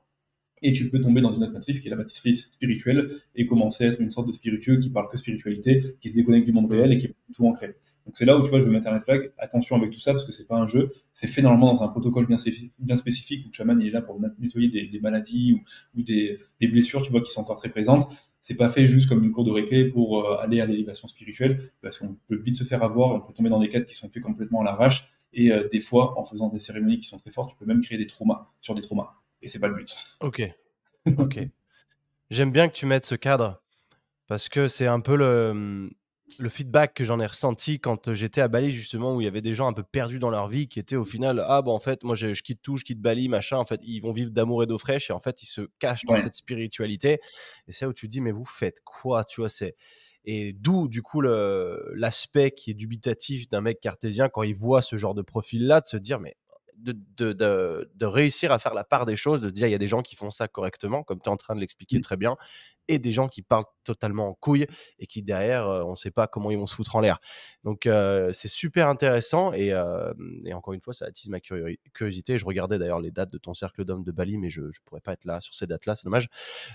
et 0.62 0.72
tu 0.72 0.90
peux 0.90 1.00
tomber 1.00 1.20
dans 1.20 1.30
une 1.30 1.42
autre 1.44 1.52
matrice 1.52 1.78
qui 1.80 1.88
est 1.88 1.90
la 1.90 1.96
matrice 1.96 2.50
spirituelle 2.52 3.20
et 3.36 3.46
commencer 3.46 3.84
à 3.84 3.88
être 3.88 4.00
une 4.00 4.10
sorte 4.10 4.28
de 4.28 4.32
spiritueux 4.32 4.78
qui 4.78 4.90
parle 4.90 5.08
que 5.08 5.16
spiritualité, 5.16 5.96
qui 6.00 6.10
se 6.10 6.16
déconnecte 6.16 6.46
du 6.46 6.52
monde 6.52 6.70
réel 6.70 6.92
et 6.92 6.98
qui 6.98 7.06
est 7.06 7.14
tout 7.34 7.46
ancré. 7.46 7.76
Donc 8.06 8.16
c'est 8.16 8.24
là 8.24 8.36
où 8.36 8.42
tu 8.42 8.50
vois, 8.50 8.60
je 8.60 8.64
veux 8.64 8.70
mettre 8.70 8.86
un 8.88 9.00
flag. 9.00 9.32
Attention 9.38 9.76
avec 9.76 9.90
tout 9.90 10.00
ça 10.00 10.12
parce 10.12 10.24
que 10.24 10.32
c'est 10.32 10.46
pas 10.46 10.56
un 10.56 10.66
jeu. 10.66 10.92
C'est 11.12 11.26
fait 11.26 11.42
normalement 11.42 11.72
dans 11.72 11.82
un 11.82 11.88
protocole 11.88 12.26
bien, 12.26 12.36
spécifique 12.96 13.44
où 13.46 13.48
le 13.48 13.54
chaman 13.54 13.80
est 13.80 13.90
là 13.90 14.02
pour 14.02 14.20
nettoyer 14.38 14.68
des, 14.68 15.00
maladies 15.00 15.60
ou, 15.94 16.02
des, 16.02 16.38
blessures, 16.60 17.02
tu 17.02 17.10
vois, 17.10 17.22
qui 17.22 17.30
sont 17.30 17.40
encore 17.40 17.58
très 17.58 17.70
présentes. 17.70 18.08
C'est 18.40 18.56
pas 18.56 18.68
fait 18.68 18.88
juste 18.88 19.08
comme 19.08 19.24
une 19.24 19.32
cour 19.32 19.44
de 19.44 19.50
récré 19.50 19.86
pour 19.86 20.20
euh, 20.20 20.36
aller 20.36 20.60
à 20.60 20.66
l'élévation 20.66 21.08
spirituelle 21.08 21.72
parce 21.80 21.96
qu'on 21.98 22.16
peut 22.28 22.36
vite 22.36 22.56
se 22.56 22.64
faire 22.64 22.82
avoir. 22.82 23.14
On 23.14 23.20
peut 23.20 23.32
tomber 23.32 23.48
dans 23.48 23.60
des 23.60 23.70
quêtes 23.70 23.86
qui 23.86 23.94
sont 23.94 24.10
faits 24.10 24.22
complètement 24.22 24.60
à 24.60 24.64
l'arrache 24.64 25.08
Et 25.32 25.50
des 25.72 25.80
fois, 25.80 26.18
en 26.18 26.26
faisant 26.26 26.50
des 26.50 26.58
cérémonies 26.58 27.00
qui 27.00 27.08
sont 27.08 27.16
très 27.16 27.30
fortes, 27.30 27.50
tu 27.50 27.56
peux 27.56 27.64
même 27.64 27.80
créer 27.80 27.96
des 27.96 28.06
traumas 28.06 28.50
sur 28.60 28.74
des 28.74 28.82
traumas. 28.82 29.14
Et 29.40 29.48
c'est 29.48 29.60
pas 29.60 29.68
le 29.68 29.74
but. 29.74 29.96
Ok. 30.20 30.42
Ok. 31.18 31.38
J'aime 32.30 32.50
bien 32.50 32.68
que 32.68 32.74
tu 32.74 32.86
mettes 32.86 33.04
ce 33.04 33.14
cadre 33.14 33.62
parce 34.26 34.48
que 34.48 34.68
c'est 34.68 34.86
un 34.86 35.00
peu 35.00 35.16
le, 35.16 35.90
le 36.38 36.48
feedback 36.48 36.94
que 36.94 37.04
j'en 37.04 37.20
ai 37.20 37.26
ressenti 37.26 37.80
quand 37.80 38.12
j'étais 38.12 38.40
à 38.40 38.48
Bali, 38.48 38.70
justement, 38.70 39.14
où 39.14 39.20
il 39.20 39.24
y 39.24 39.26
avait 39.26 39.40
des 39.40 39.54
gens 39.54 39.66
un 39.66 39.72
peu 39.72 39.82
perdus 39.82 40.18
dans 40.18 40.30
leur 40.30 40.48
vie 40.48 40.68
qui 40.68 40.78
étaient 40.78 40.96
au 40.96 41.04
final, 41.04 41.44
ah 41.46 41.62
bon, 41.62 41.72
en 41.72 41.80
fait, 41.80 42.02
moi 42.02 42.14
je, 42.14 42.28
quitte 42.40 42.62
tout, 42.62 42.76
je 42.76 42.84
quitte 42.84 43.00
Bali, 43.00 43.28
machin, 43.28 43.56
en 43.56 43.64
fait, 43.64 43.80
ils 43.82 44.00
vont 44.00 44.12
vivre 44.12 44.30
d'amour 44.30 44.62
et 44.62 44.66
d'eau 44.66 44.78
fraîche 44.78 45.10
et 45.10 45.12
en 45.12 45.20
fait, 45.20 45.42
ils 45.42 45.46
se 45.46 45.62
cachent 45.78 46.04
dans 46.04 46.16
cette 46.16 46.34
spiritualité. 46.34 47.20
Et 47.68 47.72
c'est 47.72 47.84
là 47.84 47.88
où 47.88 47.92
tu 47.92 48.06
te 48.06 48.12
dis, 48.12 48.20
mais 48.20 48.32
vous 48.32 48.44
faites 48.44 48.80
quoi, 48.84 49.24
tu 49.24 49.40
vois, 49.40 49.48
c'est? 49.48 49.76
Et 50.24 50.54
d'où, 50.54 50.88
du 50.88 51.02
coup, 51.02 51.20
l'aspect 51.20 52.50
qui 52.50 52.70
est 52.70 52.74
dubitatif 52.74 53.48
d'un 53.48 53.60
mec 53.60 53.80
cartésien 53.80 54.28
quand 54.28 54.42
il 54.42 54.54
voit 54.54 54.82
ce 54.82 54.96
genre 54.96 55.14
de 55.14 55.22
profil-là, 55.22 55.80
de 55.82 55.86
se 55.86 55.96
dire, 55.98 56.18
mais 56.18 56.36
de, 56.76 57.32
de, 57.32 58.06
réussir 58.06 58.52
à 58.52 58.58
faire 58.58 58.74
la 58.74 58.84
part 58.84 59.06
des 59.06 59.16
choses, 59.16 59.40
de 59.40 59.48
se 59.48 59.52
dire 59.52 59.66
il 59.66 59.70
y 59.70 59.74
a 59.74 59.78
des 59.78 59.86
gens 59.86 60.02
qui 60.02 60.16
font 60.16 60.30
ça 60.30 60.48
correctement, 60.48 61.02
comme 61.02 61.20
tu 61.20 61.28
es 61.28 61.32
en 61.32 61.36
train 61.36 61.54
de 61.54 61.60
l'expliquer 61.60 61.98
mmh. 61.98 62.02
très 62.02 62.16
bien, 62.16 62.36
et 62.88 62.98
des 62.98 63.12
gens 63.12 63.28
qui 63.28 63.42
parlent 63.42 63.64
totalement 63.84 64.28
en 64.28 64.34
couille 64.34 64.66
et 64.98 65.06
qui 65.06 65.22
derrière, 65.22 65.66
on 65.66 65.92
ne 65.92 65.96
sait 65.96 66.10
pas 66.10 66.26
comment 66.26 66.50
ils 66.50 66.58
vont 66.58 66.66
se 66.66 66.74
foutre 66.74 66.96
en 66.96 67.00
l'air. 67.00 67.18
Donc 67.64 67.88
c'est 68.32 68.48
super 68.48 68.88
intéressant 68.88 69.52
et, 69.52 69.74
encore 70.52 70.74
une 70.74 70.80
fois, 70.80 70.92
ça 70.92 71.06
attise 71.06 71.28
ma 71.30 71.40
curiosité. 71.40 72.38
Je 72.38 72.44
regardais 72.44 72.78
d'ailleurs 72.78 73.00
les 73.00 73.10
dates 73.10 73.32
de 73.32 73.38
ton 73.38 73.54
cercle 73.54 73.84
d'hommes 73.84 74.04
de 74.04 74.12
Bali, 74.12 74.38
mais 74.38 74.50
je 74.50 74.62
ne 74.62 74.70
pourrais 74.84 75.00
pas 75.00 75.12
être 75.12 75.24
là 75.24 75.40
sur 75.40 75.54
ces 75.54 75.66
dates-là, 75.66 75.94
c'est 75.94 76.04
dommage. 76.04 76.28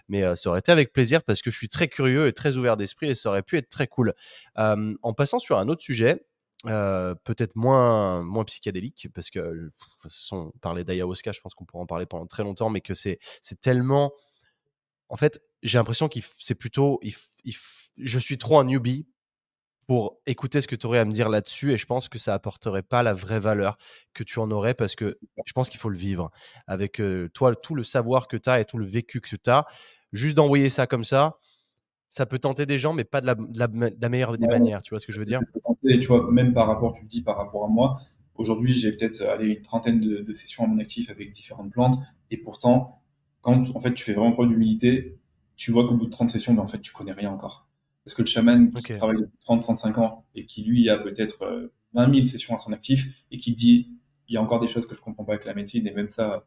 Mais 0.07 0.35
ça 0.35 0.49
aurait 0.49 0.59
été 0.59 0.71
avec 0.71 0.93
plaisir 0.93 1.23
parce 1.23 1.41
que 1.41 1.51
je 1.51 1.57
suis 1.57 1.69
très 1.69 1.87
curieux 1.87 2.27
et 2.27 2.33
très 2.33 2.57
ouvert 2.57 2.77
d'esprit 2.77 3.09
et 3.09 3.15
ça 3.15 3.29
aurait 3.29 3.43
pu 3.43 3.57
être 3.57 3.69
très 3.69 3.87
cool. 3.87 4.13
en 4.55 5.13
passant 5.13 5.39
sur 5.39 5.57
un 5.57 5.67
autre 5.69 5.81
sujet, 5.81 6.25
peut-être 6.63 7.55
moins, 7.55 8.23
moins 8.23 8.43
psychédélique, 8.45 9.07
parce 9.13 9.29
que, 9.29 9.39
de 9.39 9.69
toute 9.69 10.01
façon, 10.01 10.51
parler 10.61 10.83
d'ayahuasca, 10.83 11.31
je 11.31 11.39
pense 11.39 11.53
qu'on 11.53 11.65
pourra 11.65 11.83
en 11.83 11.87
parler 11.87 12.05
pendant 12.05 12.25
très 12.25 12.43
longtemps, 12.43 12.69
mais 12.69 12.81
que 12.81 12.93
c'est 12.93 13.19
tellement. 13.61 14.11
En 15.09 15.17
fait, 15.17 15.41
j'ai 15.63 15.77
l'impression 15.77 16.07
qu'il 16.07 16.23
c'est 16.37 16.55
plutôt. 16.55 16.99
je 17.97 18.19
suis 18.19 18.37
trop 18.37 18.59
un 18.59 18.65
newbie 18.65 19.07
pour 19.87 20.19
écouter 20.27 20.61
ce 20.61 20.67
que 20.67 20.75
tu 20.75 20.85
aurais 20.85 20.99
à 20.99 21.05
me 21.05 21.11
dire 21.11 21.29
là-dessus, 21.29 21.73
et 21.73 21.77
je 21.77 21.87
pense 21.87 22.09
que 22.09 22.19
ça 22.19 22.35
apporterait 22.35 22.83
pas 22.83 23.01
la 23.01 23.13
vraie 23.13 23.39
valeur 23.39 23.77
que 24.13 24.23
tu 24.23 24.37
en 24.37 24.51
aurais, 24.51 24.75
parce 24.75 24.95
que 24.95 25.17
je 25.45 25.53
pense 25.53 25.67
qu'il 25.67 25.79
faut 25.79 25.89
le 25.89 25.97
vivre. 25.97 26.29
Avec 26.67 27.01
toi, 27.33 27.55
tout 27.55 27.73
le 27.73 27.83
savoir 27.83 28.27
que 28.27 28.37
tu 28.37 28.49
as 28.49 28.59
et 28.59 28.65
tout 28.65 28.77
le 28.77 28.85
vécu 28.85 29.19
que 29.19 29.35
tu 29.35 29.49
as, 29.49 29.65
juste 30.13 30.35
d'envoyer 30.35 30.69
ça 30.69 30.85
comme 30.85 31.03
ça, 31.03 31.39
ça 32.09 32.25
peut 32.25 32.39
tenter 32.39 32.65
des 32.65 32.77
gens, 32.77 32.93
mais 32.93 33.03
pas 33.03 33.21
de 33.21 33.25
la, 33.25 33.35
de 33.35 33.99
la, 33.99 34.09
meilleure 34.09 34.37
des 34.37 34.47
manières. 34.47 34.81
Tu 34.81 34.89
vois 34.91 34.99
ce 34.99 35.05
que 35.05 35.13
je 35.13 35.19
veux 35.19 35.25
dire? 35.25 35.41
Tu 35.83 36.07
vois, 36.07 36.29
même 36.31 36.53
par 36.53 36.67
rapport, 36.67 36.93
tu 36.93 37.03
le 37.03 37.07
dis 37.07 37.21
par 37.21 37.37
rapport 37.37 37.65
à 37.65 37.67
moi. 37.67 37.99
Aujourd'hui, 38.35 38.73
j'ai 38.73 38.91
peut-être 38.93 39.21
une 39.41 39.61
trentaine 39.61 39.99
de, 39.99 40.33
sessions 40.33 40.63
à 40.63 40.67
mon 40.67 40.79
actif 40.79 41.09
avec 41.09 41.33
différentes 41.33 41.71
plantes, 41.71 41.97
et 42.31 42.37
pourtant, 42.37 42.98
quand 43.41 43.75
en 43.75 43.81
fait 43.81 43.93
tu 43.93 44.03
fais 44.03 44.13
vraiment 44.13 44.31
preuve 44.31 44.49
d'humilité, 44.49 45.17
tu 45.55 45.71
vois 45.71 45.87
qu'au 45.87 45.95
bout 45.95 46.05
de 46.05 46.11
30 46.11 46.29
sessions, 46.29 46.53
ben, 46.53 46.61
en 46.61 46.67
fait, 46.67 46.79
tu 46.79 46.93
connais 46.93 47.11
rien 47.11 47.31
encore. 47.31 47.67
Parce 48.05 48.15
que 48.15 48.21
le 48.21 48.27
chaman 48.27 48.71
qui 48.71 48.93
travaille 48.93 49.17
depuis 49.17 49.37
30-35 49.45 49.99
ans 49.99 50.25
et 50.33 50.45
qui 50.45 50.63
lui 50.63 50.89
a 50.89 50.97
peut-être 50.97 51.69
20 51.93 52.09
euh, 52.09 52.13
000 52.13 52.25
sessions 52.25 52.55
à 52.55 52.59
son 52.59 52.71
actif 52.71 53.07
et 53.29 53.37
qui 53.37 53.53
dit 53.53 53.89
il 54.27 54.35
y 54.35 54.37
a 54.37 54.41
encore 54.41 54.59
des 54.59 54.67
choses 54.67 54.87
que 54.87 54.95
je 54.95 55.01
comprends 55.01 55.25
pas 55.25 55.33
avec 55.33 55.45
la 55.45 55.53
médecine 55.53 55.85
et 55.85 55.91
même 55.91 56.09
ça, 56.09 56.45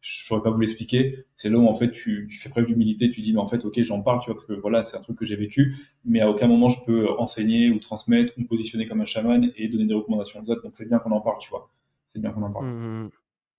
je 0.00 0.24
saurais 0.24 0.42
pas 0.42 0.50
vous 0.50 0.58
l'expliquer. 0.58 1.24
C'est 1.36 1.50
là 1.50 1.58
où 1.58 1.66
en 1.66 1.76
fait 1.76 1.92
tu, 1.92 2.26
tu 2.30 2.38
fais 2.38 2.48
preuve 2.48 2.66
d'humilité, 2.66 3.10
tu 3.10 3.20
dis 3.20 3.32
mais 3.32 3.38
en 3.38 3.46
fait 3.46 3.64
ok 3.64 3.80
j'en 3.82 4.02
parle, 4.02 4.20
tu 4.20 4.26
vois 4.26 4.34
parce 4.34 4.46
que 4.46 4.54
voilà 4.54 4.82
c'est 4.82 4.96
un 4.96 5.00
truc 5.00 5.18
que 5.18 5.24
j'ai 5.24 5.36
vécu, 5.36 5.76
mais 6.04 6.20
à 6.20 6.28
aucun 6.28 6.46
moment 6.46 6.68
je 6.68 6.82
peux 6.84 7.08
enseigner 7.18 7.70
ou 7.70 7.78
transmettre 7.78 8.34
ou 8.36 8.42
me 8.42 8.46
positionner 8.46 8.86
comme 8.86 9.00
un 9.00 9.06
chaman 9.06 9.50
et 9.56 9.68
donner 9.68 9.86
des 9.86 9.94
recommandations 9.94 10.40
aux 10.40 10.50
autres. 10.50 10.62
Donc 10.62 10.72
c'est 10.74 10.88
bien 10.88 10.98
qu'on 10.98 11.12
en 11.12 11.20
parle, 11.20 11.38
tu 11.38 11.50
vois. 11.50 11.70
C'est 12.06 12.20
bien 12.20 12.30
qu'on 12.30 12.42
en 12.42 12.50
parle. 12.50 12.66
Mmh, 12.66 13.10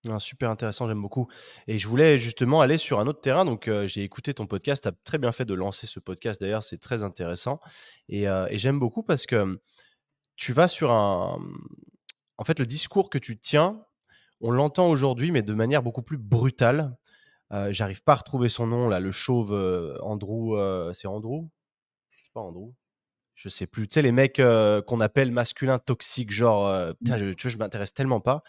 mmh, 0.06 0.14
mmh. 0.14 0.20
super 0.20 0.50
intéressant, 0.50 0.88
j'aime 0.88 1.02
beaucoup. 1.02 1.28
Et 1.68 1.78
je 1.78 1.88
voulais 1.88 2.18
justement 2.18 2.62
aller 2.62 2.78
sur 2.78 3.00
un 3.00 3.08
autre 3.08 3.22
terrain. 3.22 3.46
Donc, 3.46 3.68
euh, 3.68 3.88
j'ai 3.88 4.04
écouté 4.04 4.34
ton 4.34 4.48
podcast. 4.48 4.84
Tu 4.84 4.88
as 4.90 4.94
très 5.04 5.18
bien 5.18 5.32
fait 5.32 5.46
de 5.46 5.54
lancer 5.54 5.88
ce 5.88 6.00
podcast. 6.00 6.40
D'ailleurs, 6.40 6.64
c'est 6.64 6.78
très 6.78 7.04
intéressant. 7.04 7.60
Et, 8.08 8.28
euh, 8.28 8.48
et 8.50 8.58
j'aime 8.58 8.80
beaucoup 8.80 9.04
parce 9.04 9.26
que 9.26 9.60
tu 10.36 10.54
vas 10.54 10.68
sur 10.68 10.92
un. 10.92 11.40
En 12.38 12.44
fait, 12.44 12.60
le 12.60 12.66
discours 12.66 13.10
que 13.10 13.18
tu 13.18 13.38
tiens, 13.38 13.84
on 14.42 14.52
l'entend 14.52 14.90
aujourd'hui, 14.90 15.32
mais 15.32 15.42
de 15.42 15.54
manière 15.54 15.84
beaucoup 15.84 16.04
plus 16.04 16.18
brutale. 16.18 16.96
Euh, 17.52 17.74
j'arrive 17.74 18.04
pas 18.04 18.14
à 18.14 18.16
retrouver 18.16 18.48
son 18.48 18.68
nom, 18.68 18.90
là, 18.90 19.00
le 19.00 19.12
chauve 19.12 19.54
Andrew. 20.02 20.56
C'est 20.94 21.08
Andrew? 21.08 21.50
C'est 22.10 22.34
pas 22.34 22.42
Andrew 22.42 22.74
Je 23.36 23.50
sais 23.50 23.68
plus. 23.68 23.88
Tu 23.88 23.96
sais, 23.96 24.02
les 24.02 24.12
mecs 24.12 24.42
qu'on 24.88 25.02
appelle 25.02 25.32
masculins 25.32 25.80
toxiques, 25.80 26.32
genre. 26.32 26.94
putain, 26.96 27.18
je, 27.18 27.34
tu 27.34 27.48
vois, 27.48 27.52
je 27.52 27.58
m'intéresse 27.58 27.94
tellement 27.94 28.22
pas 28.22 28.44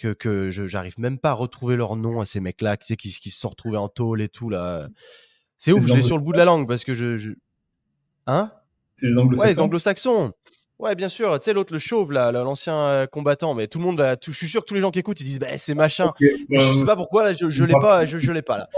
que, 0.00 0.12
que 0.12 0.50
je 0.50 0.66
j'arrive 0.66 0.98
même 0.98 1.18
pas 1.18 1.30
à 1.30 1.34
retrouver 1.34 1.76
leur 1.76 1.96
nom 1.96 2.20
à 2.20 2.26
ces 2.26 2.40
mecs-là, 2.40 2.76
sais, 2.80 2.96
qui, 2.96 3.10
qui, 3.10 3.30
se 3.30 3.40
sont 3.40 3.50
retrouvés 3.50 3.76
en 3.76 3.88
tôle 3.88 4.22
et 4.22 4.28
tout, 4.28 4.48
là. 4.48 4.88
C'est 5.58 5.72
ouf, 5.72 5.86
je 5.86 5.94
l'ai 5.94 6.02
sur 6.02 6.16
le 6.16 6.24
bout 6.24 6.32
de 6.32 6.38
la 6.38 6.46
langue 6.46 6.66
parce 6.66 6.84
que 6.84 6.94
je. 6.94 7.34
Hein? 8.26 8.50
C'est 8.96 9.06
les 9.06 9.18
anglo-saxons. 9.18 9.42
Ouais, 9.42 9.50
les 9.50 9.60
anglo-saxons. 9.60 10.32
Ouais, 10.80 10.94
bien 10.94 11.10
sûr. 11.10 11.38
Tu 11.38 11.44
sais, 11.44 11.52
l'autre, 11.52 11.74
le 11.74 11.78
chauve, 11.78 12.10
là, 12.10 12.32
l'ancien 12.32 12.74
euh, 12.74 13.06
combattant. 13.06 13.52
Mais 13.52 13.66
tout 13.66 13.78
le 13.78 13.84
monde, 13.84 14.18
je 14.26 14.32
suis 14.32 14.48
sûr 14.48 14.62
que 14.62 14.66
tous 14.66 14.74
les 14.74 14.80
gens 14.80 14.90
qui 14.90 14.98
écoutent, 14.98 15.20
ils 15.20 15.24
disent, 15.24 15.38
bah, 15.38 15.58
c'est 15.58 15.74
machin. 15.74 16.12
Mais 16.48 16.58
je 16.58 16.72
sais 16.72 16.84
pas 16.86 16.96
pourquoi, 16.96 17.24
là, 17.24 17.32
je, 17.34 17.50
je 17.50 17.64
l'ai 17.64 17.74
pas, 17.74 18.06
je, 18.06 18.16
je 18.16 18.32
l'ai 18.32 18.40
pas, 18.40 18.56
là. 18.58 18.68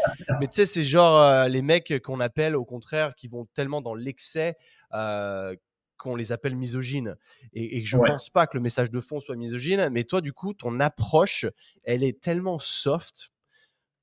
Mais 0.41 0.49
tu 0.49 0.55
sais, 0.55 0.65
c'est 0.65 0.83
genre 0.83 1.21
euh, 1.21 1.49
les 1.49 1.63
mecs 1.63 2.03
qu'on 2.03 2.19
appelle, 2.19 2.57
au 2.57 2.65
contraire, 2.65 3.15
qui 3.15 3.29
vont 3.29 3.47
tellement 3.55 3.81
dans 3.81 3.95
l'excès, 3.95 4.57
euh, 4.95 5.55
qu'on 6.03 6.17
les 6.17 6.33
appelle 6.33 6.57
misogynes. 6.57 7.17
Et, 7.53 7.79
et 7.79 7.85
je 7.85 7.97
ne 7.97 8.03
pense 8.07 8.31
pas 8.31 8.47
que 8.47 8.57
le 8.57 8.63
message 8.63 8.91
de 8.91 9.01
fond 9.01 9.21
soit 9.21 9.37
misogyne. 9.37 9.89
Mais 9.91 10.05
toi, 10.05 10.21
du 10.21 10.33
coup, 10.33 10.53
ton 10.53 10.81
approche, 10.81 11.47
elle 11.85 12.03
est 12.03 12.21
tellement 12.21 12.59
soft 12.59 13.31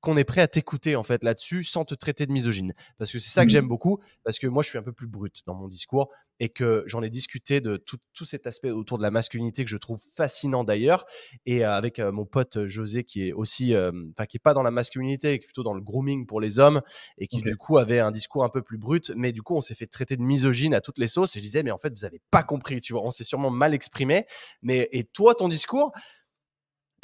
qu'on 0.00 0.16
est 0.16 0.24
prêt 0.24 0.40
à 0.40 0.48
t'écouter 0.48 0.96
en 0.96 1.02
fait 1.02 1.22
là-dessus 1.24 1.64
sans 1.64 1.84
te 1.84 1.94
traiter 1.94 2.26
de 2.26 2.32
misogyne. 2.32 2.72
Parce 2.98 3.12
que 3.12 3.18
c'est 3.18 3.30
ça 3.30 3.44
que 3.44 3.50
j'aime 3.50 3.66
mmh. 3.66 3.68
beaucoup, 3.68 3.98
parce 4.24 4.38
que 4.38 4.46
moi 4.46 4.62
je 4.62 4.68
suis 4.68 4.78
un 4.78 4.82
peu 4.82 4.92
plus 4.92 5.06
brut 5.06 5.42
dans 5.46 5.54
mon 5.54 5.68
discours 5.68 6.10
et 6.40 6.48
que 6.48 6.82
j'en 6.86 7.02
ai 7.02 7.10
discuté 7.10 7.60
de 7.60 7.76
tout, 7.76 7.98
cet 8.24 8.46
aspect 8.46 8.70
autour 8.70 8.98
de 8.98 9.02
la 9.02 9.10
masculinité 9.10 9.62
que 9.62 9.70
je 9.70 9.76
trouve 9.76 10.00
fascinant 10.16 10.64
d'ailleurs. 10.64 11.06
Et 11.46 11.64
euh, 11.64 11.70
avec 11.70 11.98
euh, 11.98 12.12
mon 12.12 12.24
pote 12.24 12.56
euh, 12.56 12.68
José 12.68 13.04
qui 13.04 13.28
est 13.28 13.32
aussi, 13.32 13.76
enfin 13.76 14.26
qui 14.26 14.38
est 14.38 14.42
pas 14.42 14.54
dans 14.54 14.62
la 14.62 14.70
masculinité, 14.70 15.38
qui 15.38 15.44
est 15.44 15.46
plutôt 15.46 15.62
dans 15.62 15.74
le 15.74 15.80
grooming 15.80 16.26
pour 16.26 16.40
les 16.40 16.58
hommes 16.58 16.80
et 17.18 17.26
qui 17.26 17.42
du 17.42 17.56
coup 17.56 17.78
avait 17.78 18.00
un 18.00 18.10
discours 18.10 18.42
un 18.44 18.48
peu 18.48 18.62
plus 18.62 18.78
brut, 18.78 19.12
mais 19.14 19.32
du 19.32 19.42
coup 19.42 19.54
on 19.54 19.60
s'est 19.60 19.74
fait 19.74 19.86
traiter 19.86 20.16
de 20.16 20.22
misogyne 20.22 20.74
à 20.74 20.80
toutes 20.80 20.98
les 20.98 21.08
sauces 21.08 21.36
et 21.36 21.40
je 21.40 21.44
disais 21.44 21.62
mais 21.62 21.70
en 21.70 21.78
fait 21.78 21.92
vous 21.92 22.04
avez 22.04 22.20
pas 22.30 22.42
compris, 22.42 22.80
tu 22.80 22.94
vois, 22.94 23.02
on 23.04 23.10
s'est 23.10 23.24
sûrement 23.24 23.50
mal 23.50 23.74
exprimé. 23.74 24.24
Mais 24.62 24.88
et 24.92 25.04
toi 25.04 25.34
ton 25.34 25.48
discours 25.48 25.92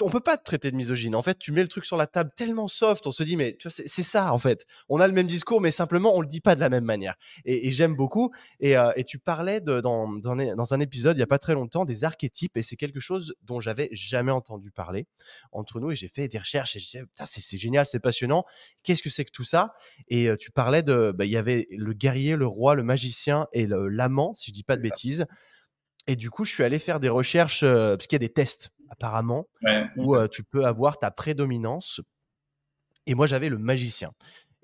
on 0.03 0.11
peut 0.11 0.21
pas 0.21 0.37
te 0.37 0.45
traiter 0.45 0.71
de 0.71 0.77
misogyne. 0.77 1.15
En 1.15 1.23
fait, 1.23 1.39
tu 1.39 1.53
mets 1.53 1.63
le 1.63 1.69
truc 1.69 1.85
sur 1.85 1.97
la 1.97 2.07
table 2.07 2.31
tellement 2.37 2.69
soft, 2.69 3.07
on 3.07 3.11
se 3.11 3.23
dit, 3.23 3.37
mais 3.37 3.57
c'est 3.69 4.03
ça, 4.03 4.33
en 4.33 4.39
fait. 4.39 4.67
On 4.89 5.01
a 5.01 5.07
le 5.07 5.13
même 5.13 5.27
discours, 5.27 5.61
mais 5.61 5.71
simplement, 5.71 6.15
on 6.15 6.21
le 6.21 6.27
dit 6.27 6.41
pas 6.41 6.55
de 6.55 6.61
la 6.61 6.69
même 6.69 6.85
manière. 6.85 7.15
Et, 7.45 7.71
j'aime 7.71 7.95
beaucoup. 7.95 8.33
Euh, 8.63 8.93
et, 8.97 9.05
tu 9.05 9.19
parlais 9.19 9.61
de, 9.61 9.81
dans, 9.81 10.09
dans, 10.09 10.75
un 10.75 10.81
épisode, 10.81 11.17
il 11.17 11.21
y 11.21 11.23
a 11.23 11.27
pas 11.27 11.39
très 11.39 11.55
longtemps, 11.55 11.85
des 11.85 12.05
archétypes, 12.05 12.57
et 12.57 12.63
c'est 12.63 12.77
quelque 12.77 13.01
chose 13.01 13.35
dont 13.43 13.61
j'avais 13.61 13.89
jamais 13.93 14.33
entendu 14.33 14.71
parler 14.71 15.07
entre 15.53 15.81
nous. 15.81 15.91
Et 15.91 15.97
j'ai 15.97 16.09
fait 16.09 16.29
des 16.29 16.39
recherches, 16.39 16.77
et 16.77 16.79
je 16.79 16.85
disais, 16.85 17.03
c'est 17.25 17.59
génial, 17.59 17.87
c'est 17.87 18.01
passionnant. 18.01 18.45
Qu'est-ce 18.83 19.03
que 19.03 19.11
c'est 19.11 19.25
que 19.25 19.33
tout 19.33 19.45
ça? 19.45 19.75
Et 20.09 20.29
euh, 20.29 20.37
tu 20.37 20.51
parlais 20.51 20.83
de, 20.83 21.13
bah, 21.17 21.25
il 21.25 21.31
y 21.31 21.37
avait 21.37 21.67
le 21.71 21.93
guerrier, 21.93 22.37
le 22.37 22.47
roi, 22.47 22.75
le 22.75 22.83
magicien 22.83 23.47
et 23.53 23.67
l'amant, 23.67 24.35
si 24.35 24.51
je 24.51 24.55
dis 24.55 24.65
pas 24.65 24.77
de 24.77 24.83
bêtises. 24.83 25.27
Et 26.07 26.17
du 26.17 26.31
coup, 26.31 26.45
je 26.45 26.53
suis 26.53 26.63
allé 26.63 26.79
faire 26.79 27.01
des 27.01 27.09
recherches, 27.09 27.63
euh, 27.63 27.97
parce 27.97 28.07
qu'il 28.07 28.17
y 28.17 28.23
a 28.25 28.27
des 28.27 28.33
tests 28.33 28.71
apparemment, 28.89 29.49
où 29.97 30.17
tu 30.29 30.45
peux 30.45 30.65
avoir 30.65 30.99
ta 30.99 31.11
prédominance. 31.11 32.01
Et 33.07 33.15
moi, 33.15 33.27
j'avais 33.27 33.49
le 33.49 33.59
magicien. 33.59 34.13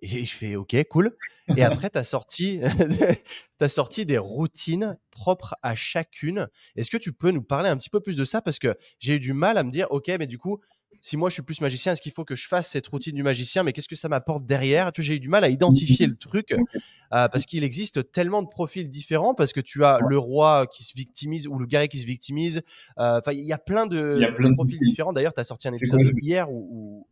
Et 0.03 0.07
je 0.24 0.34
fais 0.34 0.57
OK, 0.57 0.76
cool. 0.90 1.16
Et 1.57 1.62
après, 1.64 1.90
tu 1.90 1.99
as, 1.99 2.05
sorti, 2.05 2.61
as 3.61 3.68
sorti 3.68 4.05
des 4.05 4.18
routines 4.18 4.99
propres 5.11 5.55
à 5.62 5.74
chacune. 5.74 6.49
Est-ce 6.76 6.90
que 6.90 6.97
tu 6.97 7.12
peux 7.12 7.30
nous 7.30 7.43
parler 7.43 7.68
un 7.68 7.76
petit 7.76 7.90
peu 7.90 8.01
plus 8.01 8.16
de 8.16 8.24
ça? 8.24 8.43
Parce 8.43 8.59
que 8.59 8.76
j'ai 8.99 9.14
eu 9.14 9.20
du 9.20 9.32
mal 9.32 9.57
à 9.57 9.62
me 9.62 9.70
dire 9.70 9.86
OK, 9.90 10.09
mais 10.18 10.26
du 10.26 10.38
coup, 10.38 10.61
si 11.01 11.16
moi 11.16 11.30
je 11.30 11.34
suis 11.34 11.43
plus 11.43 11.61
magicien, 11.61 11.93
est-ce 11.93 12.03
qu'il 12.03 12.12
faut 12.12 12.24
que 12.24 12.36
je 12.36 12.47
fasse 12.47 12.70
cette 12.70 12.86
routine 12.86 13.14
du 13.14 13.22
magicien? 13.22 13.62
Mais 13.62 13.72
qu'est-ce 13.72 13.88
que 13.88 13.97
ça 13.97 14.09
m'apporte 14.09 14.47
derrière? 14.47 14.90
J'ai 14.97 15.16
eu 15.16 15.20
du 15.20 15.28
mal 15.28 15.45
à 15.45 15.49
identifier 15.49 16.07
le 16.07 16.16
truc 16.16 16.53
euh, 16.53 16.59
parce 17.11 17.45
qu'il 17.47 17.64
existe 17.64 18.12
tellement 18.12 18.43
de 18.43 18.49
profils 18.49 18.88
différents. 18.88 19.34
Parce 19.34 19.53
que 19.53 19.61
tu 19.61 19.84
as 19.84 19.99
le 20.09 20.18
roi 20.18 20.66
qui 20.66 20.84
se 20.84 20.97
victimise 20.97 21.47
ou 21.47 21.59
le 21.59 21.66
guerrier 21.66 21.88
qui 21.88 21.99
se 21.99 22.07
victimise. 22.07 22.62
Euh, 22.99 23.18
enfin, 23.18 23.32
il 23.32 23.45
y 23.45 23.53
a 23.53 23.59
plein 23.59 23.86
de, 23.86 24.55
profils 24.55 24.78
différents. 24.80 25.12
D'ailleurs, 25.12 25.34
tu 25.34 25.40
as 25.40 25.45
sorti 25.45 25.68
un 25.68 25.72
épisode 25.72 26.01
hier 26.20 26.51
où, 26.51 27.07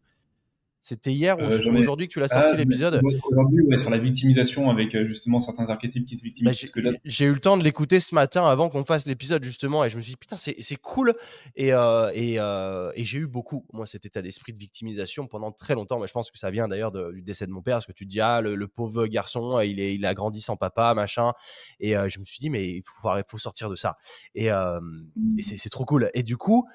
c'était 0.83 1.12
hier 1.12 1.39
ou 1.39 1.43
euh, 1.43 1.78
aujourd'hui 1.78 2.09
que 2.09 2.12
tu 2.14 2.20
l'as 2.20 2.28
sorti 2.28 2.53
ah, 2.55 2.57
l'épisode 2.57 3.03
Aujourd'hui, 3.31 3.64
sur 3.78 3.91
la 3.91 3.99
victimisation 3.99 4.70
avec 4.70 4.95
euh, 4.95 5.05
justement 5.05 5.39
certains 5.39 5.68
archétypes 5.68 6.07
qui 6.07 6.16
se 6.16 6.22
victimisent. 6.22 6.70
Bah, 6.74 6.91
j'ai 7.05 7.26
eu 7.26 7.35
le 7.35 7.41
temps 7.41 7.59
de 7.59 7.64
l'écouter 7.64 8.01
ce 8.01 8.14
matin 8.14 8.47
avant 8.47 8.70
qu'on 8.70 8.85
fasse 8.85 9.07
l'épisode 9.07 9.45
justement 9.45 9.85
et 9.85 9.91
je 9.91 9.97
me 9.97 10.01
suis 10.01 10.12
dit 10.12 10.16
putain 10.16 10.37
c'est 10.37 10.76
cool. 10.76 11.14
Et, 11.55 11.74
euh, 11.74 12.11
et, 12.14 12.37
et 12.37 13.05
j'ai 13.05 13.18
eu 13.18 13.26
beaucoup 13.26 13.66
moi 13.74 13.85
cet 13.85 14.07
état 14.07 14.22
d'esprit 14.22 14.55
de 14.55 14.59
victimisation 14.59 15.26
pendant 15.26 15.53
très 15.53 15.74
longtemps. 15.74 16.01
Mais 16.01 16.07
je 16.07 16.12
pense 16.12 16.31
que 16.31 16.39
ça 16.39 16.51
vient 16.51 16.66
d'ailleurs 16.66 16.93
du 16.93 17.20
décès 17.20 17.47
de 17.47 17.53
mon 17.53 17.61
père 17.61 17.76
parce 17.76 17.87
que 17.87 17.93
tu 17.93 18.07
te 18.07 18.11
dis 18.11 18.20
ah 18.20 18.41
le, 18.41 18.68
pauvre 18.68 19.07
garçon 19.07 19.61
il, 19.61 19.81
est, 19.81 19.95
il 19.95 20.07
a 20.07 20.14
grandi 20.14 20.41
sans 20.41 20.57
papa 20.57 20.95
machin. 20.95 21.33
Et 21.78 21.93
je 21.93 22.18
me 22.18 22.24
suis 22.24 22.39
dit 22.41 22.49
mais 22.49 22.66
il 22.66 22.83
faut, 22.83 23.09
faut 23.26 23.39
sortir 23.39 23.68
de 23.68 23.76
ça. 23.76 23.99
Et, 24.35 24.47
et 24.47 25.43
c'est 25.43 25.70
trop 25.70 25.85
cool. 25.85 26.11
Et 26.14 26.22
du 26.22 26.39
coup 26.39 26.66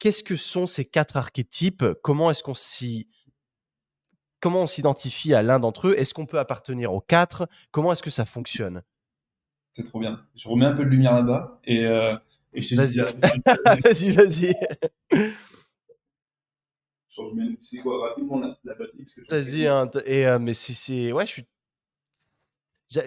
qu'est-ce 0.00 0.24
que 0.24 0.36
sont 0.36 0.66
ces 0.66 0.84
quatre 0.84 1.16
archétypes? 1.16 1.84
Comment 2.02 2.30
est-ce 2.30 2.42
qu'on 2.42 2.54
s'y 2.54 3.08
comment 4.44 4.64
on 4.64 4.66
s'identifie 4.66 5.32
à 5.32 5.42
l'un 5.42 5.58
d'entre 5.58 5.88
eux? 5.88 5.94
Est-ce 5.96 6.12
qu'on 6.12 6.26
peut 6.26 6.38
appartenir 6.38 6.92
aux 6.92 7.00
quatre? 7.00 7.48
Comment 7.70 7.92
est-ce 7.92 8.02
que 8.02 8.10
ça 8.10 8.26
fonctionne? 8.26 8.82
C'est 9.72 9.84
trop 9.84 10.00
bien. 10.00 10.20
Je 10.36 10.46
remets 10.46 10.66
un 10.66 10.74
peu 10.74 10.84
de 10.84 10.90
lumière 10.90 11.14
là-bas 11.14 11.60
et, 11.64 11.86
euh, 11.86 12.14
et 12.52 12.60
je 12.60 12.68
te 12.68 12.74
Vas-y, 12.74 12.98
dis. 13.72 14.12
vas-y, 14.12 14.12
vas-y. 14.12 14.54
Je 17.08 17.22
mets, 17.34 17.56
tu 17.56 17.64
sais 17.64 17.78
quoi, 17.78 18.06
rapidement 18.10 18.38
la, 18.38 18.58
la 18.64 18.74
batterie. 18.74 18.98
parce 19.04 19.14
que 19.14 19.22
je- 19.24 19.30
Vas-y, 19.30 19.66
hein, 19.66 19.90
et 20.04 20.26
euh, 20.26 20.38
mais 20.38 20.52
c'est, 20.52 20.74
c'est, 20.74 21.10
ouais, 21.10 21.24
je 21.24 21.32
suis, 21.32 21.46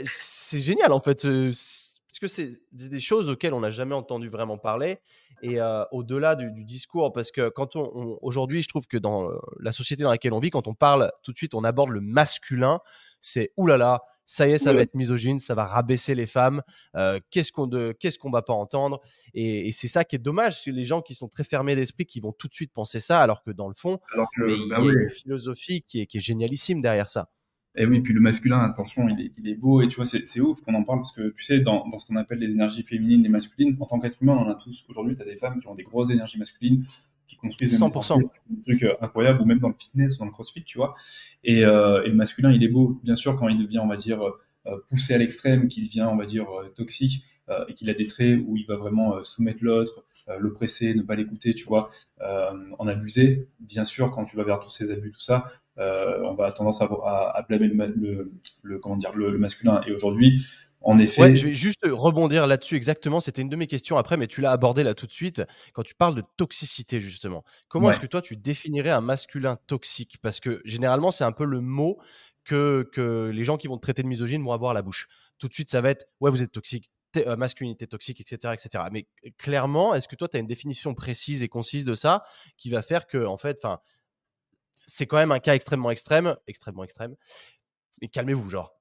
c'est 0.08 0.60
génial 0.60 0.92
en 0.92 1.00
fait, 1.00 1.24
euh, 1.26 1.52
c'est- 1.52 1.97
parce 2.20 2.34
que 2.34 2.42
c'est 2.50 2.60
des 2.72 3.00
choses 3.00 3.30
auxquelles 3.30 3.54
on 3.54 3.60
n'a 3.60 3.72
jamais 3.72 3.96
entendu 3.96 4.30
vraiment 4.30 4.58
parler, 4.58 5.00
et 5.44 5.60
euh, 5.62 5.84
au-delà 5.92 6.36
du, 6.36 6.52
du 6.52 6.66
discours, 6.66 7.14
parce 7.14 7.32
que 7.32 7.50
quand 7.50 7.76
on, 7.76 7.92
on- 7.94 8.20
aujourd'hui, 8.22 8.62
je 8.62 8.68
trouve 8.68 8.88
que 8.88 8.98
dans 8.98 9.30
euh, 9.30 9.38
la 9.60 9.72
société 9.72 10.04
dans 10.04 10.10
laquelle 10.12 10.34
on 10.34 10.40
vit, 10.40 10.50
quand 10.50 10.68
on 10.68 10.74
parle 10.74 11.12
tout 11.24 11.32
de 11.32 11.38
suite, 11.38 11.54
on 11.54 11.64
aborde 11.64 11.90
le 11.92 12.02
masculin, 12.02 12.80
c'est 13.22 13.52
oulala. 13.58 14.02
Ça 14.30 14.46
y 14.46 14.52
est, 14.52 14.58
ça 14.58 14.72
va 14.72 14.78
Ouais. 14.80 14.84
être 14.84 14.94
misogyne, 14.96 15.40
ça 15.40 15.56
va 15.56 15.66
rabaisser 15.66 16.14
les 16.14 16.26
femmes. 16.26 16.62
euh, 16.98 17.18
qu'est-ce 17.30 17.54
qu'on 17.54 17.66
de, 17.66 17.94
qu'est-ce 17.98 18.20
qu'on 18.20 18.30
va 18.30 18.42
pas 18.42 18.52
entendre? 18.52 19.00
Et, 19.34 19.70
et 19.70 19.72
c'est 19.72 19.88
ça 19.88 20.04
qui 20.04 20.18
est 20.18 20.20
dommage, 20.20 20.62
c'est 20.64 20.72
les 20.72 20.84
gens 20.84 21.02
qui 21.02 21.16
sont 21.16 21.30
très 21.30 21.46
fermés 21.46 21.78
d'esprit 21.78 22.06
qui 22.06 22.20
vont 22.20 22.34
tout 22.34 22.50
de 22.50 22.54
suite 22.54 22.74
penser 22.74 23.00
ça, 23.00 23.22
alors 23.22 23.42
que 23.42 23.52
dans 23.52 23.70
le 23.70 23.74
fond, 23.78 24.00
Alors 24.14 24.28
que, 24.36 24.44
mais 24.44 24.54
il 24.56 24.66
y 24.66 24.70
bah 24.70 24.78
a 24.80 24.82
une 24.82 25.10
philosophie 25.12 25.82
qui 25.88 26.02
est, 26.02 26.08
qui 26.08 26.18
est 26.18 26.22
génialissime 26.22 26.82
derrière 26.82 27.08
ça. 27.08 27.30
Et 27.78 27.86
oui, 27.86 28.02
puis 28.02 28.14
le 28.14 28.20
masculin, 28.20 28.60
attention, 28.60 29.08
il 29.08 29.22
est, 29.22 29.32
il 29.38 29.48
est 29.48 29.56
beau 29.56 29.82
et 29.82 29.88
tu 29.88 29.96
vois, 29.98 30.06
c'est 30.06 30.40
ouf 30.40 30.62
qu'on 30.62 30.74
en 30.74 30.84
parle 30.84 31.00
parce 31.00 31.12
que 31.12 31.30
tu 31.30 31.44
sais, 31.44 31.60
dans, 31.60 31.88
dans 31.88 31.98
ce 31.98 32.08
qu'on 32.08 32.16
appelle 32.16 32.40
les 32.40 32.54
énergies 32.54 32.84
féminines 32.84 33.26
et 33.26 33.30
masculines, 33.30 33.78
en 33.80 33.86
tant 33.86 34.00
qu'être 34.00 34.22
humain, 34.22 34.34
on 34.34 34.48
en 34.48 34.50
a 34.50 34.56
tous. 34.56 34.84
Aujourd'hui, 34.90 35.16
tu 35.16 35.22
as 35.22 35.26
des 35.26 35.36
femmes 35.36 35.60
qui 35.60 35.68
ont 35.68 35.76
des 35.76 35.84
grosses 35.84 36.10
énergies 36.10 36.40
masculines, 36.40 36.86
qui 37.28 37.36
construisent 37.36 37.80
même 37.80 37.90
100%. 37.92 38.20
des 38.50 38.62
trucs 38.64 38.84
euh, 38.84 38.96
incroyables, 39.02 39.42
ou 39.42 39.46
même 39.46 39.60
dans 39.60 39.68
le 39.70 39.76
fitness 39.78 40.16
ou 40.16 40.20
dans 40.20 40.26
le 40.26 40.32
crossfit, 40.32 40.64
tu 40.64 40.80
vois. 40.80 40.96
Et, 41.44 41.66
euh, 41.66 42.04
et 42.04 42.10
le 42.10 42.16
masculin, 42.16 42.52
il 42.52 42.64
est 42.64 42.68
beau, 42.68 43.00
bien 43.04 43.16
sûr, 43.16 43.36
quand 43.36 43.48
il 43.48 43.62
devient, 43.62 43.80
on 43.80 43.88
va 43.88 43.98
dire, 43.98 44.22
euh, 44.24 44.78
poussé 44.90 45.14
à 45.14 45.18
l'extrême, 45.20 45.68
qu'il 45.68 45.84
devient, 45.84 46.08
on 46.12 46.16
va 46.16 46.26
dire, 46.26 46.48
toxique 46.76 47.24
euh, 47.50 47.64
et 47.68 47.74
qu'il 47.74 47.90
a 47.90 47.94
des 47.94 48.08
traits 48.08 48.40
où 48.46 48.58
il 48.58 48.66
va 48.66 48.76
vraiment 48.76 49.24
soumettre 49.24 49.64
l'autre, 49.64 50.04
l'oppresser, 50.40 50.94
ne 50.94 51.04
pas 51.04 51.16
l'écouter, 51.16 51.54
tu 51.54 51.66
vois, 51.66 51.90
euh, 52.22 52.52
en 52.80 52.88
abuser. 52.88 53.48
Bien 53.60 53.86
sûr, 53.86 54.12
quand 54.12 54.26
tu 54.26 54.36
vas 54.36 54.44
vers 54.44 54.60
tous 54.60 54.70
ces 54.70 54.92
abus, 54.92 55.12
tout 55.12 55.22
ça, 55.22 55.46
on 55.80 56.34
va 56.34 56.52
tendance 56.52 56.82
à, 56.82 56.86
à, 56.86 57.32
à 57.38 57.42
blâmer 57.44 57.68
le, 57.68 57.74
ma- 57.76 57.88
le, 57.88 58.32
le- 58.64 58.80
comment 58.80 58.98
dire, 58.98 59.14
le, 59.16 59.32
le 59.32 59.38
masculin. 59.38 59.82
Et 59.88 59.92
aujourd'hui, 59.92 60.46
en 60.82 60.98
effet, 60.98 61.22
Ouais, 61.24 61.36
je 61.36 61.48
vais 61.48 61.54
juste 61.54 61.80
rebondir 61.84 62.46
là-dessus 62.48 62.76
exactement. 62.76 63.20
C'était 63.20 63.42
une 63.42 63.50
de 63.50 63.56
mes 63.56 63.68
questions 63.68 63.98
après, 63.98 64.16
mais 64.18 64.28
tu 64.28 64.42
l'as 64.42 64.52
abordé 64.52 64.84
là 64.84 64.94
tout 64.94 65.08
de 65.08 65.12
suite. 65.12 65.42
Quand 65.74 65.84
tu 65.84 65.96
parles 65.96 66.16
de 66.16 66.24
toxicité, 66.38 67.00
justement, 67.02 67.44
comment 67.68 67.88
Ouais. 67.88 67.94
est-ce 67.94 68.00
que 68.00 68.08
toi 68.08 68.22
tu 68.22 68.36
définirais 68.38 68.92
un 68.92 69.02
masculin 69.02 69.58
toxique? 69.68 70.18
Parce 70.22 70.40
que 70.40 70.62
généralement, 70.66 71.12
c'est 71.12 71.24
un 71.24 71.32
peu 71.32 71.46
le 71.46 71.62
mot 71.62 71.98
que, 72.44 72.88
que 72.94 73.30
les 73.34 73.44
gens 73.44 73.58
qui 73.58 73.68
vont 73.68 73.76
te 73.78 73.82
traiter 73.82 74.04
de 74.04 74.08
misogyne 74.08 74.44
vont 74.44 74.54
avoir 74.54 74.72
à 74.72 74.74
la 74.74 74.82
bouche. 74.82 75.08
Tout 75.40 75.48
de 75.48 75.54
suite, 75.54 75.70
ça 75.72 75.82
va 75.82 75.90
être 75.90 76.06
ouais, 76.22 76.32
vous 76.32 76.44
êtes 76.44 76.52
toxique, 76.52 76.90
euh, 77.18 77.36
masculinité 77.36 77.88
toxique, 77.88 78.22
etc., 78.22 78.54
etc. 78.54 78.86
Mais 78.92 79.08
euh, 79.26 79.30
clairement, 79.38 79.96
est-ce 79.96 80.08
que 80.08 80.16
toi, 80.16 80.28
tu 80.28 80.38
as 80.38 80.40
une 80.40 80.48
définition 80.48 80.94
précise 80.94 81.42
et 81.44 81.50
concise 81.50 81.84
de 81.86 81.96
ça 81.96 82.24
qui 82.56 82.70
va 82.70 82.82
faire 82.84 83.08
que, 83.08 83.26
en 83.26 83.38
fait, 83.38 83.58
enfin, 83.64 83.80
c'est 84.88 85.06
quand 85.06 85.18
même 85.18 85.32
un 85.32 85.40
cas 85.40 85.54
extrêmement 85.54 85.92
extrême, 85.92 86.36
extrêmement 86.48 86.84
extrême. 86.84 87.16
Mais 88.02 88.08
calmez-vous, 88.08 88.50
genre. 88.50 88.74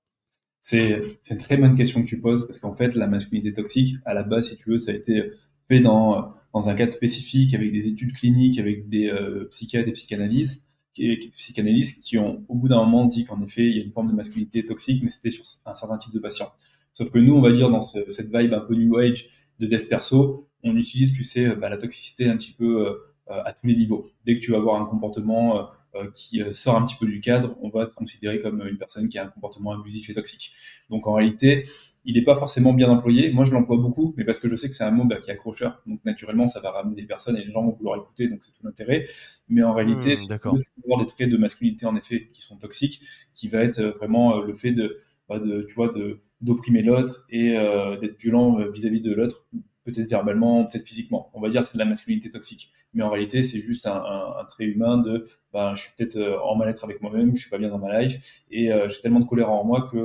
C'est 0.59 1.03
une 1.31 1.39
très 1.39 1.57
bonne 1.57 1.77
question 1.77 2.03
que 2.03 2.09
tu 2.09 2.21
poses 2.21 2.47
parce 2.47 2.59
qu'en 2.59 2.75
fait, 2.75 2.95
la 2.95 3.07
masculinité 3.07 3.53
toxique, 3.55 3.97
à 4.05 4.15
la 4.15 4.23
base, 4.23 4.49
si 4.49 4.57
tu 4.57 4.71
veux, 4.71 4.79
ça 4.79 4.93
a 4.93 4.95
été 4.95 5.31
fait 5.69 5.81
dans, 5.81 6.35
dans 6.53 6.69
un 6.69 6.75
cadre 6.75 6.93
spécifique 6.93 7.55
avec 7.55 7.71
des 7.73 7.87
études 7.87 8.13
cliniques, 8.15 8.59
avec 8.59 8.89
des 8.89 9.09
euh, 9.09 9.45
psychiatres 9.51 9.89
et 9.89 9.93
psychanalystes, 9.93 10.67
qui, 10.95 11.17
psychanalystes 11.37 12.03
qui 12.03 12.19
ont, 12.19 12.45
au 12.49 12.55
bout 12.55 12.69
d'un 12.69 12.79
moment, 12.85 13.05
dit 13.05 13.25
qu'en 13.25 13.41
effet, 13.43 13.67
il 13.67 13.77
y 13.77 13.81
a 13.81 13.85
une 13.85 13.93
forme 13.93 14.09
de 14.09 14.15
masculinité 14.15 14.65
toxique, 14.65 15.03
mais 15.03 15.11
c'était 15.11 15.31
sur 15.31 15.45
un 15.67 15.75
certain 15.75 15.99
type 15.99 16.13
de 16.13 16.19
patient. 16.19 16.51
Sauf 16.93 17.11
que 17.11 17.19
nous, 17.19 17.35
on 17.35 17.41
va 17.43 17.53
dire, 17.53 17.71
dans 17.71 17.83
ce- 17.83 18.11
cette 18.11 18.35
vibe 18.35 18.55
un 18.55 18.61
peu 18.61 18.75
new 18.75 18.97
age 18.97 19.29
de 19.61 19.67
dev 19.67 19.85
perso, 19.87 20.49
on 20.65 20.77
utilise, 20.77 21.13
tu 21.13 21.23
sais, 21.23 21.55
bah, 21.55 21.69
la 21.69 21.77
toxicité 21.77 22.29
un 22.29 22.37
petit 22.37 22.53
peu 22.53 22.89
euh, 22.89 22.95
à 23.29 23.53
tous 23.53 23.67
les 23.67 23.77
niveaux. 23.77 24.09
Dès 24.25 24.39
que 24.39 24.45
tu 24.45 24.51
vas 24.53 24.57
avoir 24.59 24.81
un 24.81 24.87
comportement 24.87 25.59
euh, 25.61 25.63
qui 26.15 26.43
euh, 26.43 26.53
sort 26.53 26.77
un 26.77 26.87
petit 26.87 26.97
peu 26.97 27.07
du 27.07 27.21
cadre, 27.21 27.57
on 27.63 27.69
va 27.69 27.87
te 27.87 27.95
considérer 27.95 28.41
comme 28.41 28.67
une 28.67 28.79
personne 28.79 29.09
qui 29.09 29.19
a 29.19 29.25
un 29.25 29.29
comportement 29.29 29.73
abusif 29.73 30.09
et 30.11 30.15
toxique. 30.15 30.53
Donc 30.91 31.07
en 31.07 31.15
réalité, 31.15 31.69
il 32.05 32.15
n'est 32.15 32.25
pas 32.25 32.37
forcément 32.37 32.73
bien 32.73 32.89
employé. 32.89 33.33
Moi, 33.33 33.45
je 33.45 33.53
l'emploie 33.53 33.79
beaucoup, 33.79 34.15
mais 34.17 34.25
parce 34.25 34.39
que 34.39 34.49
je 34.49 34.55
sais 34.55 34.69
que 34.69 34.75
c'est 34.75 34.85
un 34.85 34.93
mot 34.93 35.05
bah, 35.05 35.21
qui 35.21 35.31
est 35.31 35.33
accrocheur. 35.33 35.83
Donc 35.87 36.05
naturellement, 36.05 36.47
ça 36.47 36.61
va 36.61 36.71
ramener 36.71 36.95
des 36.95 37.07
personnes 37.07 37.37
et 37.37 37.45
les 37.45 37.51
gens 37.51 37.65
vont 37.65 37.73
vouloir 37.73 37.99
écouter, 37.99 38.29
donc 38.29 38.45
c'est 38.45 38.53
tout 38.53 38.65
l'intérêt. 38.65 39.09
Mais 39.49 39.63
en 39.63 39.75
réalité, 39.75 40.15
tu 40.15 40.27
peux 40.27 40.35
avoir 40.85 41.01
des 41.01 41.07
traits 41.07 41.29
de 41.29 41.37
masculinité 41.37 41.87
en 41.87 41.97
effet 41.97 42.29
qui 42.33 42.43
sont 42.43 42.57
toxiques, 42.57 43.03
qui 43.35 43.49
va 43.49 43.63
être 43.63 43.81
euh, 43.81 43.91
vraiment 43.91 44.37
euh, 44.37 44.47
le 44.47 44.57
fait 44.57 44.73
de, 44.73 44.99
bah, 45.29 45.39
de 45.39 45.67
tu 45.69 45.75
vois, 45.75 45.89
de 45.89 46.21
d'opprimer 46.41 46.83
l'autre 46.83 47.25
et 47.31 47.57
euh, 47.57 47.97
d'être 47.99 48.19
violent 48.19 48.61
euh, 48.61 48.71
vis-à-vis 48.71 49.01
de 49.01 49.15
l'autre, 49.15 49.47
peut-être 49.85 50.09
verbalement, 50.09 50.65
peut-être 50.65 50.87
physiquement. 50.87 51.31
On 51.35 51.41
va 51.41 51.49
dire 51.49 51.63
que 51.63 51.69
c'est 51.69 51.75
de 51.75 51.79
la 51.79 51.89
masculinité 51.89 52.31
toxique. 52.31 52.73
Mais 52.97 53.05
en 53.05 53.11
réalité, 53.11 53.45
c'est 53.45 53.61
juste 53.61 53.87
un, 53.87 53.95
un- 53.95 54.39
un 54.41 54.45
trait 54.47 54.65
humain 54.65 54.99
de 54.99 55.29
bah, 55.53 55.75
je 55.77 55.83
suis 55.83 55.91
peut-être 55.97 56.17
euh, 56.17 56.37
en 56.41 56.57
mal-être 56.57 56.83
avec 56.83 57.01
moi-même, 57.01 57.37
je 57.37 57.41
suis 57.43 57.51
pas 57.51 57.59
bien 57.59 57.69
dans 57.69 57.79
ma 57.79 58.01
life 58.03 58.19
et 58.51 58.73
euh, 58.73 58.89
j'ai 58.89 59.01
tellement 59.01 59.21
de 59.21 59.25
colère 59.27 59.51
en 59.53 59.63
moi 59.65 59.89
que 59.91 59.99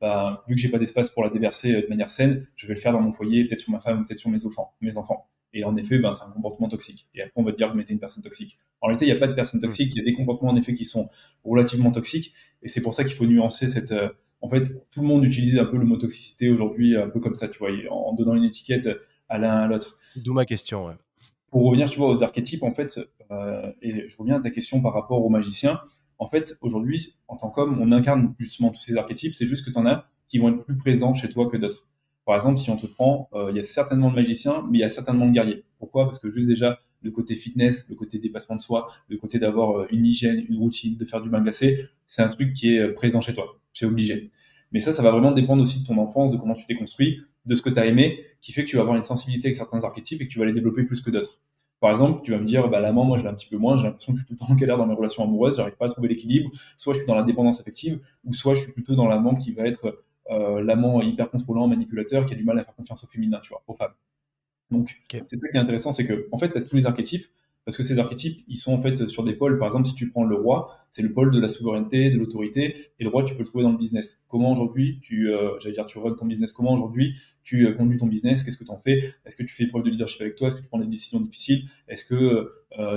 bah, 0.00 0.44
vu 0.48 0.54
que 0.56 0.60
j'ai 0.60 0.68
pas 0.68 0.78
d'espace 0.78 1.08
pour 1.10 1.24
la 1.24 1.30
déverser 1.30 1.72
de 1.82 1.86
manière 1.88 2.08
saine, 2.10 2.46
je 2.56 2.66
vais 2.66 2.74
le 2.74 2.80
faire 2.80 2.92
dans 2.92 3.00
mon 3.00 3.12
foyer, 3.12 3.44
peut-être 3.46 3.60
sur 3.60 3.72
ma 3.72 3.80
femme, 3.80 4.04
peut-être 4.04 4.18
sur 4.18 4.28
mes 4.30 4.44
enfants, 4.44 4.74
mes 4.82 4.96
enfants. 4.98 5.28
Et 5.54 5.64
en 5.64 5.76
effet, 5.76 5.98
ben, 5.98 6.12
c'est 6.12 6.24
un 6.24 6.30
comportement 6.30 6.68
toxique. 6.68 7.06
Et 7.14 7.20
après, 7.22 7.32
on 7.36 7.42
va 7.44 7.52
te 7.52 7.56
dire 7.58 7.66
que 7.68 7.72
vous 7.72 7.78
mettez 7.78 7.92
une 7.92 7.98
personne 8.00 8.22
toxique. 8.22 8.58
En 8.80 8.86
réalité, 8.88 9.04
il 9.06 9.10
n'y 9.12 9.16
a 9.16 9.20
pas 9.20 9.28
de 9.28 9.34
personne 9.34 9.60
toxique. 9.60 9.92
Il 9.94 9.98
y 9.98 10.00
a 10.00 10.04
des 10.04 10.14
comportements 10.14 10.50
en 10.50 10.56
effet 10.56 10.72
qui 10.74 10.84
sont 10.84 11.08
relativement 11.44 11.90
toxiques. 11.92 12.32
Et 12.62 12.68
c'est 12.68 12.80
pour 12.82 12.94
ça 12.94 13.04
qu'il 13.04 13.14
faut 13.14 13.26
nuancer 13.26 13.66
cette. 13.68 13.92
euh, 13.92 14.08
en 14.40 14.48
fait, 14.48 14.64
tout 14.90 15.02
le 15.02 15.06
monde 15.06 15.24
utilise 15.24 15.58
un 15.58 15.66
peu 15.66 15.76
le 15.76 15.84
mot 15.84 15.96
toxicité 15.98 16.50
aujourd'hui, 16.50 16.96
un 16.96 17.08
peu 17.08 17.20
comme 17.20 17.34
ça, 17.34 17.48
tu 17.48 17.58
vois, 17.58 17.70
en 17.90 18.12
donnant 18.14 18.34
une 18.34 18.44
étiquette 18.44 18.88
à 19.28 19.38
l'un 19.38 19.58
à 19.60 19.66
l'autre 19.68 19.98
D'où 20.16 20.32
ma 20.32 20.44
question. 20.46 20.86
ouais. 20.86 20.94
Pour 21.52 21.66
revenir, 21.66 21.88
tu 21.88 21.98
vois, 21.98 22.08
aux 22.08 22.22
archétypes, 22.24 22.62
en 22.62 22.74
fait, 22.74 22.98
euh, 23.30 23.70
et 23.82 24.08
je 24.08 24.16
reviens 24.16 24.36
à 24.36 24.40
ta 24.40 24.50
question 24.50 24.80
par 24.80 24.94
rapport 24.94 25.22
aux 25.22 25.28
magiciens. 25.28 25.80
En 26.18 26.26
fait, 26.26 26.56
aujourd'hui, 26.62 27.14
en 27.28 27.36
tant 27.36 27.50
qu'homme, 27.50 27.78
on 27.78 27.92
incarne 27.92 28.34
justement 28.38 28.70
tous 28.70 28.80
ces 28.80 28.96
archétypes. 28.96 29.34
C'est 29.34 29.46
juste 29.46 29.64
que 29.66 29.70
tu 29.70 29.86
as 29.86 30.06
qui 30.28 30.38
vont 30.38 30.48
être 30.48 30.64
plus 30.64 30.78
présents 30.78 31.14
chez 31.14 31.28
toi 31.28 31.50
que 31.50 31.58
d'autres. 31.58 31.86
Par 32.24 32.36
exemple, 32.36 32.58
si 32.58 32.70
on 32.70 32.76
te 32.76 32.86
prend, 32.86 33.28
euh, 33.34 33.50
il 33.50 33.56
y 33.58 33.60
a 33.60 33.64
certainement 33.64 34.08
de 34.08 34.14
magiciens, 34.14 34.64
mais 34.70 34.78
il 34.78 34.80
y 34.80 34.84
a 34.84 34.88
certainement 34.88 35.26
de 35.26 35.32
guerriers. 35.32 35.64
Pourquoi? 35.78 36.06
Parce 36.06 36.18
que 36.18 36.30
juste 36.30 36.48
déjà, 36.48 36.78
le 37.02 37.10
côté 37.10 37.34
fitness, 37.34 37.86
le 37.90 37.96
côté 37.96 38.18
dépassement 38.18 38.56
de 38.56 38.62
soi, 38.62 38.88
le 39.08 39.18
côté 39.18 39.38
d'avoir 39.38 39.78
euh, 39.78 39.86
une 39.90 40.06
hygiène, 40.06 40.42
une 40.48 40.56
routine, 40.56 40.96
de 40.96 41.04
faire 41.04 41.20
du 41.20 41.28
bain 41.28 41.42
glacé, 41.42 41.84
c'est 42.06 42.22
un 42.22 42.28
truc 42.28 42.54
qui 42.54 42.76
est 42.76 42.78
euh, 42.78 42.94
présent 42.94 43.20
chez 43.20 43.34
toi. 43.34 43.58
C'est 43.74 43.84
obligé. 43.84 44.30
Mais 44.70 44.80
ça, 44.80 44.94
ça 44.94 45.02
va 45.02 45.10
vraiment 45.10 45.32
dépendre 45.32 45.62
aussi 45.62 45.82
de 45.82 45.86
ton 45.86 45.98
enfance, 45.98 46.30
de 46.30 46.38
comment 46.38 46.54
tu 46.54 46.64
t'es 46.64 46.76
construit, 46.76 47.20
de 47.44 47.54
ce 47.54 47.60
que 47.60 47.68
tu 47.68 47.78
as 47.78 47.84
aimé, 47.84 48.24
qui 48.42 48.52
fait 48.52 48.64
que 48.64 48.68
tu 48.68 48.76
vas 48.76 48.82
avoir 48.82 48.96
une 48.96 49.02
sensibilité 49.02 49.48
avec 49.48 49.56
certains 49.56 49.82
archétypes 49.84 50.20
et 50.20 50.26
que 50.26 50.32
tu 50.32 50.38
vas 50.38 50.44
les 50.44 50.52
développer 50.52 50.82
plus 50.82 51.00
que 51.00 51.10
d'autres. 51.10 51.40
Par 51.80 51.90
exemple, 51.90 52.22
tu 52.22 52.32
vas 52.32 52.38
me 52.38 52.44
dire, 52.44 52.68
bah, 52.68 52.80
l'amant, 52.80 53.04
moi, 53.04 53.18
je 53.18 53.22
l'ai 53.22 53.28
un 53.28 53.34
petit 53.34 53.48
peu 53.48 53.56
moins, 53.56 53.76
j'ai 53.76 53.84
l'impression 53.84 54.12
que 54.12 54.18
je 54.18 54.24
suis 54.24 54.28
tout 54.28 54.40
le 54.40 54.46
temps 54.46 54.52
en 54.52 54.56
galère 54.56 54.78
dans 54.78 54.86
mes 54.86 54.94
relations 54.94 55.24
amoureuses, 55.24 55.56
j'arrive 55.56 55.76
pas 55.76 55.86
à 55.86 55.88
trouver 55.88 56.08
l'équilibre. 56.08 56.50
Soit 56.76 56.92
je 56.92 56.98
suis 56.98 57.06
dans 57.06 57.14
la 57.14 57.22
dépendance 57.22 57.60
affective, 57.60 58.00
ou 58.24 58.32
soit 58.32 58.54
je 58.54 58.60
suis 58.60 58.72
plutôt 58.72 58.94
dans 58.94 59.08
l'amant 59.08 59.34
qui 59.34 59.52
va 59.52 59.66
être 59.66 60.04
euh, 60.30 60.62
l'amant 60.62 61.02
hyper 61.02 61.30
contrôlant, 61.30 61.66
manipulateur, 61.66 62.26
qui 62.26 62.34
a 62.34 62.36
du 62.36 62.44
mal 62.44 62.58
à 62.58 62.64
faire 62.64 62.74
confiance 62.74 63.02
au 63.02 63.06
féminin, 63.06 63.40
tu 63.42 63.48
vois, 63.48 63.62
aux 63.66 63.74
femmes. 63.74 63.94
Donc, 64.70 65.02
c'est 65.10 65.38
ça 65.38 65.48
qui 65.48 65.56
est 65.56 65.60
intéressant, 65.60 65.92
c'est 65.92 66.06
que, 66.06 66.28
en 66.30 66.38
fait, 66.38 66.52
tu 66.52 66.58
as 66.58 66.62
tous 66.62 66.76
les 66.76 66.86
archétypes, 66.86 67.26
parce 67.64 67.76
que 67.76 67.82
ces 67.82 67.98
archétypes, 67.98 68.42
ils 68.48 68.56
sont 68.56 68.72
en 68.72 68.82
fait 68.82 69.06
sur 69.06 69.24
des 69.24 69.34
pôles. 69.34 69.58
Par 69.58 69.68
exemple, 69.68 69.88
si 69.88 69.94
tu 69.94 70.10
prends 70.10 70.24
le 70.24 70.34
roi, 70.34 70.76
c'est 70.90 71.02
le 71.02 71.12
pôle 71.12 71.30
de 71.30 71.40
la 71.40 71.48
souveraineté, 71.48 72.10
de 72.10 72.18
l'autorité, 72.18 72.90
et 72.98 73.04
le 73.04 73.08
roi, 73.08 73.24
tu 73.24 73.34
peux 73.34 73.40
le 73.40 73.46
trouver 73.46 73.64
dans 73.64 73.72
le 73.72 73.78
business. 73.78 74.24
Comment 74.28 74.52
aujourd'hui, 74.52 74.98
tu, 75.02 75.30
euh, 75.30 75.58
j'allais 75.60 75.74
dire, 75.74 75.86
tu 75.86 75.98
runs 75.98 76.14
ton 76.14 76.26
business, 76.26 76.52
comment 76.52 76.72
aujourd'hui 76.72 77.14
tu 77.44 77.66
euh, 77.66 77.72
conduis 77.72 77.98
ton 77.98 78.06
business, 78.06 78.44
qu'est-ce 78.44 78.56
que 78.56 78.64
tu 78.64 78.70
en 78.70 78.78
fais, 78.78 79.14
est-ce 79.24 79.36
que 79.36 79.42
tu 79.42 79.54
fais 79.54 79.66
preuve 79.66 79.84
de 79.84 79.90
leadership 79.90 80.20
avec 80.20 80.36
toi, 80.36 80.48
est-ce 80.48 80.56
que 80.56 80.62
tu 80.62 80.68
prends 80.68 80.78
des 80.78 80.86
décisions 80.86 81.20
difficiles, 81.20 81.68
est-ce 81.88 82.04
que 82.04 82.52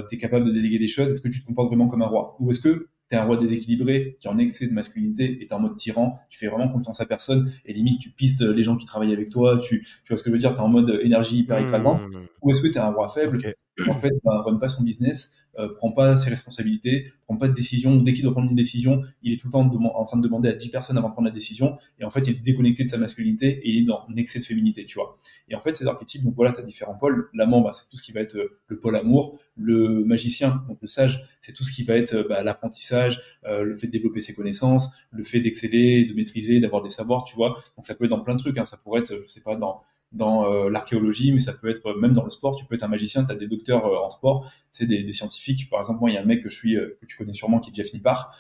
tu 0.10 0.16
es 0.16 0.18
capable 0.18 0.46
de 0.46 0.52
déléguer 0.52 0.80
des 0.80 0.88
choses, 0.88 1.10
est-ce 1.10 1.22
que 1.22 1.28
tu 1.28 1.42
te 1.42 1.46
comportes 1.46 1.68
vraiment 1.68 1.88
comme 1.88 2.02
un 2.02 2.08
roi, 2.08 2.36
ou 2.40 2.50
est-ce 2.52 2.60
que 2.60 2.88
tu 3.10 3.16
es 3.16 3.20
un 3.20 3.24
roi 3.24 3.38
déséquilibré, 3.38 4.18
qui 4.20 4.28
est 4.28 4.32
en 4.32 4.38
excès 4.38 4.68
de 4.68 4.74
masculinité, 4.74 5.42
et 5.42 5.48
tu 5.48 5.54
en 5.54 5.60
mode 5.60 5.76
tyran, 5.76 6.20
tu 6.30 6.38
fais 6.40 6.48
vraiment 6.48 6.70
confiance 6.70 7.00
à 7.02 7.06
personne, 7.06 7.52
et 7.66 7.74
limite 7.74 8.00
tu 8.00 8.10
pistes 8.12 8.42
les 8.42 8.64
gens 8.64 8.78
qui 8.78 8.86
travaillent 8.86 9.14
avec 9.14 9.30
toi, 9.30 9.58
tu, 9.60 9.82
tu 9.82 10.10
vois 10.10 10.18
ce 10.18 10.24
que 10.24 10.30
je 10.30 10.34
veux 10.34 10.40
dire, 10.40 10.54
tu 10.54 10.60
es 10.60 10.64
en 10.64 10.70
mode 10.70 11.00
énergie 11.04 11.38
hyper 11.40 11.58
écrasante, 11.60 12.02
Hmm, 12.12 12.26
ou 12.42 12.52
est-ce 12.52 12.62
que 12.62 12.68
tu 12.68 12.76
es 12.76 12.80
un 12.80 12.92
roi 12.92 13.08
faible? 13.10 13.38
Ok. 13.38 13.54
qui, 13.78 13.90
en 13.90 14.00
fait, 14.00 14.12
ben, 14.24 14.32
run 14.46 14.58
pas 14.58 14.70
son 14.70 14.84
business, 14.84 15.36
euh, 15.58 15.74
prend 15.76 15.92
pas 15.92 16.18
ses 16.18 16.30
responsabilités, 16.30 17.12
prend 17.26 17.38
pas 17.38 17.48
de 17.48 17.54
décision. 17.54 17.96
Dès 17.98 18.14
qu'il 18.14 18.24
doit 18.24 18.34
prendre 18.34 18.50
une 18.50 18.56
décision, 18.56 19.04
il 19.24 19.34
est 19.34 19.38
tout 19.38 19.48
le 19.48 19.54
temps 19.54 19.62
en 19.62 20.04
train 20.04 20.18
de 20.18 20.24
demander 20.24 20.50
à 20.50 20.54
10 20.54 20.70
personnes 20.70 20.98
avant 20.98 21.10
de 21.10 21.14
prendre 21.14 21.28
la 21.28 21.34
décision. 21.34 21.78
Et 22.00 22.04
en 22.04 22.10
fait, 22.10 22.22
il 22.22 22.32
est 22.32 22.40
déconnecté 22.40 22.84
de 22.84 22.90
sa 22.90 22.98
masculinité 22.98 23.48
et 23.48 23.70
il 23.70 23.84
est 23.84 23.86
dans 23.86 24.06
un 24.10 24.16
excès 24.16 24.40
de 24.40 24.44
féminité, 24.44 24.86
tu 24.86 24.96
vois. 24.96 25.18
Et 25.50 25.56
en 25.56 25.62
fait, 25.62 25.74
ces 25.74 25.88
archétypes, 25.88 26.24
donc 26.24 26.36
voilà, 26.36 26.52
tu 26.52 26.60
as 26.60 26.64
différents 26.64 26.96
pôles. 26.96 27.30
L'amant, 27.34 27.62
bah, 27.62 27.72
c'est 27.74 27.90
tout 27.90 27.98
ce 27.98 28.04
qui 28.04 28.12
va 28.12 28.22
être 28.22 28.36
euh, 28.36 28.60
le 28.68 28.80
pôle 28.80 28.96
amour. 28.96 29.40
Le 29.58 30.04
magicien, 30.04 30.64
donc 30.68 30.80
le 30.82 30.88
sage, 30.88 31.26
c'est 31.40 31.54
tout 31.54 31.64
ce 31.64 31.72
qui 31.72 31.84
va 31.84 31.96
être 31.96 32.14
euh, 32.14 32.26
bah, 32.28 32.44
l'apprentissage, 32.44 33.22
le 33.48 33.78
fait 33.78 33.88
de 33.88 33.92
développer 33.92 34.20
ses 34.20 34.34
connaissances, 34.34 34.90
le 35.12 35.24
fait 35.24 35.40
d'exceller, 35.40 36.06
de 36.06 36.14
maîtriser, 36.14 36.60
d'avoir 36.60 36.82
des 36.82 36.90
savoirs, 36.90 37.24
tu 37.24 37.36
vois. 37.36 37.64
Donc 37.78 37.86
ça 37.86 37.96
peut 37.96 38.06
être 38.06 38.10
dans 38.10 38.20
plein 38.20 38.36
de 38.36 38.40
trucs. 38.40 38.58
Hein. 38.58 38.66
Ça 38.66 38.78
pourrait 38.78 39.02
être, 39.02 39.22
je 39.24 39.28
sais 39.28 39.42
pas, 39.42 39.56
dans 39.56 39.84
dans 40.16 40.52
euh, 40.52 40.70
l'archéologie, 40.70 41.32
mais 41.32 41.40
ça 41.40 41.54
peut 41.54 41.70
être 41.70 41.94
même 42.00 42.14
dans 42.14 42.24
le 42.24 42.30
sport. 42.30 42.56
Tu 42.56 42.66
peux 42.66 42.76
être 42.76 42.84
un 42.84 42.88
magicien, 42.88 43.24
tu 43.24 43.32
as 43.32 43.36
des 43.36 43.48
docteurs 43.48 43.86
en 44.04 44.10
sport, 44.10 44.52
c'est 44.70 44.88
des, 44.88 45.04
des, 45.04 45.14
scientifiques. 45.14 45.70
Par 45.70 45.80
exemple, 45.80 46.00
moi, 46.00 46.10
il 46.10 46.14
y 46.14 46.18
a 46.18 46.22
un 46.22 46.26
mec 46.26 46.42
que 46.42 46.50
je 46.50 46.56
suis, 46.56 46.76
que 46.76 47.06
tu 47.06 47.18
connais 47.18 47.34
sûrement, 47.34 47.60
qui 47.60 47.72
est 47.72 47.76
Jeff 47.76 47.94
Nippard, 47.94 48.36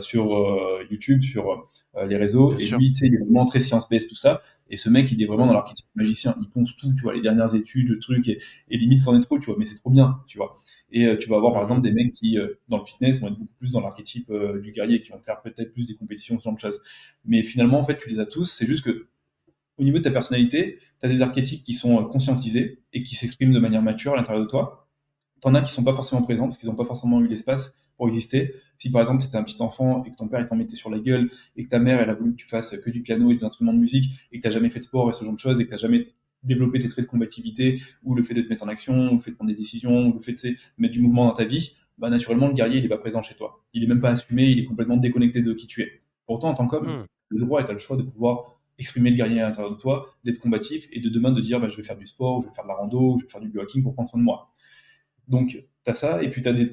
sur 0.00 0.84
YouTube, 0.90 1.22
sur 1.22 1.68
les 2.06 2.16
réseaux. 2.16 2.56
et 2.58 2.68
lui, 2.70 2.90
tu 2.90 2.94
sais, 2.94 3.06
il 3.06 3.14
est 3.14 3.18
vraiment 3.18 3.44
très 3.44 3.60
science-based, 3.60 4.08
tout 4.08 4.16
ça. 4.16 4.42
Et 4.72 4.78
ce 4.78 4.88
mec, 4.88 5.12
il 5.12 5.22
est 5.22 5.26
vraiment 5.26 5.46
dans 5.46 5.52
l'archétype 5.52 5.86
magicien. 5.94 6.34
Il 6.40 6.48
ponce 6.48 6.74
tout, 6.76 6.92
tu 6.94 7.02
vois, 7.02 7.12
les 7.12 7.20
dernières 7.20 7.54
études, 7.54 7.88
le 7.88 7.98
truc, 7.98 8.26
et, 8.28 8.40
et 8.70 8.78
limite, 8.78 9.00
c'en 9.00 9.14
est 9.14 9.20
trop, 9.20 9.38
tu 9.38 9.46
vois, 9.46 9.56
mais 9.58 9.66
c'est 9.66 9.76
trop 9.76 9.90
bien, 9.90 10.20
tu 10.26 10.38
vois. 10.38 10.58
Et 10.90 11.04
euh, 11.04 11.16
tu 11.18 11.28
vas 11.28 11.36
avoir, 11.36 11.52
par 11.52 11.60
exemple, 11.60 11.82
des 11.82 11.92
mecs 11.92 12.14
qui, 12.14 12.38
euh, 12.38 12.58
dans 12.68 12.78
le 12.78 12.84
fitness, 12.84 13.20
vont 13.20 13.28
être 13.28 13.38
beaucoup 13.38 13.54
plus 13.58 13.72
dans 13.72 13.80
l'archétype 13.80 14.30
euh, 14.30 14.60
du 14.60 14.72
guerrier, 14.72 15.02
qui 15.02 15.10
vont 15.10 15.18
faire 15.18 15.42
peut-être 15.42 15.74
plus 15.74 15.88
des 15.88 15.94
compétitions, 15.94 16.38
ce 16.38 16.44
genre 16.44 16.54
de 16.54 16.58
choses. 16.58 16.80
Mais 17.26 17.42
finalement, 17.42 17.80
en 17.80 17.84
fait, 17.84 17.98
tu 17.98 18.08
les 18.08 18.18
as 18.18 18.24
tous. 18.24 18.44
C'est 18.44 18.66
juste 18.66 18.82
que, 18.82 19.08
au 19.82 19.84
niveau 19.84 19.98
de 19.98 20.04
ta 20.04 20.12
personnalité, 20.12 20.78
tu 21.00 21.06
as 21.06 21.08
des 21.08 21.22
archétypes 21.22 21.64
qui 21.64 21.74
sont 21.74 22.04
conscientisés 22.04 22.78
et 22.92 23.02
qui 23.02 23.16
s'expriment 23.16 23.52
de 23.52 23.58
manière 23.58 23.82
mature 23.82 24.12
à 24.12 24.16
l'intérieur 24.16 24.44
de 24.44 24.48
toi. 24.48 24.88
T'en 25.40 25.54
as 25.56 25.62
qui 25.62 25.72
sont 25.72 25.82
pas 25.82 25.92
forcément 25.92 26.22
présents 26.22 26.44
parce 26.44 26.56
qu'ils 26.56 26.68
n'ont 26.68 26.76
pas 26.76 26.84
forcément 26.84 27.20
eu 27.20 27.26
l'espace 27.26 27.82
pour 27.96 28.06
exister. 28.06 28.54
Si 28.78 28.90
par 28.90 29.00
exemple 29.00 29.22
c'était 29.22 29.36
un 29.36 29.42
petit 29.42 29.60
enfant 29.60 30.04
et 30.04 30.12
que 30.12 30.16
ton 30.16 30.28
père 30.28 30.48
t'en 30.48 30.54
mettait 30.54 30.76
sur 30.76 30.88
la 30.88 31.00
gueule 31.00 31.30
et 31.56 31.64
que 31.64 31.68
ta 31.68 31.80
mère 31.80 32.00
elle 32.00 32.10
a 32.10 32.14
voulu 32.14 32.30
que 32.30 32.36
tu 32.36 32.46
fasses 32.46 32.76
que 32.78 32.90
du 32.90 33.02
piano 33.02 33.30
et 33.30 33.34
des 33.34 33.44
instruments 33.44 33.72
de 33.72 33.78
musique 33.78 34.12
et 34.30 34.36
que 34.36 34.42
t'as 34.42 34.50
jamais 34.50 34.70
fait 34.70 34.78
de 34.78 34.84
sport 34.84 35.10
et 35.10 35.12
ce 35.12 35.24
genre 35.24 35.34
de 35.34 35.38
choses 35.38 35.60
et 35.60 35.64
que 35.64 35.70
t'as 35.70 35.76
jamais 35.76 36.04
développé 36.44 36.78
tes 36.78 36.88
traits 36.88 37.04
de 37.04 37.10
combativité 37.10 37.82
ou 38.04 38.14
le 38.14 38.22
fait 38.22 38.34
de 38.34 38.42
te 38.42 38.48
mettre 38.48 38.62
en 38.62 38.68
action 38.68 39.10
ou 39.10 39.16
le 39.16 39.20
fait 39.20 39.32
de 39.32 39.36
prendre 39.36 39.50
des 39.50 39.56
décisions 39.56 40.06
ou 40.06 40.14
le 40.14 40.20
fait 40.20 40.32
de 40.32 40.56
mettre 40.78 40.94
du 40.94 41.00
mouvement 41.00 41.26
dans 41.26 41.34
ta 41.34 41.44
vie, 41.44 41.76
bah 41.98 42.08
naturellement 42.08 42.46
le 42.46 42.54
guerrier 42.54 42.78
il 42.78 42.84
est 42.84 42.88
pas 42.88 42.98
présent 42.98 43.22
chez 43.22 43.34
toi. 43.34 43.64
Il 43.74 43.82
est 43.82 43.88
même 43.88 44.00
pas 44.00 44.10
assumé, 44.10 44.48
il 44.48 44.60
est 44.60 44.64
complètement 44.64 44.96
déconnecté 44.96 45.42
de 45.42 45.52
qui 45.52 45.66
tu 45.66 45.82
es. 45.82 46.02
Pourtant 46.26 46.50
en 46.50 46.54
tant 46.54 46.68
qu'homme, 46.68 46.86
hmm. 46.86 47.06
le 47.30 47.40
droit 47.40 47.60
est 47.60 47.72
le 47.72 47.78
choix 47.78 47.96
de 47.96 48.02
pouvoir 48.02 48.61
exprimer 48.82 49.10
le 49.10 49.16
guerrier 49.16 49.40
à 49.40 49.48
l'intérieur 49.48 49.72
de 49.74 49.80
toi, 49.80 50.14
d'être 50.24 50.38
combatif 50.38 50.88
et 50.92 51.00
de 51.00 51.08
demain 51.08 51.32
de 51.32 51.40
dire 51.40 51.60
bah, 51.60 51.68
je 51.68 51.76
vais 51.76 51.82
faire 51.82 51.96
du 51.96 52.06
sport, 52.06 52.42
je 52.42 52.48
vais 52.48 52.54
faire 52.54 52.64
de 52.64 52.68
la 52.68 52.74
rando, 52.74 53.16
je 53.18 53.24
vais 53.24 53.30
faire 53.30 53.40
du 53.40 53.48
biohacking 53.48 53.82
pour 53.82 53.94
prendre 53.94 54.08
soin 54.08 54.20
de 54.20 54.24
moi. 54.24 54.50
Donc 55.28 55.64
tu 55.84 55.90
as 55.90 55.94
ça, 55.94 56.22
et 56.22 56.28
puis 56.28 56.42
tu 56.42 56.48
as, 56.48 56.52
des 56.52 56.68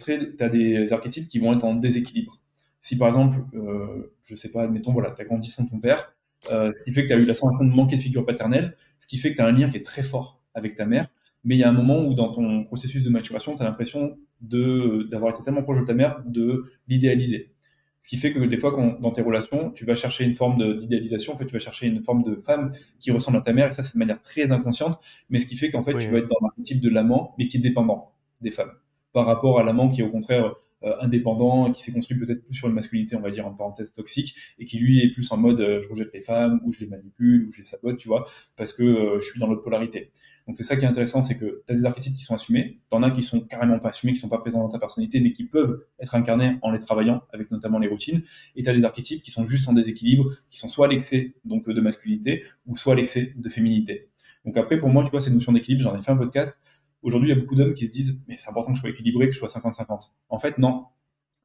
des 0.51 0.93
archétypes 0.93 1.27
qui 1.27 1.39
vont 1.39 1.53
être 1.53 1.63
en 1.63 1.75
déséquilibre. 1.75 2.39
Si 2.81 2.97
par 2.97 3.07
exemple, 3.07 3.37
euh, 3.55 4.13
je 4.23 4.35
sais 4.35 4.51
pas, 4.51 4.63
admettons, 4.63 4.93
voilà, 4.93 5.11
tu 5.11 5.21
as 5.21 5.25
grandi 5.25 5.49
sans 5.49 5.65
ton 5.65 5.79
père, 5.79 6.13
euh, 6.51 6.71
ce 6.77 6.83
qui 6.83 6.91
fait 6.91 7.03
que 7.03 7.07
tu 7.07 7.13
as 7.13 7.17
eu 7.17 7.25
la 7.25 7.33
sensation 7.33 7.65
de 7.65 7.71
manquer 7.71 7.97
de 7.97 8.01
figure 8.01 8.25
paternelle, 8.25 8.75
ce 8.97 9.07
qui 9.07 9.17
fait 9.17 9.31
que 9.31 9.37
tu 9.37 9.41
as 9.41 9.45
un 9.45 9.51
lien 9.51 9.69
qui 9.69 9.77
est 9.77 9.85
très 9.85 10.03
fort 10.03 10.41
avec 10.53 10.75
ta 10.75 10.85
mère, 10.85 11.07
mais 11.43 11.55
il 11.55 11.59
y 11.59 11.63
a 11.63 11.69
un 11.69 11.73
moment 11.73 12.01
où 12.03 12.13
dans 12.13 12.31
ton 12.31 12.63
processus 12.63 13.03
de 13.03 13.09
maturation, 13.09 13.55
tu 13.55 13.61
as 13.61 13.65
l'impression 13.65 14.17
d'avoir 14.41 15.33
été 15.33 15.43
tellement 15.43 15.63
proche 15.63 15.79
de 15.79 15.85
ta 15.85 15.93
mère, 15.93 16.21
de 16.25 16.71
l'idéaliser. 16.87 17.53
Ce 17.99 18.07
qui 18.07 18.17
fait 18.17 18.31
que 18.31 18.39
des 18.39 18.57
fois, 18.57 18.71
quand, 18.73 18.99
dans 19.01 19.11
tes 19.11 19.21
relations, 19.21 19.71
tu 19.71 19.85
vas 19.85 19.95
chercher 19.95 20.23
une 20.23 20.33
forme 20.33 20.79
d'idéalisation, 20.79 21.33
en 21.33 21.37
fait, 21.37 21.45
tu 21.45 21.53
vas 21.53 21.59
chercher 21.59 21.87
une 21.87 22.01
forme 22.01 22.23
de 22.23 22.35
femme 22.35 22.73
qui 22.99 23.11
ressemble 23.11 23.37
à 23.37 23.41
ta 23.41 23.53
mère, 23.53 23.67
et 23.67 23.71
ça, 23.71 23.83
c'est 23.83 23.93
de 23.93 23.99
manière 23.99 24.21
très 24.21 24.51
inconsciente, 24.51 24.99
mais 25.29 25.39
ce 25.39 25.45
qui 25.45 25.55
fait 25.55 25.69
qu'en 25.69 25.83
fait, 25.83 25.97
tu 25.97 26.09
vas 26.09 26.19
être 26.19 26.27
dans 26.27 26.47
un 26.47 26.63
type 26.63 26.79
de 26.79 26.89
l'amant, 26.89 27.35
mais 27.37 27.47
qui 27.47 27.57
est 27.57 27.61
dépendant 27.61 28.13
des 28.41 28.51
femmes 28.51 28.71
par 29.13 29.25
rapport 29.25 29.59
à 29.59 29.63
l'amant 29.63 29.89
qui 29.89 30.01
est 30.01 30.03
au 30.03 30.09
contraire 30.09 30.53
indépendant 30.81 31.67
et 31.67 31.71
qui 31.71 31.83
s'est 31.83 31.91
construit 31.91 32.17
peut-être 32.17 32.43
plus 32.43 32.53
sur 32.53 32.67
une 32.67 32.73
masculinité, 32.73 33.15
on 33.15 33.21
va 33.21 33.31
dire 33.31 33.45
en 33.45 33.53
parenthèse 33.53 33.91
toxique, 33.91 34.35
et 34.59 34.65
qui 34.65 34.79
lui 34.79 34.99
est 35.03 35.09
plus 35.09 35.31
en 35.31 35.37
mode 35.37 35.59
euh, 35.61 35.81
je 35.81 35.89
rejette 35.89 36.13
les 36.13 36.21
femmes, 36.21 36.59
ou 36.63 36.71
je 36.71 36.79
les 36.79 36.87
manipule, 36.87 37.45
ou 37.47 37.51
je 37.51 37.57
les 37.57 37.63
sabote, 37.63 37.97
tu 37.97 38.07
vois, 38.07 38.27
parce 38.55 38.73
que 38.73 38.83
euh, 38.83 39.21
je 39.21 39.25
suis 39.27 39.39
dans 39.39 39.47
l'autre 39.47 39.63
polarité. 39.63 40.11
Donc 40.47 40.57
c'est 40.57 40.63
ça 40.63 40.77
qui 40.77 40.85
est 40.85 40.87
intéressant, 40.87 41.21
c'est 41.21 41.37
que 41.37 41.63
tu 41.67 41.73
as 41.73 41.75
des 41.75 41.85
archétypes 41.85 42.15
qui 42.15 42.23
sont 42.23 42.33
assumés, 42.33 42.79
t'en 42.89 43.03
as 43.03 43.11
qui 43.11 43.21
sont 43.21 43.41
carrément 43.41 43.77
pas 43.79 43.89
assumés, 43.89 44.13
qui 44.13 44.19
sont 44.19 44.29
pas 44.29 44.39
présents 44.39 44.61
dans 44.61 44.69
ta 44.69 44.79
personnalité, 44.79 45.19
mais 45.19 45.31
qui 45.31 45.43
peuvent 45.43 45.85
être 45.99 46.15
incarnés 46.15 46.57
en 46.61 46.71
les 46.71 46.79
travaillant, 46.79 47.21
avec 47.31 47.51
notamment 47.51 47.77
les 47.77 47.87
routines, 47.87 48.23
et 48.55 48.63
tu 48.63 48.69
as 48.69 48.73
des 48.73 48.83
archétypes 48.83 49.21
qui 49.21 49.31
sont 49.31 49.45
juste 49.45 49.69
en 49.69 49.73
déséquilibre, 49.73 50.31
qui 50.49 50.57
sont 50.57 50.67
soit 50.67 50.87
l'excès 50.87 51.35
donc 51.45 51.69
de 51.69 51.81
masculinité, 51.81 52.43
ou 52.65 52.75
soit 52.77 52.95
l'excès 52.95 53.33
de 53.35 53.49
féminité. 53.49 54.09
Donc 54.45 54.57
après, 54.57 54.79
pour 54.79 54.89
moi, 54.89 55.03
tu 55.03 55.11
vois, 55.11 55.21
cette 55.21 55.33
notion 55.33 55.51
d'équilibre, 55.51 55.83
j'en 55.83 55.97
ai 55.97 56.01
fait 56.01 56.11
un 56.11 56.17
podcast, 56.17 56.61
Aujourd'hui, 57.01 57.29
il 57.29 57.33
y 57.33 57.37
a 57.37 57.39
beaucoup 57.39 57.55
d'hommes 57.55 57.73
qui 57.73 57.87
se 57.87 57.91
disent, 57.91 58.19
mais 58.27 58.35
c'est 58.37 58.49
important 58.49 58.71
que 58.71 58.77
je 58.77 58.81
sois 58.81 58.89
équilibré, 58.89 59.27
que 59.27 59.33
je 59.33 59.39
sois 59.39 59.47
50-50. 59.47 60.09
En 60.29 60.39
fait, 60.39 60.57
non. 60.57 60.85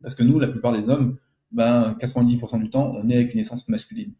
Parce 0.02 0.14
que 0.14 0.22
nous, 0.22 0.38
la 0.38 0.48
plupart 0.48 0.72
des 0.72 0.88
hommes, 0.88 1.16
ben, 1.52 1.96
90% 2.00 2.60
du 2.60 2.70
temps, 2.70 2.92
on 2.96 3.08
est 3.08 3.16
avec 3.16 3.32
une 3.32 3.40
essence 3.40 3.68
masculine. 3.68 4.12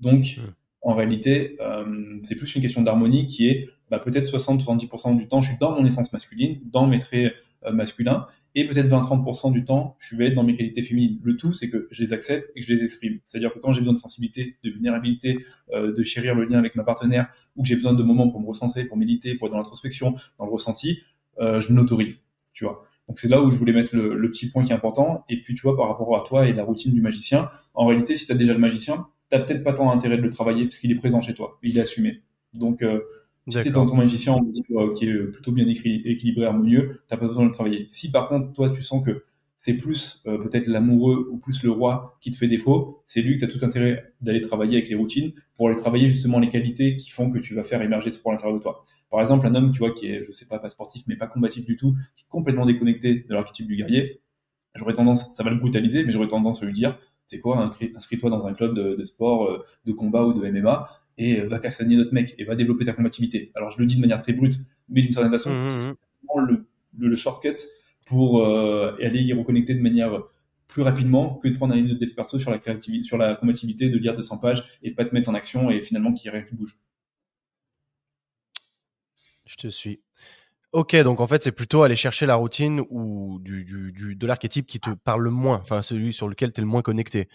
Donc, 0.00 0.40
en 0.82 0.94
réalité, 0.94 1.56
euh, 1.60 2.18
c'est 2.22 2.36
plus 2.36 2.54
une 2.54 2.62
question 2.62 2.82
d'harmonie 2.82 3.26
qui 3.26 3.48
est 3.48 3.68
bah, 3.90 3.98
peut-être 3.98 4.26
60-70% 4.26 5.16
du 5.16 5.28
temps, 5.28 5.40
je 5.40 5.50
suis 5.50 5.58
dans 5.58 5.72
mon 5.72 5.84
essence 5.84 6.12
masculine, 6.12 6.60
dans 6.64 6.86
mes 6.86 6.98
traits 6.98 7.34
euh, 7.64 7.72
masculins, 7.72 8.26
et 8.58 8.66
peut-être 8.66 8.88
20-30% 8.88 9.52
du 9.52 9.64
temps, 9.64 9.94
je 10.00 10.16
vais 10.16 10.26
être 10.26 10.34
dans 10.34 10.42
mes 10.42 10.56
qualités 10.56 10.82
féminines. 10.82 11.20
Le 11.22 11.36
tout, 11.36 11.52
c'est 11.52 11.70
que 11.70 11.86
je 11.92 12.02
les 12.02 12.12
accepte 12.12 12.50
et 12.56 12.60
que 12.60 12.66
je 12.66 12.72
les 12.72 12.82
exprime. 12.82 13.20
C'est-à-dire 13.22 13.54
que 13.54 13.60
quand 13.60 13.70
j'ai 13.70 13.82
besoin 13.82 13.94
de 13.94 14.00
sensibilité, 14.00 14.56
de 14.64 14.70
vulnérabilité, 14.70 15.44
euh, 15.72 15.92
de 15.92 16.02
chérir 16.02 16.34
le 16.34 16.44
lien 16.44 16.58
avec 16.58 16.74
ma 16.74 16.82
partenaire, 16.82 17.28
ou 17.54 17.62
que 17.62 17.68
j'ai 17.68 17.76
besoin 17.76 17.94
de 17.94 18.02
moments 18.02 18.28
pour 18.28 18.40
me 18.40 18.46
recentrer, 18.46 18.84
pour 18.84 18.96
méditer, 18.96 19.36
pour 19.36 19.46
être 19.46 19.52
dans 19.52 19.58
l'introspection, 19.58 20.16
dans 20.40 20.44
le 20.44 20.50
ressenti, 20.50 20.98
euh, 21.38 21.60
je 21.60 21.72
m'autorise, 21.72 22.24
tu 22.52 22.64
vois. 22.64 22.84
Donc 23.06 23.20
c'est 23.20 23.28
là 23.28 23.40
où 23.40 23.52
je 23.52 23.56
voulais 23.56 23.72
mettre 23.72 23.94
le, 23.94 24.28
petit 24.28 24.50
point 24.50 24.64
qui 24.64 24.72
est 24.72 24.74
important. 24.74 25.24
Et 25.28 25.40
puis 25.40 25.54
tu 25.54 25.62
vois, 25.62 25.76
par 25.76 25.86
rapport 25.86 26.16
à 26.16 26.26
toi 26.26 26.48
et 26.48 26.52
la 26.52 26.64
routine 26.64 26.92
du 26.92 27.00
magicien, 27.00 27.48
en 27.74 27.86
réalité, 27.86 28.16
si 28.16 28.26
tu 28.26 28.32
as 28.32 28.34
déjà 28.34 28.54
le 28.54 28.58
magicien, 28.58 29.06
tu 29.30 29.38
peut-être 29.38 29.62
pas 29.62 29.72
tant 29.72 29.92
intérêt 29.92 30.16
de 30.16 30.22
le 30.22 30.30
travailler 30.30 30.64
parce 30.64 30.78
qu'il 30.78 30.90
est 30.90 30.96
présent 30.96 31.20
chez 31.20 31.34
toi, 31.34 31.60
il 31.62 31.78
est 31.78 31.80
assumé. 31.80 32.22
Donc 32.54 32.82
euh, 32.82 33.02
si 33.48 33.60
tu 33.60 33.68
es 33.68 33.70
dans 33.70 33.86
ton 33.86 33.96
magicien 33.96 34.36
qui 34.94 35.08
est 35.08 35.16
plutôt 35.32 35.52
bien 35.52 35.66
équilibré, 35.68 36.46
harmonieux, 36.46 37.02
tu 37.08 37.16
pas 37.16 37.26
besoin 37.26 37.44
de 37.44 37.48
le 37.48 37.54
travailler. 37.54 37.86
Si 37.88 38.10
par 38.10 38.28
contre, 38.28 38.52
toi, 38.52 38.70
tu 38.70 38.82
sens 38.82 39.04
que 39.04 39.24
c'est 39.56 39.76
plus 39.76 40.22
euh, 40.26 40.38
peut-être 40.38 40.68
l'amoureux 40.68 41.28
ou 41.32 41.36
plus 41.36 41.64
le 41.64 41.70
roi 41.70 42.16
qui 42.20 42.30
te 42.30 42.36
fait 42.36 42.46
défaut, 42.46 43.02
c'est 43.06 43.22
lui 43.22 43.36
que 43.36 43.44
tu 43.44 43.44
as 43.44 43.48
tout 43.48 43.64
intérêt 43.64 44.12
d'aller 44.20 44.40
travailler 44.40 44.78
avec 44.78 44.88
les 44.88 44.94
routines 44.94 45.32
pour 45.56 45.68
aller 45.68 45.76
travailler 45.76 46.08
justement 46.08 46.38
les 46.38 46.48
qualités 46.48 46.96
qui 46.96 47.10
font 47.10 47.30
que 47.30 47.38
tu 47.38 47.56
vas 47.56 47.64
faire 47.64 47.82
émerger 47.82 48.12
ce 48.12 48.22
point 48.22 48.32
à 48.32 48.36
l'intérieur 48.36 48.56
de 48.56 48.62
toi. 48.62 48.84
Par 49.10 49.20
exemple, 49.20 49.46
un 49.46 49.54
homme, 49.56 49.72
tu 49.72 49.80
vois, 49.80 49.92
qui 49.92 50.06
est, 50.06 50.24
je 50.24 50.30
sais 50.30 50.46
pas, 50.46 50.60
pas 50.60 50.70
sportif, 50.70 51.02
mais 51.08 51.16
pas 51.16 51.26
combatif 51.26 51.64
du 51.64 51.74
tout, 51.76 51.96
qui 52.14 52.24
est 52.24 52.28
complètement 52.28 52.66
déconnecté 52.66 53.26
de 53.28 53.34
l'archétype 53.34 53.66
du 53.66 53.74
guerrier, 53.74 54.20
j'aurais 54.76 54.94
tendance, 54.94 55.34
ça 55.34 55.42
va 55.42 55.50
le 55.50 55.56
brutaliser, 55.56 56.04
mais 56.04 56.12
j'aurais 56.12 56.28
tendance 56.28 56.62
à 56.62 56.66
lui 56.66 56.72
dire, 56.72 56.96
c'est 57.26 57.40
quoi, 57.40 57.74
inscris-toi 57.96 58.30
dans 58.30 58.46
un 58.46 58.54
club 58.54 58.74
de, 58.74 58.94
de 58.94 59.04
sport, 59.04 59.46
euh, 59.46 59.66
de 59.84 59.92
combat 59.92 60.24
ou 60.24 60.32
de 60.32 60.48
MMA, 60.48 60.88
et 61.18 61.40
va 61.42 61.58
castagner 61.58 61.96
notre 61.96 62.14
mec 62.14 62.34
et 62.38 62.44
va 62.44 62.54
développer 62.54 62.84
ta 62.84 62.92
combativité. 62.92 63.50
Alors 63.54 63.70
je 63.70 63.80
le 63.80 63.86
dis 63.86 63.96
de 63.96 64.00
manière 64.00 64.22
très 64.22 64.32
brute, 64.32 64.60
mais 64.88 65.02
d'une 65.02 65.12
certaine 65.12 65.32
façon, 65.32 65.50
mmh, 65.50 65.70
c'est 65.70 65.88
vraiment 65.88 66.46
le, 66.46 66.66
le, 66.98 67.16
shortcut 67.16 67.56
pour 68.06 68.42
euh, 68.42 68.96
aller 69.02 69.20
y 69.20 69.32
reconnecter 69.32 69.74
de 69.74 69.82
manière 69.82 70.22
plus 70.68 70.82
rapidement 70.82 71.34
que 71.34 71.48
de 71.48 71.56
prendre 71.56 71.74
un 71.74 71.76
livre 71.76 71.94
de 71.94 71.98
dev 71.98 72.14
perso 72.14 72.38
sur 72.38 72.50
la 72.50 72.58
créativité, 72.58 73.02
sur 73.02 73.18
la 73.18 73.34
combativité, 73.34 73.88
de 73.88 73.98
lire 73.98 74.14
200 74.14 74.38
pages 74.38 74.64
et 74.82 74.90
de 74.90 74.94
pas 74.94 75.04
te 75.04 75.14
mettre 75.14 75.28
en 75.28 75.34
action 75.34 75.70
et 75.70 75.80
finalement 75.80 76.12
qu'il 76.12 76.30
n'y 76.30 76.36
ait 76.36 76.40
rien 76.40 76.48
qui 76.48 76.54
bouge. 76.54 76.76
Je 79.46 79.56
te 79.56 79.68
suis. 79.68 80.00
Ok, 80.72 80.94
donc 80.96 81.20
en 81.20 81.26
fait, 81.26 81.42
c'est 81.42 81.52
plutôt 81.52 81.82
aller 81.82 81.96
chercher 81.96 82.26
la 82.26 82.34
routine 82.34 82.82
ou 82.90 83.38
du, 83.40 83.64
du, 83.64 83.90
du 83.92 84.14
de 84.14 84.26
l'archétype 84.26 84.66
qui 84.66 84.78
te 84.78 84.90
parle 84.90 85.22
le 85.22 85.30
moins, 85.30 85.56
enfin 85.56 85.80
celui 85.80 86.12
sur 86.12 86.28
lequel 86.28 86.52
tu 86.52 86.60
es 86.60 86.62
le 86.62 86.68
moins 86.68 86.82
connecté. 86.82 87.28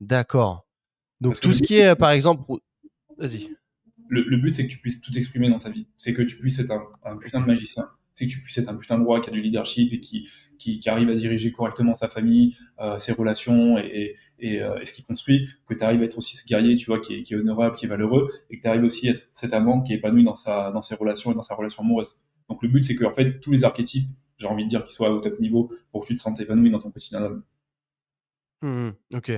D'accord. 0.00 0.66
Donc 1.20 1.38
tout 1.38 1.52
ce 1.52 1.62
qui 1.62 1.76
est, 1.76 1.94
par 1.94 2.10
exemple, 2.10 2.42
Vas-y. 3.20 3.50
Le, 4.08 4.36
but, 4.38 4.52
c'est 4.52 4.66
que 4.66 4.72
tu 4.72 4.78
puisses 4.78 5.00
tout 5.00 5.16
exprimer 5.16 5.48
dans 5.48 5.60
ta 5.60 5.70
vie. 5.70 5.86
C'est 5.96 6.12
que 6.12 6.22
tu 6.22 6.36
puisses 6.36 6.58
être 6.58 6.72
un, 7.04 7.16
putain 7.16 7.40
de 7.40 7.46
magicien. 7.46 7.88
C'est 8.14 8.26
que 8.26 8.32
tu 8.32 8.40
puisses 8.40 8.58
être 8.58 8.68
un 8.68 8.74
putain 8.74 8.98
de 8.98 9.04
roi 9.04 9.20
qui 9.20 9.30
a 9.30 9.32
du 9.32 9.40
leadership 9.40 9.92
et 9.92 10.00
qui, 10.00 10.28
qui, 10.58 10.80
arrive 10.88 11.08
à 11.10 11.14
diriger 11.14 11.52
correctement 11.52 11.94
sa 11.94 12.08
famille, 12.08 12.56
euh, 12.80 12.98
ses 12.98 13.12
relations 13.12 13.78
et, 13.78 14.16
euh, 14.42 14.80
et, 14.80 14.84
ce 14.84 14.92
qu'il 14.92 15.04
construit. 15.04 15.48
Que 15.66 15.74
tu 15.74 15.84
arrives 15.84 16.02
à 16.02 16.06
être 16.06 16.18
aussi 16.18 16.36
ce 16.36 16.44
guerrier, 16.44 16.74
tu 16.74 16.86
vois, 16.86 16.98
qui 16.98 17.14
est, 17.14 17.22
qui 17.22 17.34
est 17.34 17.36
honorable, 17.36 17.76
qui 17.76 17.86
est 17.86 17.88
valeureux. 17.88 18.32
Et 18.50 18.56
que 18.56 18.62
tu 18.62 18.68
arrives 18.68 18.82
aussi 18.82 19.06
à 19.06 19.12
être 19.12 19.28
cet 19.32 19.52
amant 19.52 19.80
qui 19.80 19.92
est 19.92 19.96
épanoui 19.96 20.24
dans, 20.24 20.34
sa, 20.34 20.72
dans 20.72 20.82
ses 20.82 20.96
relations 20.96 21.30
et 21.30 21.34
dans 21.36 21.42
sa 21.42 21.54
relation 21.54 21.84
amoureuse. 21.84 22.18
Donc 22.48 22.62
le 22.64 22.68
but, 22.68 22.84
c'est 22.84 22.96
que 22.96 23.04
en 23.04 23.14
fait, 23.14 23.38
tous 23.38 23.52
les 23.52 23.62
archétypes, 23.62 24.08
j'ai 24.38 24.48
envie 24.48 24.64
de 24.64 24.70
dire, 24.70 24.82
qu'ils 24.82 24.94
soient 24.94 25.12
au 25.12 25.20
top 25.20 25.38
niveau 25.38 25.70
pour 25.92 26.02
que 26.02 26.08
tu 26.08 26.16
te 26.16 26.20
sentes 26.20 26.40
épanoui 26.40 26.70
dans 26.70 26.80
ton 26.80 26.90
quotidien 26.90 27.20
d'homme. 27.20 27.44
Mmh, 28.62 28.90
ok. 29.14 29.32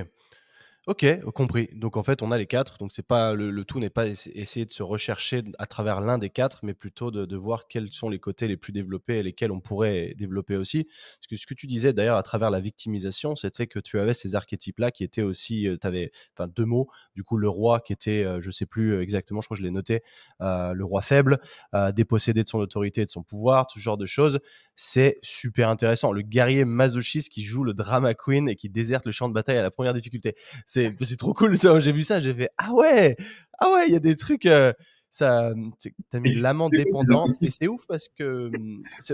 Ok, 0.85 1.05
compris. 1.33 1.69
Donc 1.73 1.95
en 1.95 2.03
fait, 2.03 2.21
on 2.21 2.29
a 2.29 2.37
les 2.37 2.45
quatre. 2.45 2.77
Donc 2.77 2.91
c'est 2.93 3.07
pas 3.07 3.33
le, 3.35 3.63
tout 3.63 3.79
n'est 3.79 3.89
pas 3.89 4.05
essayer 4.05 4.65
de 4.65 4.71
se 4.71 4.83
rechercher 4.83 5.41
à 5.57 5.65
travers 5.65 6.01
l'un 6.01 6.17
des 6.17 6.29
quatre, 6.29 6.59
mais 6.63 6.73
plutôt 6.73 7.09
de, 7.09 7.37
voir 7.37 7.69
quels 7.69 7.89
sont 7.93 8.09
les 8.09 8.19
côtés 8.19 8.49
les 8.49 8.57
plus 8.57 8.73
développés 8.73 9.19
et 9.19 9.23
lesquels 9.23 9.53
on 9.53 9.61
pourrait 9.61 10.13
développer 10.17 10.57
aussi. 10.57 10.83
Parce 10.83 11.27
que 11.29 11.37
ce 11.37 11.47
que 11.47 11.53
tu 11.53 11.67
disais 11.67 11.93
d'ailleurs 11.93 12.17
à 12.17 12.23
travers 12.23 12.51
la 12.51 12.59
victimisation, 12.59 13.33
c'était 13.37 13.65
que 13.65 13.79
tu 13.79 13.97
avais 13.97 14.13
ces 14.13 14.35
archétypes-là 14.35 14.91
qui 14.91 15.05
étaient 15.05 15.21
aussi, 15.21 15.69
euh, 15.69 15.77
tu 15.79 15.87
avais 15.87 16.11
enfin 16.35 16.49
deux 16.53 16.65
mots. 16.65 16.89
Du 17.15 17.23
coup, 17.23 17.37
le 17.37 17.47
roi 17.47 17.79
qui 17.79 17.93
était, 17.93 18.25
euh, 18.25 18.41
je 18.41 18.51
sais 18.51 18.65
plus 18.65 18.99
exactement, 18.99 19.39
je 19.39 19.47
crois 19.47 19.55
que 19.55 19.61
je 19.61 19.65
l'ai 19.65 19.71
noté, 19.71 20.01
euh, 20.41 20.73
le 20.73 20.83
roi 20.83 21.01
faible, 21.01 21.39
dépossédé 21.95 22.43
de 22.43 22.49
son 22.49 22.59
autorité 22.59 23.01
et 23.01 23.05
de 23.05 23.09
son 23.09 23.23
pouvoir, 23.23 23.67
tout 23.67 23.79
ce 23.79 23.83
genre 23.83 23.97
de 23.97 24.05
choses. 24.05 24.39
C'est 24.75 25.19
super 25.21 25.69
intéressant. 25.69 26.11
Le 26.11 26.23
guerrier 26.23 26.65
masochiste 26.65 27.31
qui 27.31 27.45
joue 27.45 27.63
le 27.63 27.73
drama 27.73 28.13
queen 28.15 28.49
et 28.49 28.55
qui 28.55 28.69
déserte 28.69 29.05
le 29.05 29.11
champ 29.13 29.29
de 29.29 29.33
bataille 29.33 29.57
à 29.57 29.61
la 29.61 29.71
première 29.71 29.93
difficulté 29.93 30.35
c'est 30.73 31.17
trop 31.17 31.33
cool. 31.33 31.55
J'ai 31.79 31.91
vu 31.91 32.03
ça, 32.03 32.19
j'ai 32.19 32.33
fait 32.33 32.49
ah 32.57 32.73
ouais, 32.73 33.15
ah 33.59 33.71
ouais, 33.71 33.87
il 33.87 33.93
y 33.93 33.95
a 33.95 33.99
des 33.99 34.15
trucs. 34.15 34.45
Euh, 34.45 34.73
ça, 35.09 35.53
t'as 36.09 36.19
mis 36.19 36.33
l'amant 36.33 36.69
dépendante 36.69 37.35
et 37.41 37.51
c'est 37.51 37.67
ouf 37.67 37.81
parce 37.87 38.07
que 38.07 38.49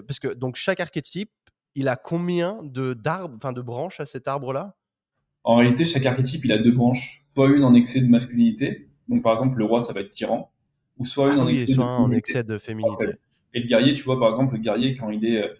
parce 0.07 0.19
que 0.19 0.33
donc 0.33 0.55
chaque 0.55 0.79
archétype, 0.79 1.31
il 1.75 1.89
a 1.89 1.97
combien 1.97 2.59
de 2.63 2.93
d'arbres, 2.93 3.35
enfin 3.35 3.51
de 3.51 3.61
branches 3.61 3.99
à 3.99 4.05
cet 4.05 4.27
arbre-là? 4.27 4.75
En 5.43 5.57
réalité, 5.57 5.83
chaque 5.83 6.05
archétype, 6.05 6.45
il 6.45 6.51
a 6.51 6.57
deux 6.57 6.71
branches, 6.71 7.25
soit 7.35 7.49
une 7.49 7.63
en 7.63 7.73
excès 7.73 7.99
de 7.99 8.07
masculinité. 8.07 8.89
Donc 9.09 9.23
par 9.23 9.33
exemple, 9.33 9.57
le 9.57 9.65
roi, 9.65 9.81
ça 9.81 9.91
va 9.91 10.01
être 10.01 10.11
tyran, 10.11 10.53
ou 10.97 11.05
soit 11.05 11.31
Ah 11.31 11.33
une 11.33 11.39
en 11.41 11.45
oui, 11.47 11.67
soit 11.67 12.09
excès 12.13 12.43
de 12.43 12.57
féminité. 12.57 13.07
Et 13.53 13.61
le 13.61 13.67
guerrier, 13.67 13.93
tu 13.93 14.03
vois, 14.03 14.19
par 14.19 14.29
exemple, 14.29 14.55
le 14.55 14.61
guerrier, 14.61 14.95
quand 14.95 15.09
il 15.09 15.25
est 15.25 15.43
euh, 15.43 15.53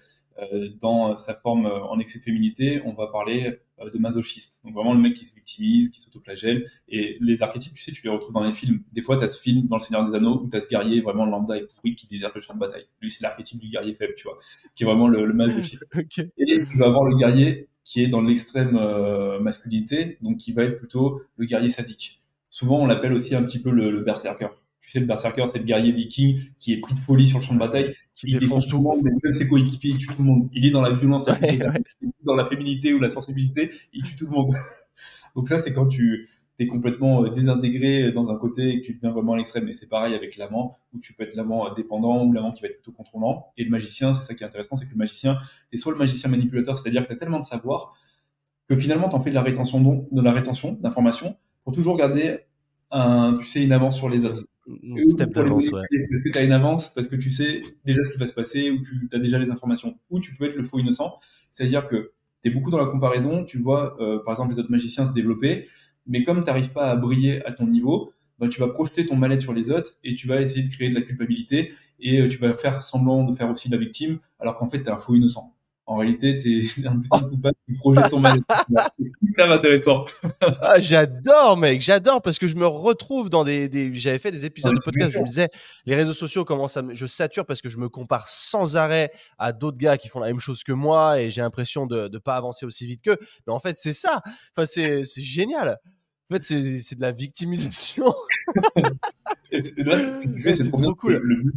dans 0.82 1.18
sa 1.18 1.34
forme 1.34 1.66
euh, 1.66 1.84
en 1.84 2.00
excès 2.00 2.20
de 2.20 2.24
féminité, 2.24 2.82
on 2.86 2.94
va 2.94 3.08
parler 3.08 3.60
euh, 3.80 3.90
de 3.90 3.98
masochiste. 3.98 4.64
Donc 4.64 4.74
vraiment 4.74 4.94
le 4.94 5.00
mec 5.00 5.14
qui 5.14 5.26
se 5.26 5.36
victimise, 5.36 5.90
qui 5.90 6.00
s'autoflagelle. 6.00 6.70
Et 6.88 7.18
les 7.22 7.42
archétypes, 7.42 7.74
tu 7.74 7.82
sais, 7.82 7.92
tu 7.92 8.04
les 8.04 8.10
retrouves 8.10 8.34
dans 8.34 8.44
les 8.44 8.54
films. 8.54 8.84
Des 8.94 9.02
fois, 9.02 9.18
tu 9.18 9.24
as 9.24 9.30
ce 9.30 9.42
film 9.42 9.68
dans 9.68 9.78
Le 9.78 9.82
Seigneur 9.82 10.06
des 10.06 10.16
Anneaux 10.16 10.42
où 10.44 10.50
tu 10.50 10.58
as 10.58 10.62
ce 10.62 10.70
guerrier 10.70 11.02
vraiment 11.02 11.26
lambda 11.26 11.58
et 11.58 11.66
pourri 11.66 11.96
qui 11.96 12.08
déserte 12.08 12.36
le 12.36 12.42
champ 12.42 12.54
de 12.54 12.60
bataille. 12.60 12.86
Lui, 13.02 13.12
c'est 13.12 13.24
l'archétype 13.24 13.60
du 13.60 13.70
guerrier 13.70 13.96
faible, 13.96 14.14
tu 14.16 14.24
vois, 14.24 14.40
qui 14.76 14.84
est 14.84 14.86
vraiment 14.86 15.08
le, 15.08 15.26
le 15.26 15.34
masochiste. 15.34 15.94
Et 16.38 16.66
tu 16.66 16.78
vas 16.78 16.88
avoir 16.88 17.04
le 17.04 17.16
guerrier 17.18 17.68
qui 17.84 18.04
est 18.04 18.08
dans 18.08 18.22
l'extrême 18.22 18.78
euh, 18.80 19.40
masculinité, 19.40 20.18
donc 20.22 20.38
qui 20.38 20.54
va 20.54 20.64
être 20.64 20.76
plutôt 20.76 21.22
le 21.38 21.46
guerrier 21.46 21.70
sadique. 21.70 22.22
Souvent, 22.52 22.80
on 22.82 22.86
l'appelle 22.86 23.14
aussi 23.14 23.34
un 23.36 23.44
petit 23.44 23.60
peu 23.60 23.72
le, 23.72 23.90
le 23.92 24.02
berserker. 24.02 24.50
Tu 24.82 24.92
sais, 24.92 25.00
le 25.00 25.06
berserker, 25.06 25.46
c'est 25.52 25.60
le 25.60 25.66
guerrier 25.66 25.92
viking 25.92 26.42
qui 26.60 26.74
est 26.74 26.78
pris 26.78 26.94
de 26.94 27.00
folie 27.00 27.28
sur 27.28 27.40
le 27.40 27.44
champ 27.44 27.54
de 27.54 27.60
bataille. 27.60 27.96
Qui 28.20 28.28
il 28.28 28.40
défonce 28.40 28.66
défonce 28.66 28.68
tout 28.68 28.78
le 28.78 28.84
monde, 28.84 29.00
mais 29.04 29.12
même 29.24 29.34
ses 29.36 29.48
coéquipiers, 29.48 29.92
il 29.92 29.98
tue 29.98 30.08
tout 30.08 30.16
le 30.20 30.26
monde. 30.26 30.50
Il 30.54 30.66
est 30.66 30.72
dans 30.72 30.82
la 30.82 30.92
violence, 30.92 31.26
la 31.28 31.34
Ouais, 31.40 31.58
ouais. 31.66 31.84
dans 32.24 32.36
la 32.36 32.46
féminité 32.46 32.94
ou 32.94 33.00
la 33.00 33.10
sensibilité, 33.10 33.72
il 33.94 34.04
tue 34.04 34.16
tout 34.16 34.26
le 34.26 34.32
monde. 34.32 34.56
Donc 35.36 35.48
ça, 35.48 35.60
c'est 35.60 35.74
quand 35.74 35.88
tu 35.88 36.30
es 36.60 36.68
complètement 36.68 37.24
euh, 37.24 37.30
désintégré 37.30 38.12
dans 38.12 38.30
un 38.30 38.36
côté 38.36 38.70
et 38.70 38.82
que 38.82 38.86
tu 38.88 38.94
deviens 38.96 39.12
vraiment 39.12 39.34
à 39.34 39.38
l'extrême. 39.38 39.68
Et 39.70 39.74
c'est 39.74 39.88
pareil 39.88 40.14
avec 40.14 40.36
l'amant, 40.38 40.78
où 40.94 41.00
tu 41.00 41.14
peux 41.14 41.24
être 41.24 41.36
l'amant 41.36 41.68
euh, 41.70 41.74
dépendant 41.76 42.26
ou 42.26 42.34
l'amant 42.34 42.52
qui 42.52 42.62
va 42.62 42.68
être 42.68 42.76
plutôt 42.82 42.92
contrôlant. 42.92 43.48
Et 43.58 43.64
le 43.64 43.70
magicien, 43.70 44.14
c'est 44.14 44.24
ça 44.24 44.34
qui 44.36 44.44
est 44.44 44.48
intéressant, 44.48 44.76
c'est 44.76 44.86
que 44.86 44.92
le 44.92 44.98
magicien, 44.98 45.38
c'est 45.72 45.78
soit 45.78 45.94
le 45.94 45.98
magicien 45.98 46.30
manipulateur, 46.30 46.78
c'est-à-dire 46.78 47.04
que 47.04 47.08
tu 47.08 47.14
as 47.14 47.18
tellement 47.18 47.40
de 47.40 47.46
savoir 47.46 47.96
que 48.68 48.76
finalement, 48.78 49.10
tu 49.10 49.16
en 49.16 49.24
fais 49.24 49.30
de 49.32 49.36
la 49.36 49.42
rétention 49.44 49.82
d'on- 49.82 50.08
de 50.12 50.22
la 50.22 50.32
rétention 50.32 50.74
d'informations 50.82 51.38
pour 51.64 51.74
toujours 51.74 51.98
garder 51.98 52.40
un, 52.92 53.38
tu 53.40 53.46
sais, 53.46 53.64
une 53.64 53.72
avance 53.72 53.98
sur 53.98 54.10
les 54.10 54.26
autres. 54.26 54.42
Et 54.96 55.02
step 55.02 55.32
d'avance, 55.34 55.72
ouais. 55.72 55.82
Parce 56.10 56.24
que 56.24 56.30
tu 56.30 56.38
as 56.38 56.44
une 56.44 56.52
avance, 56.52 56.94
parce 56.94 57.08
que 57.08 57.16
tu 57.16 57.30
sais 57.30 57.62
déjà 57.86 58.04
ce 58.06 58.14
qui 58.14 58.20
va 58.20 58.28
se 58.28 58.34
passer, 58.34 58.72
ou 58.72 58.82
tu 58.82 59.10
as 59.12 59.20
déjà 59.20 59.40
les 59.40 59.50
informations. 59.50 59.98
Ou 60.10 60.20
tu 60.20 60.36
peux 60.36 60.46
être 60.46 60.56
le 60.56 60.64
faux 60.64 60.80
innocent, 60.80 61.20
c'est-à-dire 61.50 61.88
que 61.88 62.12
tu 62.44 62.50
es 62.50 62.54
beaucoup 62.54 62.72
dans 62.72 62.78
la 62.78 62.86
comparaison, 62.86 63.44
tu 63.44 63.58
vois 63.58 63.98
euh, 64.02 64.20
par 64.24 64.34
exemple 64.34 64.54
les 64.54 64.60
autres 64.60 64.72
magiciens 64.72 65.06
se 65.06 65.14
développer, 65.14 65.68
mais 66.08 66.24
comme 66.24 66.40
tu 66.40 66.46
n'arrives 66.46 66.72
pas 66.72 66.90
à 66.90 66.96
briller 66.96 67.46
à 67.46 67.52
ton 67.52 67.68
niveau, 67.68 68.14
bah, 68.40 68.48
tu 68.48 68.60
vas 68.60 68.70
projeter 68.70 69.06
ton 69.06 69.16
mal-être 69.16 69.42
sur 69.42 69.54
les 69.54 69.72
autres 69.72 69.92
et 70.04 70.16
tu 70.16 70.28
vas 70.28 70.42
essayer 70.42 70.64
de 70.64 70.70
créer 70.70 70.90
de 70.90 70.96
la 70.96 71.02
culpabilité 71.02 71.74
et 72.00 72.22
euh, 72.22 72.30
tu 72.30 72.38
vas 72.38 72.54
faire 72.54 72.82
semblant 72.82 73.24
de 73.24 73.36
faire 73.36 73.50
aussi 73.50 73.70
la 73.70 73.78
victime, 73.78 74.20
alors 74.40 74.58
qu'en 74.58 74.70
fait 74.70 74.80
tu 74.82 74.86
es 74.86 74.90
un 74.90 75.00
faux 75.00 75.16
innocent. 75.16 75.54
En 75.92 75.98
réalité, 75.98 76.38
tu 76.38 76.60
es 76.60 76.86
un 76.88 77.00
putain 77.00 77.18
de 77.22 77.30
coupable 77.30 77.56
qui 77.68 77.74
projette 77.74 78.10
son. 78.12 78.22
C'est 78.24 79.12
hyper 79.24 79.52
intéressant. 79.52 80.06
Ah, 80.62 80.80
j'adore, 80.80 81.58
mec, 81.58 81.82
j'adore 81.82 82.22
parce 82.22 82.38
que 82.38 82.46
je 82.46 82.56
me 82.56 82.68
retrouve 82.68 83.30
dans 83.32 83.44
des. 83.44 83.68
des- 83.70 83.92
J'avais 83.96 84.20
fait 84.20 84.32
des 84.32 84.46
épisodes 84.46 84.72
Ouais, 84.74 84.78
de 84.78 84.84
podcast. 84.84 85.14
Je 85.14 85.20
me 85.20 85.26
disais, 85.26 85.50
les 85.88 85.96
réseaux 85.96 86.14
sociaux 86.14 86.46
commencent 86.46 86.78
à. 86.78 86.84
me- 86.84 86.94
Je 86.94 87.06
sature 87.08 87.46
parce 87.46 87.62
que 87.62 87.70
je 87.70 87.78
me 87.78 87.90
compare 87.90 88.28
sans 88.30 88.78
arrêt 88.78 89.12
à 89.40 89.52
d'autres 89.52 89.80
gars 89.80 89.98
qui 89.98 90.10
font 90.10 90.20
la 90.20 90.28
même 90.28 90.40
chose 90.40 90.64
que 90.64 90.72
moi 90.74 91.20
et 91.22 91.32
j'ai 91.32 91.42
l'impression 91.42 91.88
de 91.88 92.08
ne 92.08 92.18
pas 92.20 92.36
avancer 92.36 92.66
aussi 92.68 92.86
vite 92.86 93.02
qu'eux. 93.02 93.18
Mais 93.48 93.54
en 93.54 93.60
fait, 93.60 93.76
c'est 93.78 93.94
ça. 93.94 94.22
Enfin, 94.56 94.66
c'est 94.66 95.04
génial. 95.24 95.78
En 96.32 96.36
fait, 96.36 96.44
c'est 96.46 96.96
de 96.96 97.02
la 97.02 97.12
victimisation. 97.12 98.14
C'est- 99.52 100.72
trop 100.72 100.94
cool. 100.96 101.20
Le, 101.24 101.52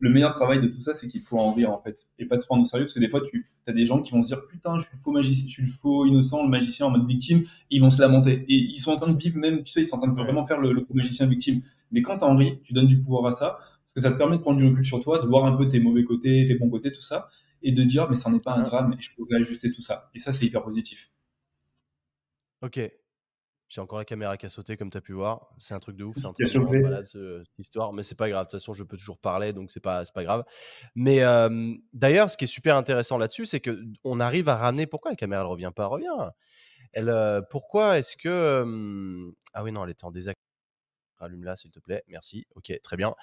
le 0.00 0.10
meilleur 0.10 0.34
travail 0.34 0.60
de 0.60 0.68
tout 0.68 0.80
ça, 0.80 0.94
c'est 0.94 1.08
qu'il 1.08 1.22
faut 1.22 1.38
en 1.38 1.52
rire, 1.52 1.70
en 1.70 1.80
fait. 1.80 2.06
Et 2.18 2.26
pas 2.26 2.38
se 2.40 2.46
prendre 2.46 2.62
au 2.62 2.64
sérieux, 2.64 2.86
parce 2.86 2.94
que 2.94 3.00
des 3.00 3.08
fois, 3.08 3.20
tu 3.30 3.46
as 3.66 3.72
des 3.72 3.86
gens 3.86 4.00
qui 4.00 4.12
vont 4.12 4.22
se 4.22 4.28
dire, 4.28 4.46
putain, 4.46 4.78
je 4.78 4.84
suis 4.84 4.96
le 4.96 5.02
faux 5.02 5.12
magicien, 5.12 5.46
je 5.46 5.52
suis 5.52 5.62
le 5.62 5.68
faux 5.68 6.06
innocent, 6.06 6.42
le 6.42 6.48
magicien 6.48 6.86
en 6.86 6.90
mode 6.90 7.06
victime, 7.06 7.44
ils 7.70 7.80
vont 7.80 7.90
se 7.90 8.00
lamenter. 8.00 8.44
Et 8.48 8.54
ils 8.54 8.78
sont 8.78 8.92
en 8.92 8.96
train 8.96 9.12
de 9.12 9.18
vivre 9.18 9.38
même, 9.38 9.62
tu 9.62 9.72
sais, 9.72 9.80
ils 9.80 9.86
sont 9.86 9.96
en 9.96 10.00
train 10.00 10.12
de 10.12 10.16
vraiment 10.16 10.46
faire 10.46 10.60
le, 10.60 10.74
faux 10.84 10.94
magicien 10.94 11.26
victime. 11.26 11.62
Mais 11.90 12.02
quand 12.02 12.18
t'en 12.18 12.36
ris, 12.36 12.60
tu 12.62 12.72
donnes 12.72 12.86
du 12.86 13.00
pouvoir 13.00 13.26
à 13.26 13.32
ça, 13.32 13.58
parce 13.58 13.92
que 13.94 14.00
ça 14.00 14.10
te 14.12 14.16
permet 14.16 14.36
de 14.36 14.42
prendre 14.42 14.58
du 14.58 14.66
recul 14.66 14.84
sur 14.84 15.00
toi, 15.00 15.18
de 15.18 15.26
voir 15.26 15.44
un 15.46 15.56
peu 15.56 15.66
tes 15.66 15.80
mauvais 15.80 16.04
côtés, 16.04 16.46
tes 16.46 16.54
bons 16.54 16.70
côtés, 16.70 16.92
tout 16.92 17.02
ça, 17.02 17.28
et 17.62 17.72
de 17.72 17.82
dire, 17.82 18.08
mais 18.08 18.16
ça 18.16 18.30
n'est 18.30 18.40
pas 18.40 18.54
un 18.54 18.62
drame, 18.62 18.94
et 18.98 19.02
je 19.02 19.14
pourrais 19.14 19.36
ajuster 19.36 19.72
tout 19.72 19.82
ça. 19.82 20.10
Et 20.14 20.20
ça, 20.20 20.32
c'est 20.32 20.46
hyper 20.46 20.62
positif. 20.62 21.10
Ok. 22.62 22.97
J'ai 23.68 23.80
encore 23.82 23.98
la 23.98 24.04
caméra 24.06 24.36
qui 24.38 24.46
a 24.46 24.48
sauté, 24.48 24.76
comme 24.78 24.90
tu 24.90 24.96
as 24.96 25.02
pu 25.02 25.12
voir. 25.12 25.50
C'est 25.58 25.74
un 25.74 25.78
truc 25.78 25.96
de 25.96 26.04
ouf. 26.04 26.16
C'est 26.18 26.26
un 26.26 26.32
truc 26.32 26.46
de 26.46 26.78
malade, 26.82 27.04
ce- 27.04 27.42
cette 27.44 27.58
histoire. 27.58 27.92
Mais 27.92 28.02
c'est 28.02 28.14
pas 28.14 28.28
grave. 28.30 28.46
De 28.46 28.50
toute 28.50 28.60
façon, 28.60 28.72
je 28.72 28.82
peux 28.82 28.96
toujours 28.96 29.18
parler, 29.18 29.52
donc 29.52 29.70
c'est 29.70 29.80
pas, 29.80 30.02
pas 30.06 30.24
grave. 30.24 30.44
Mais 30.94 31.22
euh, 31.22 31.74
d'ailleurs, 31.92 32.30
ce 32.30 32.36
qui 32.38 32.44
est 32.44 32.48
super 32.48 32.76
intéressant 32.76 33.18
là-dessus, 33.18 33.44
c'est 33.44 33.60
que 33.60 33.78
on 34.04 34.20
arrive 34.20 34.48
à 34.48 34.56
ramener. 34.56 34.86
Pourquoi 34.86 35.10
la 35.10 35.16
caméra 35.16 35.42
elle 35.42 35.48
revient 35.48 35.72
pas? 35.74 35.82
Elle 35.84 35.88
revient. 35.90 36.30
Elle, 36.94 37.08
euh, 37.10 37.42
pourquoi 37.42 37.98
est-ce 37.98 38.16
que. 38.16 38.28
euh, 38.28 39.30
Ah 39.52 39.62
oui, 39.62 39.70
non, 39.72 39.84
elle 39.84 39.90
était 39.90 40.04
en 40.06 40.10
désaccord. 40.10 40.40
Allume-la, 41.20 41.56
s'il 41.56 41.70
te 41.70 41.80
plaît. 41.80 42.02
Merci. 42.08 42.46
Ok, 42.54 42.72
très 42.82 42.96
bien. 42.96 43.14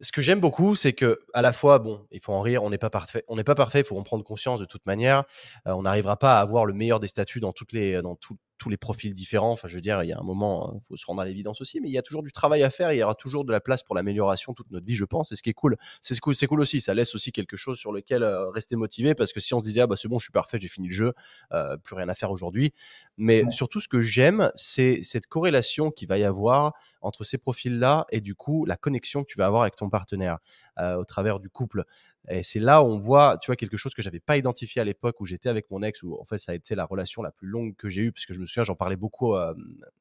Ce 0.00 0.12
que 0.12 0.20
j'aime 0.22 0.40
beaucoup, 0.40 0.74
c'est 0.74 0.92
que 0.92 1.20
à 1.32 1.40
la 1.42 1.52
fois, 1.52 1.78
bon, 1.78 2.06
il 2.10 2.20
faut 2.20 2.32
en 2.32 2.40
rire, 2.42 2.62
on 2.64 2.70
n'est 2.70 2.78
pas 2.78 2.90
parfait, 2.90 3.24
on 3.28 3.36
n'est 3.36 3.44
pas 3.44 3.54
parfait, 3.54 3.80
il 3.80 3.84
faut 3.84 3.96
en 3.98 4.02
prendre 4.02 4.24
conscience 4.24 4.58
de 4.60 4.64
toute 4.66 4.84
manière. 4.86 5.24
Euh, 5.66 5.72
on 5.72 5.82
n'arrivera 5.82 6.16
pas 6.18 6.36
à 6.38 6.40
avoir 6.40 6.66
le 6.66 6.74
meilleur 6.74 7.00
des 7.00 7.06
statuts 7.06 7.40
dans 7.40 7.52
toutes 7.52 7.72
les, 7.72 8.02
dans 8.02 8.16
tout- 8.16 8.36
tous 8.64 8.70
les 8.70 8.78
profils 8.78 9.12
différents. 9.12 9.50
Enfin, 9.52 9.68
je 9.68 9.74
veux 9.74 9.82
dire, 9.82 10.02
il 10.02 10.08
y 10.08 10.12
a 10.14 10.18
un 10.18 10.22
moment, 10.22 10.72
il 10.74 10.80
faut 10.88 10.96
se 10.96 11.04
rendre 11.04 11.20
à 11.20 11.26
l'évidence 11.26 11.60
aussi, 11.60 11.82
mais 11.82 11.88
il 11.90 11.92
y 11.92 11.98
a 11.98 12.02
toujours 12.02 12.22
du 12.22 12.32
travail 12.32 12.62
à 12.62 12.70
faire. 12.70 12.92
Il 12.92 12.96
y 12.96 13.02
aura 13.02 13.14
toujours 13.14 13.44
de 13.44 13.52
la 13.52 13.60
place 13.60 13.82
pour 13.82 13.94
l'amélioration 13.94 14.54
toute 14.54 14.70
notre 14.70 14.86
vie, 14.86 14.94
je 14.94 15.04
pense. 15.04 15.32
Et 15.32 15.36
ce 15.36 15.42
qui 15.42 15.50
est 15.50 15.54
cool, 15.54 15.76
c'est 16.00 16.18
cool, 16.18 16.34
c'est 16.34 16.46
cool 16.46 16.62
aussi. 16.62 16.80
Ça 16.80 16.94
laisse 16.94 17.14
aussi 17.14 17.30
quelque 17.30 17.58
chose 17.58 17.78
sur 17.78 17.92
lequel 17.92 18.22
euh, 18.22 18.48
rester 18.48 18.74
motivé, 18.76 19.14
parce 19.14 19.34
que 19.34 19.40
si 19.40 19.52
on 19.52 19.60
se 19.60 19.64
disait, 19.64 19.82
ah 19.82 19.86
bah 19.86 19.96
c'est 19.98 20.08
bon, 20.08 20.18
je 20.18 20.24
suis 20.24 20.32
parfait, 20.32 20.56
j'ai 20.58 20.68
fini 20.68 20.88
le 20.88 20.94
jeu, 20.94 21.12
euh, 21.52 21.76
plus 21.76 21.94
rien 21.94 22.08
à 22.08 22.14
faire 22.14 22.30
aujourd'hui. 22.30 22.72
Mais 23.18 23.44
Ouais. 23.44 23.50
surtout, 23.50 23.80
ce 23.82 23.88
que 23.88 24.00
j'aime, 24.00 24.50
c'est 24.54 25.02
cette 25.02 25.26
corrélation 25.26 25.90
qu'il 25.90 26.08
va 26.08 26.16
y 26.16 26.24
avoir 26.24 26.72
entre 27.02 27.22
ces 27.24 27.36
profils-là 27.36 28.06
et 28.10 28.22
du 28.22 28.34
coup 28.34 28.64
la 28.64 28.76
connexion 28.78 29.22
que 29.24 29.28
tu 29.30 29.36
vas 29.36 29.44
avoir 29.44 29.60
avec 29.62 29.76
ton 29.76 29.90
partenaire 29.90 30.38
euh, 30.78 30.96
au 30.96 31.04
travers 31.04 31.38
du 31.38 31.50
couple. 31.50 31.84
Et 32.28 32.42
c'est 32.42 32.60
là 32.60 32.82
où 32.82 32.86
on 32.86 32.98
voit, 32.98 33.38
tu 33.40 33.46
vois, 33.46 33.56
quelque 33.56 33.76
chose 33.76 33.94
que 33.94 34.02
j'avais 34.02 34.20
pas 34.20 34.36
identifié 34.36 34.80
à 34.80 34.84
l'époque 34.84 35.20
où 35.20 35.26
j'étais 35.26 35.48
avec 35.48 35.70
mon 35.70 35.82
ex, 35.82 36.02
où 36.02 36.18
en 36.20 36.24
fait 36.24 36.38
ça 36.38 36.52
a 36.52 36.54
été 36.54 36.74
la 36.74 36.84
relation 36.84 37.22
la 37.22 37.30
plus 37.30 37.48
longue 37.48 37.76
que 37.76 37.88
j'ai 37.88 38.02
eue, 38.02 38.12
parce 38.12 38.26
que 38.26 38.34
je 38.34 38.40
me 38.40 38.46
souviens, 38.46 38.64
j'en 38.64 38.76
parlais 38.76 38.96
beaucoup 38.96 39.34
euh, 39.34 39.54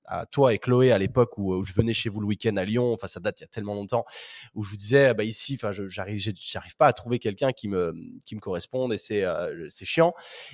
à 0.05 0.25
toi 0.25 0.53
et 0.53 0.59
Chloé 0.59 0.91
à 0.91 0.97
l'époque 0.97 1.37
où, 1.37 1.63
je 1.63 1.73
venais 1.73 1.93
chez 1.93 2.09
vous 2.09 2.19
le 2.19 2.27
week-end 2.27 2.55
à 2.57 2.65
Lyon. 2.65 2.93
Enfin, 2.93 3.07
ça 3.07 3.19
date 3.19 3.39
il 3.39 3.43
y 3.43 3.45
a 3.45 3.47
tellement 3.47 3.73
longtemps 3.73 4.05
où 4.53 4.63
je 4.63 4.69
vous 4.69 4.77
disais, 4.77 5.13
bah 5.13 5.23
ici, 5.23 5.57
enfin, 5.61 5.71
j'arrive, 5.71 6.19
j'arrive 6.19 6.75
pas 6.75 6.87
à 6.87 6.93
trouver 6.93 7.19
quelqu'un 7.19 7.51
qui 7.51 7.67
me 7.67 7.93
qui 8.25 8.35
me 8.35 8.39
corresponde 8.39 8.93
et 8.93 8.97
c'est 8.97 9.23
euh, 9.23 9.67
c'est 9.69 9.85
chiant. 9.85 10.13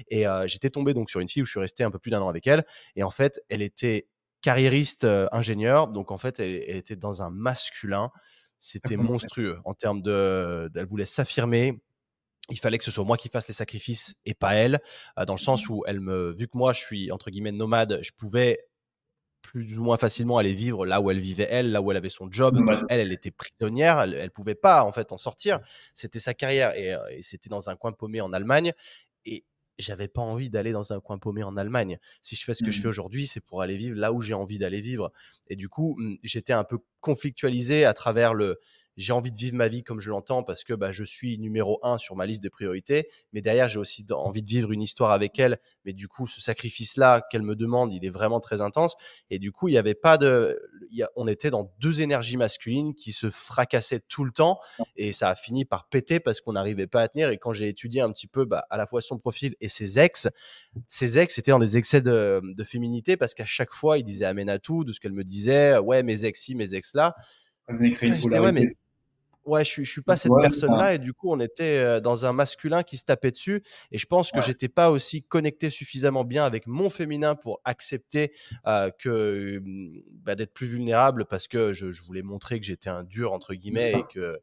Et 0.10 0.28
euh, 0.28 0.48
j'étais 0.48 0.70
tombé 0.70 0.94
donc 0.94 1.10
sur 1.10 1.20
une 1.20 1.28
fille 1.28 1.42
où 1.42 1.46
je 1.46 1.52
suis 1.52 1.60
resté 1.60 1.84
un 1.84 1.92
peu 1.92 2.00
plus 2.00 2.12
d'un 2.12 2.22
an 2.22 2.30
avec 2.30 2.48
elle. 2.48 2.66
Et 2.96 3.04
en 3.04 3.12
fait, 3.12 3.42
elle 3.50 3.62
était 3.62 4.08
carriériste 4.42 5.04
euh, 5.04 5.28
ingénieur, 5.32 5.88
donc 5.88 6.12
en 6.12 6.18
fait, 6.18 6.40
elle 6.40 6.76
était 6.76 6.96
dans 6.96 7.22
un 7.22 7.30
masculin. 7.30 8.12
C'était 8.60 8.98
monstrueux 8.98 9.60
en 9.64 9.74
termes 9.74 10.02
de. 10.02 10.70
Elle 10.76 10.86
voulait 10.86 11.06
s'affirmer. 11.06 11.82
Il 12.52 12.60
fallait 12.60 12.78
que 12.78 12.84
ce 12.84 12.92
soit 12.92 13.04
moi 13.06 13.16
qui 13.16 13.30
fasse 13.30 13.48
les 13.48 13.54
sacrifices 13.54 14.16
et 14.26 14.34
pas 14.34 14.56
elle, 14.56 14.80
dans 15.28 15.34
le 15.34 15.40
sens 15.40 15.70
où 15.70 15.84
elle 15.86 16.00
me, 16.00 16.32
vu 16.32 16.48
que 16.48 16.58
moi 16.58 16.74
je 16.74 16.80
suis 16.80 17.12
entre 17.12 17.30
guillemets 17.30 17.52
nomade, 17.52 18.00
je 18.02 18.12
pouvais 18.12 18.66
plus 19.44 19.78
ou 19.78 19.84
moins 19.84 19.98
facilement 19.98 20.40
aller 20.40 20.54
vivre 20.54 20.86
là 20.86 21.00
où 21.00 21.12
elle 21.12 21.20
vivait 21.20 21.48
elle, 21.50 21.72
là 21.72 21.82
où 21.82 21.92
elle 21.92 21.98
avait 21.98 22.10
son 22.10 22.30
job. 22.32 22.56
Nomade. 22.56 22.86
Elle, 22.90 23.02
elle 23.02 23.14
était 23.14 23.32
prisonnière, 23.32 24.00
elle, 24.02 24.16
elle 24.16 24.32
pouvait 24.32 24.56
pas 24.56 24.84
en 24.84 24.92
fait 24.92 25.12
en 25.12 25.18
sortir. 25.18 25.60
C'était 25.94 26.20
sa 26.20 26.34
carrière 26.34 26.76
et, 26.76 26.98
et 27.12 27.22
c'était 27.22 27.50
dans 27.50 27.70
un 27.70 27.76
coin 27.76 27.92
paumé 27.92 28.20
en 28.20 28.34
Allemagne. 28.34 28.74
Et 29.26 29.46
j'avais 29.80 30.08
pas 30.08 30.22
envie 30.22 30.50
d'aller 30.50 30.72
dans 30.72 30.94
un 30.94 31.00
coin 31.00 31.18
paumé 31.18 31.44
en 31.44 31.58
Allemagne. 31.58 31.98
Si 32.22 32.36
je 32.36 32.44
fais 32.44 32.54
ce 32.54 32.64
que 32.64 32.72
je 32.72 32.82
fais 32.82 32.88
aujourd'hui, 32.88 33.28
c'est 33.28 33.42
pour 33.42 33.62
aller 33.62 33.78
vivre 33.78 33.98
là 33.98 34.14
où 34.14 34.22
j'ai 34.22 34.34
envie 34.34 34.60
d'aller 34.60 34.82
vivre. 34.82 35.12
Et 35.48 35.56
du 35.56 35.70
coup, 35.70 35.96
mm, 35.98 36.18
j'étais 36.24 36.54
un 36.54 36.64
peu 36.64 36.80
conflictualisé 37.00 37.86
à 37.86 37.94
travers 37.94 38.34
le 38.34 38.60
j'ai 38.98 39.14
envie 39.14 39.32
de 39.32 39.38
vivre 39.38 39.56
ma 39.56 39.68
vie 39.68 39.84
comme 39.84 40.00
je 40.00 40.10
l'entends 40.10 40.44
parce 40.44 40.64
que 40.64 40.74
bah, 40.74 40.92
je 40.92 41.04
suis 41.04 41.38
numéro 41.40 41.80
un 41.84 41.98
sur 41.98 42.16
ma 42.16 42.26
liste 42.26 42.44
de 42.44 42.50
priorités, 42.50 43.08
mais 43.34 43.42
derrière 43.42 43.70
j'ai 43.70 43.80
aussi 43.80 44.06
envie 44.12 44.42
de 44.42 44.50
vivre 44.50 44.72
une 44.72 44.82
histoire 44.82 45.12
avec 45.12 45.40
elle. 45.40 45.60
Mais 45.86 45.94
du 45.94 46.08
coup, 46.08 46.28
ce 46.28 46.42
sacrifice-là 46.42 47.26
qu'elle 47.32 47.44
me 47.44 47.56
demande, 47.56 47.94
il 47.94 48.04
est 48.06 48.10
vraiment 48.10 48.40
très 48.40 48.62
intense. 48.62 48.96
Et 49.30 49.40
du 49.40 49.52
coup, 49.52 49.68
il 49.68 49.74
y 49.74 49.78
avait 49.78 49.96
pas 49.96 50.18
de, 50.18 50.60
il 50.92 50.98
y 50.98 51.04
a- 51.04 51.10
on 51.16 51.28
était 51.28 51.50
dans 51.50 51.72
deux 51.80 52.02
énergies 52.02 52.38
masculines 52.38 52.94
qui 52.96 53.12
se 53.14 53.30
fracassaient 53.30 54.02
tout 54.08 54.26
le 54.26 54.32
temps, 54.32 54.60
et 54.96 55.12
ça 55.12 55.30
a 55.30 55.36
fini 55.36 55.66
par 55.66 55.88
péter 55.88 56.20
parce 56.20 56.42
qu'on 56.42 56.54
n'arrivait 56.54 56.88
pas 56.88 57.02
à 57.02 57.08
tenir. 57.08 57.30
Et 57.30 57.38
quand 57.38 57.54
j'ai 57.54 57.68
étudié 57.70 58.02
un 58.02 58.12
petit 58.12 58.28
peu 58.28 58.46
bah, 58.46 58.66
à 58.70 58.78
la 58.78 58.86
fois 58.86 59.02
son 59.02 59.18
profil 59.18 59.56
et 59.62 59.68
ses 59.70 60.00
ex, 60.00 60.28
ses 60.88 61.18
ex 61.20 61.38
étaient 61.38 61.52
dans 61.52 61.60
des 61.60 61.78
excès 61.78 62.02
de, 62.02 62.42
de 62.44 62.64
féminité 62.64 63.18
parce 63.18 63.34
qu'à 63.34 63.46
chaque 63.46 63.74
fois, 63.74 63.98
il 63.98 64.04
disait 64.04 64.26
amène 64.26 64.50
à 64.50 64.60
tout 64.60 64.84
de 64.84 64.94
ce 64.94 65.00
qu'elle 65.00 65.14
me 65.14 65.24
disait, 65.24 65.78
ouais 65.78 66.04
mes 66.04 66.26
ex 66.26 66.42
ci, 66.42 66.56
mes 66.56 66.76
ex 66.76 66.94
là. 66.94 67.16
Créer 67.92 68.40
Ouais, 68.40 68.52
mais 68.52 68.68
ouais, 69.46 69.66
je 69.66 69.84
je 69.84 69.92
suis 69.92 70.02
pas 70.04 70.18
cette 70.18 70.34
Ouais, 70.34 70.40
personne-là 70.40 70.96
et 70.96 71.00
du 71.00 71.14
coup, 71.14 71.32
on 71.32 71.40
était 71.40 71.78
euh, 71.80 72.00
dans 72.02 72.26
un 72.26 72.34
masculin 72.34 72.84
qui 72.84 72.98
se 72.98 73.06
tapait 73.06 73.32
dessus 73.32 73.64
et 73.92 73.98
je 74.00 74.06
pense 74.08 74.32
que 74.32 74.40
Ouais. 74.40 74.42
j'étais 74.42 74.70
pas 74.70 74.92
aussi 74.92 75.24
connecté 75.24 75.70
suffisamment 75.72 76.24
bien 76.26 76.46
avec 76.46 76.68
mon 76.68 76.90
féminin 76.90 77.36
pour 77.36 77.62
accepter 77.66 78.34
euh, 78.68 78.92
que 79.00 79.60
hum, 79.60 79.94
bah, 80.12 80.36
d'être 80.36 80.54
plus 80.54 80.68
vulnérable 80.68 81.26
parce 81.26 81.48
que 81.48 81.74
je, 81.74 81.92
je 81.92 82.04
voulais 82.04 82.24
montrer 82.24 82.60
que 82.60 82.66
j'étais 82.68 82.90
un 82.90 83.04
dur 83.04 83.34
entre 83.34 83.54
guillemets 83.56 84.00
et 84.00 84.06
que 84.06 84.40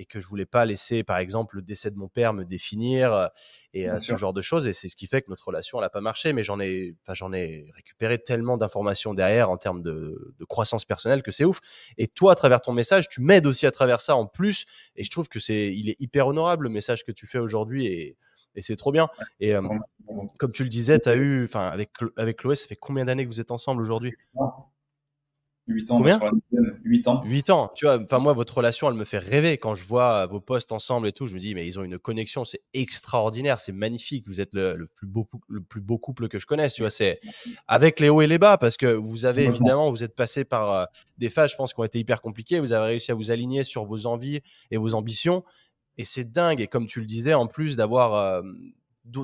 et 0.00 0.06
que 0.06 0.18
je 0.18 0.26
voulais 0.26 0.46
pas 0.46 0.64
laisser, 0.64 1.04
par 1.04 1.18
exemple, 1.18 1.56
le 1.56 1.62
décès 1.62 1.90
de 1.90 1.96
mon 1.98 2.08
père 2.08 2.32
me 2.32 2.44
définir 2.44 3.28
et 3.74 3.86
ce 4.00 4.16
genre 4.16 4.32
de 4.32 4.40
choses. 4.40 4.66
Et 4.66 4.72
c'est 4.72 4.88
ce 4.88 4.96
qui 4.96 5.06
fait 5.06 5.20
que 5.20 5.28
notre 5.28 5.46
relation, 5.46 5.76
elle 5.76 5.84
n'a 5.84 5.90
pas 5.90 6.00
marché. 6.00 6.32
Mais 6.32 6.42
j'en 6.42 6.58
ai, 6.58 6.96
enfin, 7.02 7.12
j'en 7.12 7.34
ai 7.34 7.66
récupéré 7.74 8.18
tellement 8.18 8.56
d'informations 8.56 9.12
derrière 9.12 9.50
en 9.50 9.58
termes 9.58 9.82
de, 9.82 10.34
de 10.38 10.44
croissance 10.46 10.86
personnelle 10.86 11.22
que 11.22 11.30
c'est 11.30 11.44
ouf. 11.44 11.60
Et 11.98 12.08
toi, 12.08 12.32
à 12.32 12.34
travers 12.34 12.62
ton 12.62 12.72
message, 12.72 13.10
tu 13.10 13.20
m'aides 13.20 13.46
aussi 13.46 13.66
à 13.66 13.70
travers 13.70 14.00
ça 14.00 14.16
en 14.16 14.26
plus. 14.26 14.64
Et 14.96 15.04
je 15.04 15.10
trouve 15.10 15.28
que 15.28 15.38
c'est, 15.38 15.74
il 15.74 15.90
est 15.90 16.00
hyper 16.00 16.26
honorable 16.28 16.64
le 16.64 16.70
message 16.70 17.04
que 17.04 17.12
tu 17.12 17.26
fais 17.26 17.38
aujourd'hui 17.38 17.86
et, 17.86 18.16
et 18.54 18.62
c'est 18.62 18.76
trop 18.76 18.92
bien. 18.92 19.08
Et 19.38 19.52
comme 20.38 20.52
tu 20.52 20.62
le 20.62 20.70
disais, 20.70 20.98
tu 20.98 21.10
as 21.10 21.14
eu, 21.14 21.44
enfin, 21.44 21.68
avec, 21.68 21.90
avec 22.16 22.38
Chloé, 22.38 22.56
ça 22.56 22.66
fait 22.66 22.76
combien 22.76 23.04
d'années 23.04 23.24
que 23.24 23.30
vous 23.30 23.40
êtes 23.40 23.50
ensemble 23.50 23.82
aujourd'hui? 23.82 24.14
8 25.70 25.90
ans. 25.90 25.98
Combien 25.98 26.20
8 26.84 27.08
ans. 27.08 27.22
8 27.24 27.50
ans. 27.50 27.70
Tu 27.74 27.84
vois, 27.84 28.00
enfin, 28.02 28.18
moi, 28.18 28.32
votre 28.32 28.56
relation, 28.56 28.88
elle 28.88 28.96
me 28.96 29.04
fait 29.04 29.18
rêver. 29.18 29.56
Quand 29.56 29.74
je 29.74 29.84
vois 29.84 30.26
vos 30.26 30.40
posts 30.40 30.72
ensemble 30.72 31.08
et 31.08 31.12
tout, 31.12 31.26
je 31.26 31.34
me 31.34 31.40
dis, 31.40 31.54
mais 31.54 31.66
ils 31.66 31.78
ont 31.78 31.84
une 31.84 31.98
connexion, 31.98 32.44
c'est 32.44 32.62
extraordinaire, 32.74 33.60
c'est 33.60 33.72
magnifique. 33.72 34.26
Vous 34.26 34.40
êtes 34.40 34.54
le, 34.54 34.88
plus 34.94 35.06
beau, 35.06 35.28
le 35.48 35.60
plus 35.60 35.80
beau 35.80 35.98
couple 35.98 36.28
que 36.28 36.38
je 36.38 36.46
connaisse. 36.46 36.74
Tu 36.74 36.82
vois, 36.82 36.90
c'est 36.90 37.20
avec 37.68 38.00
les 38.00 38.08
hauts 38.08 38.22
et 38.22 38.26
les 38.26 38.38
bas, 38.38 38.58
parce 38.58 38.76
que 38.76 38.86
vous 38.86 39.24
avez 39.24 39.44
évidemment, 39.44 39.90
vous 39.90 40.04
êtes 40.04 40.14
passé 40.14 40.44
par 40.44 40.72
euh, 40.72 40.84
des 41.18 41.30
phases, 41.30 41.52
je 41.52 41.56
pense, 41.56 41.72
qui 41.72 41.80
ont 41.80 41.84
été 41.84 41.98
hyper 41.98 42.20
compliquées. 42.20 42.60
Vous 42.60 42.72
avez 42.72 42.86
réussi 42.86 43.10
à 43.12 43.14
vous 43.14 43.30
aligner 43.30 43.64
sur 43.64 43.84
vos 43.84 44.06
envies 44.06 44.40
et 44.70 44.76
vos 44.76 44.94
ambitions. 44.94 45.44
Et 45.98 46.04
c'est 46.04 46.30
dingue. 46.30 46.60
Et 46.60 46.66
comme 46.66 46.86
tu 46.86 47.00
le 47.00 47.06
disais, 47.06 47.34
en 47.34 47.46
plus 47.46 47.76
d'avoir. 47.76 48.14
Euh, 48.14 48.42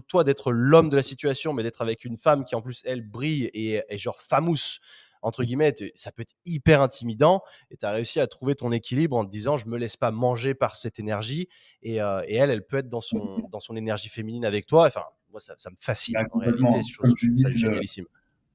toi 0.09 0.24
d'être 0.24 0.51
l'homme 0.52 0.89
de 0.89 0.97
la 0.97 1.02
situation, 1.02 1.52
mais 1.52 1.62
d'être 1.62 1.81
avec 1.81 2.05
une 2.05 2.16
femme 2.16 2.44
qui 2.44 2.55
en 2.55 2.62
plus 2.62 2.82
elle 2.85 3.02
brille 3.02 3.51
et 3.55 3.82
est 3.89 3.98
genre 3.98 4.20
famous 4.20 4.81
entre 5.27 5.43
guillemets, 5.43 5.74
ça 5.97 6.12
peut 6.12 6.23
être 6.23 6.36
hyper 6.44 6.81
intimidant 6.81 7.43
et 7.73 7.77
tu 7.77 7.85
as 7.85 7.90
réussi 7.90 8.20
à 8.20 8.28
trouver 8.28 8.55
ton 8.55 8.70
équilibre 8.70 9.16
en 9.16 9.24
te 9.24 9.28
disant 9.28 9.57
je 9.57 9.66
me 9.66 9.77
laisse 9.77 9.97
pas 9.97 10.12
manger 10.12 10.55
par 10.55 10.77
cette 10.77 11.01
énergie 11.01 11.48
et, 11.82 12.01
euh, 12.01 12.23
et 12.28 12.36
elle, 12.36 12.51
elle 12.51 12.65
peut 12.65 12.77
être 12.77 12.89
dans 12.89 13.01
son, 13.01 13.43
dans 13.51 13.59
son 13.59 13.74
énergie 13.74 14.09
féminine 14.09 14.44
avec 14.44 14.66
toi. 14.66 14.86
Enfin, 14.86 15.03
moi, 15.32 15.40
ça, 15.40 15.55
ça 15.59 15.70
me 15.70 15.77
fascine 15.81 16.15
bah, 16.15 16.28
en 16.31 16.39
réalité. 16.39 16.81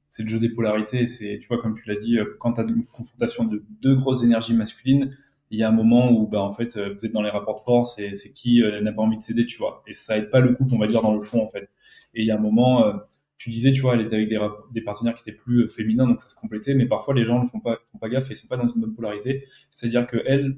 C'est 0.07 0.23
le 0.23 0.29
jeu 0.29 0.39
des 0.39 0.47
polarités. 0.47 1.07
C'est, 1.07 1.39
tu 1.41 1.47
vois, 1.49 1.61
comme 1.61 1.75
tu 1.75 1.89
l'as 1.89 1.97
dit, 1.97 2.17
euh, 2.17 2.37
quand 2.39 2.53
tu 2.53 2.61
as 2.61 2.63
une 2.63 2.85
confrontation 2.85 3.43
de 3.43 3.65
deux 3.81 3.95
grosses 3.95 4.23
énergies 4.23 4.55
masculines, 4.55 5.17
il 5.49 5.59
y 5.59 5.63
a 5.63 5.67
un 5.67 5.73
moment 5.73 6.09
où, 6.09 6.25
bah, 6.25 6.41
en 6.41 6.53
fait, 6.53 6.77
euh, 6.77 6.93
vous 6.93 7.05
êtes 7.05 7.11
dans 7.11 7.21
les 7.21 7.29
rapports 7.29 7.55
de 7.55 7.65
force 7.65 7.99
et 7.99 8.13
c'est 8.13 8.31
qui 8.31 8.63
n'a 8.81 8.93
pas 8.93 9.01
envie 9.01 9.17
de 9.17 9.21
céder, 9.21 9.45
tu 9.45 9.57
vois. 9.57 9.83
Et 9.87 9.93
ça 9.93 10.17
aide 10.17 10.29
pas 10.29 10.39
le 10.39 10.53
couple, 10.53 10.73
on 10.73 10.79
va 10.79 10.87
dire, 10.87 11.01
dans 11.01 11.15
le 11.15 11.21
fond, 11.21 11.43
en 11.43 11.49
fait. 11.49 11.69
Et 12.13 12.21
il 12.21 12.25
y 12.25 12.31
a 12.31 12.37
un 12.37 12.41
moment, 12.41 12.93
tu 13.41 13.49
disais, 13.49 13.71
tu 13.71 13.81
vois, 13.81 13.95
elle 13.95 14.01
était 14.01 14.15
avec 14.15 14.29
des, 14.29 14.39
des, 14.71 14.81
partenaires 14.81 15.15
qui 15.15 15.27
étaient 15.27 15.35
plus 15.35 15.63
euh, 15.63 15.67
féminins, 15.67 16.05
donc 16.05 16.21
ça 16.21 16.29
se 16.29 16.35
complétait, 16.35 16.75
mais 16.75 16.85
parfois 16.85 17.15
les 17.15 17.25
gens 17.25 17.41
ne 17.41 17.47
font 17.47 17.59
pas, 17.59 17.79
font 17.91 17.97
pas 17.97 18.07
gaffe 18.07 18.27
et 18.29 18.35
ne 18.35 18.37
sont 18.37 18.45
pas 18.45 18.55
dans 18.55 18.67
une 18.67 18.79
bonne 18.79 18.93
polarité. 18.93 19.47
C'est-à-dire 19.71 20.05
que 20.05 20.17
elle, 20.27 20.57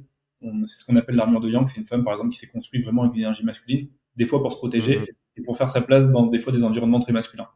c'est 0.65 0.81
ce 0.81 0.85
qu'on 0.85 0.97
appelle 0.97 1.15
l'armure 1.15 1.39
de 1.39 1.49
Yang, 1.49 1.69
c'est 1.69 1.79
une 1.79 1.87
femme, 1.87 2.03
par 2.03 2.11
exemple, 2.11 2.31
qui 2.31 2.39
s'est 2.39 2.47
construite 2.47 2.83
vraiment 2.83 3.03
avec 3.03 3.13
une 3.15 3.21
énergie 3.21 3.45
masculine, 3.45 3.87
des 4.17 4.25
fois 4.25 4.41
pour 4.41 4.51
se 4.51 4.57
protéger 4.57 4.99
mhm. 4.99 5.05
et 5.37 5.41
pour 5.43 5.57
faire 5.57 5.69
sa 5.69 5.79
place 5.79 6.09
dans 6.11 6.27
des 6.27 6.39
fois 6.39 6.51
des 6.51 6.61
environnements 6.61 6.99
très 6.99 7.13
masculins. 7.13 7.47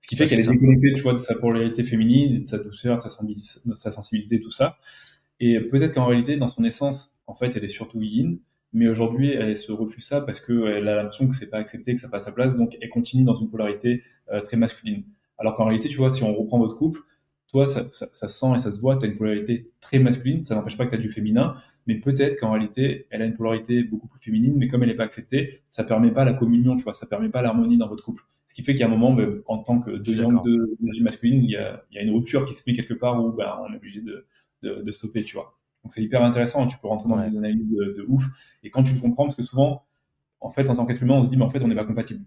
Ce 0.00 0.08
qui 0.08 0.16
fait 0.16 0.24
qu'elle 0.24 0.40
est 0.40 0.48
déconnectée, 0.48 0.94
tu 0.96 1.02
vois, 1.02 1.12
de 1.12 1.18
sa 1.18 1.34
polarité 1.34 1.84
féminine, 1.84 2.40
de 2.44 2.48
sa 2.48 2.58
douceur, 2.58 2.96
de 2.96 3.02
sa, 3.02 3.22
de 3.22 3.74
sa 3.74 3.92
sensibilité, 3.92 4.40
tout 4.40 4.50
ça. 4.50 4.78
Et 5.40 5.60
peut-être 5.60 5.92
qu'en 5.92 6.06
réalité, 6.06 6.38
dans 6.38 6.48
son 6.48 6.64
essence, 6.64 7.18
en 7.26 7.34
fait, 7.34 7.54
elle 7.54 7.64
est 7.64 7.68
surtout 7.68 8.00
yin, 8.00 8.38
mais 8.74 8.88
aujourd'hui, 8.88 9.30
elle 9.30 9.56
se 9.56 9.72
refuse 9.72 10.04
ça 10.04 10.20
parce 10.20 10.40
qu'elle 10.40 10.88
a 10.88 10.96
l'impression 10.96 11.28
que 11.28 11.34
c'est 11.34 11.48
pas 11.48 11.58
accepté, 11.58 11.94
que 11.94 12.00
ça 12.00 12.08
passe 12.08 12.24
sa 12.24 12.32
place, 12.32 12.56
donc 12.56 12.76
elle 12.80 12.88
continue 12.88 13.24
dans 13.24 13.34
une 13.34 13.48
polarité 13.48 14.02
euh, 14.32 14.40
très 14.40 14.56
masculine. 14.56 15.04
Alors 15.38 15.54
qu'en 15.54 15.64
réalité, 15.64 15.88
tu 15.88 15.96
vois, 15.96 16.10
si 16.10 16.22
on 16.24 16.34
reprend 16.34 16.58
votre 16.58 16.76
couple, 16.76 17.00
toi, 17.48 17.66
ça, 17.66 17.86
ça, 17.92 18.08
ça 18.12 18.26
sent 18.26 18.52
et 18.56 18.58
ça 18.58 18.72
se 18.72 18.80
voit, 18.80 18.96
tu 18.96 19.06
as 19.06 19.08
une 19.08 19.16
polarité 19.16 19.70
très 19.80 20.00
masculine, 20.00 20.44
ça 20.44 20.56
n'empêche 20.56 20.76
pas 20.76 20.86
que 20.86 20.90
tu 20.90 20.96
as 20.96 21.00
du 21.00 21.10
féminin, 21.10 21.56
mais 21.86 21.94
peut-être 21.96 22.38
qu'en 22.40 22.50
réalité, 22.50 23.06
elle 23.10 23.22
a 23.22 23.26
une 23.26 23.34
polarité 23.34 23.84
beaucoup 23.84 24.08
plus 24.08 24.20
féminine, 24.20 24.54
mais 24.56 24.66
comme 24.66 24.82
elle 24.82 24.88
n'est 24.88 24.96
pas 24.96 25.04
acceptée, 25.04 25.62
ça 25.68 25.84
permet 25.84 26.10
pas 26.10 26.24
la 26.24 26.32
communion, 26.32 26.76
tu 26.76 26.82
vois, 26.82 26.94
ça 26.94 27.06
permet 27.06 27.28
pas 27.28 27.42
l'harmonie 27.42 27.78
dans 27.78 27.88
votre 27.88 28.04
couple. 28.04 28.24
Ce 28.46 28.54
qui 28.54 28.62
fait 28.62 28.72
qu'il 28.72 28.80
y 28.80 28.84
a 28.84 28.86
un 28.86 28.90
moment, 28.90 29.12
ben, 29.12 29.40
en 29.46 29.58
tant 29.58 29.80
que 29.80 29.90
deux 29.90 30.16
yang, 30.16 30.42
deux 30.42 30.76
énergies 30.82 31.02
masculines, 31.02 31.44
il 31.44 31.50
y, 31.50 31.56
a, 31.56 31.84
il 31.90 31.96
y 31.96 31.98
a, 31.98 32.02
une 32.02 32.14
rupture 32.14 32.44
qui 32.44 32.54
se 32.54 32.62
met 32.66 32.74
quelque 32.74 32.94
part 32.94 33.24
où 33.24 33.32
ben, 33.32 33.54
on 33.62 33.72
est 33.72 33.76
obligé 33.76 34.00
de, 34.00 34.26
de, 34.62 34.82
de 34.82 34.92
stopper, 34.92 35.22
tu 35.22 35.36
vois. 35.36 35.56
Donc 35.84 35.92
c'est 35.92 36.02
hyper 36.02 36.22
intéressant, 36.24 36.66
tu 36.66 36.78
peux 36.78 36.88
rentrer 36.88 37.08
dans 37.08 37.16
des 37.16 37.36
analyses 37.36 37.68
de, 37.68 38.04
ouf. 38.08 38.24
Et 38.62 38.70
quand 38.70 38.82
tu 38.82 38.94
le 38.94 39.00
comprends, 39.00 39.24
parce 39.24 39.36
que 39.36 39.42
souvent, 39.42 39.84
en 40.40 40.50
fait, 40.50 40.68
en 40.70 40.74
tant 40.74 40.86
qu'être 40.86 41.02
humain, 41.02 41.14
on 41.14 41.22
se 41.22 41.28
dit, 41.28 41.36
mais 41.36 41.44
en 41.44 41.50
fait, 41.50 41.62
on 41.62 41.68
n'est 41.68 41.74
pas 41.74 41.84
compatible. 41.84 42.24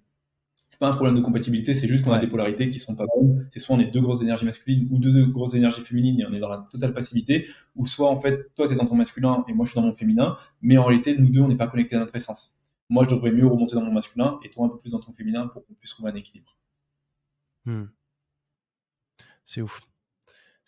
C'est 0.70 0.80
pas 0.80 0.90
un 0.90 0.94
problème 0.94 1.16
de 1.16 1.22
compatibilité, 1.22 1.74
c'est 1.74 1.88
juste 1.88 2.04
qu'on 2.04 2.12
a 2.12 2.20
des 2.20 2.28
polarités 2.28 2.70
qui 2.70 2.78
sont 2.78 2.96
pas 2.96 3.06
bonnes. 3.16 3.48
C'est 3.50 3.60
soit 3.60 3.76
on 3.76 3.80
est 3.80 3.90
deux 3.90 4.02
grosses 4.02 4.22
énergies 4.22 4.46
masculines 4.46 4.88
ou 4.92 5.00
deux 5.00 5.26
grosses 5.26 5.56
énergies 5.56 5.82
féminines 5.82 6.20
et 6.20 6.26
on 6.26 6.34
est 6.34 6.40
dans 6.40 6.50
la 6.50 6.68
totale 6.72 6.94
passivité, 6.94 7.48
ou 7.76 7.88
soit 7.88 8.10
en 8.10 8.22
fait, 8.22 8.54
toi 8.56 8.68
tu 8.68 8.74
es 8.74 8.76
dans 8.76 8.86
ton 8.86 8.96
masculin 8.96 9.44
et 9.48 9.54
moi 9.54 9.66
je 9.66 9.72
suis 9.72 9.80
dans 9.80 9.88
mon 9.88 9.96
féminin, 9.96 10.38
mais 10.62 10.78
en 10.78 10.84
réalité, 10.84 11.18
nous 11.18 11.30
deux, 11.30 11.42
on 11.42 11.48
n'est 11.48 11.58
pas 11.58 11.68
connectés 11.68 11.96
à 11.96 12.00
notre 12.00 12.16
essence. 12.16 12.58
Moi, 12.90 13.04
je 13.04 13.10
devrais 13.10 13.32
mieux 13.32 13.46
remonter 13.46 13.76
dans 13.76 13.82
mon 13.82 13.92
masculin 13.92 14.40
et 14.44 14.50
toi 14.50 14.66
un 14.66 14.70
peu 14.70 14.80
plus 14.80 14.92
dans 14.92 15.00
ton 15.00 15.12
féminin 15.14 15.48
pour 15.48 15.66
qu'on 15.66 15.74
puisse 15.74 15.92
trouver 15.92 16.12
un 16.12 16.16
équilibre. 16.16 16.56
Hmm. 17.66 17.86
C'est 19.44 19.62
ouf. 19.62 19.82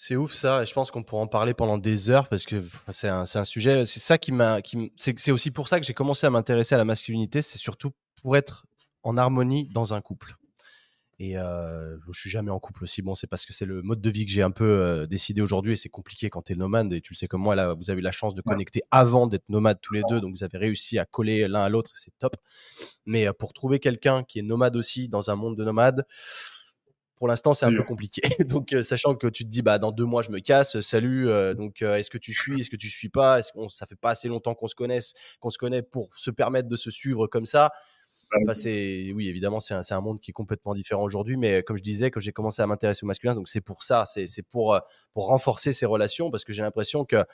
C'est 0.02 0.16
ouf 0.16 0.32
ça, 0.32 0.64
et 0.64 0.66
je 0.66 0.74
pense 0.74 0.92
qu'on 0.92 1.04
pourra 1.04 1.24
en 1.24 1.28
parler 1.28 1.54
pendant 1.54 1.78
des 1.78 2.10
heures 2.10 2.30
parce 2.30 2.46
que 2.46 2.64
c'est 2.88 3.10
un, 3.10 3.26
un, 3.36 3.44
sujet. 3.44 3.84
C'est 3.84 4.00
ça 4.00 4.18
qui 4.18 4.32
m'a. 4.32 4.60
C'est 4.96 5.32
aussi 5.32 5.52
pour 5.52 5.68
ça 5.68 5.78
que 5.78 5.86
j'ai 5.86 5.94
commencé 5.94 6.26
à 6.26 6.30
m'intéresser 6.30 6.74
à 6.74 6.78
la 6.78 6.86
masculinité. 6.86 7.42
C'est 7.42 7.58
surtout 7.58 7.92
pour 8.22 8.38
être 8.38 8.66
en 9.04 9.18
harmonie 9.18 9.68
dans 9.74 9.94
un 9.94 10.00
couple. 10.00 10.38
Et 11.20 11.38
euh, 11.38 11.98
je 12.14 12.18
suis 12.18 12.30
jamais 12.30 12.50
en 12.50 12.60
couple 12.60 12.86
aussi. 12.86 13.02
Bon, 13.02 13.14
c'est 13.14 13.28
parce 13.28 13.46
que 13.46 13.52
c'est 13.52 13.66
le 13.66 13.82
mode 13.82 14.00
de 14.00 14.10
vie 14.10 14.26
que 14.26 14.32
j'ai 14.32 14.42
un 14.42 14.52
peu 14.52 14.64
euh, 14.64 15.06
décidé 15.06 15.42
aujourd'hui 15.42 15.74
et 15.74 15.76
c'est 15.76 15.90
compliqué 15.90 16.30
quand 16.30 16.44
tu 16.44 16.54
es 16.54 16.56
nomade. 16.56 16.94
Et 16.94 17.02
tu 17.02 17.12
le 17.12 17.18
sais 17.18 17.28
comme 17.28 17.42
moi, 17.42 17.56
là, 17.56 17.74
vous 17.74 17.90
avez 17.90 18.00
eu 18.00 18.04
la 18.04 18.14
chance 18.14 18.36
de 18.36 18.42
connecter 18.42 18.84
avant 18.92 19.28
d'être 19.28 19.50
nomade 19.50 19.80
tous 19.82 19.96
les 19.96 20.04
deux. 20.10 20.22
Donc, 20.22 20.34
vous 20.34 20.46
avez 20.46 20.58
réussi 20.58 20.98
à 20.98 21.04
coller 21.04 21.50
l'un 21.50 21.64
à 21.64 21.68
l'autre. 21.68 21.92
C'est 21.96 22.18
top. 22.20 22.38
Mais 23.06 23.28
euh, 23.28 23.34
pour 23.34 23.52
trouver 23.52 23.80
quelqu'un 23.80 24.24
qui 24.24 24.40
est 24.40 24.44
nomade 24.44 24.78
aussi 24.78 25.10
dans 25.10 25.30
un 25.30 25.36
monde 25.36 25.58
de 25.58 25.66
nomades, 25.66 26.06
pour 27.20 27.28
l'instant, 27.28 27.54
c'est 27.54 27.66
un 27.66 27.76
peu 27.76 27.84
compliqué. 27.84 28.22
donc, 28.46 28.72
euh, 28.72 28.82
sachant 28.82 29.14
que 29.14 29.28
tu 29.28 29.44
te 29.44 29.50
dis, 29.50 29.62
bah, 29.62 29.78
dans 29.78 29.92
deux 29.92 30.06
mois, 30.06 30.22
je 30.22 30.32
me 30.32 30.40
casse. 30.40 30.80
Salut. 30.80 31.30
Euh, 31.30 31.54
donc, 31.54 31.82
euh, 31.82 31.96
est-ce 31.96 32.10
que 32.10 32.18
tu 32.18 32.34
suis 32.34 32.62
Est-ce 32.62 32.70
que 32.70 32.78
tu 32.78 32.90
suis 32.90 33.10
pas 33.10 33.40
Est-ce 33.40 33.52
qu'on 33.52 33.68
ça 33.68 33.86
fait 33.86 33.98
pas 33.98 34.12
assez 34.12 34.30
longtemps 34.30 34.56
qu'on 34.56 34.68
se 34.68 34.76
connaisse, 34.76 35.14
qu'on 35.42 35.50
se 35.50 35.58
connaît 35.58 35.82
pour 35.82 36.10
se 36.16 36.32
permettre 36.32 36.70
de 36.70 36.78
se 36.78 36.90
suivre 36.90 37.28
comme 37.28 37.46
ça? 37.46 37.72
Enfin, 38.42 38.54
c'est 38.54 39.12
oui, 39.14 39.28
évidemment, 39.28 39.60
c'est 39.60 39.74
un, 39.74 39.82
un, 39.90 40.02
monde 40.02 40.22
qui 40.22 40.32
est 40.32 40.34
complètement 40.34 40.74
différent 40.74 41.04
aujourd'hui. 41.04 41.36
Mais 41.36 41.62
comme 41.62 41.78
je 41.78 41.84
disais, 41.84 42.10
que 42.10 42.22
j'ai 42.22 42.32
commencé 42.32 42.62
à 42.62 42.68
m'intéresser 42.68 43.04
au 43.04 43.08
masculin, 43.08 43.36
donc 43.36 43.50
c'est 43.50 43.62
pour 43.62 43.84
ça, 43.84 44.06
c'est 44.06 44.44
pour 44.44 44.80
pour 45.14 45.28
renforcer 45.28 45.74
ces 45.74 45.86
relations 45.86 46.32
parce 46.32 46.46
que 46.46 46.54
j'ai 46.54 46.62
l'impression 46.62 47.06
que 47.06 47.26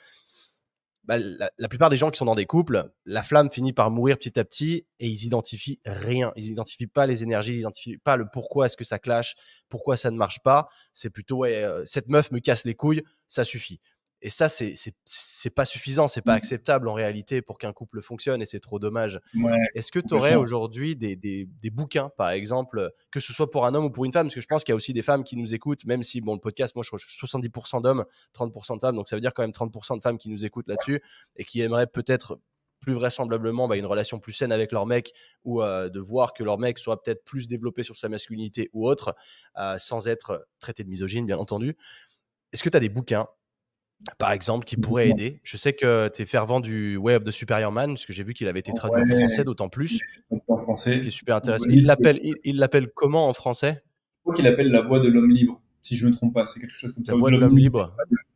bah, 1.06 1.18
la, 1.18 1.68
plupart 1.68 1.88
des 1.88 1.96
gens 1.96 2.10
qui 2.10 2.18
sont 2.18 2.24
dans 2.24 2.34
des 2.34 2.46
couples, 2.46 2.90
la 3.04 3.22
flamme 3.22 3.50
finit 3.50 3.72
par 3.72 3.90
mourir 3.90 4.18
petit 4.18 4.38
à 4.38 4.44
petit 4.44 4.86
et 4.98 5.06
ils 5.06 5.24
identifient 5.24 5.78
rien. 5.86 6.32
Ils 6.34 6.48
identifient 6.48 6.88
pas 6.88 7.06
les 7.06 7.22
énergies, 7.22 7.52
ils 7.54 7.60
identifient 7.60 7.98
pas 7.98 8.16
le 8.16 8.26
pourquoi 8.32 8.66
est-ce 8.66 8.76
que 8.76 8.84
ça 8.84 8.98
clash, 8.98 9.36
pourquoi 9.68 9.96
ça 9.96 10.10
ne 10.10 10.16
marche 10.16 10.40
pas. 10.42 10.68
C'est 10.94 11.10
plutôt 11.10 11.38
ouais, 11.38 11.62
euh, 11.62 11.84
cette 11.84 12.08
meuf 12.08 12.32
me 12.32 12.40
casse 12.40 12.64
les 12.64 12.74
couilles, 12.74 13.02
ça 13.28 13.44
suffit. 13.44 13.80
Et 14.22 14.30
ça, 14.30 14.48
c'est 14.48 14.74
c'est 15.04 15.50
pas 15.50 15.66
suffisant, 15.66 16.08
c'est 16.08 16.22
pas 16.22 16.32
mmh. 16.32 16.36
acceptable 16.36 16.88
en 16.88 16.94
réalité 16.94 17.42
pour 17.42 17.58
qu'un 17.58 17.72
couple 17.72 18.00
fonctionne 18.00 18.40
et 18.40 18.46
c'est 18.46 18.60
trop 18.60 18.78
dommage. 18.78 19.20
Est-ce 19.74 19.92
que 19.92 19.98
tu 19.98 20.14
aurais 20.14 20.34
aujourd'hui 20.34 20.96
des, 20.96 21.16
des, 21.16 21.46
des, 21.62 21.70
bouquins, 21.70 22.10
par 22.16 22.30
exemple, 22.30 22.90
que 23.10 23.20
ce 23.20 23.32
soit 23.32 23.50
pour 23.50 23.66
un 23.66 23.74
homme 23.74 23.84
ou 23.84 23.90
pour 23.90 24.04
une 24.04 24.12
femme? 24.12 24.26
Parce 24.26 24.34
que 24.34 24.40
je 24.40 24.46
pense 24.46 24.64
qu'il 24.64 24.72
y 24.72 24.74
a 24.74 24.76
aussi 24.76 24.94
des 24.94 25.02
femmes 25.02 25.22
qui 25.22 25.36
nous 25.36 25.54
écoutent, 25.54 25.84
même 25.84 26.02
si, 26.02 26.20
bon, 26.20 26.34
le 26.34 26.40
podcast, 26.40 26.74
moi, 26.74 26.82
je 26.82 26.88
crois 26.88 26.98
70% 26.98 27.82
d'hommes, 27.82 28.04
30% 28.34 28.76
de 28.76 28.80
femmes, 28.80 28.96
donc 28.96 29.08
ça 29.08 29.16
veut 29.16 29.20
dire 29.20 29.34
quand 29.34 29.42
même 29.42 29.52
30% 29.52 29.98
de 29.98 30.02
femmes 30.02 30.18
qui 30.18 30.30
nous 30.30 30.44
écoutent 30.44 30.68
là-dessus 30.68 31.02
et 31.36 31.44
qui 31.44 31.60
aimeraient 31.60 31.86
peut-être 31.86 32.38
plus 32.80 32.94
vraisemblablement 32.94 33.68
bah, 33.68 33.76
une 33.76 33.86
relation 33.86 34.18
plus 34.18 34.32
saine 34.32 34.52
avec 34.52 34.72
leur 34.72 34.86
mec 34.86 35.12
ou 35.44 35.62
euh, 35.62 35.88
de 35.88 36.00
voir 36.00 36.32
que 36.34 36.44
leur 36.44 36.58
mec 36.58 36.78
soit 36.78 37.02
peut-être 37.02 37.24
plus 37.24 37.48
développé 37.48 37.82
sur 37.82 37.96
sa 37.96 38.08
masculinité 38.08 38.70
ou 38.72 38.86
autre, 38.86 39.14
euh, 39.58 39.78
sans 39.78 40.08
être 40.08 40.46
traité 40.58 40.84
de 40.84 40.88
misogyne, 40.88 41.26
bien 41.26 41.38
entendu. 41.38 41.76
Est-ce 42.52 42.62
que 42.62 42.68
tu 42.68 42.76
as 42.76 42.80
des 42.80 42.88
bouquins 42.88 43.26
par 44.18 44.32
exemple, 44.32 44.64
qui 44.64 44.76
pourrait 44.76 45.08
aider. 45.08 45.40
Je 45.42 45.56
sais 45.56 45.72
que 45.72 46.08
tu 46.08 46.22
es 46.22 46.26
fervent 46.26 46.60
du 46.60 46.96
Way 46.96 47.16
of 47.16 47.24
the 47.24 47.30
Superior 47.30 47.72
Man, 47.72 47.90
parce 47.90 48.06
que 48.06 48.12
j'ai 48.12 48.22
vu 48.22 48.34
qu'il 48.34 48.48
avait 48.48 48.60
été 48.60 48.72
traduit 48.72 49.02
en 49.02 49.18
français, 49.18 49.44
d'autant 49.44 49.68
plus. 49.68 50.00
En 50.48 50.58
français. 50.58 50.94
Ce 50.94 51.02
qui 51.02 51.08
est 51.08 51.10
super 51.10 51.36
intéressant. 51.36 51.68
Il 51.68 51.86
l'appelle, 51.86 52.20
il, 52.44 52.56
l'appelle 52.56 52.88
comment 52.94 53.28
en 53.28 53.32
français? 53.32 53.82
Je 53.82 54.20
crois 54.22 54.34
qu'il 54.34 54.44
l'appelle 54.44 54.70
La 54.70 54.82
Voix 54.82 55.00
de 55.00 55.08
l'homme 55.08 55.30
libre, 55.30 55.60
si 55.82 55.96
je 55.96 56.04
ne 56.06 56.10
me 56.10 56.16
trompe 56.16 56.34
pas. 56.34 56.46
C'est 56.46 56.60
quelque 56.60 56.76
chose 56.76 56.92
comme 56.92 57.04
ça. 57.04 57.12
La 57.12 57.18
Voix 57.18 57.30
de 57.30 57.36
l'homme 57.36 57.58
libre. 57.58 57.94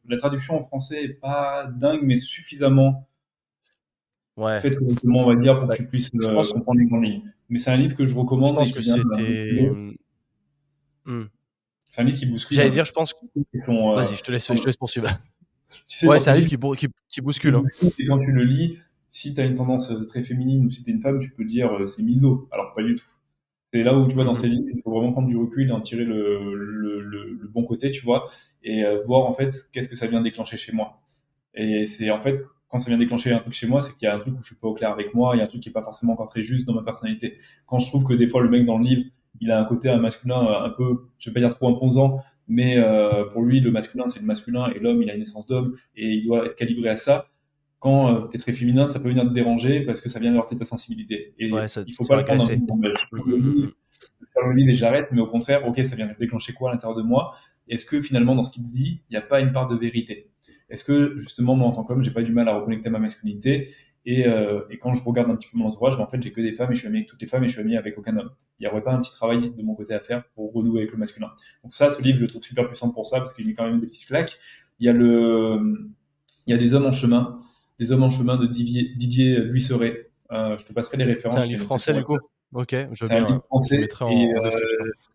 La 0.09 0.17
traduction 0.17 0.59
en 0.59 0.63
français 0.65 1.05
est 1.05 1.21
pas 1.21 1.69
dingue, 1.73 2.01
mais 2.03 2.17
suffisamment 2.17 3.09
ouais. 4.37 4.61
faite 4.61 4.77
correctement, 4.77 5.25
on 5.25 5.35
va 5.35 5.41
dire, 5.41 5.55
pour 5.55 5.65
que 5.65 5.69
bah, 5.69 5.77
tu 5.77 5.87
puisses 5.87 6.11
euh, 6.15 6.43
comprendre 6.53 6.81
les 6.81 6.87
grandes 6.87 7.05
lignes. 7.05 7.33
Mais 7.49 7.59
c'est 7.59 7.71
un 7.71 7.77
livre 7.77 7.97
que 7.97 8.07
je 8.07 8.17
recommande. 8.17 8.51
Je 8.51 8.55
pense 8.55 8.73
que 8.73 8.83
c'était. 8.83 9.71
Hmm. 11.05 11.25
C'est 11.91 12.03
un 12.03 12.05
livre 12.05 12.19
qui 12.19 12.27
bouscule. 12.27 12.57
J'allais 12.57 12.71
dire, 12.71 12.85
je 12.85 12.93
pense. 12.93 13.15
Euh, 13.37 13.95
Vas-y, 13.95 14.17
je 14.17 14.23
te 14.23 14.31
laisse, 14.31 14.47
je 14.53 14.61
te 14.61 14.67
laisse 14.67 14.77
poursuivre 14.77 15.09
ouais, 16.05 16.19
c'est 16.19 16.31
un 16.31 16.37
livre 16.37 16.49
qui, 16.77 16.89
qui, 17.09 17.21
bouscule. 17.21 17.55
Hein. 17.55 17.65
Et 17.99 18.07
quand 18.07 18.19
tu 18.19 18.33
le 18.33 18.45
lis, 18.45 18.79
si 19.13 19.35
tu 19.35 19.41
as 19.41 19.45
une 19.45 19.55
tendance 19.55 19.91
euh, 19.91 20.05
très 20.05 20.23
féminine 20.23 20.67
ou 20.67 20.71
si 20.71 20.83
tu 20.83 20.91
es 20.91 20.93
une 20.93 21.01
femme, 21.01 21.19
tu 21.19 21.31
peux 21.31 21.45
dire 21.45 21.73
euh, 21.73 21.87
c'est 21.87 22.03
miso. 22.03 22.49
Alors, 22.53 22.75
pas 22.75 22.83
du 22.83 22.95
tout. 22.95 23.05
C'est 23.73 23.83
là 23.83 23.97
où 23.97 24.09
tu 24.09 24.15
vois 24.15 24.25
dans 24.25 24.35
ces 24.35 24.49
livres, 24.49 24.67
il 24.75 24.81
faut 24.83 24.91
vraiment 24.91 25.13
prendre 25.13 25.29
du 25.29 25.37
recul 25.37 25.69
et 25.69 25.73
en 25.73 25.81
tirer 25.81 26.05
le, 26.05 26.55
le, 26.55 27.01
le, 27.01 27.49
bon 27.49 27.65
côté, 27.65 27.93
tu 27.93 28.05
vois, 28.05 28.29
et 28.65 28.85
euh, 28.85 29.03
voir 29.07 29.27
en 29.27 29.35
fait 29.35 29.49
qu'est-ce 29.73 29.89
que 29.89 29.95
ça 29.95 30.09
vient 30.09 30.21
déclencher 30.21 30.57
chez 30.57 30.73
moi. 30.73 31.01
Et 31.55 31.87
c'est 31.87 32.11
en 32.11 32.21
fait 32.21 32.43
quand 32.69 32.79
ça 32.79 32.89
vient 32.89 32.99
déclencher 32.99 33.33
un 33.33 33.39
truc 33.39 33.53
chez 33.53 33.67
moi, 33.67 33.81
c'est 33.81 33.93
qu'il 33.97 34.07
y 34.07 34.09
a 34.09 34.15
un 34.15 34.19
truc 34.19 34.35
où 34.37 34.41
je 34.41 34.47
suis 34.47 34.57
pas 34.57 34.69
au 34.69 34.75
clair 34.75 34.91
avec 34.91 35.15
moi, 35.15 35.35
il 35.35 35.39
y 35.39 35.41
a 35.41 35.45
un 35.45 35.49
truc 35.49 35.61
qui 35.61 35.69
est 35.69 35.73
pas 35.73 35.83
forcément 35.83 36.13
encore 36.13 36.29
très 36.29 36.43
juste 36.43 36.67
dans 36.67 36.75
ma 36.75 36.83
personnalité. 36.83 37.39
Quand 37.67 37.81
je 37.81 37.87
trouve 37.87 38.05
que 38.05 38.15
des 38.15 38.29
fois 38.29 38.43
le 38.43 38.49
mec 38.49 38.65
dans 38.65 38.79
le 38.79 38.85
livre, 38.85 39.03
il 39.41 39.51
a 39.51 39.61
un 39.61 39.65
côté 39.65 39.89
un 39.89 39.99
masculin 39.99 40.41
un 40.65 40.71
peu, 40.71 41.09
je 41.19 41.31
vais 41.31 41.35
pas 41.35 41.41
dire 41.41 41.55
trop 41.55 41.69
imposant, 41.69 42.23
mais 42.51 42.77
euh, 42.77 43.09
pour 43.33 43.43
lui 43.43 43.61
le 43.61 43.71
masculin 43.71 44.09
c'est 44.09 44.21
le 44.21 44.27
masculin 44.27 44.69
et 44.75 44.79
l'homme 44.79 45.01
il 45.03 45.09
a 45.11 45.15
une 45.15 45.23
essence 45.23 45.47
d'homme 45.47 45.77
et 45.97 46.07
il 46.07 46.27
doit 46.27 46.45
être 46.47 46.57
calibré 46.57 46.91
à 46.91 46.97
ça. 46.97 47.29
Quand 47.79 48.15
euh, 48.15 48.29
tu 48.29 48.37
es 48.37 48.39
très 48.39 48.53
féminin, 48.53 48.87
ça 48.87 49.01
peut 49.01 49.09
venir 49.09 49.25
te 49.25 49.33
déranger 49.33 49.81
parce 49.87 50.03
que 50.03 50.11
ça 50.11 50.21
vient 50.21 50.35
heurter 50.37 50.55
ta 50.59 50.67
sensibilité. 50.67 51.33
Et 51.39 51.51
Ouais, 51.51 51.67
ça- 51.67 51.83
il 51.87 51.95
faut 51.95 52.05
pas 52.05 52.17
le 52.17 52.25
prendre 52.25 52.43
en 52.43 52.47
faire 54.35 54.47
le 54.47 54.53
livre 54.55 54.71
et 54.71 54.75
j'arrête, 54.75 55.09
mais 55.13 55.21
au 55.21 55.27
contraire, 55.27 55.67
ok, 55.67 55.83
ça 55.85 55.97
vient 55.97 56.09
déclencher 56.19 56.53
quoi 56.53 56.71
à 56.71 56.73
l'intérieur 56.75 56.97
de 56.97 57.03
moi? 57.03 57.35
Est-ce 57.69 57.87
que 57.87 58.03
finalement, 58.03 58.35
dans 58.35 58.43
ce 58.43 58.51
qu'il 58.51 58.65
dit, 58.65 59.03
il 59.09 59.13
n'y 59.13 59.17
a 59.17 59.23
pas 59.23 59.41
une 59.41 59.53
part 59.53 59.69
de 59.69 59.77
vérité? 59.77 60.29
Est-ce 60.69 60.85
que 60.85 61.17
justement, 61.17 61.57
moi 61.57 61.69
en 61.69 61.73
tant 61.73 61.85
qu'homme, 61.85 62.03
j'ai 62.03 62.11
pas 62.11 62.23
du 62.23 62.33
mal 62.33 62.49
à 62.49 62.55
reconnecter 62.57 62.89
à 62.89 62.91
ma 62.91 62.99
masculinité 62.99 63.73
et, 64.07 64.27
euh, 64.27 64.63
et 64.71 64.79
quand 64.79 64.95
je 64.95 65.03
regarde 65.05 65.31
un 65.31 65.37
petit 65.37 65.49
peu 65.49 65.59
mon 65.59 65.67
entourage, 65.67 65.97
ben, 65.97 66.05
en 66.05 66.07
fait, 66.07 66.23
j'ai 66.23 66.33
que 66.33 66.41
des 66.41 66.53
femmes 66.53 66.73
et 66.73 66.75
je 66.75 66.81
suis 66.81 66.89
ami 66.89 66.99
avec 66.99 67.09
toutes 67.09 67.21
les 67.21 67.27
femmes 67.27 67.45
et 67.45 67.49
je 67.49 67.53
suis 67.53 67.61
ami 67.61 67.77
avec 67.77 67.99
aucun 67.99 68.17
homme. 68.17 68.31
Il 68.59 68.63
n'y 68.63 68.69
aurait 68.69 68.83
pas 68.83 68.93
un 68.93 69.01
petit 69.01 69.13
travail 69.13 69.51
de 69.51 69.63
mon 69.63 69.75
côté 69.75 69.95
à 69.95 70.01
faire 70.01 70.25
pour 70.35 70.53
renouer 70.53 70.81
avec 70.81 70.93
le 70.93 70.99
masculin. 70.99 71.31
Donc 71.63 71.73
ça, 71.73 71.91
ce 71.91 72.01
livre, 72.01 72.19
je 72.19 72.25
le 72.25 72.29
trouve 72.29 72.43
super 72.43 72.67
puissant 72.67 72.91
pour 72.93 73.07
ça 73.07 73.21
parce 73.21 73.35
qu'il 73.35 73.47
met 73.47 73.55
quand 73.55 73.67
même 73.67 73.81
des 73.81 73.87
petites 73.87 74.07
claques. 74.07 74.39
Il 74.79 74.87
y 74.87 74.89
a 74.89 74.93
le, 74.93 75.91
il 76.47 76.51
y 76.51 76.55
a 76.55 76.57
des 76.57 76.75
hommes 76.75 76.87
en 76.87 76.93
chemin, 76.93 77.41
des 77.79 77.93
hommes 77.93 78.03
en 78.03 78.11
chemin 78.11 78.37
de 78.37 78.47
Didier, 78.47 78.95
Didier 78.97 79.41
Buisseret. 79.43 80.11
Euh, 80.33 80.57
je 80.59 80.65
te 80.65 80.73
passerai 80.73 80.97
les 80.97 81.05
références. 81.05 81.35
C'est 81.37 81.43
un 81.43 81.47
livre 81.47 81.65
français 81.65 81.95
du 81.95 82.05
coup? 82.05 82.19
Ok, 82.53 82.75
je 82.93 83.05
c'est 83.05 83.15
un 83.15 83.27
livre 83.27 83.45
français 83.45 83.77
et 83.77 84.35
euh, 84.35 84.51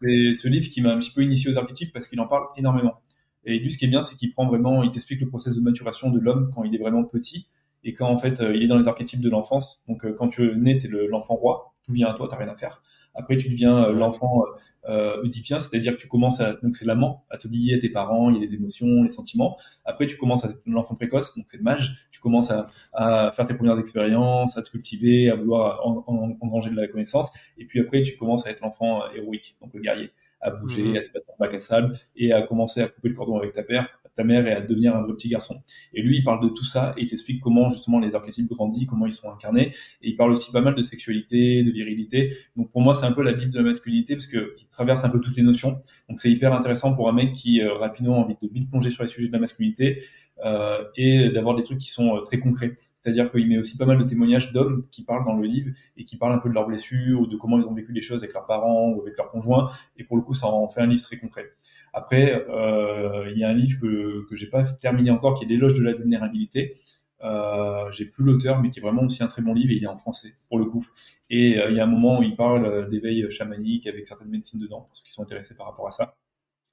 c'est 0.02 0.34
ce 0.36 0.48
livre 0.48 0.70
qui 0.70 0.82
m'a 0.82 0.94
un 0.94 1.00
petit 1.00 1.12
peu 1.12 1.22
initié 1.22 1.52
aux 1.52 1.58
archétypes 1.58 1.92
parce 1.92 2.08
qu'il 2.08 2.20
en 2.22 2.28
parle 2.28 2.46
énormément. 2.56 3.02
Et 3.44 3.60
lui, 3.60 3.72
ce 3.72 3.78
qui 3.78 3.86
est 3.86 3.90
bien, 3.90 4.02
c'est 4.02 4.16
qu'il 4.16 4.32
prend 4.32 4.48
vraiment, 4.48 4.84
il 4.84 4.92
t'explique 4.92 5.20
le 5.20 5.28
processus 5.28 5.60
de 5.60 5.64
maturation 5.64 6.10
de 6.10 6.20
l'homme 6.20 6.52
quand 6.56 6.64
il 6.64 6.74
est 6.74 6.78
vraiment 6.78 7.04
petit 7.04 7.48
et 7.86 7.94
quand 7.94 8.10
en 8.10 8.18
fait 8.18 8.42
euh, 8.42 8.54
il 8.56 8.64
est 8.64 8.68
dans 8.68 8.78
les 8.78 8.88
archétypes 8.90 9.22
de 9.22 9.30
l'enfance. 9.30 9.84
Donc 9.88 10.04
euh, 10.06 10.12
quand 10.14 10.28
tu 10.28 10.52
es 10.52 10.56
né, 10.56 10.78
t'es 10.78 10.88
le- 10.90 11.08
l'enfant 11.08 11.36
roi, 11.36 11.74
tout 11.86 11.94
vient 11.94 12.08
à 12.08 12.14
toi, 12.14 12.28
t'as 12.30 12.36
rien 12.38 12.50
à 12.50 12.56
faire. 12.58 12.82
Après, 13.18 13.38
tu 13.38 13.48
deviens 13.48 13.80
euh, 13.82 13.94
l'enfant 13.94 14.44
euh, 14.90 15.22
oedipien, 15.24 15.60
c'est-à-dire 15.62 15.94
que 15.96 16.02
tu 16.02 16.08
commences 16.10 16.42
à, 16.42 16.54
donc 16.62 16.76
c'est 16.76 16.84
l'amant, 16.86 17.24
à 17.30 17.38
te 17.38 17.48
lier 17.48 17.76
à 17.76 17.80
tes 17.80 17.90
parents, 17.90 18.30
il 18.30 18.36
y 18.36 18.38
a 18.40 18.42
les 18.42 18.54
émotions, 18.56 19.04
les 19.04 19.10
sentiments. 19.10 19.58
Après, 19.86 20.06
tu 20.06 20.18
commences 20.18 20.44
à 20.46 20.50
être 20.50 20.60
l'enfant 20.66 20.96
précoce, 20.96 21.36
donc 21.38 21.46
c'est 21.48 21.58
le 21.58 21.64
mage. 21.64 22.08
Tu 22.12 22.20
commences 22.20 22.52
à, 22.52 22.68
à 22.94 23.32
faire 23.32 23.46
tes 23.46 23.54
premières 23.56 23.80
expériences, 23.80 24.58
à 24.58 24.62
te 24.62 24.70
cultiver, 24.70 25.30
à 25.30 25.36
vouloir 25.36 25.88
en- 25.88 26.04
en- 26.08 26.38
engranger 26.42 26.70
de 26.72 26.76
la 26.76 26.88
connaissance. 26.88 27.32
Et 27.58 27.66
puis 27.66 27.80
après, 27.80 28.02
tu 28.04 28.18
commences 28.18 28.46
à 28.48 28.52
être 28.52 28.62
l'enfant 28.62 29.02
héroïque, 29.16 29.56
donc 29.62 29.74
le 29.74 29.80
guerrier, 29.80 30.12
à 30.42 30.52
bouger, 30.52 30.84
Mhm. 30.84 30.98
à 30.98 31.02
te 31.02 31.14
battre 31.14 31.30
en 31.30 31.36
bac 31.40 31.54
à 31.54 31.60
sable 31.60 32.00
et 32.18 32.34
à 32.34 32.42
commencer 32.42 32.82
à 32.82 32.88
couper 32.90 33.10
le 33.10 33.16
cordon 33.16 33.38
avec 33.40 33.54
ta 33.54 33.64
mère, 33.70 33.88
ta 34.16 34.24
mère 34.24 34.48
et 34.48 34.52
à 34.52 34.62
devenir 34.62 34.96
un 34.96 35.02
vrai 35.02 35.14
petit 35.14 35.30
garçon. 35.30 35.56
Et 35.94 36.02
lui, 36.02 36.18
il 36.18 36.24
parle 36.24 36.44
de 36.44 36.50
tout 36.50 36.66
ça 36.66 36.94
et 36.98 37.04
il 37.04 37.08
t'explique 37.08 37.42
comment 37.42 37.70
justement 37.70 38.00
les 38.00 38.16
archétypes 38.16 38.50
grandissent, 38.50 38.88
comment 38.88 39.06
ils 39.06 39.14
sont 39.14 39.32
incarnés. 39.32 39.74
Et 40.02 40.10
il 40.10 40.16
parle 40.16 40.32
aussi 40.32 40.52
pas 40.52 40.62
mal 40.62 40.76
de 40.76 40.84
sexualité, 40.84 41.64
de 41.64 41.72
virilité. 41.72 42.38
Donc 42.56 42.72
pour 42.72 42.82
moi, 42.82 42.96
c'est 42.96 43.06
un 43.06 43.12
peu 43.12 43.24
la 43.24 43.34
bible 43.34 43.52
de 43.52 43.58
la 43.58 43.64
masculinité 43.64 44.16
parce 44.16 44.28
que 44.28 44.56
il 44.60 44.68
traverse 44.68 45.04
un 45.04 45.10
peu 45.10 45.20
toutes 45.20 45.38
les 45.38 45.44
notions. 45.44 45.82
Donc 46.10 46.20
c'est 46.20 46.32
hyper 46.32 46.54
intéressant 46.54 46.94
pour 46.94 47.10
un 47.10 47.14
mec 47.14 47.34
qui 47.34 47.62
euh, 47.62 47.74
rapidement 47.74 48.16
a 48.16 48.20
envie 48.20 48.36
de 48.42 48.48
vite 48.48 48.70
plonger 48.70 48.92
sur 48.92 49.04
les 49.04 49.10
sujets 49.10 49.28
de 49.28 49.34
la 49.34 49.40
masculinité 49.40 50.04
euh, 50.44 50.84
et 50.98 51.30
d'avoir 51.30 51.56
des 51.56 51.64
trucs 51.64 51.80
qui 51.80 51.90
sont 51.90 52.18
euh, 52.18 52.22
très 52.22 52.40
concrets. 52.40 52.78
C'est-à-dire 52.94 53.32
qu'il 53.32 53.48
met 53.48 53.58
aussi 53.58 53.78
pas 53.78 53.86
mal 53.86 53.98
de 53.98 54.04
témoignages 54.04 54.52
d'hommes 54.52 54.86
qui 54.92 55.04
parlent 55.04 55.26
dans 55.26 55.36
le 55.36 55.46
livre 55.46 55.72
et 55.96 56.04
qui 56.04 56.18
parlent 56.18 56.34
un 56.34 56.40
peu 56.40 56.50
de 56.50 56.54
leurs 56.54 56.68
blessures 56.68 57.22
ou 57.22 57.28
de 57.28 57.38
comment 57.38 57.60
ils 57.60 57.66
ont 57.66 57.74
vécu 57.74 57.94
les 57.94 58.02
choses 58.02 58.24
avec 58.24 58.34
leurs 58.34 58.48
parents 58.48 58.90
ou 58.90 59.02
avec 59.02 59.16
leurs 59.16 59.30
conjoints. 59.30 59.70
Et 59.98 60.04
pour 60.04 60.18
le 60.18 60.24
coup, 60.24 60.34
ça 60.34 60.48
en 60.48 60.68
fait 60.68 60.82
un 60.82 60.88
livre 60.88 61.04
très 61.04 61.18
concret. 61.18 61.46
Après, 61.96 62.46
euh, 62.50 63.32
il 63.32 63.40
y 63.40 63.44
a 63.44 63.50
un 63.50 63.54
livre 63.54 63.80
que 63.80 64.28
que 64.30 64.36
j'ai 64.36 64.48
pas 64.48 64.64
terminé 64.64 65.10
encore, 65.10 65.40
qui 65.40 65.46
est 65.46 65.48
l'éloge 65.48 65.80
de 65.80 65.84
la 65.84 65.94
vulnérabilité. 65.94 66.78
Euh, 67.24 67.92
j'ai 67.92 68.06
plus 68.06 68.24
l'auteur, 68.24 68.62
mais 68.62 68.70
qui 68.70 68.80
est 68.80 68.82
vraiment 68.82 69.04
aussi 69.04 69.24
un 69.24 69.28
très 69.28 69.42
bon 69.42 69.54
livre 69.54 69.72
et 69.72 69.76
il 69.76 69.84
est 69.84 69.88
en 69.88 69.96
français 69.96 70.36
pour 70.48 70.60
le 70.60 70.66
coup. 70.66 70.86
Et 71.30 71.58
euh, 71.58 71.70
il 71.72 71.78
y 71.78 71.80
a 71.80 71.84
un 71.84 71.88
moment 71.88 72.20
où 72.20 72.24
il 72.24 72.36
parle 72.36 72.66
euh, 72.66 72.88
d'éveil 72.88 73.30
chamanique 73.32 73.88
avec 73.88 74.06
certaines 74.06 74.30
médecines 74.30 74.60
dedans 74.60 74.82
pour 74.82 74.98
ceux 74.98 75.04
qui 75.04 75.12
sont 75.12 75.24
intéressés 75.24 75.56
par 75.56 75.66
rapport 75.68 75.88
à 75.88 75.92
ça, 75.92 76.16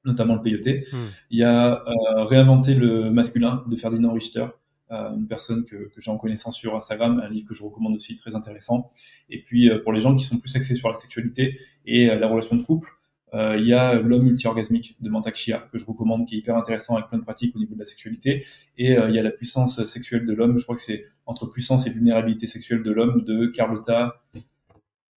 notamment 0.04 0.34
le 0.34 0.42
peyoté. 0.42 0.86
Hmm. 0.92 1.06
Il 1.30 1.38
y 1.38 1.44
a 1.44 1.84
réinventer 2.26 2.74
le 2.74 3.10
masculin 3.10 3.64
de 3.66 3.76
Ferdinand 3.76 4.12
Richter, 4.12 4.46
une 4.90 5.26
personne 5.26 5.64
que, 5.64 5.88
que 5.88 6.00
j'ai 6.00 6.10
en 6.10 6.18
connaissance 6.18 6.54
sur 6.54 6.76
Instagram, 6.76 7.22
un 7.24 7.30
livre 7.30 7.48
que 7.48 7.54
je 7.54 7.62
recommande 7.62 7.96
aussi 7.96 8.16
très 8.16 8.34
intéressant. 8.34 8.92
Et 9.30 9.42
puis 9.42 9.70
pour 9.84 9.92
les 9.92 10.02
gens 10.02 10.14
qui 10.14 10.24
sont 10.24 10.38
plus 10.38 10.54
axés 10.54 10.74
sur 10.74 10.90
la 10.90 10.96
sexualité 10.96 11.58
et 11.86 12.06
la 12.06 12.28
relation 12.28 12.56
de 12.56 12.62
couple, 12.62 12.90
il 13.34 13.66
y 13.66 13.72
a 13.72 13.94
l'homme 13.94 14.24
multi-orgasmique 14.24 14.96
de 15.00 15.08
Mantak 15.08 15.36
Chia 15.36 15.68
que 15.72 15.78
je 15.78 15.86
recommande, 15.86 16.26
qui 16.26 16.36
est 16.36 16.38
hyper 16.38 16.56
intéressant 16.56 16.96
avec 16.96 17.08
plein 17.08 17.18
de 17.18 17.24
pratiques 17.24 17.56
au 17.56 17.58
niveau 17.58 17.74
de 17.74 17.78
la 17.78 17.84
sexualité. 17.84 18.44
Et 18.76 18.96
euh, 18.96 19.08
il 19.08 19.14
y 19.14 19.18
a 19.18 19.22
la 19.22 19.30
puissance 19.30 19.84
sexuelle 19.86 20.26
de 20.26 20.32
l'homme. 20.34 20.58
Je 20.58 20.64
crois 20.64 20.76
que 20.76 20.82
c'est 20.82 21.06
entre 21.26 21.46
puissance 21.46 21.86
et 21.86 21.90
vulnérabilité 21.90 22.46
sexuelle 22.46 22.82
de 22.82 22.90
l'homme 22.90 23.22
de 23.22 23.46
Carlotta 23.46 24.22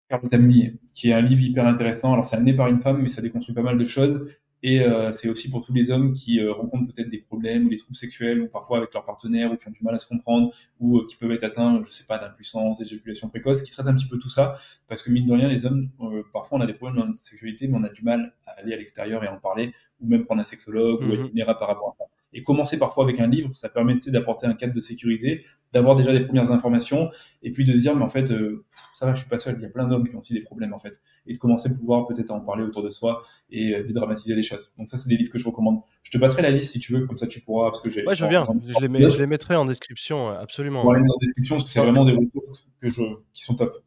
Carlotta 0.08 0.38
Munier, 0.38 0.76
qui 0.94 1.10
est 1.10 1.14
un 1.14 1.22
livre 1.22 1.42
hyper 1.42 1.66
intéressant. 1.68 2.14
Alors 2.14 2.26
c'est 2.26 2.36
amené 2.36 2.54
par 2.54 2.68
une 2.68 2.80
femme, 2.80 3.02
mais 3.02 3.08
ça 3.08 3.22
déconstruit 3.22 3.56
pas 3.56 3.64
mal 3.64 3.78
de 3.78 3.86
choses. 3.86 4.30
Et 4.68 4.82
euh, 4.82 5.12
c'est 5.12 5.30
aussi 5.30 5.48
pour 5.52 5.64
tous 5.64 5.74
les 5.74 5.92
hommes 5.92 6.14
qui 6.14 6.40
euh, 6.40 6.52
rencontrent 6.52 6.92
peut-être 6.92 7.12
des 7.12 7.20
problèmes 7.20 7.68
ou 7.68 7.70
des 7.70 7.78
troubles 7.78 7.96
sexuels, 7.96 8.42
ou 8.42 8.48
parfois 8.48 8.80
avec 8.80 8.92
leur 8.96 9.06
partenaire, 9.06 9.52
ou 9.52 9.58
qui 9.58 9.68
ont 9.68 9.72
du 9.72 9.84
mal 9.84 9.94
à 9.94 10.00
se 10.00 10.08
comprendre, 10.08 10.52
ou 10.80 10.98
euh, 10.98 11.06
qui 11.08 11.16
peuvent 11.18 11.32
être 11.34 11.44
atteints, 11.44 11.84
je 11.86 11.92
sais 11.92 12.08
pas, 12.08 12.18
d'impuissance, 12.18 12.80
d'éjaculation 12.80 13.30
précoce, 13.30 13.62
qui 13.62 13.72
traitent 13.72 13.86
un 13.86 13.94
petit 13.94 14.08
peu 14.08 14.18
tout 14.18 14.32
ça, 14.32 14.58
parce 14.88 15.04
que 15.04 15.12
mine 15.12 15.28
de 15.28 15.34
rien, 15.34 15.50
les 15.50 15.68
hommes, 15.68 15.90
parfois 16.34 16.58
on 16.58 16.62
a 16.62 16.66
des 16.66 16.74
problèmes 16.74 17.00
dans 17.00 17.06
notre 17.06 17.20
sexualité, 17.20 17.68
mais 17.68 17.78
on 17.78 17.84
a 17.84 17.90
du 17.90 18.02
mal 18.02 18.34
à 18.48 18.54
aller 18.60 18.74
à 18.74 18.78
l'extérieur 18.78 19.24
et 19.24 19.28
en 19.28 19.38
parler, 19.38 19.72
ou 20.02 20.08
même 20.08 20.26
prendre 20.26 20.42
un 20.42 20.46
sexologue, 20.46 21.00
ou 21.04 21.06
Mhm. 21.06 21.12
être 21.14 21.26
vulnérable 21.28 21.60
par 21.60 21.68
rapport 21.68 21.90
à 21.90 22.04
ça. 22.04 22.06
Et 22.34 22.42
commencer 22.42 22.80
parfois 22.80 23.04
avec 23.04 23.20
un 23.20 23.28
livre, 23.28 23.52
ça 23.54 23.70
permet 23.70 23.96
d'apporter 24.08 24.48
un 24.48 24.56
cadre 24.56 24.74
de 24.74 24.82
sécurité, 24.82 25.46
d'avoir 25.74 25.96
déjà 25.98 26.14
des 26.14 26.22
premières 26.22 26.52
informations, 26.52 27.10
et 27.44 27.52
puis 27.52 27.66
de 27.66 27.74
se 27.74 27.80
dire, 27.80 27.96
mais 27.96 28.04
en 28.04 28.08
fait, 28.08 28.32
euh, 28.32 28.66
ça 28.94 29.06
va, 29.06 29.14
je 29.14 29.20
suis 29.20 29.30
pas 29.30 29.38
seul, 29.38 29.56
il 29.58 29.62
y 29.62 29.66
a 29.66 29.70
plein 29.70 29.88
d'hommes 29.88 30.08
qui 30.08 30.16
ont 30.16 30.20
aussi 30.20 30.34
des 30.34 30.42
problèmes 30.42 30.74
en 30.74 30.78
fait, 30.78 31.02
et 31.28 31.34
de 31.34 31.38
commencer 31.38 31.70
à 31.70 31.74
pouvoir 31.74 32.08
peut-être 32.08 32.32
en 32.32 32.40
parler 32.40 32.64
autour 32.64 32.82
de 32.82 32.90
soi 32.90 33.24
et 33.50 33.76
euh, 33.76 33.84
dédramatiser 33.84 34.36
les 34.36 34.44
choses. 34.44 34.74
Donc 34.78 34.90
ça, 34.90 34.98
c'est 34.98 35.10
des 35.10 35.18
livres 35.18 35.32
que 35.32 35.38
je 35.38 35.46
recommande. 35.48 35.82
Je 36.04 36.12
te 36.12 36.18
passerai 36.18 36.42
la 36.44 36.52
liste 36.52 36.72
si 36.72 36.80
tu 36.80 36.94
veux, 36.94 37.06
comme 37.06 37.18
ça 37.18 37.28
tu 37.28 37.42
pourras, 37.42 37.72
parce 37.72 37.82
que 37.82 37.90
j'ai. 37.90 38.06
Ouais, 38.06 38.16
je 38.16 38.24
veux 38.24 38.30
bien. 38.30 38.48
Je 38.66 38.80
les, 38.80 38.88
mets- 38.88 39.10
je 39.10 39.20
les 39.20 39.28
mettrai 39.28 39.56
en 39.56 39.66
description, 39.66 40.30
euh, 40.30 40.40
absolument. 40.40 40.82
Pour 40.82 40.94
aller 40.94 41.02
dans 41.06 41.14
la 41.14 41.20
description, 41.26 41.56
parce 41.58 41.66
que 41.66 41.72
c'est 41.72 41.82
vraiment 41.82 42.06
des 42.06 42.14
ressources 42.14 42.68
que 42.82 42.88
je, 42.90 43.02
qui 43.34 43.44
sont 43.44 43.56
top. 43.56 43.84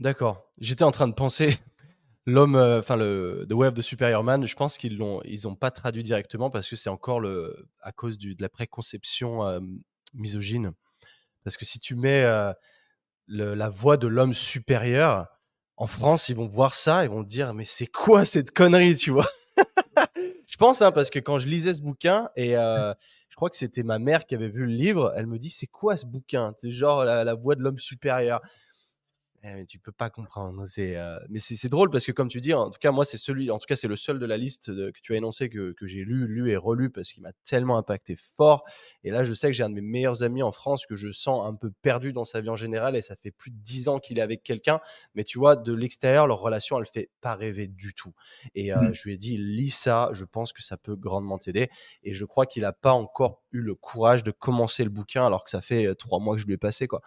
D'accord. 0.00 0.48
J'étais 0.60 0.84
en 0.84 0.92
train 0.92 1.08
de 1.08 1.14
penser 1.14 1.58
l'homme, 2.26 2.54
euh, 2.54 2.78
enfin 2.78 2.96
le 2.96 3.46
The 3.48 3.52
Way 3.54 3.68
of 3.68 3.74
the 3.74 3.82
Superior 3.82 4.22
Man. 4.22 4.46
Je 4.46 4.54
pense 4.54 4.78
qu'ils 4.78 4.96
l'ont, 4.96 5.20
ils 5.24 5.48
ont 5.48 5.56
pas 5.56 5.70
traduit 5.70 6.02
directement 6.04 6.50
parce 6.50 6.68
que 6.68 6.76
c'est 6.76 6.90
encore 6.90 7.20
le 7.20 7.68
à 7.82 7.90
cause 7.92 8.18
du, 8.18 8.34
de 8.34 8.42
la 8.42 8.48
préconception 8.48 9.44
euh, 9.44 9.60
misogyne. 10.14 10.72
Parce 11.44 11.56
que 11.56 11.64
si 11.64 11.78
tu 11.80 11.94
mets 11.94 12.22
euh, 12.22 12.52
la 13.28 13.68
voix 13.68 13.96
de 13.96 14.06
l'homme 14.06 14.34
supérieur 14.34 15.26
en 15.76 15.86
France, 15.86 16.28
ils 16.28 16.36
vont 16.36 16.46
voir 16.46 16.74
ça, 16.74 17.04
ils 17.04 17.10
vont 17.10 17.22
dire 17.22 17.54
mais 17.54 17.64
c'est 17.64 17.86
quoi 17.86 18.24
cette 18.24 18.50
connerie, 18.50 18.96
tu 18.96 19.10
vois? 19.10 19.28
Je 20.46 20.56
pense 20.56 20.82
hein, 20.82 20.92
parce 20.92 21.10
que 21.10 21.18
quand 21.18 21.38
je 21.38 21.46
lisais 21.46 21.74
ce 21.74 21.82
bouquin 21.82 22.30
et 22.34 22.56
euh, 22.56 22.94
je 23.28 23.36
crois 23.36 23.50
que 23.50 23.56
c'était 23.56 23.82
ma 23.82 23.98
mère 23.98 24.24
qui 24.24 24.34
avait 24.34 24.48
vu 24.48 24.60
le 24.60 24.72
livre, 24.72 25.12
elle 25.14 25.26
me 25.26 25.38
dit 25.38 25.50
c'est 25.50 25.66
quoi 25.66 25.96
ce 25.98 26.06
bouquin? 26.06 26.54
C'est 26.56 26.72
genre 26.72 27.04
la 27.04 27.34
voix 27.34 27.54
de 27.54 27.60
l'homme 27.60 27.78
supérieur. 27.78 28.40
Eh, 29.44 29.54
mais 29.54 29.66
tu 29.66 29.78
peux 29.78 29.92
pas 29.92 30.10
comprendre. 30.10 30.64
C'est, 30.66 30.96
euh, 30.96 31.16
mais 31.28 31.38
c'est, 31.38 31.68
drôle 31.68 31.90
parce 31.90 32.04
que 32.04 32.10
comme 32.10 32.26
tu 32.26 32.40
dis, 32.40 32.52
en 32.54 32.70
tout 32.70 32.78
cas 32.80 32.90
moi 32.90 33.04
c'est 33.04 33.18
celui, 33.18 33.52
en 33.52 33.58
tout 33.58 33.66
cas 33.68 33.76
c'est 33.76 33.86
le 33.86 33.94
seul 33.94 34.18
de 34.18 34.26
la 34.26 34.36
liste 34.36 34.68
de- 34.68 34.90
que 34.90 34.98
tu 35.00 35.14
as 35.14 35.16
énoncé 35.16 35.48
que, 35.48 35.70
que 35.78 35.86
j'ai 35.86 36.00
lu, 36.04 36.26
lu 36.26 36.50
et 36.50 36.56
relu 36.56 36.90
parce 36.90 37.12
qu'il 37.12 37.22
m'a 37.22 37.30
tellement 37.44 37.78
impacté 37.78 38.16
fort. 38.36 38.64
Et 39.04 39.12
là 39.12 39.22
je 39.22 39.32
sais 39.32 39.46
que 39.46 39.52
j'ai 39.52 39.62
un 39.62 39.68
de 39.70 39.76
mes 39.76 39.80
meilleurs 39.80 40.24
amis 40.24 40.42
en 40.42 40.50
France 40.50 40.86
que 40.86 40.96
je 40.96 41.12
sens 41.12 41.46
un 41.46 41.54
peu 41.54 41.70
perdu 41.82 42.12
dans 42.12 42.24
sa 42.24 42.40
vie 42.40 42.48
en 42.48 42.56
général 42.56 42.96
et 42.96 43.00
ça 43.00 43.14
fait 43.14 43.30
plus 43.30 43.52
de 43.52 43.58
dix 43.58 43.86
ans 43.86 44.00
qu'il 44.00 44.18
est 44.18 44.22
avec 44.22 44.42
quelqu'un. 44.42 44.80
Mais 45.14 45.22
tu 45.22 45.38
vois 45.38 45.54
de 45.54 45.72
l'extérieur 45.72 46.26
leur 46.26 46.40
relation 46.40 46.76
elle 46.80 46.86
fait 46.86 47.08
pas 47.20 47.36
rêver 47.36 47.68
du 47.68 47.94
tout. 47.94 48.14
Et 48.56 48.72
euh, 48.74 48.88
Mhm. 48.88 48.94
je 48.94 49.02
lui 49.04 49.12
ai 49.14 49.18
dit 49.18 49.36
lis 49.38 49.70
ça, 49.70 50.08
je 50.14 50.24
pense 50.24 50.52
que 50.52 50.62
ça 50.64 50.76
peut 50.76 50.96
grandement 50.96 51.38
t'aider. 51.38 51.70
Et 52.02 52.12
je 52.12 52.24
crois 52.24 52.46
qu'il 52.46 52.64
a 52.64 52.72
pas 52.72 52.92
encore 52.92 53.44
eu 53.52 53.60
le 53.60 53.76
courage 53.76 54.24
de 54.24 54.32
commencer 54.32 54.82
le 54.82 54.90
bouquin 54.90 55.24
alors 55.24 55.44
que 55.44 55.50
ça 55.50 55.60
fait 55.60 55.86
euh, 55.86 55.94
trois 55.94 56.18
mois 56.18 56.34
que 56.34 56.40
je 56.42 56.46
lui 56.46 56.54
ai 56.54 56.58
passé 56.58 56.88
quoi. 56.88 57.02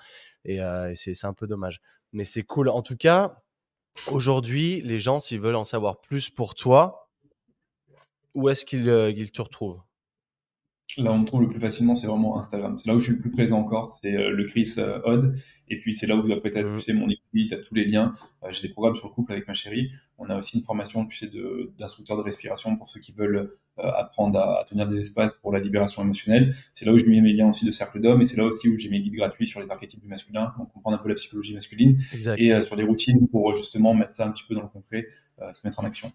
Et, 0.45 0.62
euh, 0.62 0.94
c'est 0.95 1.26
un 1.26 1.34
peu 1.34 1.48
dommage 1.48 1.82
mais 2.13 2.25
c'est 2.25 2.43
cool. 2.43 2.69
En 2.69 2.81
tout 2.81 2.97
cas, 2.97 3.43
aujourd'hui, 4.07 4.81
les 4.81 4.99
gens, 4.99 5.19
s'ils 5.19 5.39
veulent 5.39 5.55
en 5.55 5.65
savoir 5.65 6.01
plus 6.01 6.29
pour 6.29 6.55
toi, 6.55 7.09
où 8.33 8.49
est-ce 8.49 8.65
qu'ils 8.65 8.89
euh, 8.89 9.25
te 9.27 9.41
retrouvent? 9.41 9.81
Là, 10.97 11.11
on 11.13 11.19
me 11.19 11.26
trouve 11.26 11.41
le 11.41 11.47
plus 11.49 11.59
facilement, 11.59 11.95
c'est 11.95 12.07
vraiment 12.07 12.38
Instagram. 12.38 12.77
C'est 12.77 12.88
là 12.88 12.95
où 12.95 12.99
je 12.99 13.05
suis 13.05 13.13
le 13.13 13.19
plus 13.19 13.31
présent 13.31 13.59
encore. 13.59 13.97
C'est 14.01 14.13
euh, 14.15 14.31
le 14.31 14.45
Chris 14.45 14.73
euh, 14.77 14.99
Odd. 15.05 15.35
Et 15.69 15.80
puis, 15.80 15.93
c'est 15.93 16.07
là 16.07 16.15
où 16.18 16.31
après, 16.31 16.51
t'as, 16.51 16.63
Mhm. 16.63 16.76
tu 16.76 16.81
sais, 16.81 16.93
mon 16.93 17.07
équipe, 17.09 17.49
t'as 17.49 17.57
tous 17.57 17.73
les 17.76 17.85
liens. 17.85 18.13
Euh, 18.43 18.47
j'ai 18.51 18.68
des 18.68 18.73
programmes 18.73 18.95
sur 18.95 19.07
le 19.07 19.13
couple 19.13 19.31
avec 19.31 19.47
ma 19.47 19.53
chérie. 19.53 19.89
On 20.18 20.30
a 20.30 20.38
aussi 20.38 20.57
une 20.57 20.63
formation, 20.65 21.05
tu 21.05 21.15
sais, 21.18 21.31
d'instructeur 21.80 22.18
de 22.18 22.22
respiration 22.23 22.76
pour 22.76 22.88
ceux 22.89 22.99
qui 22.99 23.13
veulent 23.13 23.55
apprendre 23.77 24.38
à, 24.38 24.59
à 24.61 24.65
tenir 24.65 24.85
des 24.88 24.97
espaces 24.99 25.34
pour 25.34 25.51
la 25.53 25.59
libération 25.59 26.03
émotionnelle. 26.03 26.53
C'est 26.73 26.85
là 26.85 26.91
où 26.93 26.97
je 26.97 27.05
mets 27.05 27.22
mes 27.22 27.34
liens 27.34 27.49
aussi 27.49 27.65
de 27.65 27.72
cercle 27.72 27.99
d'hommes. 28.01 28.22
Et 28.22 28.26
c'est 28.26 28.38
là 28.38 28.45
aussi 28.45 28.68
où 28.69 28.77
j'ai 28.77 28.89
mes 28.89 28.99
guides 28.99 29.15
gratuits 29.15 29.47
sur 29.47 29.61
les 29.61 29.69
archétypes 29.72 30.01
du 30.01 30.07
masculin. 30.07 30.53
Donc, 30.57 30.72
comprendre 30.73 30.97
un 30.97 30.99
peu 31.01 31.09
la 31.09 31.15
psychologie 31.15 31.53
masculine. 31.53 32.03
Exact. 32.13 32.39
Et 32.39 32.61
sur 32.63 32.76
des 32.76 32.84
routines 32.84 33.27
pour 33.30 33.55
justement 33.55 33.93
mettre 33.93 34.13
ça 34.13 34.27
un 34.27 34.31
petit 34.31 34.43
peu 34.47 34.55
dans 34.55 34.61
le 34.63 34.68
concret, 34.68 35.07
se 35.53 35.65
mettre 35.65 35.80
en 35.80 35.84
action. 35.85 36.11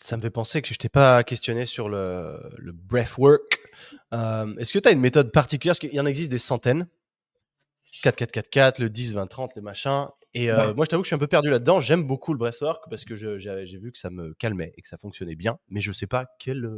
Ça 0.00 0.16
me 0.16 0.22
fait 0.22 0.30
penser 0.30 0.62
que 0.62 0.72
je 0.72 0.78
t'ai 0.78 0.88
pas 0.88 1.24
questionné 1.24 1.66
sur 1.66 1.88
le, 1.88 2.38
le 2.56 2.70
breathwork. 2.70 3.58
Est-ce 4.12 4.72
que 4.72 4.78
tu 4.78 4.88
as 4.88 4.92
une 4.92 5.00
méthode 5.00 5.32
particulière? 5.32 5.72
Parce 5.72 5.80
qu'il 5.80 5.92
y 5.92 5.98
en 5.98 6.06
existe 6.06 6.30
des 6.30 6.38
centaines. 6.38 6.86
4, 8.04 8.14
4, 8.14 8.30
4, 8.30 8.48
4, 8.48 8.78
le 8.78 8.90
10, 8.90 9.14
20, 9.14 9.26
30, 9.26 9.56
les 9.56 9.60
machins. 9.60 10.06
Et 10.34 10.52
moi, 10.52 10.84
je 10.84 10.84
t'avoue 10.84 11.02
que 11.02 11.06
je 11.06 11.08
suis 11.08 11.16
un 11.16 11.18
peu 11.18 11.26
perdu 11.26 11.50
là-dedans. 11.50 11.80
J'aime 11.80 12.04
beaucoup 12.04 12.32
le 12.32 12.38
breathwork 12.38 12.88
parce 12.88 13.04
que 13.04 13.16
j'ai 13.16 13.78
vu 13.78 13.90
que 13.90 13.98
ça 13.98 14.08
me 14.08 14.34
calmait 14.34 14.72
et 14.76 14.82
que 14.82 14.86
ça 14.86 14.98
fonctionnait 14.98 15.34
bien. 15.34 15.58
Mais 15.68 15.80
je 15.80 15.90
sais 15.90 16.06
pas 16.06 16.26
quelle. 16.38 16.70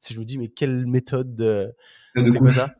si 0.00 0.12
je 0.12 0.18
me 0.18 0.24
dis, 0.24 0.36
mais 0.36 0.48
quelle 0.48 0.86
méthode. 0.86 1.72
c'est 2.16 2.38
quoi 2.38 2.50
ça? 2.50 2.74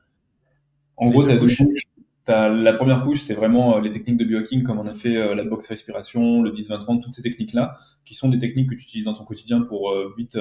En 0.97 1.10
gros, 1.10 1.22
tu 1.22 1.31
as 1.31 1.36
deux 1.36 1.47
couches. 1.47 1.85
La 2.28 2.72
première 2.72 3.05
couche, 3.05 3.20
c'est 3.20 3.34
vraiment 3.34 3.78
les 3.78 3.90
techniques 3.90 4.16
de 4.16 4.24
biohacking, 4.24 4.62
comme 4.62 4.78
on 4.78 4.86
a 4.86 4.94
fait 4.94 5.34
la 5.34 5.44
box 5.44 5.68
respiration, 5.68 6.42
le 6.42 6.52
10-20-30, 6.52 7.02
toutes 7.02 7.14
ces 7.14 7.22
techniques-là, 7.22 7.78
qui 8.05 8.14
sont 8.14 8.28
des 8.28 8.38
techniques 8.38 8.70
que 8.70 8.74
tu 8.74 8.84
utilises 8.84 9.06
dans 9.06 9.14
ton 9.14 9.24
quotidien 9.24 9.60
pour 9.62 9.94
vite 10.16 10.38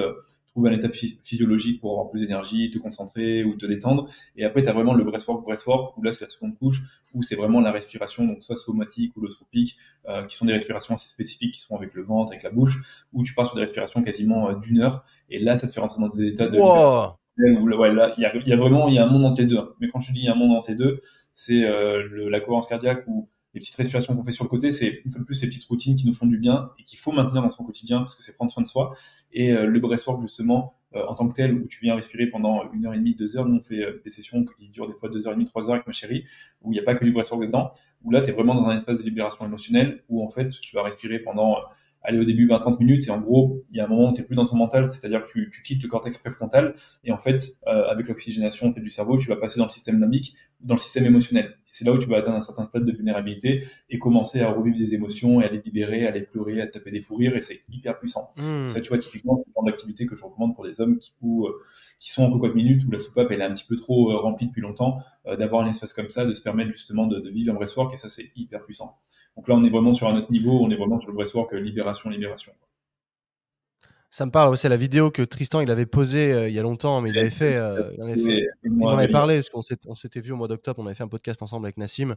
trouver 0.54 0.70
un 0.70 0.74
état 0.74 0.88
physiologique 0.88 1.80
pour 1.80 1.90
avoir 1.92 2.10
plus 2.10 2.20
d'énergie, 2.20 2.70
te 2.70 2.78
concentrer 2.78 3.42
ou 3.42 3.56
te 3.56 3.66
détendre. 3.66 4.08
Et 4.36 4.44
après, 4.44 4.62
tu 4.62 4.68
as 4.68 4.72
vraiment 4.72 4.94
le 4.94 5.02
breathwork, 5.02 5.44
breathwork, 5.44 5.96
où 5.96 6.02
là, 6.02 6.12
c'est 6.12 6.24
la 6.24 6.28
seconde 6.28 6.56
couche, 6.56 6.80
où 7.12 7.22
c'est 7.22 7.34
vraiment 7.34 7.60
la 7.60 7.72
respiration, 7.72 8.24
donc 8.24 8.44
soit 8.44 8.56
somatique 8.56 9.16
ou 9.16 9.20
l'otropique, 9.20 9.76
euh, 10.08 10.24
qui 10.26 10.36
sont 10.36 10.44
des 10.44 10.52
respirations 10.52 10.94
assez 10.94 11.08
spécifiques, 11.08 11.54
qui 11.54 11.60
sont 11.60 11.76
avec 11.76 11.92
le 11.94 12.02
ventre, 12.02 12.30
avec 12.30 12.44
la 12.44 12.50
bouche, 12.50 13.06
où 13.12 13.24
tu 13.24 13.34
pars 13.34 13.46
sur 13.46 13.56
des 13.56 13.62
respirations 13.62 14.00
quasiment 14.02 14.48
euh, 14.48 14.54
d'une 14.54 14.80
heure. 14.80 15.04
Et 15.28 15.40
là, 15.40 15.56
ça 15.56 15.66
te 15.66 15.72
fait 15.72 15.80
rentrer 15.80 16.00
dans 16.00 16.08
des 16.08 16.28
états 16.28 16.46
de... 16.46 16.56
Wow. 16.56 17.14
Ouais, 17.36 17.92
là, 17.92 18.14
il 18.16 18.22
y 18.22 18.26
a, 18.26 18.36
y 18.36 18.52
a, 18.52 18.56
vraiment, 18.56 18.86
il 18.86 18.94
y 18.94 18.98
a 18.98 19.04
un 19.04 19.10
monde 19.10 19.24
entre 19.24 19.40
les 19.40 19.48
deux. 19.48 19.58
Hein. 19.58 19.70
Mais 19.80 19.88
quand 19.88 19.98
je 19.98 20.12
dis 20.12 20.20
il 20.20 20.26
y 20.26 20.28
a 20.28 20.34
un 20.34 20.36
monde 20.36 20.52
entre 20.52 20.70
les 20.70 20.76
deux, 20.76 21.00
c'est 21.34 21.64
euh, 21.64 22.30
la 22.30 22.40
cohérence 22.40 22.66
cardiaque 22.66 23.04
où 23.06 23.28
les 23.54 23.60
petites 23.60 23.76
respirations 23.76 24.16
qu'on 24.16 24.24
fait 24.24 24.32
sur 24.32 24.44
le 24.44 24.48
côté, 24.48 24.72
c'est 24.72 25.02
une 25.04 25.10
fois 25.10 25.20
de 25.20 25.24
plus 25.24 25.34
ces 25.34 25.46
petites 25.46 25.64
routines 25.64 25.94
qui 25.94 26.06
nous 26.06 26.12
font 26.12 26.26
du 26.26 26.38
bien 26.38 26.70
et 26.78 26.84
qu'il 26.84 26.98
faut 26.98 27.12
maintenir 27.12 27.42
dans 27.42 27.50
son 27.50 27.64
quotidien 27.64 27.98
parce 27.98 28.16
que 28.16 28.24
c'est 28.24 28.34
prendre 28.34 28.50
soin 28.50 28.62
de 28.62 28.68
soi. 28.68 28.96
Et 29.32 29.52
euh, 29.52 29.66
le 29.66 29.78
breathwork, 29.78 30.20
justement, 30.20 30.76
euh, 30.96 31.04
en 31.06 31.14
tant 31.14 31.28
que 31.28 31.34
tel, 31.34 31.54
où 31.54 31.66
tu 31.66 31.80
viens 31.82 31.94
respirer 31.94 32.26
pendant 32.26 32.70
une 32.72 32.86
heure 32.86 32.94
et 32.94 32.98
demie, 32.98 33.14
deux 33.14 33.36
heures, 33.36 33.46
nous 33.46 33.56
on 33.56 33.60
fait 33.60 33.82
euh, 33.84 34.00
des 34.02 34.10
sessions 34.10 34.44
qui 34.44 34.68
durent 34.68 34.88
des 34.88 34.94
fois 34.94 35.08
deux 35.08 35.26
heures 35.26 35.32
et 35.32 35.36
demie, 35.36 35.46
trois 35.46 35.64
heures 35.64 35.74
avec 35.74 35.86
ma 35.86 35.92
chérie, 35.92 36.24
où 36.62 36.72
il 36.72 36.74
n'y 36.74 36.80
a 36.80 36.84
pas 36.84 36.94
que 36.94 37.04
du 37.04 37.12
breathwork 37.12 37.42
dedans, 37.42 37.72
où 38.02 38.10
là 38.10 38.22
tu 38.22 38.30
es 38.30 38.32
vraiment 38.32 38.54
dans 38.54 38.66
un 38.66 38.74
espace 38.74 38.98
de 38.98 39.04
libération 39.04 39.44
émotionnelle, 39.44 40.02
où 40.08 40.24
en 40.24 40.30
fait 40.30 40.48
tu 40.48 40.74
vas 40.74 40.82
respirer 40.82 41.20
pendant 41.20 41.58
aller 42.04 42.18
au 42.18 42.24
début 42.24 42.46
20-30 42.46 42.78
minutes 42.78 43.08
et 43.08 43.10
en 43.10 43.20
gros, 43.20 43.64
il 43.70 43.78
y 43.78 43.80
a 43.80 43.84
un 43.84 43.88
moment 43.88 44.10
où 44.10 44.12
tu 44.12 44.20
n'es 44.20 44.26
plus 44.26 44.36
dans 44.36 44.44
ton 44.44 44.56
mental, 44.56 44.88
c'est-à-dire 44.88 45.24
que 45.24 45.30
tu, 45.30 45.50
tu, 45.50 45.62
quittes 45.62 45.82
le 45.82 45.88
cortex 45.88 46.18
préfrontal 46.18 46.74
et 47.02 47.10
en 47.10 47.16
fait, 47.16 47.56
euh, 47.66 47.88
avec 47.88 48.08
l'oxygénation 48.08 48.72
fait, 48.72 48.80
du 48.80 48.90
cerveau, 48.90 49.18
tu 49.18 49.28
vas 49.28 49.36
passer 49.36 49.58
dans 49.58 49.64
le 49.64 49.70
système 49.70 49.98
limbique, 49.98 50.36
dans 50.64 50.74
le 50.74 50.80
système 50.80 51.04
émotionnel. 51.04 51.56
C'est 51.70 51.84
là 51.84 51.92
où 51.92 51.98
tu 51.98 52.08
vas 52.08 52.18
atteindre 52.18 52.36
un 52.36 52.40
certain 52.40 52.62
stade 52.62 52.84
de 52.84 52.92
vulnérabilité 52.92 53.66
et 53.90 53.98
commencer 53.98 54.40
à 54.40 54.50
revivre 54.50 54.78
des 54.78 54.94
émotions 54.94 55.40
et 55.40 55.44
à 55.44 55.50
les 55.50 55.60
libérer, 55.60 56.06
à 56.06 56.12
les 56.12 56.22
pleurer, 56.22 56.60
à 56.60 56.68
taper 56.68 56.92
des 56.92 57.00
fous 57.00 57.16
rires 57.16 57.36
et 57.36 57.40
c'est 57.40 57.62
hyper 57.68 57.98
puissant. 57.98 58.32
Mmh. 58.36 58.68
Ça, 58.68 58.80
tu 58.80 58.88
vois, 58.90 58.98
typiquement, 58.98 59.36
c'est 59.36 59.50
le 59.50 59.54
genre 59.54 59.64
d'activité 59.64 60.06
que 60.06 60.14
je 60.14 60.24
recommande 60.24 60.54
pour 60.54 60.64
des 60.64 60.80
hommes 60.80 60.98
qui, 60.98 61.14
ou, 61.20 61.46
euh, 61.46 61.52
qui 61.98 62.12
sont 62.12 62.24
en 62.24 62.30
cocotte 62.30 62.54
minute 62.54 62.84
où 62.86 62.92
la 62.92 63.00
soupape 63.00 63.30
elle 63.32 63.40
est 63.40 63.44
un 63.44 63.52
petit 63.52 63.66
peu 63.66 63.74
trop 63.74 64.12
euh, 64.12 64.16
remplie 64.16 64.46
depuis 64.46 64.62
longtemps, 64.62 65.00
euh, 65.26 65.36
d'avoir 65.36 65.62
un 65.62 65.68
espace 65.68 65.92
comme 65.92 66.10
ça, 66.10 66.24
de 66.24 66.32
se 66.32 66.42
permettre 66.42 66.70
justement 66.70 67.08
de, 67.08 67.18
de 67.18 67.28
vivre 67.28 67.52
un 67.52 67.56
breathwork 67.56 67.92
et 67.92 67.96
ça, 67.96 68.08
c'est 68.08 68.30
hyper 68.36 68.64
puissant. 68.64 68.96
Donc 69.36 69.48
là, 69.48 69.56
on 69.56 69.64
est 69.64 69.70
vraiment 69.70 69.92
sur 69.92 70.06
un 70.06 70.16
autre 70.16 70.30
niveau, 70.30 70.60
on 70.62 70.70
est 70.70 70.76
vraiment 70.76 71.00
sur 71.00 71.10
le 71.10 71.16
breathwork 71.16 71.52
libération, 71.54 72.08
libération. 72.08 72.52
Ça 74.14 74.24
me 74.26 74.30
parle, 74.30 74.56
c'est 74.56 74.68
la 74.68 74.76
vidéo 74.76 75.10
que 75.10 75.22
Tristan 75.22 75.58
il 75.60 75.68
avait 75.72 75.86
posée 75.86 76.32
euh, 76.32 76.48
il 76.48 76.54
y 76.54 76.58
a 76.60 76.62
longtemps, 76.62 77.00
mais 77.00 77.10
il 77.10 77.18
avait 77.18 77.30
fait, 77.30 77.56
euh, 77.56 77.90
il, 77.94 78.00
en 78.00 78.06
avait 78.06 78.16
fait, 78.16 78.46
il 78.62 78.70
m'en 78.70 78.90
avait 78.90 79.08
parlé 79.08 79.38
parce 79.38 79.50
qu'on 79.50 79.62
on 79.88 79.94
s'était 79.96 80.20
vu 80.20 80.30
au 80.30 80.36
mois 80.36 80.46
d'octobre, 80.46 80.80
on 80.80 80.86
avait 80.86 80.94
fait 80.94 81.02
un 81.02 81.08
podcast 81.08 81.42
ensemble 81.42 81.66
avec 81.66 81.78
Nassim 81.78 82.14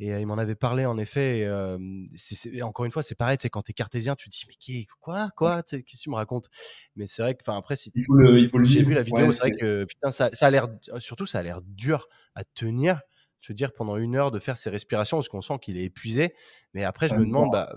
et 0.00 0.14
euh, 0.14 0.20
il 0.20 0.26
m'en 0.26 0.38
avait 0.38 0.54
parlé 0.54 0.86
en 0.86 0.96
effet. 0.96 1.40
Et, 1.40 2.62
encore 2.62 2.86
une 2.86 2.90
fois, 2.92 3.02
c'est 3.02 3.14
pareil, 3.14 3.36
c'est 3.38 3.50
quand 3.50 3.68
es 3.68 3.74
cartésien, 3.74 4.16
tu 4.16 4.30
te 4.30 4.34
dis 4.34 4.44
mais 4.48 4.54
qui, 4.54 4.86
quoi, 5.02 5.28
quoi, 5.36 5.62
qu'est-ce 5.62 5.82
que 5.82 6.02
tu 6.04 6.08
me 6.08 6.14
racontes? 6.14 6.48
Mais 6.96 7.06
c'est 7.06 7.20
vrai 7.20 7.34
que, 7.34 7.42
enfin 7.46 7.58
après, 7.58 7.76
si 7.76 7.92
j'ai 7.94 8.82
vu 8.82 8.94
la 8.94 9.02
vidéo, 9.02 9.30
c'est 9.32 9.40
vrai 9.40 9.50
que 9.50 9.84
putain, 9.84 10.12
ça, 10.12 10.30
ça 10.32 10.46
a 10.46 10.50
l'air, 10.50 10.68
surtout 10.96 11.26
ça 11.26 11.40
a 11.40 11.42
l'air 11.42 11.60
dur 11.60 12.08
à 12.34 12.44
tenir. 12.44 13.02
Je 13.40 13.52
veux 13.52 13.54
dire, 13.54 13.74
pendant 13.74 13.98
une 13.98 14.16
heure 14.16 14.30
de 14.30 14.38
faire 14.38 14.56
ses 14.56 14.70
respirations, 14.70 15.18
parce 15.18 15.28
qu'on 15.28 15.42
sent 15.42 15.58
qu'il 15.60 15.76
est 15.76 15.84
épuisé. 15.84 16.32
Mais 16.72 16.84
après, 16.84 17.08
je 17.08 17.14
me 17.16 17.26
demande, 17.26 17.50
bah, 17.52 17.70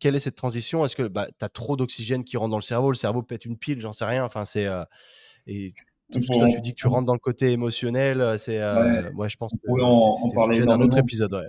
quelle 0.00 0.16
est 0.16 0.20
cette 0.20 0.34
transition? 0.34 0.84
Est-ce 0.84 0.96
que 0.96 1.06
bah, 1.06 1.28
tu 1.38 1.44
as 1.44 1.48
trop 1.48 1.76
d'oxygène 1.76 2.24
qui 2.24 2.36
rentre 2.36 2.50
dans 2.50 2.56
le 2.56 2.62
cerveau 2.62 2.90
Le 2.90 2.96
cerveau 2.96 3.22
pète 3.22 3.44
une 3.44 3.56
pile, 3.56 3.80
j'en 3.80 3.92
sais 3.92 4.06
rien. 4.06 4.24
Enfin, 4.24 4.44
c'est. 4.44 4.66
Euh, 4.66 4.82
et 5.46 5.74
tout 6.10 6.20
ce 6.22 6.26
que 6.26 6.54
tu 6.54 6.60
dis 6.60 6.74
que 6.74 6.80
tu 6.80 6.88
rentres 6.88 7.06
dans 7.06 7.14
le 7.14 7.20
côté 7.20 7.52
émotionnel, 7.52 8.20
euh, 8.20 8.36
c'est. 8.36 8.58
Euh, 8.58 9.10
ouais. 9.12 9.28
je 9.28 9.36
pense 9.36 9.52
que 9.52 9.58
c'est 10.52 10.66
d'un 10.66 10.80
autre 10.80 10.98
épisode. 10.98 11.34
Ouais. 11.34 11.48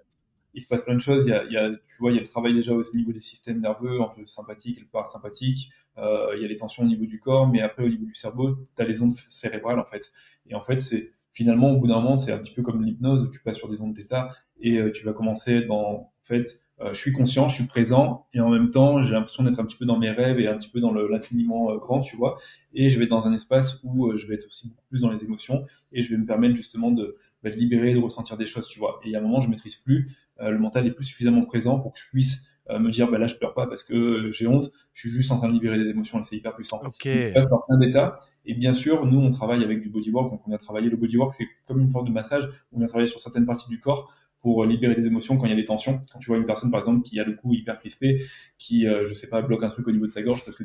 Il 0.53 0.61
se 0.61 0.67
passe 0.67 0.83
plein 0.83 0.95
de 0.95 1.01
choses. 1.01 1.25
Il 1.25 1.29
y, 1.29 1.33
a, 1.33 1.43
il 1.45 1.53
y 1.53 1.57
a, 1.57 1.69
tu 1.69 1.95
vois, 1.99 2.11
il 2.11 2.15
y 2.15 2.17
a 2.17 2.21
le 2.21 2.27
travail 2.27 2.53
déjà 2.53 2.73
au 2.73 2.83
niveau 2.93 3.13
des 3.13 3.21
systèmes 3.21 3.61
nerveux, 3.61 4.01
entre 4.01 4.19
le 4.19 4.25
sympathique 4.25 4.77
et 4.77 4.81
le 4.81 4.87
parasympathique. 4.87 5.71
Euh, 5.97 6.33
il 6.35 6.41
y 6.41 6.45
a 6.45 6.47
les 6.47 6.57
tensions 6.57 6.83
au 6.83 6.87
niveau 6.87 7.05
du 7.05 7.19
corps, 7.19 7.47
mais 7.47 7.61
après, 7.61 7.83
au 7.83 7.89
niveau 7.89 8.05
du 8.05 8.15
cerveau, 8.15 8.57
tu 8.75 8.81
as 8.81 8.85
les 8.85 9.01
ondes 9.01 9.13
cérébrales, 9.29 9.79
en 9.79 9.85
fait. 9.85 10.11
Et 10.47 10.55
en 10.55 10.61
fait, 10.61 10.77
c'est 10.77 11.11
finalement, 11.31 11.71
au 11.71 11.77
bout 11.79 11.87
d'un 11.87 12.01
moment, 12.01 12.17
c'est 12.17 12.33
un 12.33 12.37
petit 12.37 12.53
peu 12.53 12.61
comme 12.61 12.83
l'hypnose, 12.83 13.29
tu 13.31 13.41
passes 13.41 13.57
sur 13.57 13.69
des 13.69 13.79
ondes 13.81 13.93
d'état 13.93 14.35
et 14.59 14.79
tu 14.93 15.05
vas 15.05 15.13
commencer 15.13 15.61
dans, 15.61 15.81
en 15.81 16.13
fait, 16.21 16.61
je 16.89 16.99
suis 16.99 17.11
conscient, 17.11 17.47
je 17.47 17.55
suis 17.55 17.67
présent, 17.67 18.25
et 18.33 18.39
en 18.39 18.49
même 18.49 18.71
temps, 18.71 18.99
j'ai 18.99 19.13
l'impression 19.13 19.43
d'être 19.43 19.59
un 19.59 19.65
petit 19.65 19.77
peu 19.77 19.85
dans 19.85 19.99
mes 19.99 20.09
rêves 20.09 20.39
et 20.39 20.47
un 20.47 20.57
petit 20.57 20.69
peu 20.69 20.79
dans 20.79 20.91
l'infiniment 20.91 21.71
euh, 21.71 21.77
grand, 21.77 22.01
tu 22.01 22.15
vois. 22.15 22.37
Et 22.73 22.89
je 22.89 22.97
vais 22.97 23.05
être 23.05 23.11
dans 23.11 23.27
un 23.27 23.33
espace 23.33 23.79
où 23.83 24.07
euh, 24.07 24.17
je 24.17 24.25
vais 24.25 24.33
être 24.33 24.47
aussi 24.47 24.69
beaucoup 24.69 24.85
plus 24.89 25.01
dans 25.01 25.11
les 25.11 25.23
émotions, 25.23 25.65
et 25.91 26.01
je 26.01 26.09
vais 26.09 26.17
me 26.17 26.25
permettre 26.25 26.55
justement 26.55 26.91
de, 26.91 27.17
bah, 27.43 27.51
de 27.51 27.55
libérer, 27.55 27.93
de 27.93 27.99
ressentir 27.99 28.35
des 28.35 28.47
choses, 28.47 28.67
tu 28.67 28.79
vois. 28.79 28.99
Et 29.03 29.09
il 29.09 29.11
y 29.11 29.15
a 29.15 29.19
un 29.19 29.21
moment, 29.21 29.41
je 29.41 29.49
maîtrise 29.49 29.75
plus, 29.75 30.15
le 30.39 30.57
mental 30.57 30.87
est 30.87 30.91
plus 30.91 31.05
suffisamment 31.05 31.45
présent 31.45 31.79
pour 31.79 31.93
que 31.93 31.99
je 31.99 32.09
puisse 32.09 32.47
me 32.71 32.89
dire, 32.89 33.11
bah 33.11 33.19
là, 33.19 33.27
je 33.27 33.35
pleure 33.35 33.53
pas 33.53 33.67
parce 33.67 33.83
que 33.83 34.31
j'ai 34.31 34.47
honte, 34.47 34.69
je 34.93 35.01
suis 35.01 35.09
juste 35.09 35.31
en 35.31 35.37
train 35.37 35.47
de 35.47 35.53
libérer 35.53 35.77
des 35.77 35.89
émotions, 35.89 36.19
et 36.19 36.23
c'est 36.23 36.35
hyper 36.35 36.55
puissant. 36.55 36.81
Ok. 36.83 37.03
Je 37.03 37.33
passe 37.33 37.47
par 37.47 37.63
plein 37.67 37.77
d'états, 37.77 38.17
et 38.45 38.55
bien 38.55 38.73
sûr, 38.73 39.05
nous, 39.05 39.19
on 39.19 39.29
travaille 39.29 39.63
avec 39.63 39.81
du 39.81 39.89
bodywork, 39.89 40.31
donc 40.31 40.41
on 40.47 40.51
a 40.51 40.57
travaillé 40.57 40.89
le 40.89 40.97
bodywork, 40.97 41.31
c'est 41.31 41.47
comme 41.67 41.79
une 41.79 41.91
forme 41.91 42.07
de 42.07 42.11
massage, 42.11 42.49
on 42.71 42.81
a 42.81 42.87
travaillé 42.87 43.07
sur 43.07 43.19
certaines 43.19 43.45
parties 43.45 43.69
du 43.69 43.79
corps 43.79 44.11
pour 44.41 44.65
libérer 44.65 44.95
des 44.95 45.05
émotions 45.05 45.38
quand 45.38 45.45
il 45.45 45.49
y 45.49 45.53
a 45.53 45.55
des 45.55 45.63
tensions. 45.63 46.01
Quand 46.11 46.19
tu 46.19 46.27
vois 46.27 46.38
une 46.38 46.45
personne, 46.45 46.72
par 46.72 46.80
exemple, 46.80 47.03
qui 47.03 47.19
a 47.19 47.23
le 47.23 47.34
cou 47.34 47.53
hyper 47.53 47.80
crispé, 47.80 48.26
qui, 48.57 48.88
euh, 48.88 49.05
je 49.05 49.13
sais 49.13 49.30
pas, 49.30 49.41
bloque 49.41 49.63
un 49.63 49.69
truc 49.69 49.88
au 49.88 49.91
niveau 49.91 50.05
de 50.05 50.11
sa 50.11 50.23
gorge 50.23 50.43
parce 50.43 50.57
que 50.57 50.63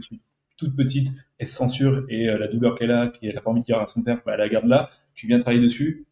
toute 0.57 0.74
petite, 0.74 1.09
elle 1.39 1.47
se 1.47 1.55
censure 1.55 2.07
et 2.09 2.28
euh, 2.28 2.39
la 2.39 2.48
douleur 2.48 2.78
qu'elle 2.78 2.90
a, 2.90 3.09
qu'elle 3.09 3.36
a 3.36 3.40
pas 3.40 3.51
envie 3.51 3.61
de 3.61 3.66
dire 3.66 3.78
à 3.78 3.86
son 3.86 4.03
père, 4.03 4.23
bah, 4.24 4.32
elle 4.35 4.40
la 4.40 4.48
garde 4.48 4.66
là. 4.66 4.90
Tu 5.15 5.27
viens 5.27 5.39
travailler 5.39 5.62
dessus, 5.62 6.07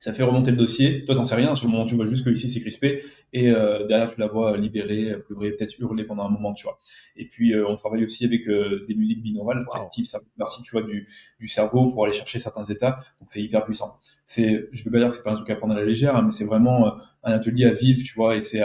ça 0.00 0.14
fait 0.14 0.22
remonter 0.22 0.50
le 0.50 0.56
dossier. 0.56 1.04
Toi, 1.04 1.14
t'en 1.14 1.26
sais 1.26 1.34
rien. 1.34 1.54
Sur 1.54 1.66
le 1.66 1.72
moment, 1.72 1.84
tu 1.84 1.94
vois 1.94 2.06
juste 2.06 2.24
que 2.24 2.30
ici 2.30 2.48
c'est 2.48 2.60
crispé, 2.60 3.04
et 3.34 3.50
euh, 3.50 3.86
derrière, 3.86 4.12
tu 4.12 4.18
la 4.18 4.28
vois 4.28 4.56
libérer, 4.56 5.14
pleurer, 5.26 5.52
peut-être 5.52 5.78
hurler 5.78 6.04
pendant 6.04 6.24
un 6.24 6.30
moment, 6.30 6.54
tu 6.54 6.64
vois. 6.64 6.78
Et 7.16 7.26
puis, 7.26 7.52
euh, 7.52 7.68
on 7.68 7.76
travaille 7.76 8.02
aussi 8.02 8.24
avec 8.24 8.48
euh, 8.48 8.86
des 8.88 8.94
musiques 8.94 9.22
binaurales 9.22 9.66
qui 9.70 9.78
activent 9.78 10.04
certaines 10.06 10.30
parties, 10.38 10.62
tu 10.62 10.70
vois, 10.72 10.82
du, 10.82 11.06
du 11.38 11.48
cerveau 11.48 11.90
pour 11.90 12.04
aller 12.04 12.14
chercher 12.14 12.40
certains 12.40 12.64
états. 12.64 13.00
Donc, 13.20 13.28
c'est 13.28 13.42
hyper 13.42 13.62
puissant. 13.62 14.00
C'est, 14.24 14.68
je 14.72 14.84
veux 14.84 14.90
pas 14.90 14.98
dire 15.00 15.10
que 15.10 15.16
c'est 15.16 15.22
pas 15.22 15.32
un 15.32 15.36
truc 15.36 15.50
à 15.50 15.56
prendre 15.56 15.74
à 15.74 15.76
la 15.76 15.84
légère, 15.84 16.16
hein, 16.16 16.22
mais 16.24 16.30
c'est 16.30 16.46
vraiment 16.46 16.96
un 17.22 17.32
atelier 17.32 17.66
à 17.66 17.72
vivre, 17.72 18.02
tu 18.02 18.14
vois. 18.14 18.36
Et 18.36 18.40
c'est, 18.40 18.62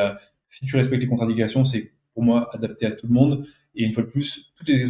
si 0.49 0.65
tu 0.65 0.77
respectes 0.77 1.01
les 1.01 1.09
contre-indications, 1.09 1.65
c'est 1.65 1.91
pour 2.13 2.23
moi 2.23 2.49
adapté 2.55 2.85
à 2.85 2.91
tout 2.93 3.07
le 3.07 3.13
monde. 3.13 3.45
Et 3.75 3.83
une 3.83 3.91
fois 3.91 4.03
de 4.03 4.09
plus, 4.09 4.53
toutes 4.55 4.67
les 4.67 4.83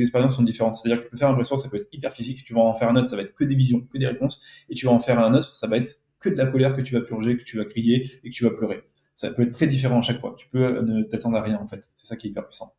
expériences, 0.00 0.36
sont 0.36 0.42
différentes. 0.42 0.74
C'est-à-dire 0.74 1.00
que 1.00 1.04
tu 1.04 1.10
peux 1.10 1.16
faire 1.16 1.28
un 1.28 1.36
que 1.36 1.44
ça 1.44 1.68
peut 1.68 1.76
être 1.76 1.88
hyper 1.92 2.12
physique, 2.12 2.44
tu 2.44 2.54
vas 2.54 2.60
en 2.60 2.74
faire 2.74 2.88
un 2.88 2.96
autre, 2.96 3.08
ça 3.08 3.16
va 3.16 3.22
être 3.22 3.34
que 3.34 3.44
des 3.44 3.54
visions, 3.54 3.80
que 3.80 3.98
des 3.98 4.06
réponses, 4.06 4.42
et 4.68 4.74
tu 4.74 4.86
vas 4.86 4.92
en 4.92 4.98
faire 4.98 5.18
un 5.18 5.34
autre, 5.34 5.56
ça 5.56 5.66
va 5.66 5.78
être 5.78 6.00
que 6.20 6.28
de 6.28 6.36
la 6.36 6.46
colère 6.46 6.74
que 6.74 6.82
tu 6.82 6.94
vas 6.94 7.00
purger, 7.00 7.36
que 7.36 7.42
tu 7.42 7.56
vas 7.56 7.64
crier 7.64 8.20
et 8.22 8.30
que 8.30 8.34
tu 8.34 8.44
vas 8.44 8.50
pleurer. 8.50 8.82
Ça 9.14 9.30
peut 9.30 9.42
être 9.42 9.52
très 9.52 9.66
différent 9.66 9.98
à 9.98 10.02
chaque 10.02 10.20
fois. 10.20 10.34
Tu 10.38 10.48
peux 10.48 10.64
euh, 10.64 10.82
ne 10.82 11.02
t'attendre 11.02 11.36
à 11.36 11.42
rien 11.42 11.58
en 11.58 11.66
fait. 11.66 11.90
C'est 11.96 12.06
ça 12.06 12.16
qui 12.16 12.28
est 12.28 12.30
hyper 12.30 12.46
puissant. 12.46 12.74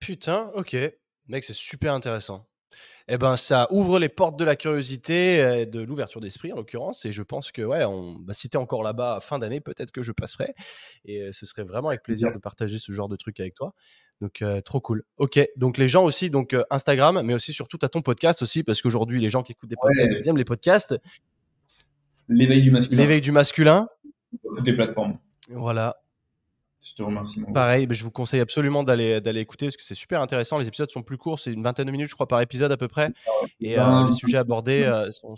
Putain, 0.00 0.50
ok. 0.54 0.76
Mec, 1.28 1.44
c'est 1.44 1.54
super 1.54 1.94
intéressant 1.94 2.46
eh 3.08 3.18
ben, 3.18 3.36
ça 3.36 3.66
ouvre 3.70 3.98
les 3.98 4.08
portes 4.08 4.38
de 4.38 4.44
la 4.44 4.56
curiosité, 4.56 5.66
de 5.66 5.80
l'ouverture 5.80 6.20
d'esprit 6.20 6.52
en 6.52 6.56
l'occurrence. 6.56 7.04
Et 7.06 7.12
je 7.12 7.22
pense 7.22 7.52
que, 7.52 7.62
ouais, 7.62 7.84
on, 7.84 8.14
bah, 8.14 8.34
si 8.34 8.48
t'es 8.48 8.58
encore 8.58 8.82
là-bas 8.82 9.20
fin 9.20 9.38
d'année, 9.38 9.60
peut-être 9.60 9.92
que 9.92 10.02
je 10.02 10.12
passerai. 10.12 10.54
Et 11.04 11.30
ce 11.32 11.46
serait 11.46 11.64
vraiment 11.64 11.88
avec 11.88 12.02
plaisir 12.02 12.32
de 12.32 12.38
partager 12.38 12.78
ce 12.78 12.92
genre 12.92 13.08
de 13.08 13.16
truc 13.16 13.40
avec 13.40 13.54
toi. 13.54 13.74
Donc, 14.20 14.42
trop 14.64 14.80
cool. 14.80 15.04
Ok, 15.16 15.40
donc 15.56 15.78
les 15.78 15.88
gens 15.88 16.04
aussi, 16.04 16.28
donc 16.28 16.54
Instagram, 16.70 17.22
mais 17.24 17.34
aussi 17.34 17.52
surtout 17.52 17.78
à 17.82 17.88
ton 17.88 18.02
podcast 18.02 18.42
aussi, 18.42 18.62
parce 18.62 18.82
qu'aujourd'hui, 18.82 19.20
les 19.20 19.28
gens 19.28 19.42
qui 19.42 19.52
écoutent 19.52 19.70
des 19.70 19.76
podcasts, 19.80 20.16
ils 20.18 20.28
aiment 20.28 20.36
les 20.36 20.44
podcasts. 20.44 21.00
L'éveil 22.28 22.60
du 22.60 22.70
masculin. 22.70 23.00
L'éveil 23.00 23.20
du 23.20 23.32
masculin. 23.32 23.88
Toutes 24.56 24.66
les 24.66 24.74
plateformes. 24.74 25.18
Voilà. 25.48 25.96
Je 26.84 26.94
te 26.94 27.02
remercie. 27.02 27.42
Pareil, 27.52 27.88
je 27.90 28.04
vous 28.04 28.10
conseille 28.10 28.40
absolument 28.40 28.84
d'aller 28.84 29.20
d'aller 29.20 29.40
écouter 29.40 29.66
parce 29.66 29.76
que 29.76 29.82
c'est 29.82 29.94
super 29.94 30.20
intéressant. 30.20 30.58
Les 30.58 30.68
épisodes 30.68 30.90
sont 30.90 31.02
plus 31.02 31.18
courts, 31.18 31.40
c'est 31.40 31.52
une 31.52 31.62
vingtaine 31.62 31.86
de 31.86 31.90
minutes, 31.90 32.08
je 32.08 32.14
crois, 32.14 32.28
par 32.28 32.40
épisode 32.40 32.70
à 32.70 32.76
peu 32.76 32.88
près. 32.88 33.12
Et 33.60 33.78
euh, 33.78 34.06
les 34.06 34.12
sujets 34.12 34.38
abordés 34.38 34.84
euh, 34.84 35.10
sont, 35.10 35.34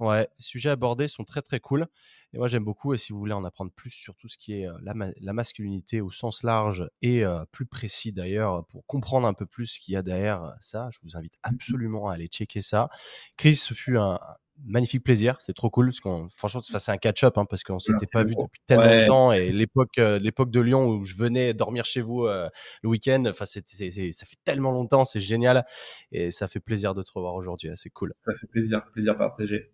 ouais, 0.00 0.22
les 0.22 0.42
sujets 0.42 0.70
abordés 0.70 1.06
sont 1.08 1.24
très 1.24 1.42
très 1.42 1.60
cool. 1.60 1.86
Et 2.32 2.38
moi 2.38 2.48
j'aime 2.48 2.64
beaucoup. 2.64 2.94
Et 2.94 2.96
si 2.96 3.12
vous 3.12 3.18
voulez 3.18 3.34
en 3.34 3.44
apprendre 3.44 3.72
plus 3.72 3.90
sur 3.90 4.16
tout 4.16 4.28
ce 4.28 4.38
qui 4.38 4.54
est 4.54 4.66
euh, 4.66 4.72
la, 4.82 4.94
la 5.20 5.32
masculinité 5.34 6.00
au 6.00 6.10
sens 6.10 6.42
large 6.42 6.88
et 7.02 7.24
plus 7.50 7.66
précis 7.66 8.12
d'ailleurs, 8.12 8.64
pour 8.66 8.86
comprendre 8.86 9.28
un 9.28 9.34
peu 9.34 9.44
plus 9.44 9.66
ce 9.66 9.80
qu'il 9.80 9.92
y 9.92 9.96
a 9.98 10.02
derrière 10.02 10.54
ça, 10.60 10.88
je 10.92 10.98
vous 11.02 11.14
invite 11.14 11.34
absolument 11.42 12.08
à 12.08 12.14
aller 12.14 12.28
checker 12.28 12.62
ça. 12.62 12.88
Chris, 13.36 13.56
ce 13.56 13.74
fut 13.74 13.98
un, 13.98 14.18
magnifique 14.64 15.04
plaisir. 15.04 15.36
C'est 15.40 15.54
trop 15.54 15.70
cool. 15.70 15.86
Parce 15.86 16.00
qu'on, 16.00 16.28
franchement, 16.34 16.60
c'est 16.60 16.90
un 16.90 16.96
catch-up 16.96 17.38
hein, 17.38 17.44
parce 17.44 17.62
qu'on 17.62 17.78
s'était 17.78 18.06
pas 18.12 18.24
vu 18.24 18.34
depuis 18.34 18.60
tellement 18.66 18.94
longtemps. 18.94 19.32
Et 19.32 19.50
l'époque, 19.52 19.98
euh, 19.98 20.18
l'époque 20.18 20.50
de 20.50 20.60
Lyon 20.60 20.86
où 20.86 21.04
je 21.04 21.14
venais 21.14 21.54
dormir 21.54 21.84
chez 21.84 22.00
vous 22.00 22.26
euh, 22.26 22.48
le 22.82 22.88
week-end, 22.88 23.24
enfin, 23.28 23.44
ça 23.44 23.60
fait 23.62 24.38
tellement 24.44 24.72
longtemps. 24.72 25.04
C'est 25.04 25.20
génial. 25.20 25.64
Et 26.10 26.30
ça 26.30 26.48
fait 26.48 26.60
plaisir 26.60 26.94
de 26.94 27.02
te 27.02 27.10
revoir 27.14 27.34
aujourd'hui. 27.34 27.70
C'est 27.74 27.90
cool. 27.90 28.14
Ça 28.24 28.32
fait 28.34 28.46
plaisir. 28.46 28.82
Plaisir 28.92 29.16
partagé. 29.16 29.70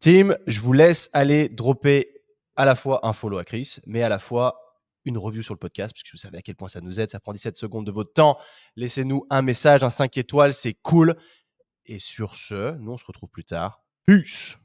Tim, 0.00 0.34
je 0.46 0.60
vous 0.60 0.72
laisse 0.72 1.10
aller 1.12 1.48
dropper 1.48 2.08
à 2.56 2.64
la 2.64 2.74
fois 2.74 3.06
un 3.06 3.12
follow 3.12 3.38
à 3.38 3.44
Chris, 3.44 3.76
mais 3.86 4.02
à 4.02 4.08
la 4.08 4.18
fois 4.18 4.58
une 5.04 5.18
review 5.18 5.42
sur 5.42 5.54
le 5.54 5.58
podcast, 5.58 5.92
puisque 5.94 6.12
vous 6.12 6.18
savez 6.18 6.38
à 6.38 6.42
quel 6.42 6.54
point 6.54 6.68
ça 6.68 6.80
nous 6.80 7.00
aide. 7.00 7.10
Ça 7.10 7.20
prend 7.20 7.32
17 7.32 7.56
secondes 7.56 7.86
de 7.86 7.92
votre 7.92 8.12
temps. 8.12 8.38
Laissez-nous 8.76 9.26
un 9.30 9.42
message, 9.42 9.82
un 9.82 9.90
5 9.90 10.16
étoiles, 10.16 10.54
c'est 10.54 10.74
cool. 10.74 11.16
Et 11.86 11.98
sur 11.98 12.36
ce, 12.36 12.76
nous, 12.78 12.92
on 12.92 12.98
se 12.98 13.04
retrouve 13.04 13.30
plus 13.30 13.44
tard. 13.44 13.82
Peace 14.06 14.56